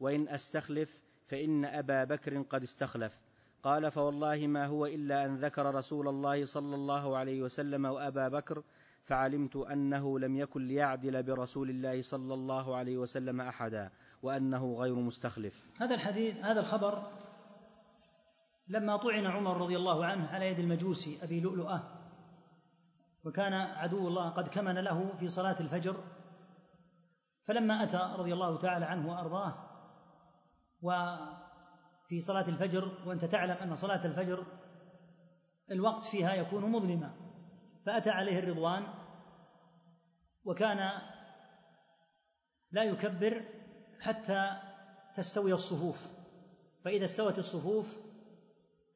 وإن 0.00 0.28
أستخلف 0.28 1.00
فإن 1.26 1.64
أبا 1.64 2.04
بكر 2.04 2.42
قد 2.42 2.62
استخلف. 2.62 3.18
قال 3.62 3.90
فوالله 3.90 4.46
ما 4.46 4.66
هو 4.66 4.86
إلا 4.86 5.26
أن 5.26 5.36
ذكر 5.36 5.74
رسول 5.74 6.08
الله 6.08 6.44
صلى 6.44 6.74
الله 6.74 7.16
عليه 7.16 7.42
وسلم 7.42 7.84
وأبا 7.84 8.28
بكر 8.28 8.62
فعلمت 9.08 9.56
أنه 9.56 10.18
لم 10.18 10.36
يكن 10.36 10.66
ليعدل 10.66 11.22
برسول 11.22 11.70
الله 11.70 12.02
صلى 12.02 12.34
الله 12.34 12.76
عليه 12.76 12.96
وسلم 12.96 13.40
أحدا 13.40 13.90
وأنه 14.22 14.74
غير 14.74 14.94
مستخلف. 14.94 15.66
هذا 15.80 15.94
الحديث 15.94 16.36
هذا 16.36 16.60
الخبر 16.60 17.02
لما 18.68 18.96
طعن 18.96 19.26
عمر 19.26 19.56
رضي 19.56 19.76
الله 19.76 20.06
عنه 20.06 20.28
على 20.28 20.46
يد 20.46 20.58
المجوسي 20.58 21.18
أبي 21.22 21.40
لؤلؤة 21.40 21.82
وكان 23.24 23.52
عدو 23.52 24.08
الله 24.08 24.28
قد 24.28 24.48
كمن 24.48 24.78
له 24.78 25.16
في 25.18 25.28
صلاة 25.28 25.56
الفجر 25.60 25.96
فلما 27.44 27.82
أتى 27.82 28.14
رضي 28.18 28.32
الله 28.32 28.58
تعالى 28.58 28.84
عنه 28.84 29.10
وأرضاه 29.10 29.54
وفي 30.82 32.20
صلاة 32.20 32.48
الفجر 32.48 32.92
وأنت 33.06 33.24
تعلم 33.24 33.56
أن 33.62 33.74
صلاة 33.74 34.04
الفجر 34.04 34.44
الوقت 35.70 36.04
فيها 36.04 36.34
يكون 36.34 36.72
مظلما 36.72 37.10
فأتى 37.86 38.10
عليه 38.10 38.38
الرضوان 38.38 38.82
وكان 40.48 40.92
لا 42.72 42.82
يكبر 42.82 43.44
حتى 44.00 44.56
تستوي 45.14 45.52
الصفوف. 45.52 46.08
فإذا 46.84 47.04
استوت 47.04 47.38
الصفوف 47.38 47.96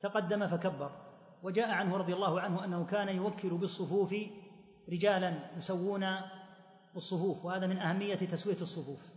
تقدم 0.01 0.47
فكبر. 0.47 0.91
وجاء 1.43 1.70
عنه 1.70 1.97
رضي 1.97 2.15
الله 2.15 2.41
عنه 2.41 2.65
أنه 2.65 2.87
كان 2.87 3.09
يوكل 3.09 3.51
بالصفوف 3.51 4.15
رجالا 4.89 5.57
يسوون 5.57 6.05
الصفوف 6.97 7.45
وهذا 7.45 7.66
من 7.66 7.79
أهمية 7.79 8.15
تسوية 8.15 8.61
الصفوف. 8.61 9.12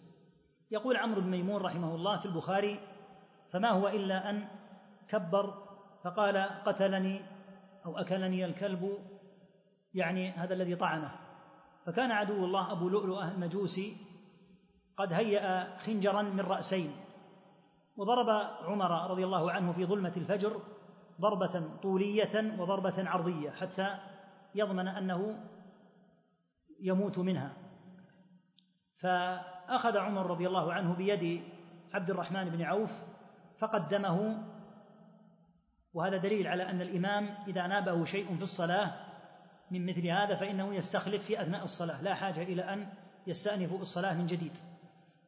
يقول 0.72 0.98
عمرو 0.98 1.22
بن 1.22 1.30
ميمون 1.30 1.62
رحمه 1.62 1.96
الله 1.96 2.20
في 2.20 2.26
البخاري 2.26 2.80
فما 3.52 3.70
هو 3.70 3.88
إلا 3.88 4.30
أن 4.30 4.48
كبر 5.08 5.68
فقال 6.04 6.38
قتلني 6.38 7.22
أو 7.86 7.98
أكلني 7.98 8.46
الكلب 8.46 8.98
يعني 9.94 10.32
هذا 10.32 10.54
الذي 10.54 10.76
طعنه. 10.76 11.25
فكان 11.86 12.12
عدو 12.12 12.46
الله 12.46 12.72
أبو 12.72 12.90
لؤلؤة 12.90 13.32
المجوسي 13.32 13.98
قد 14.98 15.14
هيأ 15.14 15.78
خنجرا 15.78 16.22
من 16.22 16.40
رأسين 16.40 16.92
وضرب 17.98 18.30
عمر 18.64 19.12
رضي 19.12 19.26
الله 19.26 19.52
عنه 19.52 19.74
في 19.74 19.86
ظلمة 19.86 20.14
الفجر 20.18 20.62
ضربة 21.22 21.80
طولية 21.82 22.60
وضربة 22.60 23.10
عرضية 23.10 23.50
حتى 23.50 23.98
يضمن 24.56 24.88
أنه 24.88 25.40
يموت 26.80 27.20
منها. 27.20 27.54
فأخذ 28.96 29.98
عمر 29.98 30.26
رضي 30.26 30.48
الله 30.48 30.74
عنه 30.74 30.94
بيد 30.94 31.44
عبد 31.94 32.10
الرحمن 32.10 32.50
بن 32.50 32.62
عوف 32.62 33.04
فقدمه 33.58 34.44
وهذا 35.94 36.18
دليل 36.18 36.48
على 36.48 36.70
أن 36.70 36.82
الإمام 36.82 37.38
إذا 37.48 37.68
نابه 37.68 38.06
شيء 38.06 38.36
في 38.36 38.44
الصلاة 38.44 39.05
من 39.72 39.86
مثل 39.86 40.08
هذا 40.08 40.36
فإنه 40.36 40.76
يستخلف 40.76 41.26
في 41.26 41.42
أثناء 41.42 41.64
الصلاة 41.64 42.02
لا 42.02 42.16
حاجة 42.16 42.44
إلى 42.44 42.62
أن 42.62 42.88
يستأنف 43.28 43.74
الصلاة 43.74 44.14
من 44.14 44.26
جديد. 44.26 44.58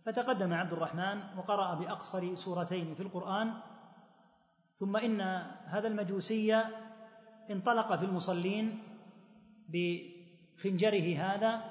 فتقدم 0.08 0.54
عبد 0.54 0.74
الرحمن 0.74 1.22
وقرأ 1.38 1.76
بأقصر 1.76 2.36
سورتين 2.36 2.96
في 2.96 3.04
القرآن 3.04 3.54
ثم 4.76 4.98
إن 4.98 5.22
هذا 5.66 5.88
المجوسي 5.88 6.64
انطلق 7.52 7.96
في 7.96 8.06
المصلين 8.06 8.84
بخنجره 9.70 11.18
هذا 11.18 11.62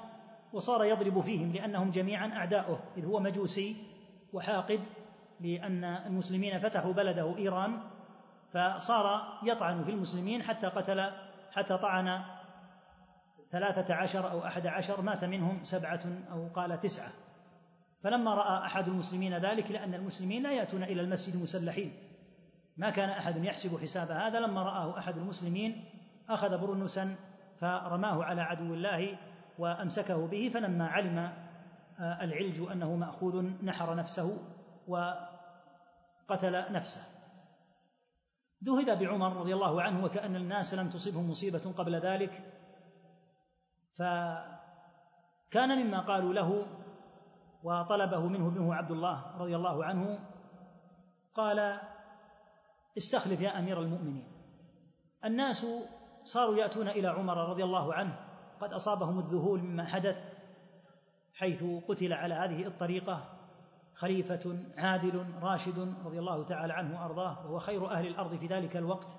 وصار 0.53 0.83
يضرب 0.83 1.21
فيهم 1.21 1.51
لأنهم 1.51 1.91
جميعا 1.91 2.27
أعداؤه 2.27 2.79
إذ 2.97 3.05
هو 3.05 3.19
مجوسي 3.19 3.75
وحاقد 4.33 4.79
لأن 5.39 5.83
المسلمين 5.83 6.59
فتحوا 6.59 6.93
بلده 6.93 7.37
إيران 7.37 7.79
فصار 8.53 9.39
يطعن 9.43 9.83
في 9.83 9.91
المسلمين 9.91 10.43
حتى 10.43 10.67
قتل 10.67 11.11
حتى 11.51 11.77
طعن 11.77 12.23
ثلاثة 13.51 13.93
عشر 13.93 14.31
أو 14.31 14.45
أحد 14.45 14.67
عشر 14.67 15.01
مات 15.01 15.23
منهم 15.23 15.63
سبعة 15.63 16.01
أو 16.31 16.47
قال 16.47 16.79
تسعة. 16.79 17.09
فلما 18.03 18.35
رأى 18.35 18.65
أحد 18.65 18.87
المسلمين 18.87 19.37
ذلك 19.37 19.71
لأن 19.71 19.93
المسلمين 19.93 20.43
لا 20.43 20.51
يأتون 20.51 20.83
إلى 20.83 21.01
المسجد 21.01 21.41
مسلحين. 21.41 21.93
ما 22.77 22.89
كان 22.89 23.09
أحد 23.09 23.43
يحسب 23.43 23.77
حساب 23.81 24.11
هذا. 24.11 24.39
لما 24.39 24.63
رآه 24.63 24.99
أحد 24.99 25.17
المسلمين 25.17 25.85
أخذ 26.29 26.57
برنسا 26.57 27.15
فرماه 27.57 28.23
على 28.23 28.41
عدو 28.41 28.73
الله 28.73 29.17
وأمسكه 29.59 30.27
به. 30.27 30.49
فلما 30.53 30.87
علم 30.87 31.17
آه، 31.99 32.23
العلج 32.23 32.61
أنه 32.71 32.95
مأخوذ 32.95 33.43
نحر 33.63 33.95
نفسه 33.95 34.37
وقتل 34.87 36.73
نفسه. 36.73 37.01
ذهب 38.63 38.99
بعمر 38.99 39.37
رضي 39.37 39.53
الله 39.53 39.81
عنه 39.81 40.03
وكأن 40.03 40.35
الناس 40.35 40.73
لم 40.73 40.89
تصبهم 40.89 41.29
مصيبة 41.29 41.73
قبل 41.77 41.95
ذلك. 41.95 42.56
فكان 43.97 45.85
مما 45.85 45.99
قالوا 45.99 46.33
له 46.33 46.65
وطلبه 47.63 48.27
منه 48.27 48.47
ابنه 48.47 48.75
عبد 48.75 48.91
الله 48.91 49.37
رضي 49.37 49.55
الله 49.55 49.85
عنه 49.85 50.19
قال 51.33 51.79
استخلف 52.97 53.41
يا 53.41 53.59
أمير 53.59 53.81
المؤمنين. 53.81 54.27
الناس 55.25 55.65
صاروا 56.23 56.55
يأتون 56.55 56.87
إلى 56.87 57.07
عمر 57.07 57.37
رضي 57.49 57.63
الله 57.63 57.93
عنه 57.93 58.19
قد 58.59 58.73
أصابهم 58.73 59.19
الذهول 59.19 59.59
مما 59.59 59.85
حدث 59.85 60.17
حيث 61.33 61.63
قتل 61.87 62.13
على 62.13 62.33
هذه 62.33 62.67
الطريقة 62.67 63.37
خليفة 63.95 64.59
عادل 64.77 65.25
راشد 65.41 65.79
رضي 66.05 66.19
الله 66.19 66.43
تعالى 66.43 66.73
عنه 66.73 67.01
وأرضاه 67.01 67.45
وهو 67.45 67.59
خير 67.59 67.91
أهل 67.91 68.07
الأرض 68.07 68.35
في 68.35 68.47
ذلك 68.47 68.77
الوقت 68.77 69.17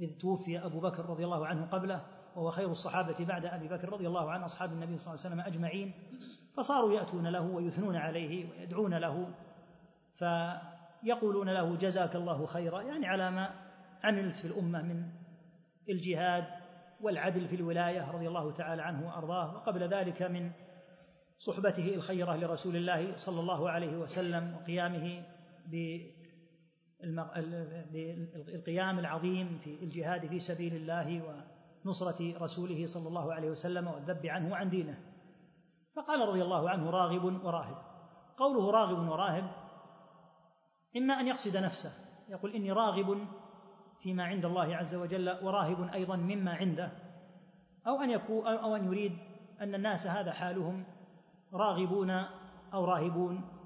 إذ 0.00 0.18
توفي 0.18 0.64
أبو 0.64 0.80
بكر 0.80 1.06
رضي 1.06 1.24
الله 1.24 1.46
عنه 1.46 1.66
قبله. 1.66 2.17
وهو 2.36 2.50
خير 2.50 2.70
الصحابة 2.70 3.24
بعد 3.24 3.46
أبي 3.46 3.68
بكر 3.68 3.92
رضي 3.92 4.06
الله 4.06 4.30
عنه 4.30 4.44
أصحاب 4.44 4.72
النبي 4.72 4.96
صلى 4.96 5.14
الله 5.14 5.24
عليه 5.24 5.34
وسلم 5.34 5.46
أجمعين 5.46 5.92
فصاروا 6.56 6.92
يأتون 6.92 7.26
له 7.26 7.42
ويثنون 7.42 7.96
عليه 7.96 8.50
ويدعون 8.50 8.94
له 8.94 9.34
فيقولون 10.14 11.48
له 11.48 11.76
جزاك 11.76 12.16
الله 12.16 12.46
خيرا 12.46 12.82
يعني 12.82 13.06
على 13.06 13.30
ما 13.30 13.54
عملت 14.04 14.36
في 14.36 14.44
الأمة 14.44 14.82
من 14.82 15.10
الجهاد 15.88 16.44
والعدل 17.00 17.48
في 17.48 17.56
الولاية 17.56 18.10
رضي 18.10 18.28
الله 18.28 18.52
تعالى 18.52 18.82
عنه 18.82 19.06
وأرضاه 19.06 19.54
وقبل 19.54 19.88
ذلك 19.88 20.22
من 20.22 20.50
صحبته 21.38 21.94
الخيرة 21.94 22.36
لرسول 22.36 22.76
الله 22.76 23.16
صلى 23.16 23.40
الله 23.40 23.70
عليه 23.70 23.96
وسلم 23.96 24.54
وقيامه 24.54 25.22
بالقيام 27.00 28.98
العظيم 28.98 29.58
في 29.58 29.78
الجهاد 29.82 30.26
في 30.26 30.40
سبيل 30.40 30.74
الله 30.74 31.22
ونصره 31.84 32.38
رسوله 32.38 32.86
صلى 32.86 33.08
الله 33.08 33.34
عليه 33.34 33.50
وسلم 33.50 33.86
والذب 33.86 34.26
عنه 34.26 34.52
وعن 34.52 34.68
دينه. 34.68 34.98
فقال 35.96 36.28
رضي 36.28 36.42
الله 36.42 36.70
عنه 36.70 36.90
راغب 36.90 37.44
وراهب. 37.44 37.76
قوله 38.36 38.70
راغب 38.70 39.08
وراهب 39.08 39.50
إما 40.96 41.20
أن 41.20 41.26
يقصد 41.26 41.56
نفسه. 41.56 41.92
يقول 42.28 42.54
إني 42.54 42.72
راغب 42.72 43.26
فيما 44.00 44.24
عند 44.24 44.44
الله 44.44 44.76
عز 44.76 44.94
وجل 44.94 45.44
وراهب 45.44 45.94
أيضا 45.94 46.16
مما 46.16 46.54
عنده. 46.54 46.92
أو 47.86 48.02
أن 48.02 48.10
يكون 48.10 48.46
أو 48.46 48.76
أن 48.76 48.84
يريد 48.84 49.18
أن 49.60 49.74
الناس 49.74 50.06
هذا 50.06 50.32
حالهم 50.32 50.84
راغبون 51.52 52.10
أو 52.74 52.84
راهبون. 52.84 53.58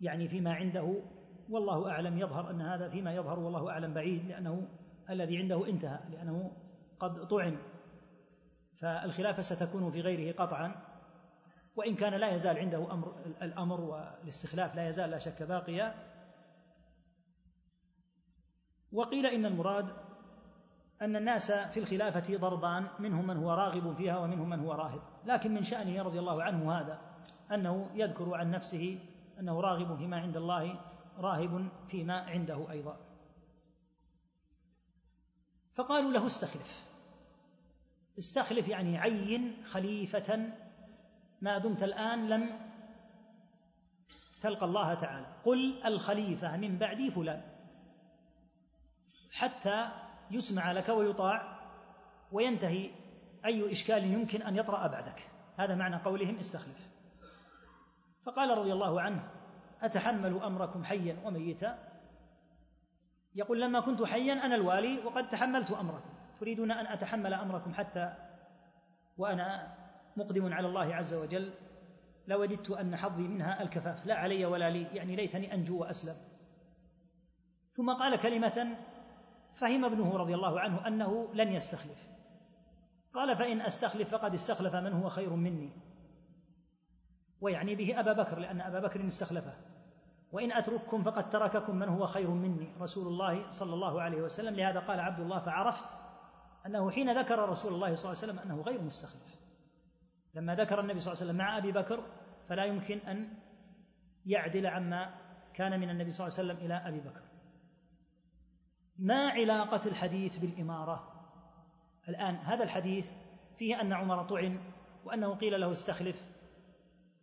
يعني 0.00 0.28
فيما 0.28 0.54
عنده 0.54 1.02
والله 1.50 1.90
أعلم 1.90 2.18
يظهر 2.18 2.50
أن 2.50 2.60
هذا 2.60 2.88
فيما 2.88 3.14
يظهر 3.14 3.38
والله 3.38 3.70
أعلم 3.70 3.94
بعيد 3.94 4.28
لأنه 4.28 4.68
الذي 5.10 5.38
عنده 5.38 5.68
انتهى 5.68 5.98
لأنه 6.10 6.50
قد 7.00 7.28
طعن 7.28 7.58
فالخلافة 8.80 9.42
ستكون 9.42 9.90
في 9.90 10.00
غيره 10.00 10.32
قطعا 10.32 10.74
وإن 11.76 11.94
كان 11.94 12.14
لا 12.14 12.34
يزال 12.34 12.58
عنده 12.58 12.92
أمر 12.92 13.14
الأمر 13.42 13.80
والاستخلاف 13.80 14.74
لا 14.76 14.88
يزال 14.88 15.10
لا 15.10 15.18
شك 15.18 15.42
باقيا. 15.42 15.94
وقيل 18.92 19.26
إن 19.26 19.46
المراد 19.46 19.88
أن 21.02 21.16
الناس 21.16 21.52
في 21.52 21.80
الخلافة 21.80 22.36
ضربان 22.36 22.86
منهم 22.98 23.26
من 23.26 23.36
هو 23.36 23.52
راغب 23.52 23.94
فيها 23.94 24.18
ومنهم 24.18 24.48
من 24.48 24.60
هو 24.60 24.72
راهب. 24.72 25.00
لكن 25.26 25.54
من 25.54 25.62
شأنه 25.62 26.02
رضي 26.02 26.18
الله 26.18 26.42
عنه 26.42 26.72
هذا 26.72 27.00
أنه 27.52 27.90
يذكر 27.94 28.34
عن 28.34 28.50
نفسه 28.50 28.98
أنه 29.40 29.60
راغب 29.60 29.96
فيما 29.96 30.20
عند 30.20 30.36
الله 30.36 30.80
راهب 31.18 31.68
فيما 31.88 32.20
عنده 32.20 32.70
أيضا. 32.70 33.05
فقالوا 35.76 36.12
له 36.12 36.26
استخلف. 36.26 36.84
استخلف 38.18 38.68
يعني 38.68 38.98
عين 38.98 39.64
خليفة 39.64 40.52
ما 41.40 41.58
دمت 41.58 41.82
الآن 41.82 42.28
لم 42.28 42.60
تلقى 44.40 44.66
الله 44.66 44.94
تعالى. 44.94 45.26
قل 45.44 45.82
الخليفة 45.84 46.56
من 46.56 46.78
بعدي 46.78 47.10
فلان. 47.10 47.42
حتى 49.32 49.90
يسمع 50.30 50.72
لك 50.72 50.88
ويطاع 50.88 51.60
وينتهي. 52.32 52.90
أي 53.44 53.72
إشكال 53.72 54.04
يمكن 54.04 54.42
أن 54.42 54.56
يطرأ 54.56 54.86
بعدك؟ 54.86 55.30
هذا 55.56 55.74
معنى 55.74 55.96
قولهم 55.96 56.38
استخلف. 56.38 56.90
فقال 58.24 58.58
رضي 58.58 58.72
الله 58.72 59.00
عنه 59.00 59.30
أتحمل 59.82 60.42
أمركم 60.42 60.84
حيا 60.84 61.20
وميتا؟ 61.24 61.85
يقول 63.36 63.60
لما 63.60 63.80
كنت 63.80 64.02
حيا 64.02 64.32
أنا 64.32 64.54
الوالي 64.54 65.04
وقد 65.04 65.28
تحملت 65.28 65.70
أمركم. 65.70 66.10
تريدون 66.40 66.70
أن 66.70 66.86
أتحمل 66.86 67.34
أمركم 67.34 67.74
حتى 67.74 68.14
وأنا 69.16 69.74
مقدم 70.16 70.52
على 70.52 70.68
الله 70.68 70.94
عز 70.94 71.14
وجل. 71.14 71.52
لوددت 72.26 72.70
أن 72.70 72.96
حظي 72.96 73.22
منها 73.22 73.62
الكفاف. 73.62 74.06
لا 74.06 74.14
علي 74.14 74.46
ولا 74.46 74.70
لي. 74.70 74.82
يعني 74.82 75.16
ليتني 75.16 75.54
أنجو 75.54 75.80
وأسلم. 75.80 76.16
ثم 77.76 77.94
قال 77.94 78.18
كلمة 78.18 78.76
فهم 79.60 79.84
ابنه 79.84 80.16
رضي 80.16 80.34
الله 80.34 80.60
عنه 80.60 80.86
أنه 80.86 81.34
لن 81.34 81.52
يستخلف. 81.52 82.08
قال 83.12 83.36
فإن 83.36 83.60
أستخلف 83.60 84.10
فقد 84.10 84.34
استخلف 84.34 84.74
من 84.74 84.92
هو 84.92 85.08
خير 85.08 85.36
مني. 85.36 85.72
ويعني 87.40 87.74
به 87.74 88.00
أبا 88.00 88.12
بكر 88.12 88.38
لأن 88.38 88.60
أبا 88.60 88.80
بكر 88.80 89.06
استخلفه. 89.06 89.56
وإن 90.32 90.52
أترككم 90.52 91.02
فقد 91.02 91.28
ترككم 91.28 91.76
من 91.76 91.88
هو 91.88 92.06
خير 92.06 92.30
مني. 92.30 92.68
رسول 92.80 93.06
الله 93.06 93.50
صلى 93.50 93.74
الله 93.74 94.02
عليه 94.02 94.22
وسلم 94.22 94.54
لهذا 94.54 94.80
قال 94.80 95.00
عبد 95.00 95.20
الله 95.20 95.38
فعرفت 95.38 95.96
أنه 96.66 96.90
حين 96.90 97.18
ذكر 97.18 97.48
رسول 97.48 97.74
الله 97.74 97.94
صلى 97.94 98.12
الله 98.12 98.22
عليه 98.22 98.32
وسلم 98.32 98.38
أنه 98.38 98.62
غير 98.62 98.82
مستخلف. 98.82 99.40
لما 100.34 100.54
ذكر 100.54 100.80
النبي 100.80 101.00
صلى 101.00 101.12
الله 101.12 101.22
عليه 101.22 101.32
وسلم 101.32 101.36
مع 101.36 101.58
أبي 101.58 101.72
بكر 101.72 102.04
فلا 102.48 102.64
يمكن 102.64 102.98
أن 102.98 103.28
يعدل 104.26 104.66
عما 104.66 105.14
كان 105.54 105.80
من 105.80 105.90
النبي 105.90 106.10
صلى 106.10 106.26
الله 106.26 106.38
عليه 106.38 106.48
وسلم 106.52 106.66
إلى 106.66 106.74
أبي 106.74 107.00
بكر. 107.00 107.22
ما 108.98 109.30
علاقة 109.30 109.88
الحديث 109.88 110.38
بالإمارة؟ 110.38 111.12
الآن 112.08 112.34
هذا 112.34 112.64
الحديث 112.64 113.12
فيه 113.58 113.80
أن 113.80 113.92
عمر 113.92 114.22
طعن 114.22 114.60
وأنه 115.04 115.34
قيل 115.34 115.60
له 115.60 115.72
استخلف. 115.72 116.24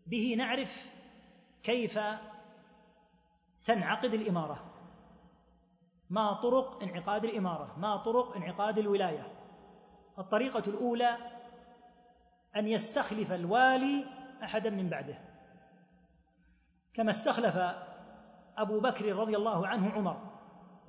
به 0.07 0.35
نعرف 0.37 0.91
كيف 1.63 1.99
تنعقد 3.65 4.13
الإمارة. 4.13 4.73
ما 6.09 6.33
طرق 6.33 6.83
انعقاد 6.83 7.25
الإمارة 7.25 7.79
ما 7.79 7.97
طرق 7.97 8.35
انعقاد 8.35 8.77
الولاية. 8.77 9.27
الطريقة 10.19 10.63
الأولى 10.67 11.17
أن 12.55 12.67
يستخلف 12.67 13.31
الوالي 13.31 14.05
أحدا 14.43 14.69
من 14.69 14.89
بعده. 14.89 15.17
كما 16.93 17.09
استخلف 17.09 17.57
أبو 18.57 18.79
بكر 18.79 19.15
رضي 19.15 19.37
الله 19.37 19.67
عنه 19.67 19.89
عمر 19.89 20.17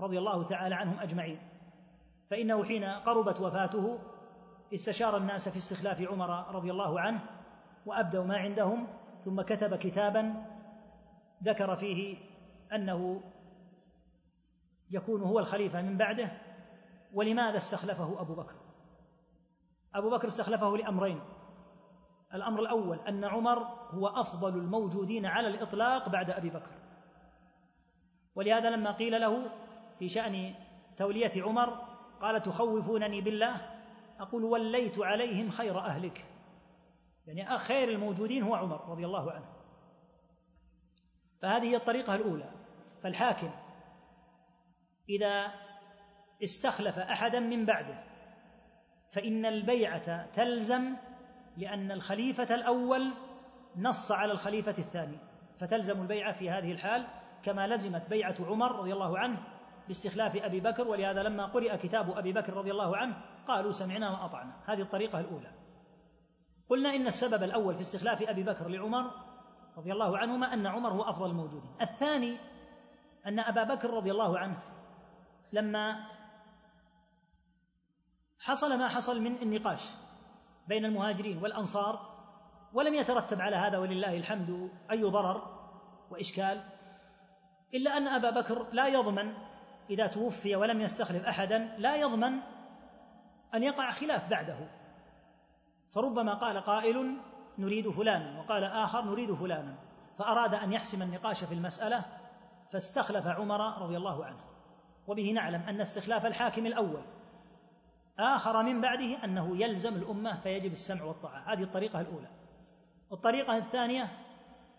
رضي 0.00 0.18
الله 0.18 0.44
تعالى 0.44 0.74
عنهم 0.74 0.98
أجمعين. 0.98 1.38
فإنه 2.30 2.64
حين 2.64 2.84
قربت 2.84 3.40
وفاته 3.40 3.98
استشار 4.74 5.16
الناس 5.16 5.48
في 5.48 5.56
استخلاف 5.56 6.02
عمر 6.02 6.54
رضي 6.54 6.70
الله 6.70 7.00
عنه 7.00 7.20
وأبدوا 7.86 8.24
ما 8.24 8.36
عندهم 8.36 8.86
ثم 9.24 9.42
كتب 9.42 9.74
كتابا 9.74 10.46
ذكر 11.44 11.76
فيه 11.76 12.16
أنه 12.72 13.22
يكون 14.90 15.22
هو 15.22 15.38
الخليفة 15.38 15.82
من 15.82 15.96
بعده 15.96 16.30
ولماذا 17.12 17.56
استخلفه 17.56 18.20
أبو 18.20 18.34
بكر؟ 18.34 18.54
أبو 19.94 20.10
بكر 20.10 20.28
استخلفه 20.28 20.76
لأمرين. 20.76 21.20
الأمر 22.34 22.60
الأول 22.60 23.00
أن 23.08 23.24
عمر 23.24 23.58
هو 23.90 24.06
أفضل 24.06 24.58
الموجودين 24.58 25.26
على 25.26 25.48
الإطلاق 25.48 26.08
بعد 26.08 26.30
أبي 26.30 26.50
بكر. 26.50 26.70
ولهذا 28.34 28.70
لما 28.70 28.92
قيل 28.92 29.20
له 29.20 29.50
في 29.98 30.08
شأن 30.08 30.54
تولية 30.96 31.42
عمر 31.42 31.68
قال 32.20 32.42
تخوفونني 32.42 33.20
بالله؟ 33.20 33.56
أقول 34.20 34.44
وليت 34.44 34.98
عليهم 34.98 35.50
خير 35.50 35.78
أهلك. 35.78 36.24
يعني 37.26 37.58
خير 37.58 37.88
الموجودين 37.88 38.42
هو 38.42 38.54
عمر 38.54 38.90
رضي 38.90 39.06
الله 39.06 39.32
عنه. 39.32 39.53
فهذه 41.42 41.64
هي 41.64 41.76
الطريقة 41.76 42.14
الأولى. 42.14 42.50
فالحاكم 43.02 43.50
إذا 45.08 45.52
استخلف 46.42 46.98
أحدا 46.98 47.40
من 47.40 47.64
بعده 47.64 48.04
فإن 49.12 49.46
البيعة 49.46 50.30
تلزم 50.30 50.96
لأن 51.56 51.92
الخليفة 51.92 52.54
الأول 52.54 53.12
نص 53.76 54.12
على 54.12 54.32
الخليفة 54.32 54.74
الثاني. 54.78 55.18
فتلزم 55.60 56.02
البيعة 56.02 56.32
في 56.32 56.50
هذه 56.50 56.72
الحال 56.72 57.06
كما 57.42 57.66
لزمت 57.66 58.08
بيعة 58.08 58.34
عمر 58.40 58.76
رضي 58.76 58.92
الله 58.92 59.18
عنه 59.18 59.38
باستخلاف 59.86 60.36
أبي 60.36 60.60
بكر. 60.60 60.88
ولهذا 60.88 61.22
لما 61.22 61.46
قرئ 61.46 61.76
كتاب 61.76 62.18
أبي 62.18 62.32
بكر 62.32 62.54
رضي 62.54 62.70
الله 62.70 62.96
عنه 62.96 63.16
قالوا 63.46 63.70
سمعنا 63.70 64.10
وأطعنا. 64.10 64.62
هذه 64.66 64.82
الطريقة 64.82 65.20
الأولى. 65.20 65.50
قلنا 66.68 66.94
إن 66.94 67.06
السبب 67.06 67.42
الأول 67.42 67.74
في 67.74 67.80
استخلاف 67.80 68.22
أبي 68.22 68.42
بكر 68.42 68.68
لعمر 68.68 69.10
رضي 69.76 69.92
الله 69.92 70.18
عنهما 70.18 70.54
أن 70.54 70.66
عمر 70.66 70.90
هو 70.90 71.02
أفضل 71.02 71.30
الموجودين. 71.30 71.70
الثاني 71.80 72.38
أن 73.26 73.38
أبا 73.38 73.64
بكر 73.64 73.90
رضي 73.90 74.10
الله 74.10 74.38
عنه 74.38 74.62
لما 75.52 76.06
حصل 78.40 78.78
ما 78.78 78.88
حصل 78.88 79.20
من 79.20 79.42
النقاش 79.42 79.82
بين 80.68 80.84
المهاجرين 80.84 81.42
والأنصار 81.42 82.14
ولم 82.72 82.94
يترتب 82.94 83.40
على 83.40 83.56
هذا 83.56 83.78
ولله 83.78 84.16
الحمد 84.16 84.70
أي 84.90 85.02
ضرر 85.02 85.66
وإشكال 86.10 86.64
إلا 87.74 87.96
أن 87.96 88.08
أبا 88.08 88.30
بكر 88.30 88.66
لا 88.72 88.88
يضمن 88.88 89.34
إذا 89.90 90.06
توفي 90.06 90.56
ولم 90.56 90.80
يستخلف 90.80 91.24
أحدا 91.26 91.58
لا 91.78 91.96
يضمن 91.96 92.32
أن 93.54 93.62
يقع 93.62 93.90
خلاف 93.90 94.30
بعده. 94.30 94.68
فربما 95.94 96.34
قال 96.34 96.60
قائل 96.60 97.16
نريد 97.58 97.90
فلانا 97.90 98.40
وقال 98.40 98.64
آخر 98.64 99.04
نريد 99.04 99.34
فلانا. 99.34 99.74
فأراد 100.18 100.54
أن 100.54 100.72
يحسم 100.72 101.02
النقاش 101.02 101.44
في 101.44 101.54
المسألة 101.54 102.04
فاستخلف 102.72 103.26
عمر 103.26 103.82
رضي 103.82 103.96
الله 103.96 104.24
عنه. 104.24 104.40
وبه 105.06 105.32
نعلم 105.32 105.60
أن 105.60 105.80
استخلاف 105.80 106.26
الحاكم 106.26 106.66
الأول. 106.66 107.02
آخر 108.18 108.62
من 108.62 108.80
بعده 108.80 109.24
أنه 109.24 109.56
يلزم 109.56 109.94
الأمة 109.94 110.40
فيجب 110.40 110.72
السمع 110.72 111.04
والطاعة. 111.04 111.52
هذه 111.52 111.62
الطريقة 111.62 112.00
الأولى. 112.00 112.28
الطريقة 113.12 113.56
الثانية 113.56 114.08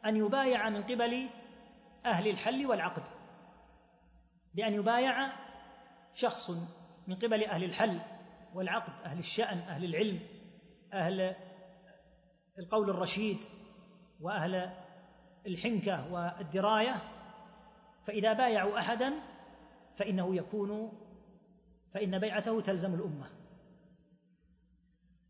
أن 0.05 0.17
يبايع 0.17 0.69
من 0.69 0.83
قبل 0.83 1.29
أهل 2.05 2.27
الحل 2.27 2.65
والعقد. 2.65 3.03
بأن 4.53 4.73
يبايع 4.73 5.33
شخص 6.13 6.49
من 7.07 7.15
قبل 7.15 7.43
أهل 7.43 7.63
الحل 7.63 7.99
والعقد 8.53 8.93
أهل 9.05 9.19
الشأن 9.19 9.57
أهل 9.57 9.85
العلم 9.85 10.19
أهل 10.93 11.35
القول 12.59 12.89
الرشيد 12.89 13.37
وأهل 14.21 14.71
الحنكة 15.47 16.13
والدراية 16.13 17.01
فإذا 18.05 18.33
بايعوا 18.33 18.79
أحدا 18.79 19.13
فإنه 19.95 20.35
يكون 20.35 20.91
فإن 21.93 22.19
بيعته 22.19 22.61
تلزم 22.61 22.93
الأمة. 22.93 23.29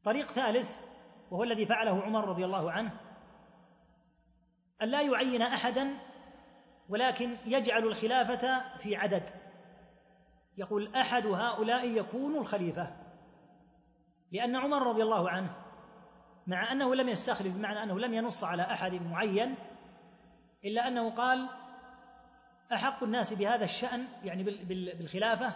طريق 0.04 0.28
ثالث 0.28 0.76
وهو 1.32 1.44
الذي 1.44 1.66
فعله 1.66 2.02
عمر 2.02 2.28
رضي 2.28 2.46
الله 2.46 2.72
عنه 2.72 3.00
أن 4.82 4.88
لا 4.88 5.02
يعين 5.02 5.42
أحدا 5.42 5.94
ولكن 6.90 7.38
يجعل 7.46 7.84
الخلافة 7.84 8.78
في 8.78 8.96
عدد. 8.96 9.30
يقول 10.58 10.96
أحد 10.96 11.28
هؤلاء 11.28 11.88
يكون 11.88 12.38
الخليفة 12.38 12.96
لأن 14.32 14.56
عمر 14.56 14.88
رضي 14.88 15.04
الله 15.04 15.30
عنه 15.30 15.65
مع 16.48 16.72
أنه 16.72 16.96
لم 16.96 17.10
يستخلف 17.10 17.54
بمعنى 17.54 17.84
أنه 17.84 18.00
لم 18.00 18.14
ينص 18.14 18.44
على 18.44 18.64
أحد 18.64 18.94
معين 18.94 19.56
إلا 20.66 20.88
أنه 20.88 21.10
قال 21.10 21.50
أحق 22.74 23.04
الناس 23.04 23.34
بهذا 23.34 23.64
الشأن 23.64 24.08
يعني 24.24 24.44
بالخلافة 24.44 25.54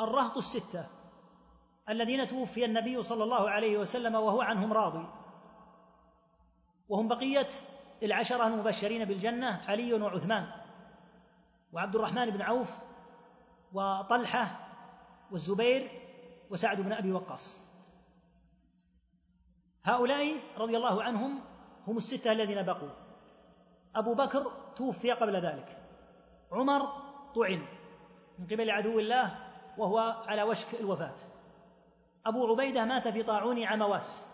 الرهط 0.00 0.36
الستة 0.36 0.86
الذين 1.88 2.28
توفي 2.28 2.64
النبي 2.64 3.02
صلى 3.02 3.24
الله 3.24 3.50
عليه 3.50 3.78
وسلم 3.78 4.14
وهو 4.14 4.40
عنهم 4.40 4.72
راضي. 4.72 5.08
وهم 6.88 7.08
بقية 7.08 7.48
العشرة 8.02 8.46
المبشرين 8.46 9.04
بالجنة 9.04 9.62
علي 9.68 9.92
وعثمان 9.92 10.46
وعبد 11.72 11.96
الرحمن 11.96 12.30
بن 12.30 12.42
عوف 12.42 12.76
وطلحة 13.72 14.68
والزبير 15.30 15.90
وسعد 16.50 16.80
بن 16.80 16.92
أبي 16.92 17.12
وقاص. 17.12 17.63
هؤلاء 19.84 20.36
رضي 20.58 20.76
الله 20.76 21.02
عنهم 21.02 21.40
هم 21.86 21.96
الستة 21.96 22.32
الذين 22.32 22.62
بقوا. 22.62 22.90
أبو 23.96 24.14
بكر 24.14 24.52
توفي 24.76 25.12
قبل 25.12 25.36
ذلك. 25.36 25.78
عمر 26.52 26.80
طعن 27.34 27.66
من 28.38 28.46
قبل 28.46 28.70
عدو 28.70 28.98
الله 28.98 29.38
وهو 29.78 29.98
على 29.98 30.42
وشك 30.42 30.80
الوفاة. 30.80 31.14
أبو 32.26 32.46
عبيدة 32.46 32.84
مات 32.84 33.08
في 33.08 33.22
طاعون 33.22 33.64
عمواس. 33.64 34.24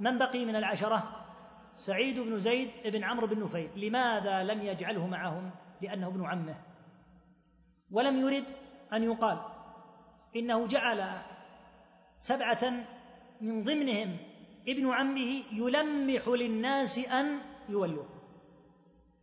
من 0.00 0.18
بقي 0.18 0.44
من 0.44 0.56
العشرة؟ 0.56 1.26
سعيد 1.74 2.20
بن 2.20 2.38
زيد 2.40 2.70
بن 2.84 3.04
عمرو 3.04 3.26
بن 3.26 3.44
نفيل. 3.44 3.70
لماذا 3.86 4.42
لم 4.42 4.62
يجعله 4.62 5.06
معهم؟ 5.06 5.50
لأنه 5.80 6.06
ابن 6.06 6.26
عمه. 6.26 6.56
ولم 7.90 8.16
يرد 8.16 8.50
أن 8.92 9.02
يقال 9.02 9.38
إنه 10.36 10.66
جعل 10.66 11.22
سبعة 12.18 12.70
من 13.40 13.64
ضمنهم 13.64 14.18
ابن 14.68 14.90
عمه 14.92 15.42
يلمح 15.52 16.28
للناس 16.28 16.98
أن 16.98 17.40
يولوه. 17.68 18.06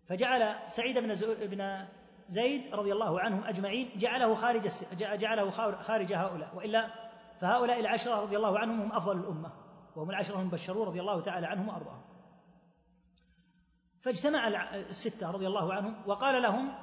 فجعل 0.05 0.71
سعيد 0.71 0.97
بن 0.99 1.13
بن 1.47 1.85
زيد 2.27 2.75
رضي 2.75 2.91
الله 2.91 3.19
عنهم 3.19 3.43
أجمعين 3.43 3.89
جعله 3.97 4.35
خارج 4.35 4.69
جعله 4.99 5.49
خارج 5.81 6.13
هؤلاء 6.13 6.55
وإلا 6.55 6.89
فهؤلاء 7.39 7.79
العشرة 7.79 8.15
رضي 8.15 8.37
الله 8.37 8.59
عنهم 8.59 8.81
هم 8.81 8.91
أفضل 8.91 9.19
الأمة 9.19 9.51
وهم 9.95 10.09
العشرة 10.09 10.39
المبشرون 10.39 10.87
رضي 10.87 10.99
الله 10.99 11.21
تعالى 11.21 11.47
عنهم 11.47 11.67
وأرضاهم. 11.67 12.01
فاجتمع 14.01 14.47
الستة 14.73 15.31
رضي 15.31 15.47
الله 15.47 15.73
عنهم 15.73 15.95
وقال 16.05 16.41
لهم 16.41 16.73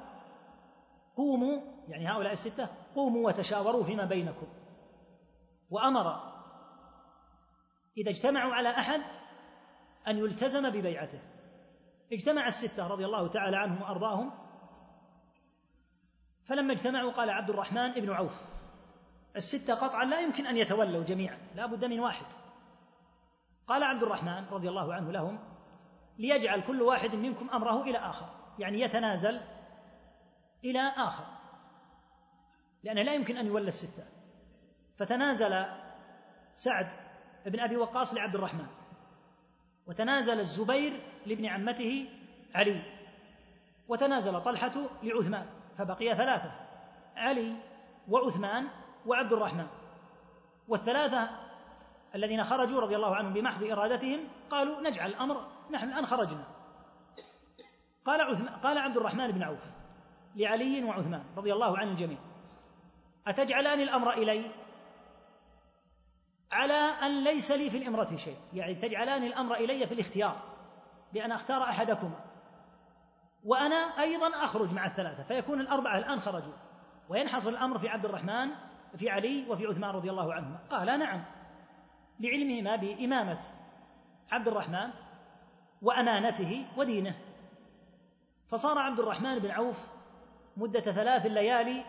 قوموا 1.15 1.61
يعني 1.87 2.07
هؤلاء 2.07 2.33
الستة 2.33 2.69
قوموا 2.95 3.27
وتشاوروا 3.27 3.83
فيما 3.83 4.05
بينكم. 4.05 4.47
وأمر 5.69 6.31
إذا 7.97 8.09
اجتمعوا 8.09 8.53
على 8.53 8.69
أحد 8.69 9.01
أن 10.07 10.17
يلتزم 10.17 10.69
ببيعته. 10.69 11.19
اجتمع 12.13 12.47
الستة 12.47 12.87
رضي 12.87 13.05
الله 13.05 13.27
تعالى 13.27 13.57
عنهم 13.57 13.81
وأرضاهم. 13.81 14.31
فلما 16.45 16.73
اجتمعوا 16.73 17.11
قال 17.11 17.29
عبد 17.29 17.49
الرحمن 17.49 17.91
بن 17.91 18.09
عوف 18.09 18.41
الستة 19.35 19.73
قطعا 19.73 20.05
لا 20.05 20.19
يمكن 20.19 20.47
أن 20.47 20.57
يتولوا 20.57 21.03
جميعا 21.03 21.37
لا 21.55 21.65
بد 21.65 21.85
من 21.85 21.99
واحد. 21.99 22.25
قال 23.67 23.83
عبد 23.83 24.03
الرحمن 24.03 24.45
رضي 24.45 24.69
الله 24.69 24.93
عنه 24.93 25.11
لهم 25.11 25.39
ليجعل 26.17 26.61
كل 26.61 26.81
واحد 26.81 27.15
منكم 27.15 27.49
أمره 27.49 27.81
إلى 27.81 27.97
آخر 27.97 28.29
يعني 28.59 28.79
يتنازل 28.79 29.41
إلى 30.63 30.79
آخر 30.79 31.25
لأنه 32.83 33.01
لا 33.01 33.13
يمكن 33.13 33.37
أن 33.37 33.47
يولى 33.47 33.67
الستة. 33.67 34.03
فتنازل 34.97 35.65
سعد 36.55 36.93
بن 37.45 37.59
أبي 37.59 37.77
وقاص 37.77 38.13
لعبد 38.13 38.35
الرحمن. 38.35 38.67
وتنازل 39.87 40.39
الزبير 40.39 40.99
لابن 41.25 41.45
عمته 41.45 42.09
علي. 42.55 42.81
وتنازل 43.87 44.41
طلحة 44.41 44.71
لعثمان 45.03 45.45
فبقي 45.77 46.15
ثلاثة 46.15 46.51
علي 47.15 47.55
وعثمان 48.09 48.67
وعبد 49.05 49.33
الرحمن. 49.33 49.67
والثلاثة 50.67 51.29
الذين 52.15 52.43
خرجوا 52.43 52.81
رضي 52.81 52.95
الله 52.95 53.15
عنهم 53.15 53.33
بمحض 53.33 53.63
إرادتهم 53.63 54.19
قالوا 54.49 54.81
نجعل 54.81 55.09
الأمر 55.09 55.47
نحن 55.71 55.89
الآن 55.89 56.05
خرجنا. 56.05 56.43
قال 58.05 58.21
عثمان 58.21 58.55
قال 58.55 58.77
عبد 58.77 58.97
الرحمن 58.97 59.31
بن 59.31 59.43
عوف 59.43 59.59
لعلي 60.35 60.83
وعثمان 60.83 61.23
رضي 61.37 61.53
الله 61.53 61.77
عن 61.77 61.87
الجميع 61.89 62.17
أتجعلان 63.27 63.81
الأمر 63.81 64.13
إلي؟ 64.13 64.51
على 66.51 66.73
أن 66.73 67.23
ليس 67.23 67.51
لي 67.51 67.69
في 67.69 67.77
الإمرة 67.77 68.15
شيء. 68.15 68.37
يعني 68.53 68.75
تجعلان 68.75 69.23
الأمر 69.23 69.55
إلي 69.55 69.87
في 69.87 69.93
الاختيار 69.93 70.35
بأن 71.13 71.31
أختار 71.31 71.63
أحدكما. 71.63 72.19
وأنا 73.43 73.75
أيضا 73.75 74.27
أخرج 74.27 74.73
مع 74.73 74.85
الثلاثة 74.85 75.23
فيكون 75.23 75.61
الأربعة 75.61 75.97
الآن 75.97 76.19
خرجوا. 76.19 76.53
وينحصر 77.09 77.49
الأمر 77.49 77.79
في 77.79 77.89
عبد 77.89 78.05
الرحمن 78.05 78.49
في 78.97 79.09
علي 79.09 79.45
وفي 79.49 79.65
عثمان 79.65 79.89
رضي 79.89 80.09
الله 80.09 80.33
عنهما. 80.33 80.59
قال 80.69 80.99
نعم 80.99 81.23
لعلمهما 82.19 82.75
بإمامة 82.75 83.39
عبد 84.31 84.47
الرحمن 84.47 84.89
وأمانته 85.81 86.65
ودينه. 86.77 87.15
فصار 88.47 88.77
عبد 88.77 88.99
الرحمن 88.99 89.39
بن 89.39 89.51
عوف 89.51 89.87
مدة 90.57 90.79
ثلاث 90.79 91.25
الليالي 91.25 91.85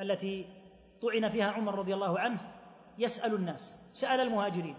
التي 0.00 0.46
طعن 1.02 1.28
فيها 1.28 1.50
عمر 1.50 1.74
رضي 1.74 1.94
الله 1.94 2.18
عنه 2.18 2.55
يسأل 2.98 3.34
الناس 3.34 3.74
سأل 3.92 4.20
المهاجرين 4.20 4.76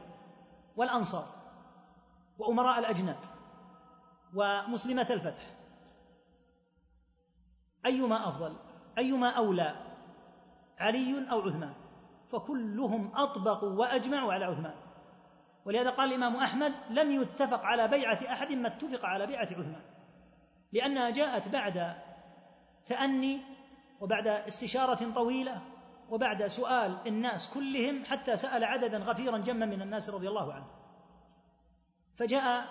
والأنصار 0.76 1.28
وأمراء 2.38 2.80
الأجناد 2.80 3.26
ومسلمة 4.36 5.08
الفتح. 5.10 5.44
أيما 7.86 8.30
أفضل 8.30 8.56
أيما 8.98 9.30
أولى 9.30 9.76
علي 10.80 11.32
أو 11.32 11.42
عثمان؟ 11.42 11.74
فكلهم 12.30 13.12
أطبقوا 13.16 13.70
وأجمعوا 13.70 14.34
على 14.34 14.46
عثمان. 14.46 14.76
ولهذا 15.66 15.90
قال 15.90 16.10
الإمام 16.10 16.36
أحمد 16.36 16.74
لم 16.90 17.12
يتفق 17.12 17.66
على 17.66 17.88
بيعة 17.88 18.20
أحد 18.32 18.52
ما 18.52 18.68
اتفق 18.68 19.06
على 19.06 19.28
بيعة 19.28 19.48
عثمان 19.52 19.82
لأنها 20.74 21.10
جاءت 21.10 21.50
بعد 21.50 21.96
تأني 22.86 23.42
وبعد 24.02 24.28
استشارة 24.28 25.14
طويلة 25.14 25.62
وبعد 26.10 26.48
سؤال 26.48 27.08
الناس 27.08 27.50
كلهم 27.54 28.06
حتى 28.06 28.38
سأل 28.38 28.64
عددا 28.64 28.98
غفيرا 28.98 29.38
جما 29.38 29.66
من 29.66 29.82
الناس 29.82 30.10
رضي 30.10 30.28
الله 30.28 30.54
عنه. 30.54 30.68
فجاء 32.18 32.66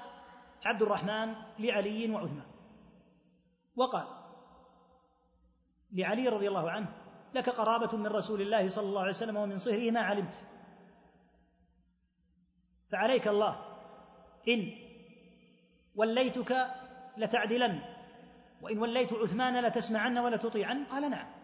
عبد 0.64 0.82
الرحمن 0.82 1.34
لعلي 1.58 2.10
وعثمان. 2.10 2.46
وقال 3.76 4.06
لعلي 5.92 6.28
رضي 6.28 6.48
الله 6.48 6.70
عنه 6.70 6.88
لك 7.34 7.50
قرابة 7.50 7.96
من 7.96 8.06
رسول 8.06 8.40
الله 8.40 8.68
صلى 8.68 8.88
الله 8.88 9.00
عليه 9.00 9.10
وسلم 9.10 9.36
ومن 9.36 9.58
صهره 9.58 9.90
ما 9.90 10.00
علمت. 10.00 10.44
فعليك 12.92 13.28
الله 13.28 13.56
إن 14.48 14.72
وليتك 15.94 16.66
لتعدلن 17.16 17.80
وإن 18.62 18.78
وليت 18.78 19.12
عثمان 19.12 19.64
لتسمعن 19.64 20.18
ولتطيعن 20.18 20.84
قال 20.84 21.10
نعم. 21.10 21.35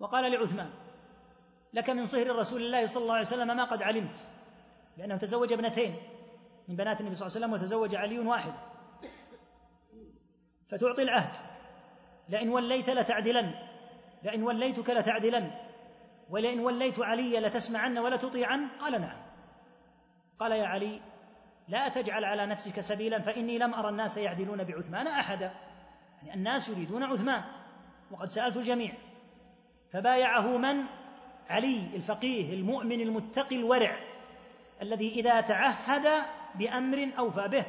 وقال 0.00 0.32
لعثمان 0.32 0.70
لك 1.74 1.90
من 1.90 2.04
صهر 2.04 2.36
رسول 2.36 2.62
الله 2.62 2.86
صلى 2.86 3.02
الله 3.02 3.14
عليه 3.14 3.26
وسلم 3.26 3.56
ما 3.56 3.64
قد 3.64 3.82
علمت 3.82 4.26
لأنه 4.96 5.16
تزوج 5.16 5.52
ابنتين 5.52 5.96
من 6.68 6.76
بنات 6.76 7.00
النبي 7.00 7.14
صلى 7.14 7.26
الله 7.26 7.36
عليه 7.36 7.46
وسلم 7.46 7.52
وتزوج 7.52 7.94
علي 7.94 8.18
واحد 8.18 8.52
فتعطي 10.68 11.02
العهد 11.02 11.36
لئن 12.28 12.48
وليت 12.48 12.90
لتعدلن 12.90 13.54
لئن 14.22 14.42
وليتك 14.42 14.90
لتعدلن 14.90 15.50
ولئن 16.30 16.60
وليت 16.60 17.00
علي 17.00 17.40
لتسمعن 17.40 17.98
ولتطيعن. 17.98 18.68
قال 18.68 19.00
نعم. 19.00 19.22
قال 20.38 20.52
يا 20.52 20.66
علي 20.66 21.00
لا 21.68 21.88
تجعل 21.88 22.24
على 22.24 22.46
نفسك 22.46 22.80
سبيلا 22.80 23.18
فإني 23.18 23.58
لم 23.58 23.74
أرى 23.74 23.88
الناس 23.88 24.16
يعدلون 24.16 24.64
بعثمان 24.64 25.06
أحدا. 25.06 25.54
يعني 26.22 26.34
الناس 26.34 26.68
يريدون 26.68 27.02
عثمان 27.02 27.44
وقد 28.10 28.28
سألت 28.28 28.56
الجميع 28.56 28.94
فبايعه 29.92 30.56
من؟ 30.56 30.84
علي 31.50 31.82
الفقيه 31.94 32.54
المؤمن 32.54 33.00
المتقي 33.00 33.56
الورع 33.56 33.96
الذي 34.82 35.08
إذا 35.10 35.40
تعهد 35.40 36.06
بأمر 36.54 37.10
أوفى 37.18 37.48
به 37.48 37.64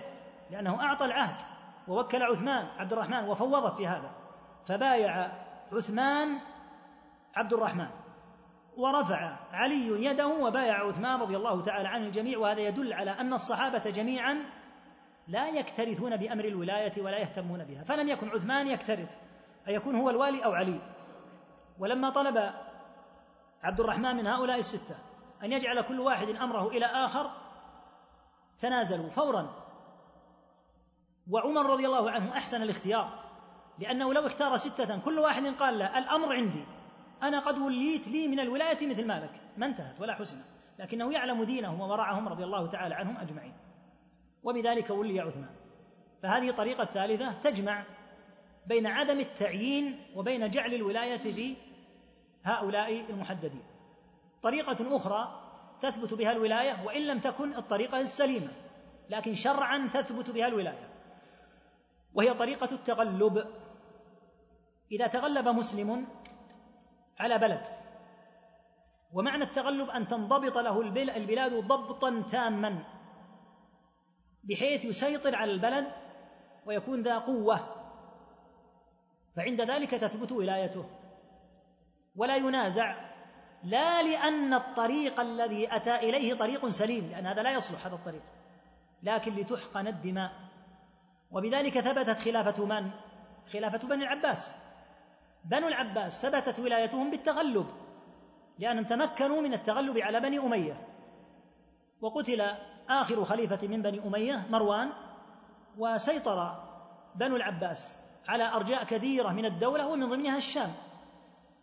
لأنه 0.51 0.83
أعطى 0.83 1.05
العهد 1.05 1.41
ووكل 1.87 2.23
عثمان 2.23 2.67
عبد 2.77 2.93
الرحمن 2.93 3.23
وفوض 3.23 3.75
في 3.75 3.87
هذا 3.87 4.11
فبايع 4.65 5.31
عثمان 5.73 6.39
عبد 7.35 7.53
الرحمن 7.53 7.87
ورفع 8.77 9.35
علي 9.51 10.05
يده 10.05 10.27
وبايع 10.27 10.87
عثمان 10.87 11.19
رضي 11.19 11.37
الله 11.37 11.61
تعالى 11.61 11.87
عن 11.87 12.03
الجميع 12.03 12.37
وهذا 12.37 12.61
يدل 12.61 12.93
على 12.93 13.11
أن 13.11 13.33
الصحابة 13.33 13.89
جميعا 13.89 14.37
لا 15.27 15.49
يكترثون 15.49 16.17
بأمر 16.17 16.45
الولاية 16.45 17.01
ولا 17.01 17.17
يهتمون 17.17 17.63
بها 17.63 17.83
فلم 17.83 18.09
يكن 18.09 18.29
عثمان 18.29 18.67
يكترث 18.67 19.09
ان 19.67 19.73
يكون 19.73 19.95
هو 19.95 20.09
الوالي 20.09 20.45
أو 20.45 20.51
علي؟ 20.51 20.79
ولما 21.79 22.09
طلب 22.09 22.53
عبد 23.63 23.79
الرحمن 23.79 24.15
من 24.15 24.27
هؤلاء 24.27 24.59
الستة 24.59 24.95
أن 25.43 25.51
يجعل 25.51 25.81
كل 25.81 25.99
واحد 25.99 26.29
أمره 26.29 26.67
إلى 26.67 26.85
آخر 26.85 27.31
تنازلوا 28.59 29.09
فورا. 29.09 29.49
وعمر 31.31 31.65
رضي 31.65 31.85
الله 31.85 32.11
عنه 32.11 32.31
أحسن 32.37 32.61
الاختيار 32.61 33.29
لأنه 33.79 34.13
لو 34.13 34.25
اختار 34.25 34.57
ستة 34.57 34.99
كل 34.99 35.19
واحد 35.19 35.45
قال 35.45 35.79
له 35.79 35.97
الأمر 35.97 36.33
عندي. 36.33 36.65
أنا 37.23 37.39
قد 37.39 37.57
وليت 37.57 38.07
لي 38.07 38.27
من 38.27 38.39
الولاية 38.39 38.87
مثل 38.87 39.07
مالك 39.07 39.41
ما 39.57 39.65
انتهت 39.65 40.01
ولا 40.01 40.15
حسنت 40.15 40.45
لكنه 40.79 41.13
يعلم 41.13 41.43
دينه 41.43 41.81
وورعهم 41.81 42.29
رضي 42.29 42.43
الله 42.43 42.67
تعالى 42.67 42.95
عنهم 42.95 43.17
أجمعين. 43.17 43.53
وبذلك 44.43 44.89
ولي 44.89 45.19
عثمان. 45.19 45.55
فهذه 46.23 46.49
الطريقة 46.49 46.83
الثالثة 46.83 47.33
تجمع 47.33 47.85
بين 48.65 48.87
عدم 48.87 49.19
التعيين 49.19 50.05
وبين 50.15 50.49
جعل 50.49 50.73
الولاية 50.73 51.59
لهؤلاء 52.49 53.09
المحددين. 53.09 53.63
طريقة 54.41 54.95
أخرى 54.95 55.41
تثبت 55.81 56.13
بها 56.13 56.31
الولاية 56.31 56.85
وإن 56.85 57.01
لم 57.01 57.19
تكن 57.19 57.55
الطريقة 57.55 57.99
السليمة 57.99 58.51
لكن 59.09 59.35
شرعا 59.35 59.89
تثبت 59.93 60.31
بها 60.31 60.47
الولاية 60.47 60.89
وهي 62.13 62.33
طريقة 62.33 62.71
التغلب. 62.71 63.47
إذا 64.91 65.07
تغلب 65.07 65.47
مسلم 65.47 66.07
على 67.19 67.37
بلد 67.37 67.67
ومعنى 69.13 69.43
التغلب 69.43 69.89
أن 69.89 70.07
تنضبط 70.07 70.57
له 70.57 70.81
البلاد 70.81 71.53
ضبطا 71.53 72.21
تاما 72.21 72.83
بحيث 74.43 74.85
يسيطر 74.85 75.35
على 75.35 75.51
البلد 75.51 75.87
ويكون 76.65 77.01
ذا 77.01 77.17
قوة. 77.17 77.75
فعند 79.35 79.61
ذلك 79.61 79.91
تثبت 79.91 80.31
ولايته. 80.31 80.85
ولا 82.19 82.35
ينازع 82.35 82.95
لا 83.63 84.03
لأن 84.03 84.53
الطريق 84.53 85.19
الذي 85.19 85.75
أتى 85.75 85.95
إليه 85.95 86.33
طريق 86.33 86.67
سليم 86.67 87.09
لأن 87.11 87.27
هذا 87.27 87.43
لا 87.43 87.51
يصلح 87.51 87.85
هذا 87.85 87.95
الطريق. 87.95 88.21
لكن 89.03 89.35
لتحقن 89.35 89.87
الدماء. 89.87 90.31
وبذلك 91.31 91.79
ثبتت 91.79 92.19
خلافة 92.19 92.65
من؟ 92.65 92.91
خلافة 93.53 93.87
بني 93.87 94.03
العباس. 94.03 94.55
بنو 95.45 95.67
العباس 95.67 96.25
ثبتت 96.25 96.59
ولايتهم 96.59 97.11
بالتغلب 97.11 97.67
لأنهم 98.59 98.83
تمكنوا 98.83 99.41
من 99.41 99.53
التغلب 99.53 99.97
على 99.97 100.19
بني 100.19 100.39
أمية. 100.39 100.87
وقتل 102.01 102.41
آخر 102.89 103.25
خليفة 103.25 103.67
من 103.67 103.81
بني 103.81 104.07
أمية 104.07 104.47
مروان 104.49 104.89
وسيطر 105.77 106.63
بنو 107.15 107.35
العباس 107.35 107.95
على 108.27 108.43
أرجاء 108.53 108.83
كثيرة 108.83 109.29
من 109.29 109.45
الدولة 109.45 109.87
ومن 109.87 110.09
ضمنها 110.09 110.37
الشام. 110.37 110.88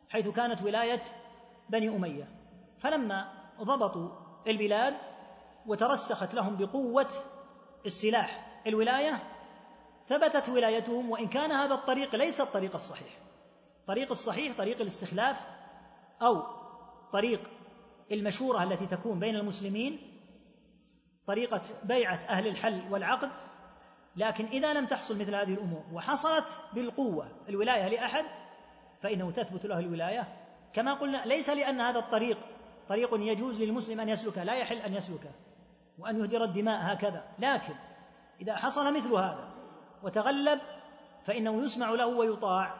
حيث 0.09 0.29
كانت 0.29 0.63
ولاية 0.63 1.03
بني 1.69 1.89
أمية. 1.89 2.29
فلما 2.79 3.33
ضبطوا 3.61 4.09
البلاد 4.47 4.95
وترسخت 5.67 6.35
لهم 6.35 6.57
بقوة 6.57 7.09
السلاح 7.87 8.61
الولاية 8.67 9.23
ثبتت 10.07 10.49
ولايتهم 10.49 11.11
وإن 11.11 11.29
كان 11.29 11.53
هذا 11.53 11.75
الطريق 11.75 12.15
ليس 12.17 12.41
الطريق 12.41 12.75
الصحيح. 12.75 13.19
طريق 13.87 14.11
الصحيح 14.11 14.57
طريق 14.57 14.81
الاستخلاف 14.81 15.37
أو 16.23 16.43
طريق 17.13 17.51
المشورة 18.13 18.63
التي 18.63 18.87
تكون 18.87 19.19
بين 19.19 19.37
المسلمين 19.37 19.99
طريقة 21.27 21.61
بيعة 21.85 22.21
أهل 22.29 22.47
الحل 22.47 22.93
والعقد. 22.93 23.31
لكن 24.17 24.47
إذا 24.47 24.73
لم 24.73 24.87
تحصل 24.87 25.19
مثل 25.19 25.35
هذه 25.35 25.55
الأمور 25.55 25.85
وحصلت 25.93 26.49
بالقوة 26.73 27.29
الولاية 27.49 27.89
لأحد 27.89 28.25
فإنه 29.03 29.31
تثبت 29.31 29.67
له 29.67 29.79
الولاية. 29.79 30.29
كما 30.73 30.95
قلنا 30.95 31.25
ليس 31.27 31.51
لأن 31.51 31.81
هذا 31.81 31.99
الطريق 31.99 32.39
طريق 32.89 33.11
يجوز 33.15 33.63
للمسلم 33.63 34.01
أن 34.01 34.09
يسلكه 34.09 34.45
لا 34.45 34.55
يحل 34.55 34.77
أن 34.77 34.95
يسلكه 34.95 35.31
وأن 35.99 36.21
يهدر 36.21 36.45
الدماء 36.45 36.93
هكذا. 36.93 37.25
لكن 37.39 37.75
إذا 38.41 38.57
حصل 38.57 38.95
مثل 38.95 39.13
هذا 39.13 39.49
وتغلب 40.03 40.61
فإنه 41.25 41.63
يسمع 41.63 41.91
له 41.91 42.07
ويطاع 42.07 42.75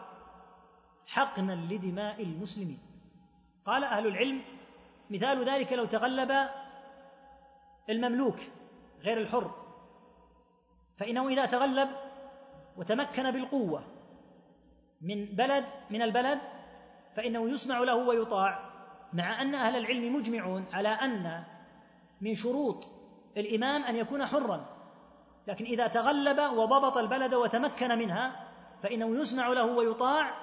حقنا 1.07 1.53
لدماء 1.53 2.23
المسلمين. 2.23 2.79
قال 3.65 3.85
أهل 3.85 4.07
العلم 4.07 4.43
مثال 5.11 5.45
ذلك 5.45 5.73
لو 5.73 5.85
تغلب 5.85 6.49
المملوك 7.91 8.39
غير 9.03 9.19
الحر. 9.19 9.51
فإنه 10.97 11.29
إذا 11.29 11.47
تغلب 11.47 11.89
وتمكن 12.77 13.31
بالقوة 13.31 13.96
من 15.01 15.25
بلد 15.25 15.65
من 15.91 16.03
البلد 16.03 16.39
فإنه 17.17 17.51
يسمع 17.51 17.79
له 17.79 17.95
ويطاع 17.95 18.71
مع 19.13 19.43
أن 19.43 19.55
أهل 19.55 19.77
العلم 19.77 20.17
مجمعون 20.17 20.65
على 20.73 20.89
أن 20.89 21.45
من 22.21 22.35
شروط 22.35 22.89
الإمام 23.37 23.83
أن 23.83 23.97
يكون 23.97 24.27
حرا. 24.27 24.67
لكن 25.47 25.65
إذا 25.65 25.87
تغلب 25.87 26.39
وضبط 26.39 26.97
البلد 26.97 27.35
وتمكن 27.35 27.99
منها 27.99 28.47
فإنه 28.83 29.21
يسمع 29.21 29.49
له 29.49 29.65
ويطاع 29.65 30.35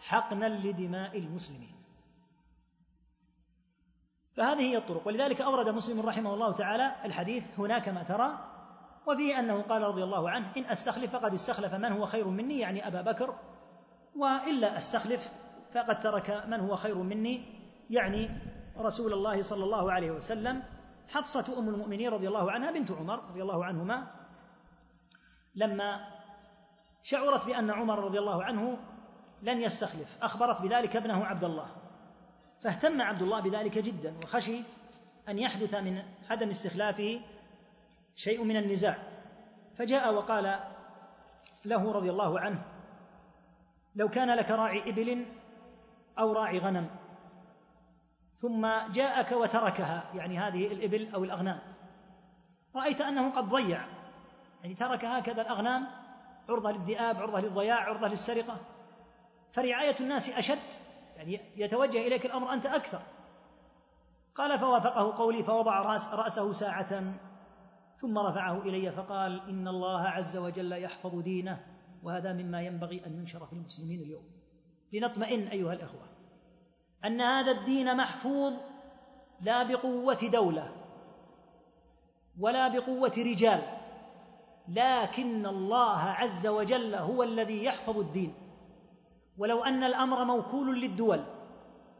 حقنا 0.00 0.48
لدماء 0.48 1.18
المسلمين. 1.18 1.76
فهذه 4.36 4.60
هي 4.60 4.76
الطرق. 4.76 5.06
ولذلك 5.06 5.40
أورد 5.40 5.68
مسلم 5.68 6.00
رحمه 6.00 6.34
الله 6.34 6.52
تعالى 6.52 6.94
الحديث 7.04 7.44
هناك 7.58 7.88
ما 7.88 8.02
ترى 8.02 8.38
وفيه 9.06 9.38
أنه 9.38 9.62
قال 9.62 9.82
رضي 9.82 10.02
الله 10.02 10.30
عنه 10.30 10.52
إن 10.56 10.64
أستخلف 10.64 11.16
فقد 11.16 11.34
استخلف 11.34 11.74
من 11.74 11.92
هو 11.92 12.06
خير 12.06 12.28
مني. 12.28 12.58
يعني 12.58 12.86
أبا 12.86 13.00
بكر 13.00 13.34
وإلا 14.18 14.76
أستخلف 14.76 15.32
فقد 15.72 16.00
ترك 16.00 16.44
من 16.46 16.60
هو 16.60 16.76
خير 16.76 16.98
مني 16.98 17.44
يعني 17.90 18.30
رسول 18.78 19.12
الله 19.12 19.42
صلى 19.42 19.64
الله 19.64 19.92
عليه 19.92 20.10
وسلم 20.10 20.62
حفصة 21.08 21.58
أم 21.58 21.68
المؤمنين 21.68 22.10
رضي 22.12 22.28
الله 22.28 22.50
عنها 22.50 22.70
بنت 22.70 22.90
عمر 22.90 23.24
رضي 23.28 23.42
الله 23.42 23.64
عنهما 23.64 24.06
لما 25.54 26.08
شعرت 27.02 27.46
بأن 27.46 27.70
عمر 27.70 27.98
رضي 27.98 28.18
الله 28.18 28.44
عنه 28.44 28.78
لن 29.42 29.60
يستخلف 29.60 30.18
أخبرت 30.22 30.62
بذلك 30.62 30.96
ابنه 30.96 31.24
عبد 31.24 31.44
الله 31.44 31.66
فاهتم 32.60 33.02
عبد 33.02 33.22
الله 33.22 33.40
بذلك 33.40 33.78
جدا 33.78 34.14
وخشي 34.24 34.62
أن 35.28 35.38
يحدث 35.38 35.74
من 35.74 36.02
عدم 36.30 36.50
استخلافه 36.50 37.20
شيء 38.14 38.44
من 38.44 38.56
النزاع 38.56 38.98
فجاء 39.76 40.14
وقال 40.14 40.60
له 41.64 41.92
رضي 41.92 42.10
الله 42.10 42.40
عنه 42.40 42.75
لو 43.96 44.08
كان 44.08 44.30
لك 44.30 44.50
راعي 44.50 44.90
إبل 44.90 45.26
أو 46.18 46.32
راعي 46.32 46.58
غنم 46.58 46.90
ثم 48.36 48.66
جاءك 48.92 49.32
وتركها 49.32 50.10
يعني 50.14 50.38
هذه 50.38 50.66
الإبل 50.66 51.14
أو 51.14 51.24
الأغنام. 51.24 51.60
رأيت 52.76 53.00
أنه 53.00 53.30
قد 53.30 53.48
ضيع 53.48 53.84
يعني 54.62 54.74
ترك 54.74 55.04
هكذا 55.04 55.42
الأغنام 55.42 55.86
عرضة 56.48 56.70
للذئاب 56.70 57.16
عرضة 57.16 57.40
للضياع 57.40 57.80
عرضة 57.80 58.08
للسرقة. 58.08 58.56
فرعاية 59.52 59.96
الناس 60.00 60.38
أشد 60.38 60.74
يعني 61.16 61.40
يتوجه 61.56 61.98
إليك 62.06 62.26
الأمر 62.26 62.52
أنت 62.52 62.66
أكثر. 62.66 63.02
قال 64.34 64.58
فوافقه 64.58 65.16
قولي 65.16 65.42
فوضع 65.42 65.80
رأس 65.80 66.08
رأسه 66.08 66.52
ساعة 66.52 67.14
ثم 67.96 68.18
رفعه 68.18 68.58
إلي 68.58 68.92
فقال 68.92 69.48
إن 69.48 69.68
الله 69.68 70.02
عز 70.02 70.36
وجل 70.36 70.72
يحفظ 70.72 71.20
دينه. 71.20 71.75
وهذا 72.02 72.32
مما 72.32 72.62
ينبغي 72.62 73.06
أن 73.06 73.18
ينشر 73.18 73.46
في 73.46 73.52
المسلمين 73.52 74.00
اليوم. 74.00 74.24
لنطمئن 74.92 75.48
أيها 75.48 75.72
الإخوة 75.72 76.08
أن 77.04 77.20
هذا 77.20 77.52
الدين 77.52 77.96
محفوظ 77.96 78.52
لا 79.40 79.62
بقوة 79.62 80.18
دولة 80.32 80.72
ولا 82.40 82.68
بقوة 82.68 83.12
رجال 83.18 83.62
لكن 84.68 85.46
الله 85.46 86.00
عز 86.00 86.46
وجل 86.46 86.94
هو 86.94 87.22
الذي 87.22 87.64
يحفظ 87.64 87.98
الدين. 87.98 88.34
ولو 89.38 89.64
أن 89.64 89.84
الأمر 89.84 90.24
موكول 90.24 90.80
للدول 90.80 91.24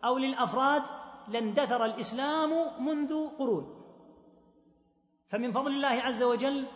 أو 0.04 0.18
للأفراد 0.18 0.82
لاندثر 1.28 1.84
الإسلام 1.84 2.50
منذ 2.86 3.28
قرون. 3.38 3.76
فمن 5.28 5.52
فضل 5.52 5.70
الله 5.70 5.88
عز 5.88 6.22
وجل 6.22 6.66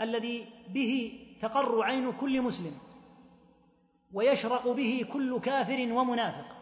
الذي 0.00 0.48
به 0.68 1.23
تقر 1.40 1.82
عين 1.82 2.12
كل 2.12 2.42
مسلم 2.42 2.78
ويشرق 4.12 4.68
به 4.68 5.06
كل 5.12 5.40
كافر 5.40 5.92
ومنافق 5.92 6.56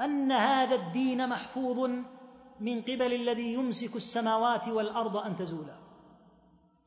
أن 0.00 0.32
هذا 0.32 0.74
الدين 0.74 1.28
محفوظ 1.28 1.90
من 2.60 2.82
قبل 2.82 3.12
الذي 3.14 3.54
يمسك 3.54 3.96
السماوات 3.96 4.68
والأرض 4.68 5.16
أن 5.16 5.36
تزولا. 5.36 5.76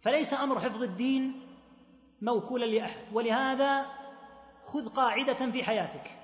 فليس 0.01 0.33
أمر 0.33 0.59
حفظ 0.59 0.83
الدين 0.83 1.41
موكولا 2.21 2.65
لأحد. 2.65 3.13
ولهذا 3.13 3.85
خذ 4.65 4.87
قاعدة 4.87 5.51
في 5.51 5.63
حياتك 5.63 6.17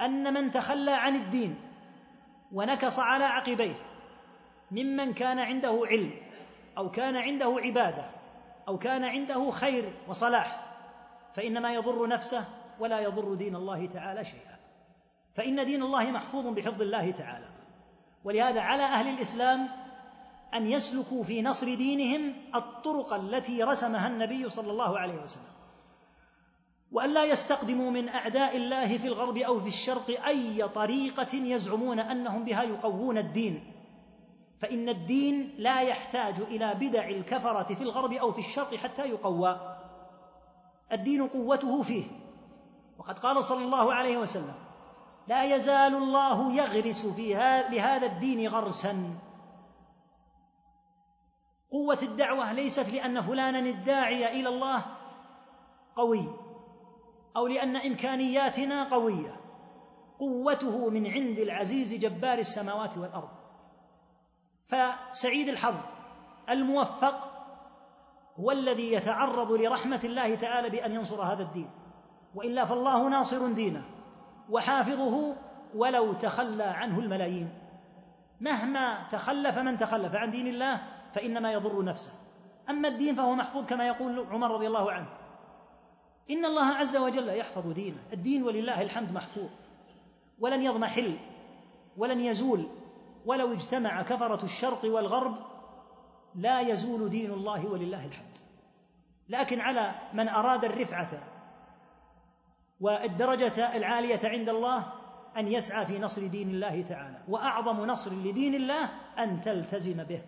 أن 0.00 0.34
من 0.34 0.50
تخلى 0.50 0.90
عن 0.90 1.16
الدين 1.16 1.60
ونكص 2.52 2.98
على 2.98 3.24
عقبيه 3.24 3.74
ممن 4.70 5.14
كان 5.14 5.38
عنده 5.38 5.80
علم 5.84 6.10
أو 6.78 6.90
كان 6.90 7.16
عنده 7.16 7.56
عبادة 7.58 8.21
أو 8.68 8.78
كان 8.78 9.04
عنده 9.04 9.50
خير 9.50 9.92
وصلاح 10.08 10.74
فإنما 11.34 11.74
يضر 11.74 12.08
نفسه 12.08 12.44
ولا 12.80 13.00
يضر 13.00 13.34
دين 13.34 13.56
الله 13.56 13.86
تعالى 13.86 14.24
شيئا. 14.24 14.58
فإن 15.34 15.64
دين 15.64 15.82
الله 15.82 16.10
محفوظ 16.10 16.46
بحفظ 16.46 16.82
الله 16.82 17.10
تعالى. 17.10 17.48
ولهذا 18.24 18.60
على 18.60 18.82
أهل 18.82 19.08
الإسلام 19.08 19.68
أن 20.54 20.66
يسلكوا 20.66 21.22
في 21.22 21.42
نصر 21.42 21.74
دينهم 21.74 22.34
الطرق 22.54 23.12
التي 23.12 23.62
رسمها 23.62 24.08
النبي 24.08 24.48
صلى 24.48 24.70
الله 24.70 24.98
عليه 24.98 25.22
وسلم. 25.22 25.52
والا 26.92 27.24
يستقدموا 27.24 27.90
من 27.90 28.08
أعداء 28.08 28.56
الله 28.56 28.98
في 28.98 29.06
الغرب 29.06 29.36
أو 29.36 29.60
في 29.60 29.68
الشرق 29.68 30.26
أي 30.26 30.68
طريقة 30.68 31.36
يزعمون 31.36 32.00
أنهم 32.00 32.44
بها 32.44 32.62
يقوون 32.62 33.18
الدين. 33.18 33.71
فإن 34.62 34.88
الدين 34.88 35.54
لا 35.58 35.80
يحتاج 35.80 36.40
إلى 36.40 36.74
بدع 36.74 37.08
الكفرة 37.08 37.74
في 37.74 37.82
الغرب 37.82 38.12
أو 38.12 38.32
في 38.32 38.38
الشرق 38.38 38.74
حتى 38.74 39.02
يقوى. 39.02 39.76
الدين 40.92 41.28
قوته 41.28 41.82
فيه. 41.82 42.04
وقد 42.98 43.18
قال 43.18 43.44
صلى 43.44 43.64
الله 43.64 43.94
عليه 43.94 44.18
وسلم 44.18 44.54
لا 45.28 45.44
يزال 45.44 45.94
الله 45.94 46.52
يغرس 46.52 47.06
في 47.06 47.34
لهذا 47.70 48.06
الدين 48.06 48.48
غرسا. 48.48 49.18
قوة 51.70 51.98
الدعوة 52.02 52.52
ليست 52.52 52.88
لأن 52.88 53.22
فلانا 53.22 53.58
الداعي 53.58 54.40
إلى 54.40 54.48
الله 54.48 54.84
قوي 55.96 56.28
أو 57.36 57.46
لأن 57.46 57.76
إمكانياتنا 57.76 58.88
قوية. 58.88 59.40
قوته 60.18 60.90
من 60.90 61.06
عند 61.06 61.38
العزيز 61.38 61.94
جبار 61.94 62.38
السماوات 62.38 62.98
والأرض. 62.98 63.41
فسعيد 64.66 65.48
الحظ 65.48 65.74
الموفق 66.50 67.32
هو 68.40 68.50
الذي 68.50 68.92
يتعرض 68.92 69.52
لرحمة 69.52 70.00
الله 70.04 70.34
تعالى 70.34 70.70
بأن 70.70 70.92
ينصر 70.92 71.22
هذا 71.22 71.42
الدين. 71.42 71.70
وإلا 72.34 72.64
فالله 72.64 73.08
ناصر 73.08 73.52
دينه 73.52 73.84
وحافظه 74.50 75.36
ولو 75.74 76.12
تخلى 76.12 76.64
عنه 76.64 76.98
الملايين. 76.98 77.58
مهما 78.40 79.08
تخلف 79.10 79.58
من 79.58 79.78
تخلف 79.78 80.14
عن 80.14 80.30
دين 80.30 80.46
الله 80.46 80.82
فإنما 81.14 81.52
يضر 81.52 81.84
نفسه. 81.84 82.12
أما 82.70 82.88
الدين 82.88 83.14
فهو 83.14 83.34
محفوظ 83.34 83.66
كما 83.66 83.86
يقول 83.86 84.26
عمر 84.30 84.50
رضي 84.50 84.66
الله 84.66 84.92
عنه. 84.92 85.06
إن 86.30 86.44
الله 86.44 86.64
عز 86.64 86.96
وجل 86.96 87.28
يحفظ 87.28 87.72
دينه. 87.72 87.98
الدين 88.12 88.42
ولله 88.42 88.82
الحمد 88.82 89.12
محفوظ. 89.12 89.50
ولن 90.38 90.62
يضمحل 90.62 91.16
ولن 91.96 92.20
يزول. 92.20 92.68
ولو 93.26 93.52
اجتمع 93.52 94.02
كفرة 94.02 94.44
الشرق 94.44 94.84
والغرب 94.84 95.36
لا 96.34 96.60
يزول 96.60 97.10
دين 97.10 97.30
الله 97.30 97.66
ولله 97.66 98.06
الحمد. 98.06 98.38
لكن 99.28 99.60
على 99.60 99.94
من 100.12 100.28
أراد 100.28 100.64
الرفعة 100.64 101.10
والدرجة 102.80 103.76
العالية 103.76 104.20
عند 104.24 104.48
الله 104.48 104.92
أن 105.36 105.48
يسعى 105.48 105.86
في 105.86 105.98
نصر 105.98 106.26
دين 106.26 106.50
الله 106.50 106.82
تعالى. 106.82 107.22
وأعظم 107.28 107.84
نصر 107.84 108.12
لدين 108.12 108.54
الله 108.54 108.90
أن 109.18 109.40
تلتزم 109.40 110.04
به. 110.04 110.22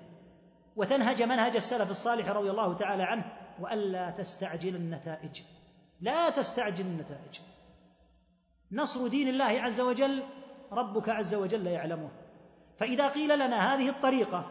وتنهج 0.76 1.22
منهج 1.22 1.56
السلف 1.56 1.90
الصالح 1.90 2.28
رضي 2.28 2.50
الله 2.50 2.74
تعالى 2.74 3.02
عنه 3.02 3.32
وألا 3.60 4.10
تستعجل 4.10 4.76
النتائج. 4.76 5.42
لا 6.00 6.30
تستعجل 6.30 6.86
النتائج. 6.86 7.40
نصر 8.72 9.08
دين 9.08 9.28
الله 9.28 9.44
عز 9.44 9.80
وجل 9.80 10.22
ربك 10.72 11.08
عز 11.08 11.34
وجل 11.34 11.66
يعلمه. 11.66 12.10
فإذا 12.78 13.08
قيل 13.08 13.38
لنا 13.38 13.74
هذه 13.74 13.88
الطريقة 13.88 14.50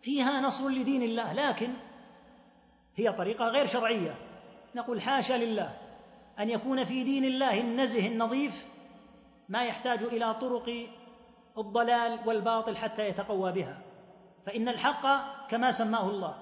فيها 0.00 0.40
نصر 0.40 0.68
لدين 0.68 1.02
الله 1.02 1.32
لكن 1.32 1.74
هي 2.96 3.12
طريقة 3.12 3.48
غير 3.48 3.66
شرعية. 3.66 4.14
نقول 4.74 5.00
حاشا 5.00 5.34
لله 5.34 5.76
أن 6.38 6.50
يكون 6.50 6.84
في 6.84 7.04
دين 7.04 7.24
الله 7.24 7.60
النزه 7.60 8.06
النظيف 8.06 8.66
ما 9.48 9.64
يحتاج 9.64 10.04
إلى 10.04 10.34
طرق 10.34 10.88
الضلال 11.58 12.18
والباطل 12.26 12.76
حتى 12.76 13.02
يتقوى 13.02 13.52
بها. 13.52 13.82
فإن 14.46 14.68
الحق 14.68 15.06
كما 15.48 15.70
سماه 15.70 16.10
الله 16.10 16.34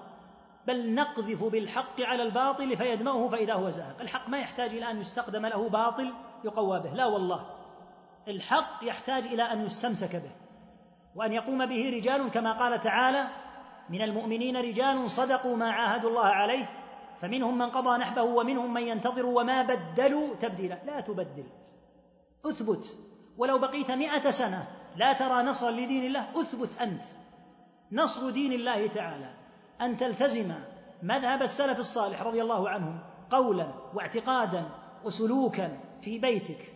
بل 0.67 0.93
نقذف 0.93 1.43
بالحق 1.43 2.01
على 2.01 2.23
الباطل 2.23 2.77
فيدمغه 2.77 3.29
فإذا 3.29 3.53
هو 3.53 3.69
زاهق. 3.69 4.01
الحق 4.01 4.29
ما 4.29 4.39
يحتاج 4.39 4.69
إلى 4.69 4.91
أن 4.91 4.99
يستخدم 4.99 5.45
له 5.45 5.69
باطل 5.69 6.13
يقوى 6.43 6.79
به 6.79 6.93
لا 6.93 7.05
والله. 7.05 7.45
الحق 8.27 8.79
يحتاج 8.83 9.25
إلى 9.25 9.43
أن 9.43 9.65
يستمسك 9.65 10.15
به. 10.15 10.44
وأن 11.15 11.33
يقوم 11.33 11.65
به 11.65 11.91
رجال 11.97 12.31
كما 12.31 12.51
قال 12.51 12.81
تعالى 12.81 13.27
من 13.89 14.01
المؤمنين 14.01 14.57
رجال 14.57 15.11
صدقوا 15.11 15.57
ما 15.57 15.71
عاهدوا 15.71 16.09
الله 16.09 16.25
عليه 16.25 16.69
فمنهم 17.21 17.57
من 17.57 17.69
قضى 17.69 17.97
نحبه 17.97 18.21
ومنهم 18.21 18.73
من 18.73 18.81
ينتظر 18.81 19.25
وما 19.25 19.61
بدلوا 19.61 20.35
تبديلا. 20.35 20.79
لا 20.85 20.99
تبدل. 20.99 21.45
أثبت. 22.45 22.97
ولو 23.37 23.57
بقيت 23.57 23.91
مئة 23.91 24.31
سنة 24.31 24.67
لا 24.95 25.13
ترى 25.13 25.43
نصرا 25.43 25.71
لدين 25.71 26.03
الله. 26.03 26.41
أثبت 26.41 26.81
أنت. 26.81 27.03
نصر 27.91 28.29
دين 28.29 28.53
الله 28.53 28.87
تعالى. 28.87 29.33
أن 29.81 29.97
تلتزم 29.97 30.53
مذهب 31.03 31.41
السلف 31.41 31.79
الصالح 31.79 32.21
رضي 32.21 32.41
الله 32.41 32.69
عنهم 32.69 32.99
قولا 33.29 33.67
واعتقادا 33.93 34.69
وسلوكا 35.03 35.77
في 36.01 36.19
بيتك 36.19 36.71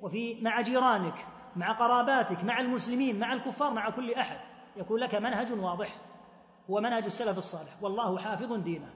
وفي 0.00 0.40
مع 0.42 0.60
جيرانك 0.60 1.26
مع 1.56 1.72
قراباتك 1.72 2.44
مع 2.44 2.60
المسلمين 2.60 3.18
مع 3.18 3.32
الكفار 3.32 3.72
مع 3.72 3.90
كل 3.90 4.14
أحد. 4.14 4.36
يكون 4.76 5.00
لك 5.00 5.14
منهج 5.14 5.52
واضح. 5.52 5.96
هو 6.70 6.80
منهج 6.80 7.04
السلف 7.04 7.38
الصالح. 7.38 7.82
والله 7.82 8.18
حافظ 8.18 8.52
دينه. 8.52 8.90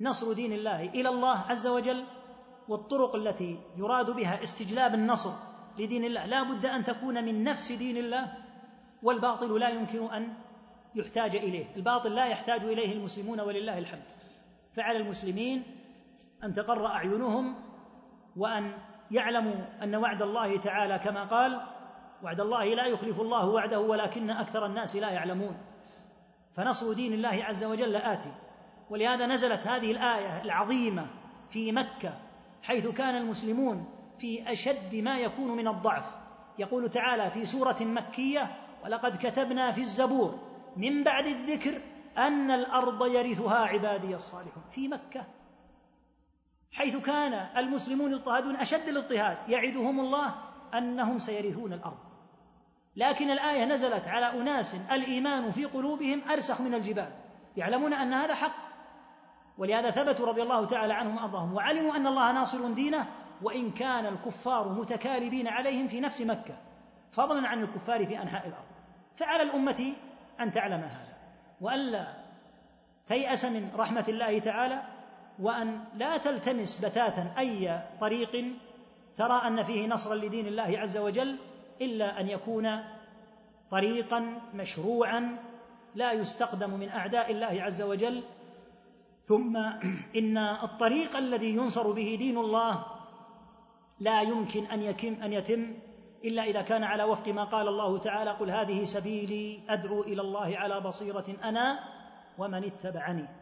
نصر 0.00 0.32
دين 0.32 0.52
الله 0.52 0.82
إلى 0.82 1.08
الله 1.08 1.38
عز 1.38 1.66
وجل 1.66 2.04
والطرق 2.68 3.16
التي 3.16 3.58
يراد 3.76 4.10
بها 4.10 4.42
استجلاب 4.42 4.94
النصر 4.94 5.32
لدين 5.78 6.04
الله. 6.04 6.26
لا 6.26 6.42
بد 6.42 6.66
أن 6.66 6.84
تكون 6.84 7.24
من 7.24 7.44
نفس 7.44 7.72
دين 7.72 7.96
الله 7.96 8.32
والباطل 9.02 9.60
لا 9.60 9.68
يمكن 9.68 10.04
أن 10.04 10.34
يحتاج 10.94 11.36
إليه. 11.36 11.76
الباطل 11.76 12.14
لا 12.14 12.26
يحتاج 12.26 12.64
إليه 12.64 12.92
المسلمون 12.92 13.40
ولله 13.40 13.78
الحمد. 13.78 14.10
فعلى 14.76 14.98
المسلمين 14.98 15.62
أن 16.44 16.52
تقر 16.52 16.86
أعينهم 16.86 17.54
وأن 18.36 18.74
يعلموا 19.12 19.54
أن 19.82 19.94
وعد 19.94 20.22
الله 20.22 20.56
تعالى 20.56 20.98
كما 20.98 21.24
قال 21.24 21.60
وعد 22.22 22.40
الله 22.40 22.64
لا 22.64 22.86
يخلف 22.86 23.20
الله 23.20 23.46
وعده 23.46 23.80
ولكن 23.80 24.30
أكثر 24.30 24.66
الناس 24.66 24.96
لا 24.96 25.10
يعلمون. 25.10 25.56
فنصر 26.54 26.92
دين 26.92 27.12
الله 27.12 27.44
عز 27.44 27.64
وجل 27.64 27.96
آتي. 27.96 28.32
ولهذا 28.90 29.26
نزلت 29.26 29.66
هذه 29.66 29.90
الآية 29.90 30.42
العظيمة 30.42 31.06
في 31.50 31.72
مكة 31.72 32.18
حيث 32.62 32.86
كان 32.86 33.16
المسلمون 33.16 33.88
في 34.18 34.52
أشد 34.52 34.94
ما 34.94 35.18
يكون 35.18 35.56
من 35.56 35.68
الضعف. 35.68 36.14
يقول 36.58 36.90
تعالى 36.90 37.30
في 37.30 37.44
سورة 37.44 37.76
مكية 37.80 38.56
ولقد 38.84 39.16
كتبنا 39.16 39.72
في 39.72 39.80
الزبور 39.80 40.38
من 40.76 41.04
بعد 41.04 41.26
الذكر 41.26 41.80
أن 42.18 42.50
الأرض 42.50 43.06
يرثها 43.06 43.58
عبادي 43.58 44.14
الصالحون. 44.14 44.62
في 44.70 44.88
مكة 44.88 45.26
حيث 46.72 46.96
كان 46.96 47.32
المسلمون 47.56 48.12
يضطهدون 48.12 48.56
أشد 48.56 48.88
الاضطهاد. 48.88 49.48
يعدهم 49.48 50.00
الله 50.00 50.34
أنهم 50.74 51.18
سيرثون 51.18 51.72
الأرض. 51.72 51.98
لكن 52.96 53.30
الآية 53.30 53.64
نزلت 53.64 54.08
على 54.08 54.26
أناس 54.26 54.74
الإيمان 54.74 55.50
في 55.50 55.64
قلوبهم 55.64 56.22
أرسخ 56.32 56.60
من 56.60 56.74
الجبال. 56.74 57.12
يعلمون 57.56 57.92
أن 57.92 58.12
هذا 58.12 58.34
حق. 58.34 58.72
ولهذا 59.58 59.90
ثبتوا 59.90 60.26
رضي 60.26 60.42
الله 60.42 60.66
تعالى 60.66 60.92
عنهم 60.92 61.16
وأرضاهم. 61.16 61.54
وعلموا 61.54 61.96
أن 61.96 62.06
الله 62.06 62.32
ناصر 62.32 62.72
دينه. 62.72 63.06
وإن 63.42 63.70
كان 63.70 64.06
الكفار 64.06 64.68
متكالبين 64.68 65.48
عليهم 65.48 65.88
في 65.88 66.00
نفس 66.00 66.20
مكة. 66.20 66.56
فضلا 67.12 67.48
عن 67.48 67.62
الكفار 67.62 68.06
في 68.06 68.22
أنحاء 68.22 68.46
الأرض. 68.46 68.64
فعلى 69.16 69.42
الأمة 69.42 69.92
أن 70.40 70.52
تعلم 70.52 70.80
هذا. 70.80 71.16
وألا 71.60 72.06
تيأس 73.06 73.44
من 73.44 73.70
رحمة 73.76 74.04
الله 74.08 74.38
تعالى 74.38 74.82
وأن 75.38 75.84
لا 75.94 76.16
تلتمس 76.16 76.78
بتاتا 76.84 77.34
أي 77.38 77.80
طريق 78.00 78.44
ترى 79.16 79.42
أن 79.46 79.62
فيه 79.62 79.86
نصرا 79.86 80.14
لدين 80.14 80.46
الله 80.46 80.78
عز 80.78 80.98
وجل 80.98 81.36
إلا 81.80 82.20
أن 82.20 82.28
يكون 82.28 82.84
طريقا 83.70 84.40
مشروعا 84.54 85.38
لا 85.94 86.12
يستقدم 86.12 86.70
من 86.70 86.88
أعداء 86.88 87.32
الله 87.32 87.62
عز 87.62 87.82
وجل. 87.82 88.22
ثم 89.24 89.56
إن 90.16 90.38
الطريق 90.38 91.16
الذي 91.16 91.54
ينصر 91.54 91.92
به 91.92 92.16
دين 92.18 92.38
الله 92.38 92.84
لا 94.00 94.22
يمكن 94.22 94.64
أن 94.64 94.82
يتم 94.82 95.14
أن 95.22 95.32
يتم 95.32 95.74
إلا 96.24 96.42
إذا 96.44 96.62
كان 96.62 96.84
على 96.84 97.04
وفق 97.04 97.28
ما 97.28 97.44
قال 97.44 97.68
الله 97.68 97.98
تعالى 97.98 98.30
قل 98.30 98.50
هذه 98.50 98.84
سبيلي 98.84 99.60
أدعو 99.68 100.02
إلى 100.02 100.20
الله 100.20 100.56
على 100.56 100.80
بصيرة 100.80 101.24
أنا 101.44 101.78
ومن 102.38 102.64
اتبعني. 102.64 103.41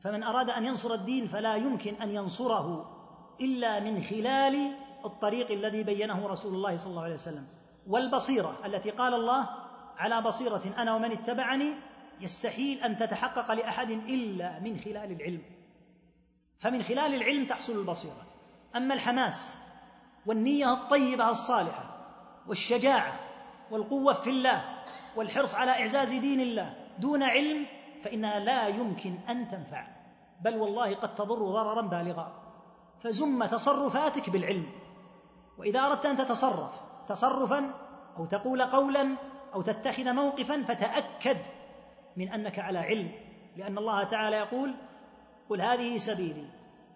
فمن 0.00 0.22
أراد 0.22 0.50
أن 0.50 0.64
ينصر 0.64 0.94
الدين 0.94 1.26
فلا 1.26 1.56
يمكن 1.56 1.94
أن 1.94 2.10
ينصره 2.10 2.90
إلا 3.40 3.80
من 3.80 4.02
خلال 4.02 4.74
الطريق 5.04 5.50
الذي 5.52 5.82
بينه 5.82 6.26
رسول 6.26 6.54
الله 6.54 6.76
صلى 6.76 6.90
الله 6.90 7.02
عليه 7.02 7.14
وسلم. 7.14 7.46
والبصيرة 7.86 8.56
التي 8.64 8.90
قال 8.90 9.14
الله 9.14 9.48
على 9.96 10.20
بصيرة 10.22 10.62
أنا 10.78 10.94
ومن 10.94 11.12
اتبعني 11.12 11.74
يستحيل 12.20 12.80
أن 12.80 12.96
تتحقق 12.96 13.52
لأحد 13.52 13.90
إلا 13.90 14.60
من 14.60 14.80
خلال 14.80 15.12
العلم. 15.12 15.42
فمن 16.58 16.82
خلال 16.82 17.14
العلم 17.14 17.46
تحصل 17.46 17.72
البصيرة. 17.72 18.26
أما 18.76 18.94
الحماس 18.94 19.56
والنية 20.26 20.72
الطيبة 20.72 21.30
الصالحة 21.30 21.98
والشجاعة 22.48 23.20
والقوة 23.70 24.12
في 24.12 24.30
الله 24.30 24.64
والحرص 25.16 25.54
على 25.54 25.70
إعزاز 25.70 26.12
دين 26.12 26.40
الله 26.40 26.74
دون 26.98 27.22
علم 27.22 27.66
فإنها 28.04 28.38
لا 28.38 28.68
يمكن 28.68 29.18
أن 29.28 29.48
تنفع. 29.48 29.86
بل 30.40 30.56
والله 30.56 30.94
قد 30.94 31.14
تضر 31.14 31.38
ضررا 31.38 31.82
بالغا. 31.82 32.32
فزم 33.00 33.44
تصرفاتك 33.44 34.30
بالعلم. 34.30 34.66
وإذا 35.58 35.80
أردت 35.80 36.06
أن 36.06 36.16
تتصرف 36.16 36.80
تصرفا 37.08 37.70
أو 38.16 38.26
تقول 38.26 38.62
قولا 38.62 39.16
أو 39.54 39.62
تتخذ 39.62 40.12
موقفا 40.12 40.62
فتأكد 40.62 41.38
من 42.16 42.32
أنك 42.32 42.58
على 42.58 42.78
علم. 42.78 43.10
لأن 43.56 43.78
الله 43.78 44.04
تعالى 44.04 44.36
يقول 44.36 44.74
قل 45.50 45.60
هذه 45.60 45.96
سبيلي. 45.96 46.46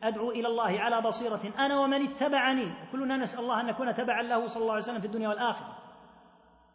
أدعو 0.02 0.30
إلى 0.30 0.48
الله 0.48 0.80
على 0.80 1.00
بصيرة 1.00 1.40
أنا 1.58 1.80
ومن 1.80 2.02
اتبعني. 2.02 2.72
كلنا 2.92 3.16
نسأل 3.16 3.40
الله 3.40 3.60
أن 3.60 3.66
نكون 3.66 3.94
تبعا 3.94 4.22
له 4.22 4.46
صلى 4.46 4.60
الله 4.60 4.72
عليه 4.72 4.82
وسلم 4.82 5.00
في 5.00 5.06
الدنيا 5.06 5.28
والآخرة. 5.28 5.78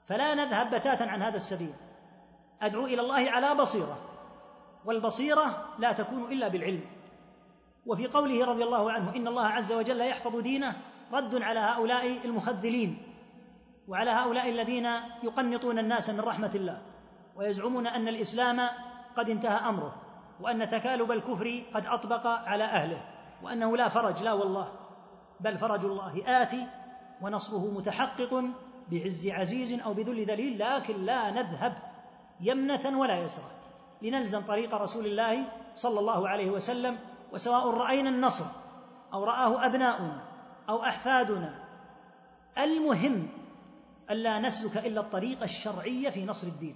فلا 0.07 0.33
نذهب 0.33 0.75
بتاتا 0.75 1.03
عن 1.03 1.21
هذا 1.21 1.35
السبيل. 1.35 1.73
أدعو 2.61 2.85
إلى 2.85 3.01
الله 3.01 3.31
على 3.31 3.55
بصيرة. 3.55 3.97
والبصيرة 4.87 5.75
لا 5.79 5.91
تكون 5.91 6.31
إلا 6.31 6.47
بالعلم. 6.47 6.81
وفي 7.85 8.07
قوله 8.07 8.45
رضي 8.45 8.63
الله 8.63 8.91
عنه 8.91 9.15
إن 9.15 9.27
الله 9.27 9.45
عز 9.45 9.71
وجل 9.71 10.01
يحفظ 10.01 10.35
دينه 10.39 10.75
رد 11.13 11.35
على 11.41 11.59
هؤلاء 11.59 12.25
المخذلين 12.25 12.97
وعلى 13.87 14.11
هؤلاء 14.11 14.49
الذين 14.49 14.85
يقنطون 15.23 15.79
الناس 15.79 16.09
من 16.09 16.19
رحمة 16.19 16.51
الله 16.55 16.81
ويزعمون 17.35 17.87
أن 17.87 18.07
الإسلام 18.07 18.69
قد 19.15 19.29
انتهى 19.29 19.69
أمره 19.69 19.95
وأن 20.41 20.67
تكالب 20.67 21.11
الكفر 21.11 21.63
قد 21.73 21.85
أطبق 21.85 22.27
على 22.27 22.63
أهله 22.63 23.01
وأنه 23.43 23.77
لا 23.77 23.89
فرج 23.89 24.23
لا 24.23 24.33
والله 24.33 24.71
بل 25.39 25.57
فرج 25.57 25.85
الله 25.85 26.41
آتي 26.41 26.67
ونصره 27.21 27.71
متحقق 27.71 28.43
بعز 28.91 29.27
عزيز 29.27 29.81
أو 29.81 29.93
بذل 29.93 30.25
ذليل 30.25 30.59
لكن 30.59 31.05
لا 31.05 31.31
نذهب 31.31 31.77
يمنة 32.41 32.99
ولا 32.99 33.17
يسرا. 33.17 33.56
لنلزم 34.01 34.41
طريق 34.41 34.75
رسول 34.75 35.05
الله 35.05 35.45
صلى 35.75 35.99
الله 35.99 36.29
عليه 36.29 36.49
وسلم 36.49 36.97
وسواء 37.31 37.69
رأينا 37.69 38.09
النصر 38.09 38.45
أو 39.13 39.23
رآه 39.23 39.65
أبناؤنا 39.65 40.23
أو 40.69 40.83
أحفادنا. 40.83 41.63
المهم 42.57 43.29
الا 44.11 44.39
نسلك 44.39 44.77
إلا 44.77 45.01
الطريق 45.01 45.43
الشرعي 45.43 46.11
في 46.11 46.25
نصر 46.25 46.47
الدين. 46.47 46.75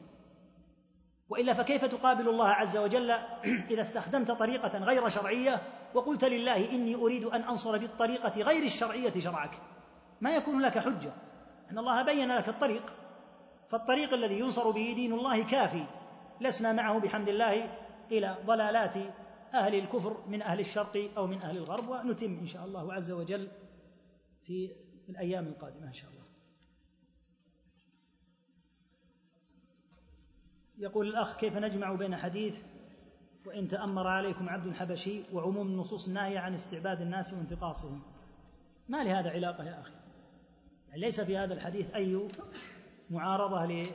وإلا 1.30 1.53
فكيف 1.53 1.85
تقابل 1.85 2.30
الله 2.30 2.48
عز 2.48 2.77
وجل 2.77 3.11
إذا 3.72 3.81
استخدمت 3.81 4.31
طريقة 4.31 4.77
غير 4.77 5.10
شرعية 5.10 5.61
وقلت 5.93 6.23
لله 6.26 6.72
إني 6.72 6.95
أريد 6.95 7.26
أن 7.26 7.41
أنصر 7.41 7.77
بالطريقة 7.77 8.41
غير 8.41 8.64
الشرعية 8.64 9.19
شرعك؟ 9.19 9.60
ما 10.22 10.35
يكون 10.35 10.61
لك 10.61 10.80
حجة. 10.80 11.11
أن 11.72 11.77
الله 11.77 12.03
بين 12.03 12.31
لك 12.31 12.49
الطريق 12.49 12.93
فالطريق 13.69 14.14
الذي 14.14 14.39
ينصر 14.39 14.72
به 14.72 14.93
دين 14.95 15.14
الله 15.14 15.43
كافي. 15.43 15.85
لسنا 16.41 16.73
معه 16.73 16.99
بحمد 16.99 17.30
الله 17.30 17.77
إلى 18.11 18.38
ضلالات 18.45 18.95
أهل 19.53 19.76
الكفر 19.76 20.27
من 20.27 20.41
أهل 20.41 20.59
الشرق 20.59 21.11
أو 21.18 21.27
من 21.27 21.43
أهل 21.43 21.57
الغرب 21.57 21.89
ونتم 21.89 22.39
إن 22.39 22.47
شاء 22.47 22.65
الله 22.65 22.93
عز 22.93 23.11
وجل 23.11 23.51
في 24.43 24.72
الأيام 25.09 25.47
القادمة 25.47 25.88
إن 25.88 25.93
شاء 25.93 26.09
الله. 26.11 26.22
يقول 30.77 31.07
الأخ 31.07 31.38
كيف 31.38 31.57
نجمع 31.57 31.93
بين 31.93 32.15
حديث 32.15 32.63
وإن 33.45 33.68
تأمر 33.68 34.07
عليكم 34.07 34.49
عبد 34.49 34.73
حبشي 34.73 35.23
وعموم 35.34 35.68
النصوص 35.68 36.07
الناهية 36.07 36.39
عن 36.39 36.53
استعباد 36.53 37.01
الناس 37.01 37.34
وانتقاصهم؟ 37.34 38.01
ما 38.89 39.03
لهذا 39.03 39.30
علاقة 39.30 39.63
يا 39.63 39.81
أخي؟ 39.81 39.93
يعني 40.89 41.01
ليس 41.01 41.22
في 41.22 41.38
هذا 41.38 41.53
الحديث 41.53 41.95
أي 41.95 42.27
معارضة 43.09 43.85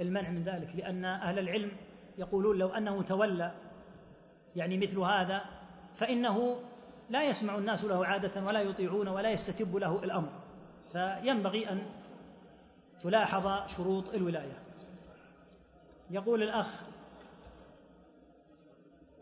للمنع 0.00 0.30
من 0.30 0.42
ذلك 0.42 0.76
لأن 0.76 1.04
أهل 1.04 1.38
العلم 1.38 1.72
يقولون 2.18 2.58
لو 2.58 2.68
أنه 2.68 3.02
تولى 3.02 3.54
يعني 4.56 4.78
مثل 4.78 4.98
هذا 4.98 5.44
فإنه 5.94 6.60
لا 7.10 7.28
يسمع 7.28 7.58
الناس 7.58 7.84
له 7.84 8.06
عادة 8.06 8.44
ولا 8.44 8.60
يطيعون 8.60 9.08
ولا 9.08 9.30
يستتب 9.30 9.76
له 9.76 10.04
الأمر. 10.04 10.28
فينبغي 10.92 11.70
أن 11.70 11.82
تلاحظ 13.00 13.70
شروط 13.76 14.08
الولاية. 14.14 14.58
يقول 16.10 16.42
الأخ 16.42 16.66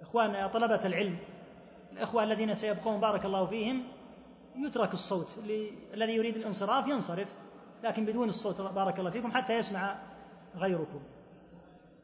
إخواننا 0.00 0.38
يا 0.38 0.46
طلبة 0.46 0.80
العلم 0.84 1.18
الإخوة 1.92 2.24
الذين 2.24 2.54
سيبقون 2.54 3.00
بارك 3.00 3.24
الله 3.24 3.46
فيهم 3.46 3.84
يترك 4.56 4.92
الصوت. 4.92 5.38
الذي 5.94 6.14
يريد 6.14 6.36
الانصراف 6.36 6.88
ينصرف 6.88 7.28
لكن 7.82 8.04
بدون 8.04 8.28
الصوت 8.28 8.60
بارك 8.60 8.98
الله 8.98 9.10
فيكم 9.10 9.32
حتى 9.32 9.54
يسمع 9.54 9.98
غيركم. 10.56 11.00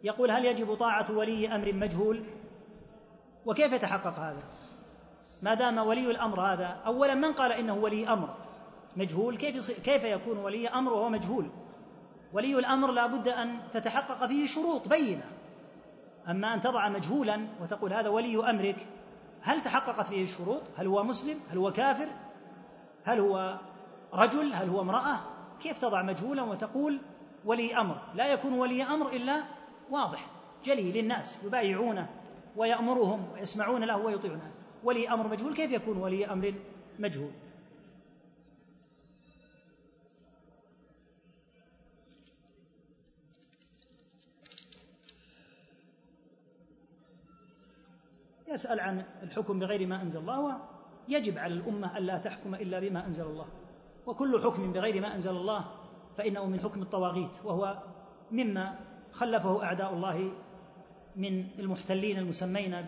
يقول 0.04 0.30
هل 0.30 0.44
يجب 0.44 0.74
طاعة 0.74 1.06
ولي 1.10 1.54
أمر 1.54 1.72
مجهول؟ 1.72 2.24
وكيف 3.46 3.72
يتحقق 3.72 4.18
هذا؟ 4.18 4.42
ما 5.42 5.54
دام 5.54 5.78
ولي 5.78 6.10
الأمر 6.10 6.40
هذا 6.40 6.66
أولا 6.66 7.14
من 7.14 7.32
قال 7.32 7.52
إنه 7.52 7.74
ولي 7.74 8.08
أمر 8.08 8.34
مجهول؟ 8.96 9.36
كيف 9.36 9.70
كيف 9.70 10.04
يكون 10.04 10.38
ولي 10.38 10.68
أمر 10.68 10.92
وهو 10.92 11.08
مجهول؟ 11.08 11.50
ولي 12.32 12.58
الأمر 12.58 12.90
لا 12.90 13.06
بد 13.06 13.28
أن 13.28 13.58
تتحقق 13.72 14.26
فيه 14.26 14.46
شروط 14.46 14.88
بينة. 14.88 15.24
أما 16.28 16.54
أن 16.54 16.60
تضع 16.60 16.88
مجهولا 16.88 17.46
وتقول 17.60 17.92
هذا 17.92 18.08
ولي 18.08 18.50
أمرك 18.50 18.86
هل 19.42 19.60
تحققت 19.60 20.08
فيه 20.08 20.22
الشروط؟ 20.22 20.62
هل 20.76 20.86
هو 20.86 21.04
مسلم؟ 21.04 21.38
هل 21.50 21.58
هو 21.58 21.72
كافر؟ 21.72 22.08
هل 23.04 23.20
هو 23.20 23.58
رجل؟ 24.14 24.54
هل 24.54 24.68
هو 24.68 24.80
امرأة؟ 24.80 25.20
كيف 25.60 25.78
تضع 25.78 26.02
مجهولا 26.02 26.42
وتقول 26.42 27.00
ولي 27.44 27.76
أمر؟ 27.76 27.96
لا 28.14 28.26
يكون 28.26 28.52
ولي 28.52 28.82
أمر 28.82 29.08
إلا 29.08 29.44
واضح 29.90 30.26
جلي 30.64 30.92
للناس 30.92 31.44
يبايعونه 31.44 32.08
ويأمرهم 32.56 33.32
ويسمعون 33.32 33.84
له 33.84 33.96
ويطيعونه. 33.96 34.52
ولي 34.84 35.08
أمر 35.08 35.28
مجهول 35.28 35.54
كيف 35.54 35.72
يكون 35.72 35.96
ولي 35.96 36.26
أمر 36.26 36.54
مجهول؟ 36.98 37.30
يسأل 48.48 48.80
عن 48.80 49.04
الحكم 49.22 49.58
بغير 49.58 49.86
ما 49.86 50.02
أنزل 50.02 50.20
الله 50.20 50.60
يجب 51.08 51.38
على 51.38 51.54
الأمة 51.54 51.98
ألا 51.98 52.18
تحكم 52.18 52.54
إلا 52.54 52.80
بما 52.80 53.06
أنزل 53.06 53.24
الله. 53.24 53.46
وكل 54.06 54.40
حكم 54.40 54.72
بغير 54.72 55.00
ما 55.00 55.14
أنزل 55.14 55.30
الله 55.30 55.64
فإنه 56.16 56.46
من 56.46 56.60
حكم 56.60 56.82
الطواغيت 56.82 57.44
وهو 57.44 57.82
مما 58.30 58.78
خلفه 59.14 59.64
أعداء 59.64 59.94
الله 59.94 60.32
من 61.16 61.46
المحتلين 61.58 62.18
المسمين 62.18 62.82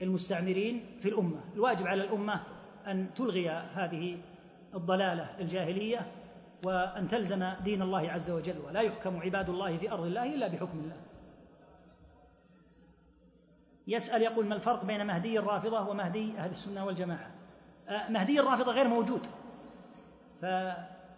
بالمستعمرين 0.00 0.96
في 1.00 1.08
الأمة. 1.08 1.40
الواجب 1.54 1.86
على 1.86 2.04
الأمة 2.04 2.42
أن 2.86 3.14
تلغي 3.14 3.48
هذه 3.50 4.18
الضلالة 4.74 5.40
الجاهلية 5.40 6.12
وأن 6.64 7.08
تلزم 7.08 7.52
دين 7.64 7.82
الله 7.82 8.10
عز 8.10 8.30
وجل 8.30 8.58
ولا 8.66 8.80
يحكم 8.80 9.16
عباد 9.16 9.48
الله 9.50 9.76
في 9.78 9.92
أرض 9.92 10.04
الله 10.04 10.34
إلا 10.34 10.48
بحكم 10.48 10.78
الله. 10.78 10.96
يسأل 13.86 14.22
يقول 14.22 14.46
ما 14.46 14.54
الفرق 14.54 14.84
بين 14.84 15.06
مهدي 15.06 15.38
الرافضة 15.38 15.88
ومهدي 15.88 16.38
أهل 16.38 16.50
السنة 16.50 16.84
والجماعة؟ 16.84 17.30
آه، 17.88 18.08
مهدي 18.08 18.40
الرافضة 18.40 18.72
غير 18.72 18.88
موجود. 18.88 19.26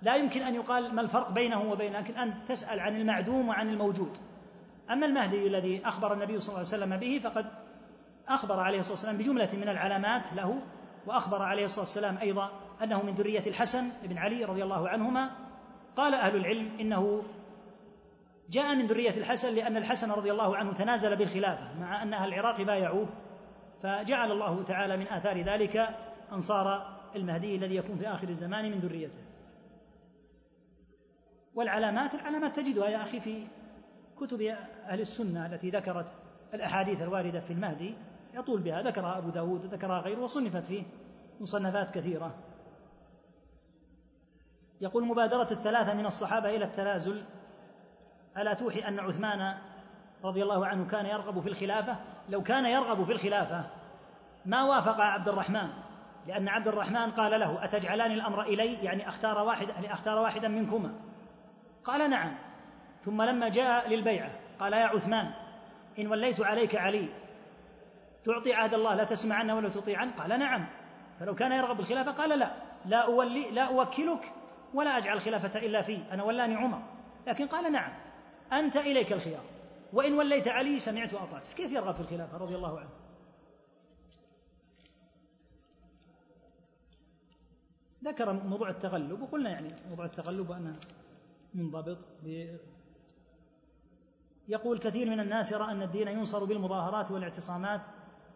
فلا 0.03 0.17
يمكن 0.17 0.43
أن 0.43 0.55
يقال 0.55 0.95
ما 0.95 1.01
الفرق 1.01 1.31
بينه 1.31 1.73
وبين 1.73 1.93
لكن 1.93 2.19
أنت 2.19 2.49
تسأل 2.49 2.81
عن 2.81 2.97
المعدوم 2.97 3.49
وعن 3.49 3.69
الموجود. 3.69 4.19
أما 4.91 5.07
المهدي 5.07 5.47
الذي 5.47 5.87
أخبر 5.87 6.13
النبي 6.13 6.41
صلى 6.41 6.49
الله 6.49 6.59
عليه 6.59 6.85
وسلم 6.85 6.97
به 6.97 7.19
فقد 7.19 7.47
أخبر 8.29 8.61
عليه 8.61 8.79
الصلاة 8.79 8.93
والسلام 8.93 9.17
بجملة 9.17 9.49
من 9.53 9.69
العلامات 9.69 10.33
له 10.33 10.61
وأخبر 11.07 11.43
عليه 11.43 11.65
الصلاة 11.65 11.85
والسلام 11.85 12.19
أيضا 12.19 12.51
أنه 12.83 13.03
من 13.03 13.15
ذرية 13.15 13.43
الحسن 13.47 13.91
بن 14.03 14.19
علي 14.19 14.45
رضي 14.45 14.63
الله 14.63 14.89
عنهما 14.89 15.31
قال 15.97 16.15
أهل 16.15 16.37
العلم 16.37 16.71
إنه 16.81 17.23
جاء 18.51 18.75
من 18.75 18.87
ذرية 18.87 19.17
الحسن 19.17 19.55
لأن 19.55 19.77
الحسن 19.77 20.11
رضي 20.11 20.33
الله 20.33 20.57
عنه 20.57 20.73
تنازل 20.73 21.17
بالخلافة 21.17 21.81
مع 21.81 22.03
أن 22.03 22.15
أهل 22.15 22.29
العراق 22.29 22.63
بايعوه 22.63 23.09
فجعل 23.83 24.33
الله 24.33 24.63
تعالى 24.63 24.97
من 24.97 25.09
آثار 25.09 25.43
ذلك 25.43 25.77
أن 26.33 26.41
صار 26.41 26.99
المهدي 27.17 27.57
الذي 27.57 27.77
يكون 27.77 27.97
في 27.97 28.09
آخر 28.09 28.29
الزمان 28.29 28.71
من 28.71 28.79
ذريته. 28.79 29.28
والعلامات 31.59 32.15
العلامات 32.15 32.57
تجدها 32.57 32.89
يا 32.89 33.03
أخي 33.03 33.21
في 33.21 33.47
كتب 34.17 34.43
أهل 34.87 35.01
السنة 35.01 35.47
التي 35.47 35.71
ذكرت 35.71 36.15
الأحاديث 36.55 37.03
الواردة 37.03 37.41
في 37.41 37.53
المهدي 37.53 37.95
يطول 38.35 38.61
بها. 38.61 38.83
ذكرها 38.83 39.19
أبو 39.19 39.31
داود 39.31 39.75
ذكرها 39.75 40.01
غيره 40.01 40.21
وصنفت 40.21 40.67
فيه 40.67 40.83
مصنفات 41.41 41.91
كثيرة. 41.91 42.35
يقول 44.81 45.05
مبادرة 45.05 45.49
الثلاثة 45.51 45.95
من 45.95 46.07
الصحابة 46.07 46.57
إلى 46.57 46.65
التنازل 46.65 47.23
ألا 48.37 48.55
توحي 48.55 48.81
أن 48.81 49.01
عثمان 49.01 49.59
رضي 50.25 50.43
الله 50.43 50.67
عنه 50.67 50.87
كان 50.87 51.07
يرغب 51.07 51.41
في 51.41 51.49
الخلافة؟ 51.49 51.97
لو 52.29 52.43
كان 52.43 52.67
يرغب 52.67 53.05
في 53.05 53.13
الخلافة 53.13 53.71
ما 54.47 54.63
وافق 54.65 55.01
عبد 55.01 55.29
الرحمن؟ 55.29 55.69
لأن 56.27 56.49
عبد 56.49 56.69
الرحمن 56.69 57.11
قال 57.11 57.41
له 57.41 57.65
أتجعلان 57.65 58.13
الأمر 58.13 58.43
إلي؟ 58.43 58.75
يعني 58.75 59.09
أختار 59.09 59.39
واحد 59.39 59.69
يعني 59.69 59.93
أختار 59.93 60.19
واحدا 60.19 60.49
منكما. 60.49 61.08
قال 61.89 62.11
نعم. 62.11 62.39
ثم 63.01 63.23
لما 63.23 63.49
جاء 63.49 63.89
للبيعة 63.89 64.31
قال 64.59 64.73
يا 64.73 64.87
عثمان 64.87 65.31
إن 65.99 66.07
وليت 66.07 66.41
عليك 66.41 66.77
علي 66.77 67.09
تعطي 68.25 68.53
عهد 68.53 68.75
الله 68.75 68.95
لا 68.95 69.05
تسمعن 69.05 69.51
ولا 69.51 69.69
تطيعن؟ 69.69 70.11
قال 70.11 70.39
نعم. 70.39 70.67
فلو 71.21 71.35
كان 71.35 71.53
يرغب 71.53 71.77
بالخلافة 71.77 72.11
قال 72.11 72.39
لا. 72.39 72.53
لا 72.87 73.05
أولي 73.05 73.51
لا 73.51 73.63
أوكلك 73.63 74.33
ولا 74.75 74.99
أجعل 74.99 75.17
الخلافة 75.17 75.59
إلا 75.61 75.83
في 75.83 75.99
أنا 76.13 76.23
ولاني 76.23 76.55
عمر. 76.55 76.83
لكن 77.27 77.47
قال 77.47 77.73
نعم. 77.73 77.93
أنت 78.53 78.77
إليك 78.77 79.13
الخيار. 79.13 79.45
وإن 79.93 80.15
وليت 80.15 80.49
علي 80.49 80.79
سمعت 80.79 81.15
وأطعت. 81.15 81.47
كيف 81.47 81.73
يرغب 81.73 81.95
في 81.95 82.01
الخلافة 82.01 82.39
رضي 82.39 82.55
الله 82.55 82.81
عنه؟ 82.81 82.91
ذكر 88.05 88.33
موضوع 88.33 88.69
التغلب 88.71 89.23
وقلنا 89.23 89.51
يعني 89.51 89.75
موضوع 89.91 90.05
التغلب 90.05 90.53
أنه 90.53 90.73
منضبط 91.59 92.07
يقول 94.49 94.79
كثير 94.79 95.11
من 95.11 95.21
الناس 95.21 95.53
يرى 95.53 95.65
أن 95.65 95.83
الدين 95.83 96.09
ينصر 96.09 96.45
بالمظاهرات 96.45 97.11
والاعتصامات 97.11 97.81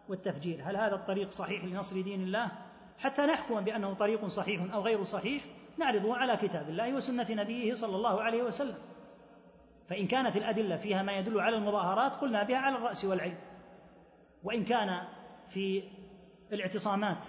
والتفجير 0.09 0.61
هل 0.63 0.77
هذا 0.77 0.95
الطريق 0.95 1.31
صحيح 1.31 1.65
لنصر 1.65 2.01
دين 2.01 2.23
الله؟ 2.23 2.51
حتى 2.99 3.21
نحكم 3.21 3.61
بأنه 3.61 3.93
طريق 3.93 4.25
صحيح 4.25 4.73
أو 4.73 4.81
غير 4.81 5.03
صحيح 5.03 5.43
نعرضه 5.77 6.15
على 6.15 6.37
كتاب 6.37 6.69
الله 6.69 6.93
وسنة 6.93 7.27
نبيه 7.29 7.73
صلى 7.73 7.95
الله 7.95 8.21
عليه 8.21 8.43
وسلم. 8.43 8.75
فإن 9.87 10.07
كانت 10.07 10.37
الأدلة 10.37 10.75
فيها 10.75 11.03
ما 11.03 11.17
يدل 11.17 11.39
على 11.39 11.57
المظاهرات 11.57 12.15
قلنا 12.15 12.43
بها 12.43 12.57
على 12.57 12.77
الرأس 12.77 13.05
والعين. 13.05 13.35
وإن 14.43 14.65
كان 14.65 15.07
في 15.47 15.83
الاعتصامات 16.51 17.23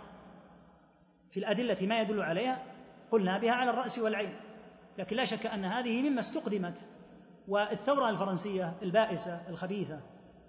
في 1.31 1.41
الأدلة 1.41 1.87
ما 1.87 2.01
يدل 2.01 2.23
عليها 2.23 2.63
قلنا 3.11 3.39
بها 3.39 3.53
على 3.53 3.71
الرأس 3.71 3.99
والعين. 3.99 4.35
لكن 4.99 5.17
لا 5.17 5.25
شك 5.25 5.47
أن 5.47 5.65
هذه 5.65 6.03
مما 6.03 6.21
استقدمت 6.21 6.87
والثورة 7.49 8.11
الفرنسية 8.11 8.75
البائسة 8.83 9.41
الخبيثة 9.49 10.01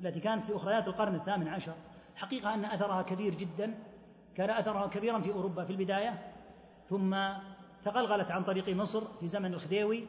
التي 0.02 0.20
كانت 0.20 0.44
في 0.44 0.56
أخريات 0.56 0.88
القرن 0.88 1.16
الثامن 1.16 1.48
عشر 1.48 1.74
حقيقة 2.16 2.54
أن 2.54 2.66
أثرها 2.66 3.02
كبير 3.02 3.36
جدا 3.36 3.74
كان 4.36 4.50
أثرها 4.50 4.88
كبيرا 4.88 5.20
في 5.20 5.32
أوروبا 5.32 5.64
في 5.64 5.72
البداية 5.72 6.34
ثم 6.86 7.16
تغلغلت 7.84 8.32
عن 8.32 8.44
طريق 8.44 8.70
مصر 8.70 9.02
في 9.20 9.28
زمن 9.28 9.54
الخديوي 9.54 10.08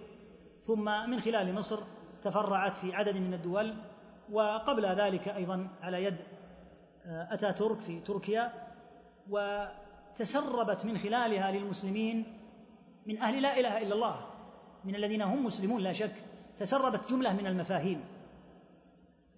ثم 0.62 1.10
من 1.10 1.20
خلال 1.20 1.54
مصر 1.54 1.78
تفرعت 2.22 2.76
في 2.76 2.94
عدد 2.94 3.16
من 3.16 3.34
الدول 3.34 3.74
وقبل 4.32 4.86
ذلك 4.86 5.28
أيضا 5.28 5.68
على 5.82 6.04
يد 6.04 6.16
آه، 7.06 7.34
أتاتورك 7.34 7.80
في 7.80 8.00
تركيا 8.00 8.52
وتسربت 9.30 10.86
من 10.86 10.98
خلالها 10.98 11.50
للمسلمين 11.50 12.35
من 13.06 13.18
أهل 13.18 13.42
لا 13.42 13.60
إله 13.60 13.82
إلا 13.82 13.94
الله 13.94 14.26
من 14.84 14.94
الذين 14.94 15.22
هم 15.22 15.44
مسلمون 15.44 15.80
لا 15.80 15.92
شك 15.92 16.14
تسربت 16.56 17.10
جملة 17.10 17.32
من 17.32 17.46
المفاهيم. 17.46 18.04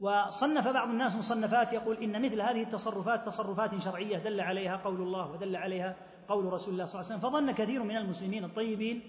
وصنف 0.01 0.69
بعض 0.69 0.89
الناس 0.89 1.17
مصنفات 1.17 1.73
يقول 1.73 1.97
إن 1.97 2.23
مثل 2.23 2.41
هذه 2.41 2.63
التصرفات 2.63 3.27
تصرفات 3.27 3.79
شرعية 3.81 4.19
دل 4.19 4.41
عليها 4.41 4.77
قول 4.77 5.03
الله 5.03 5.31
ودل 5.31 5.57
عليها 5.57 5.97
قول 6.29 6.53
رسول 6.53 6.73
الله 6.75 6.85
صلى 6.85 7.01
الله 7.01 7.13
عليه 7.13 7.19
وسلم 7.19 7.31
فظن 7.31 7.51
كثير 7.53 7.83
من 7.83 7.97
المسلمين 7.97 8.45
الطيبين 8.45 9.03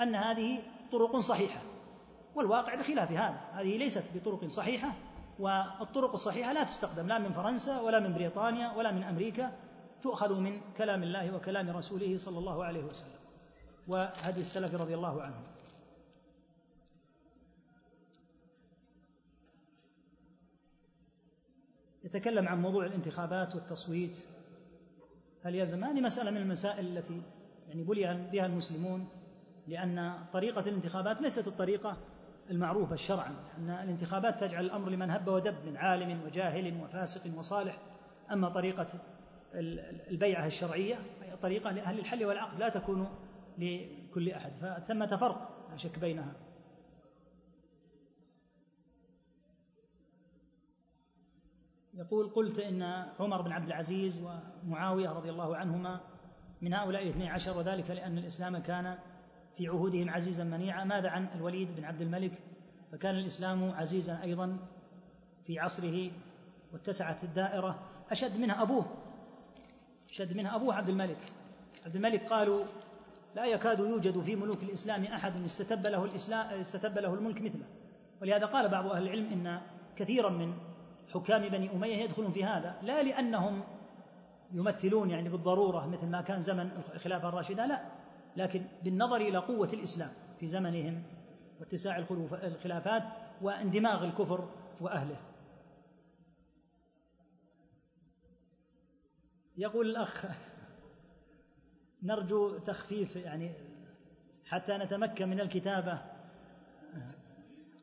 أن 0.00 0.14
هذه 0.14 0.58
طرق 0.92 1.16
صحيحة. 1.16 1.60
والواقع 2.34 2.74
بخلاف 2.74 3.12
هذا 3.12 3.40
هذه 3.52 3.76
ليست 3.78 4.16
بطرق 4.16 4.48
صحيحة 4.48 4.92
والطرق 5.38 6.12
الصحيحة 6.12 6.52
لا 6.52 6.64
تستخدم 6.64 7.06
لا 7.06 7.18
من 7.18 7.32
فرنسا 7.32 7.80
ولا 7.80 8.00
من 8.00 8.14
بريطانيا 8.14 8.72
ولا 8.72 8.92
من 8.92 9.02
أمريكا 9.02 9.52
تؤخذ 10.02 10.40
من 10.40 10.60
كلام 10.76 11.02
الله 11.02 11.36
وكلام 11.36 11.70
رسوله 11.70 12.18
صلى 12.18 12.38
الله 12.38 12.64
عليه 12.64 12.84
وسلم. 12.84 13.21
وهدي 13.88 14.40
السلف 14.40 14.74
رضي 14.74 14.94
الله 14.94 15.22
عنهم. 15.22 15.42
يتكلم 22.04 22.48
عن 22.48 22.62
موضوع 22.62 22.86
الانتخابات 22.86 23.54
والتصويت. 23.54 24.24
هل 25.44 25.54
يلزم 25.54 25.84
هذه 25.84 26.00
مسألة 26.00 26.30
من 26.30 26.36
المسائل 26.36 26.98
التي 26.98 27.22
يعني 27.68 27.82
بلي 27.82 28.28
بها 28.32 28.46
المسلمون 28.46 29.08
لأن 29.66 30.24
طريقة 30.32 30.60
الانتخابات 30.60 31.22
ليست 31.22 31.48
الطريقة 31.48 31.96
المعروفة 32.50 32.96
شرعا. 32.96 33.34
أن 33.58 33.70
الانتخابات 33.70 34.40
تجعل 34.40 34.64
الأمر 34.64 34.88
لمن 34.88 35.10
هب 35.10 35.28
ودب 35.28 35.64
من 35.66 35.76
عالم 35.76 36.22
وجاهل 36.24 36.82
وفاسق 36.82 37.38
وصالح. 37.38 37.78
أما 38.30 38.48
طريقة 38.48 38.86
البيعة 40.10 40.46
الشرعية 40.46 40.98
هي 41.22 41.36
طريقة 41.36 41.70
لأهل 41.70 41.98
الحل 41.98 42.24
والعقد 42.24 42.58
لا 42.58 42.68
تكون 42.68 43.08
لكل 43.58 44.30
أحد. 44.30 44.52
فثمة 44.52 45.06
فرق 45.06 45.68
لا 45.70 45.76
شك 45.76 45.98
بينها. 45.98 46.34
يقول 51.94 52.28
قلت 52.28 52.58
إن 52.58 52.82
عمر 53.20 53.42
بن 53.42 53.52
عبد 53.52 53.66
العزيز 53.66 54.24
ومعاوية 54.64 55.08
رضي 55.08 55.30
الله 55.30 55.56
عنهما 55.56 56.00
من 56.62 56.74
هؤلاء 56.74 57.02
الاثني 57.02 57.28
عشر 57.28 57.58
وذلك 57.58 57.90
لأن 57.90 58.18
الإسلام 58.18 58.58
كان 58.58 58.98
في 59.56 59.68
عهودهم 59.68 60.10
عزيزا 60.10 60.44
منيعا. 60.44 60.84
ماذا 60.84 61.08
عن 61.08 61.26
الوليد 61.34 61.76
بن 61.76 61.84
عبد 61.84 62.00
الملك؟ 62.00 62.38
فكان 62.92 63.14
الإسلام 63.14 63.70
عزيزا 63.70 64.22
أيضا 64.22 64.58
في 65.44 65.58
عصره 65.58 66.10
واتسعت 66.72 67.24
الدائرة. 67.24 67.88
أشد 68.10 68.38
منها 68.38 68.62
أبوه 68.62 68.86
أشد 70.10 70.36
منها 70.36 70.56
أبوه 70.56 70.74
عبد 70.74 70.88
الملك. 70.88 71.18
عبد 71.86 71.96
الملك 71.96 72.26
قالوا 72.26 72.64
لا 73.34 73.46
يكاد 73.46 73.78
يوجد 73.78 74.20
في 74.20 74.36
ملوك 74.36 74.62
الإسلام 74.62 75.04
أحد 75.04 75.44
استتب 75.44 75.86
له 75.86 76.04
الإسلام 76.04 76.60
استتب 76.60 76.98
له 76.98 77.14
الملك 77.14 77.42
مثله. 77.42 77.64
ولهذا 78.22 78.46
قال 78.46 78.68
بعض 78.68 78.86
أهل 78.86 79.02
العلم 79.02 79.32
إن 79.32 79.60
كثيرا 79.96 80.30
من 80.30 80.54
حكام 81.14 81.48
بني 81.48 81.72
أمية 81.72 81.96
يدخلون 81.96 82.32
في 82.32 82.44
هذا 82.44 82.76
لا 82.82 83.02
لأنهم 83.02 83.62
يمثلون 84.52 85.10
يعني 85.10 85.28
بالضرورة 85.28 85.86
مثل 85.86 86.06
ما 86.06 86.20
كان 86.20 86.40
زمن 86.40 86.70
الخلافة 86.94 87.28
الراشدة 87.28 87.66
لا. 87.66 87.82
لكن 88.36 88.64
بالنظر 88.84 89.16
إلى 89.16 89.38
قوة 89.38 89.68
الإسلام 89.72 90.12
في 90.40 90.48
زمنهم 90.48 91.02
واتساع 91.60 92.04
الخلافات 92.44 93.02
واندماغ 93.42 94.04
الكفر 94.04 94.48
وأهله. 94.80 95.16
يقول 99.56 99.90
الأخ 99.90 100.26
نرجو 102.02 102.58
تخفيف 102.58 103.16
يعني 103.16 103.52
حتى 104.46 104.72
نتمكن 104.72 105.28
من 105.28 105.40
الكتابة. 105.40 106.02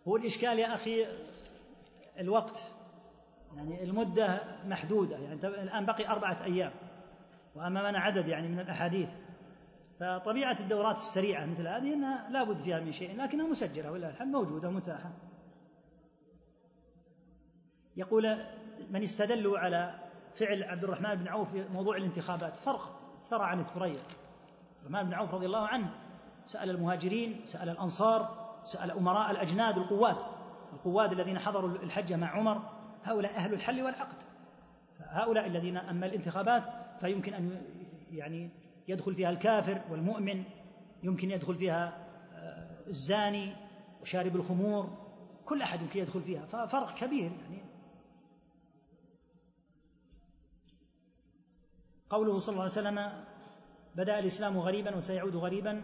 هو 0.08 0.16
الإشكال 0.16 0.60
يا 0.60 0.74
أخي 0.74 1.06
الوقت 2.20 2.72
يعني 3.56 3.84
المدة 3.84 4.41
محدودة 4.66 5.18
يعني 5.18 5.34
الآن 5.46 5.86
بقي 5.86 6.08
أربعة 6.08 6.38
أيام 6.44 6.72
وأمامنا 7.56 8.00
عدد 8.00 8.28
يعني 8.28 8.48
من 8.48 8.60
الأحاديث. 8.60 9.10
فطبيعة 10.00 10.58
الدورات 10.60 10.96
السريعة 10.96 11.46
مثل 11.46 11.68
هذه 11.68 11.94
أنها 11.94 12.30
لا 12.30 12.44
بد 12.44 12.60
فيها 12.60 12.80
من 12.80 12.91
شيء 12.91 13.18
لكنها 13.18 13.48
مسجلة 13.48 13.91
ولله 13.91 14.10
الحمد 14.10 14.34
موجودة 14.34 14.70
متاحة 14.70 15.12
يقول 17.98 18.46
من 18.90 19.04
استدلوا 19.04 19.60
على 19.60 20.00
فعل 20.36 20.64
عبد 20.64 20.84
الرحمن 20.84 21.16
بن 21.16 21.28
عوف 21.28 21.52
في 21.52 21.68
موضوع 21.74 21.98
الانتخابات 21.98 22.56
فرق 22.56 23.00
ثرى 23.30 23.44
عن 23.44 23.60
الثريا. 23.60 24.00
الرحمن 24.82 25.04
بن 25.04 25.14
عوف 25.14 25.34
رضي 25.34 25.46
الله 25.46 25.68
عنه 25.68 25.90
سأل 26.46 26.70
المهاجرين 26.70 27.41
سأل 27.46 27.70
الأنصار 27.70 28.50
سأل 28.64 28.91
أمراء 28.91 29.32
الأجناد 29.32 29.78
القوات 29.78 30.24
القواد 30.74 31.12
الذين 31.12 31.40
حضروا 31.40 31.70
الحج 31.70 32.14
مع 32.14 32.28
عمر 32.28 32.62
هؤلاء 33.04 33.36
أهل 33.36 33.54
الحل 33.54 33.82
والعقد. 33.82 34.24
هؤلاء 35.00 35.48
الذين 35.48 35.78
أما 35.78 36.06
الانتخابات 36.06 36.64
فيمكن 37.00 37.34
أن 37.34 37.62
يعني 38.12 38.50
يدخل 38.88 39.16
فيها 39.16 39.30
الكافر 39.30 39.82
والمؤمن 39.91 40.44
يمكن 41.04 41.32
يدخل 41.32 41.56
فيها 41.56 41.98
آه، 42.34 42.88
الزاني 42.88 43.56
وشارب 44.02 44.36
الخمور 44.36 44.98
كل 45.46 45.62
أحد 45.62 45.82
يمكن 45.82 46.00
يدخل 46.00 46.22
فيها 46.22 46.46
ففرق 46.46 46.94
كبير 46.94 47.32
يعني. 47.32 47.69
قوله 52.10 52.40
صلى 52.40 52.53
الله 52.53 52.64
عليه 52.64 52.72
وسلم 52.72 53.23
بدأ 53.95 54.19
الإسلام 54.19 54.57
غريبا 54.57 54.95
وسيعود 54.95 55.36
غريبا 55.36 55.81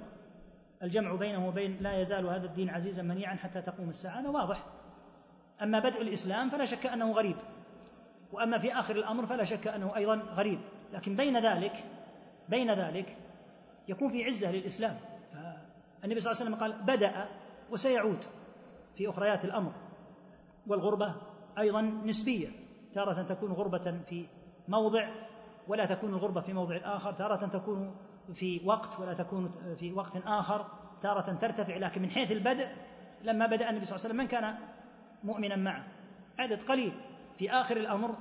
الجمع 0.84 1.16
بينه 1.16 1.48
وبين 1.48 1.78
لا 1.82 2.02
يزال 2.02 2.28
هذا 2.28 2.46
الدين 2.46 2.70
عزيزا 2.70 3.04
منيعا 3.04 3.36
حتى 3.36 3.62
تقوم 3.62 3.90
الساعة. 3.90 4.20
هذا 4.20 4.30
واضح. 4.30 4.66
أما 5.62 5.80
بدء 5.80 6.02
الإسلام 6.02 6.50
فلا 6.50 6.66
شك 6.66 6.86
أنه 6.86 7.12
غريب. 7.12 7.36
وأما 8.32 8.60
في 8.60 8.74
آخر 8.74 8.96
الأمر 8.96 9.26
فلا 9.26 9.44
شك 9.44 9.68
أنه 9.68 9.96
أيضا 9.96 10.16
غريب. 10.16 10.60
لكن 10.94 11.16
بين 11.16 11.46
ذلك 11.46 11.84
بين 12.50 12.72
ذلك 12.72 13.18
يكون 13.88 14.10
في 14.10 14.24
عزة 14.24 14.52
للإسلام. 14.52 14.98
فالنبي 16.02 16.20
صلى 16.20 16.32
الله 16.32 16.42
عليه 16.42 16.56
وسلم 16.56 16.56
قال 16.56 16.86
بدأ 16.98 17.30
وسيعود 17.72 18.24
في 18.96 19.10
أخريات 19.10 19.46
الأمر. 19.46 19.72
والغربة 20.68 21.16
أيضا 21.58 21.82
نسبية 21.82 22.50
تارة 22.94 23.24
تكون 23.24 23.52
غربة 23.52 24.02
في 24.10 24.26
موضع 24.68 25.10
ولا 25.68 25.86
تكون 25.86 26.14
الغربة 26.14 26.42
في 26.42 26.54
موضع 26.54 26.78
آخر 26.84 27.12
تارة 27.12 27.46
تكون 27.46 27.96
في 28.34 28.62
وقت 28.66 29.00
ولا 29.00 29.14
تكون 29.14 29.52
في 29.76 29.94
وقت 29.94 30.18
آخر 30.26 30.66
تارة 31.02 31.34
ترتفع. 31.34 31.78
لكن 31.78 32.02
من 32.02 32.10
حيث 32.10 32.32
البدء 32.32 32.68
لما 33.24 33.46
بدأ 33.46 33.70
النبي 33.70 33.86
صلى 33.86 33.96
الله 33.96 34.06
عليه 34.06 34.16
وسلم 34.16 34.18
من 34.18 34.28
كان 34.28 34.56
مؤمنا 35.24 35.56
معه؟ 35.56 35.84
عدد 36.40 36.64
قليل. 36.64 36.92
في 37.38 37.52
آخر 37.52 37.78
الأمر 37.78 38.16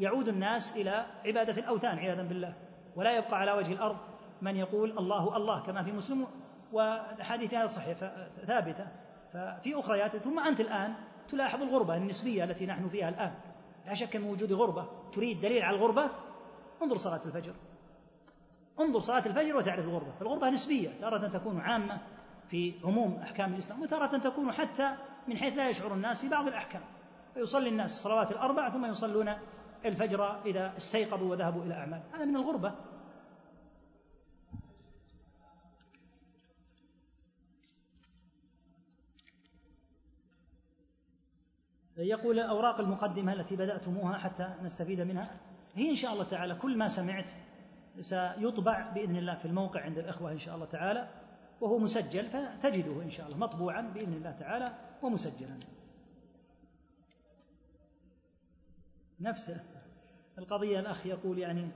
يعود 0.00 0.28
الناس 0.28 0.76
إلى 0.76 1.06
عبادة 1.26 1.62
الأوثان 1.62 1.98
عياذا 1.98 2.22
بالله. 2.22 2.54
ولا 2.96 3.16
يبقى 3.16 3.38
على 3.38 3.52
وجه 3.52 3.72
الأرض 3.72 3.96
من 4.42 4.56
يقول 4.56 4.98
الله 4.98 5.36
الله 5.36 5.62
كما 5.62 5.82
في 5.82 5.92
مسلم 5.92 6.26
والأحاديث 6.72 7.54
هذا 7.54 7.66
صحيح 7.66 7.98
ثابتة. 8.46 8.86
ففي 9.32 9.78
أخريات 9.78 10.16
ثم 10.16 10.38
أنت 10.38 10.60
الآن 10.60 10.94
تلاحظ 11.28 11.62
الغربة 11.62 11.96
النسبية 11.96 12.44
التي 12.44 12.66
نحن 12.66 12.88
فيها 12.88 13.08
الآن. 13.08 13.34
لا 13.86 13.94
شك 13.94 14.16
من 14.16 14.30
وجود 14.30 14.52
غربة. 14.52 14.86
تريد 15.12 15.40
دليل 15.40 15.62
على 15.62 15.76
الغربة؟ 15.76 16.10
انظر 16.82 16.96
صلاة 16.96 17.20
الفجر. 17.26 17.54
انظر 18.80 19.00
صلاة 19.00 19.26
الفجر 19.26 19.56
وتعرف 19.56 19.84
الغربة. 19.84 20.12
فالغربة 20.12 20.50
نسبية 20.50 21.00
تارة 21.00 21.28
تكون 21.28 21.60
عامة 21.60 22.00
في 22.48 22.74
عموم 22.84 23.14
أحكام 23.14 23.52
الإسلام 23.52 23.82
وتارة 23.82 24.18
تكون 24.18 24.52
حتى 24.52 24.96
من 25.28 25.36
حيث 25.36 25.56
لا 25.56 25.68
يشعر 25.68 25.94
الناس 25.94 26.20
في 26.20 26.28
بعض 26.28 26.46
الأحكام. 26.46 26.82
فيصلي 27.34 27.68
الناس 27.68 27.98
الصلوات 27.98 28.32
الأربع 28.32 28.70
ثم 28.70 28.84
يصلون 28.84 29.34
الفجر 29.84 30.42
إذا 30.44 30.76
استيقظوا 30.76 31.30
وذهبوا 31.30 31.62
إلى 31.64 31.74
أعمال 31.74 32.02
هذا 32.14 32.24
من 32.24 32.36
الغربة. 32.36 32.74
يقول 41.96 42.38
أوراق 42.38 42.80
المقدمة 42.80 43.32
التي 43.32 43.56
بدأتموها 43.56 44.18
حتى 44.18 44.54
نستفيد 44.62 45.00
منها. 45.00 45.51
هي 45.74 45.90
إن 45.90 45.94
شاء 45.94 46.12
الله 46.12 46.24
تعالى 46.24 46.54
كل 46.54 46.76
ما 46.76 46.88
سمعت 46.88 47.30
سيطبع 48.00 48.90
بإذن 48.90 49.16
الله 49.16 49.34
في 49.34 49.44
الموقع 49.44 49.80
عند 49.80 49.98
الإخوة 49.98 50.32
إن 50.32 50.38
شاء 50.38 50.54
الله 50.54 50.66
تعالى 50.66 51.08
وهو 51.60 51.78
مسجل 51.78 52.26
فتجده 52.26 53.02
إن 53.02 53.10
شاء 53.10 53.26
الله 53.26 53.38
مطبوعا 53.38 53.80
بإذن 53.80 54.12
الله 54.12 54.30
تعالى 54.30 54.74
ومسجلا. 55.02 55.58
نفس 59.20 59.60
القضية 60.38 60.80
الأخ 60.80 61.06
يقول 61.06 61.38
يعني 61.38 61.68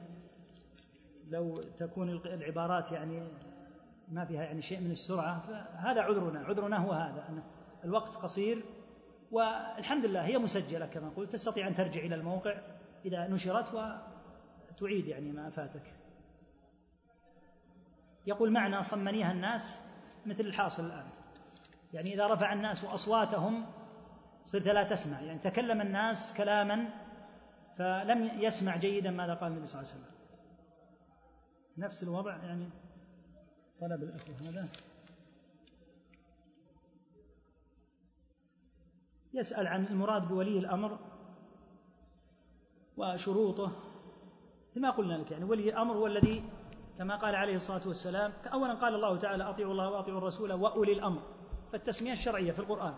لو 1.31 1.57
تكون 1.57 2.11
العبارات 2.11 2.93
يعني 2.93 3.29
ما 4.09 4.25
فيها 4.25 4.43
يعني 4.43 4.63
شيء 4.63 4.81
من 4.81 4.91
السرعة 4.91 5.41
فهذا 5.41 6.01
عذرنا 6.01 6.41
عذرنا 6.41 6.77
هو 6.77 6.93
هذا 6.93 7.25
أن 7.29 7.43
الوقت 7.85 8.15
قصير 8.15 8.65
والحمد 9.33 10.07
لله 10.07 10.25
هي 10.27 10.39
مسجلة 10.39 10.87
كما 10.87 11.09
قلت 11.09 11.33
تستطيع 11.33 11.69
أن 11.69 11.75
ترجع 11.75 12.01
إلى 12.01 12.15
الموقع. 12.15 12.55
إذا 13.07 13.27
نشرت 13.27 13.75
وتعيد 13.75 15.07
يعني 15.07 15.33
ما 15.33 15.51
فاتك. 15.51 15.95
يقول 18.27 18.53
معنى 18.53 18.83
صمنيها 18.83 19.33
الناس 19.33 19.81
مثل 20.27 20.45
الحاصل 20.45 20.87
الآن. 20.87 21.11
يعني 21.93 22.15
إذا 22.15 22.27
رفع 22.27 22.53
الناس 22.53 22.85
أصواتهم 22.85 23.67
صرت 24.43 24.69
لا 24.69 24.83
تسمع. 24.83 25.21
يعني 25.21 25.39
تكلم 25.39 25.81
الناس 25.81 26.35
كلاما 26.37 26.89
فلم 27.77 28.41
يسمع 28.41 28.77
جيدا 28.77 29.11
ماذا 29.11 29.35
قال 29.35 29.53
النبي 29.53 29.67
صلى 29.67 29.83
الله 29.83 29.93
عليه 29.93 30.03
وسلم. 30.03 30.17
نفس 31.79 32.03
الوضع 32.03 32.37
يعني 32.37 32.71
طلب 33.81 34.03
الأخوة 34.03 34.35
هذا. 34.49 34.69
يسأل 39.35 39.67
عن 39.67 39.85
المراد 39.85 40.29
بولي 40.29 40.59
الأمر 40.59 41.16
وشروطه 42.97 43.73
كما 44.75 44.91
قلنا 44.91 45.15
لك 45.15 45.31
يعني 45.31 45.45
ولي 45.45 45.69
الأمر 45.71 45.95
هو 45.97 46.07
الذي 46.07 46.45
كما 46.99 47.17
قال 47.17 47.35
عليه 47.35 47.57
الصلاة 47.57 47.81
والسلام 47.87 48.33
أولا 48.53 48.75
قال 48.75 48.95
الله 48.95 49.17
تعالى 49.17 49.45
أطيعوا 49.45 49.73
الله 49.73 49.91
وأطيعوا 49.91 50.19
الرسول 50.19 50.53
وأولي 50.53 50.93
الأمر 50.93 51.23
فالتسمية 51.73 52.13
الشرعية 52.13 52.53
في 52.53 52.59
القرآن. 52.59 52.95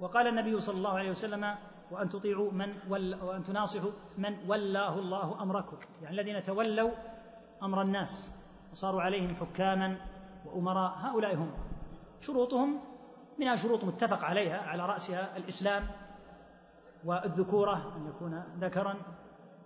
وقال 0.00 0.26
النبي 0.26 0.60
صلى 0.60 0.76
الله 0.76 0.90
عليه 0.90 1.10
وسلم 1.10 1.54
وأن 1.90 2.08
تطيعوا 2.08 2.52
من 2.52 2.74
ول 2.88 3.14
وأن 3.14 3.44
تناصحوا 3.44 3.90
من 4.18 4.36
ولاه 4.48 4.98
الله 4.98 5.42
أمركم. 5.42 5.76
يعني 6.02 6.20
الذين 6.20 6.42
تولوا 6.42 6.90
أمر 7.62 7.82
الناس 7.82 8.30
وصاروا 8.72 9.02
عليهم 9.02 9.34
حكاما 9.36 9.96
وأمراء 10.46 10.92
هؤلاء 10.96 11.34
هم. 11.34 11.50
شروطهم 12.20 12.80
منها 13.38 13.56
شروط 13.56 13.84
متفق 13.84 14.24
عليها 14.24 14.58
على 14.58 14.86
رأسها 14.86 15.36
الإسلام 15.36 15.82
والذكورة 17.04 17.96
أن 17.96 18.06
يكون 18.06 18.42
ذكرا. 18.60 18.94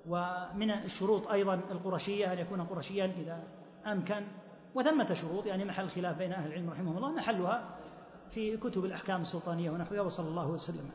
ومن 0.08 0.70
الشروط 0.70 1.28
أيضا 1.28 1.54
القرشية 1.54 2.32
أن 2.32 2.38
يكون 2.38 2.62
قرشيا 2.62 3.04
إذا 3.04 3.42
أمكن. 3.86 4.26
وثمة 4.74 5.14
شروط 5.14 5.46
يعني 5.46 5.64
محل 5.64 5.88
خلاف 5.88 6.18
بين 6.18 6.32
أهل 6.32 6.46
العلم 6.46 6.70
رحمهم 6.70 6.96
الله 6.96 7.12
محلها 7.12 7.78
في 8.30 8.56
كتب 8.56 8.84
الأحكام 8.84 9.20
السلطانية 9.20 9.70
ونحوها 9.70 10.00
وصلى 10.00 10.28
الله 10.28 10.48
وسلم. 10.50 10.90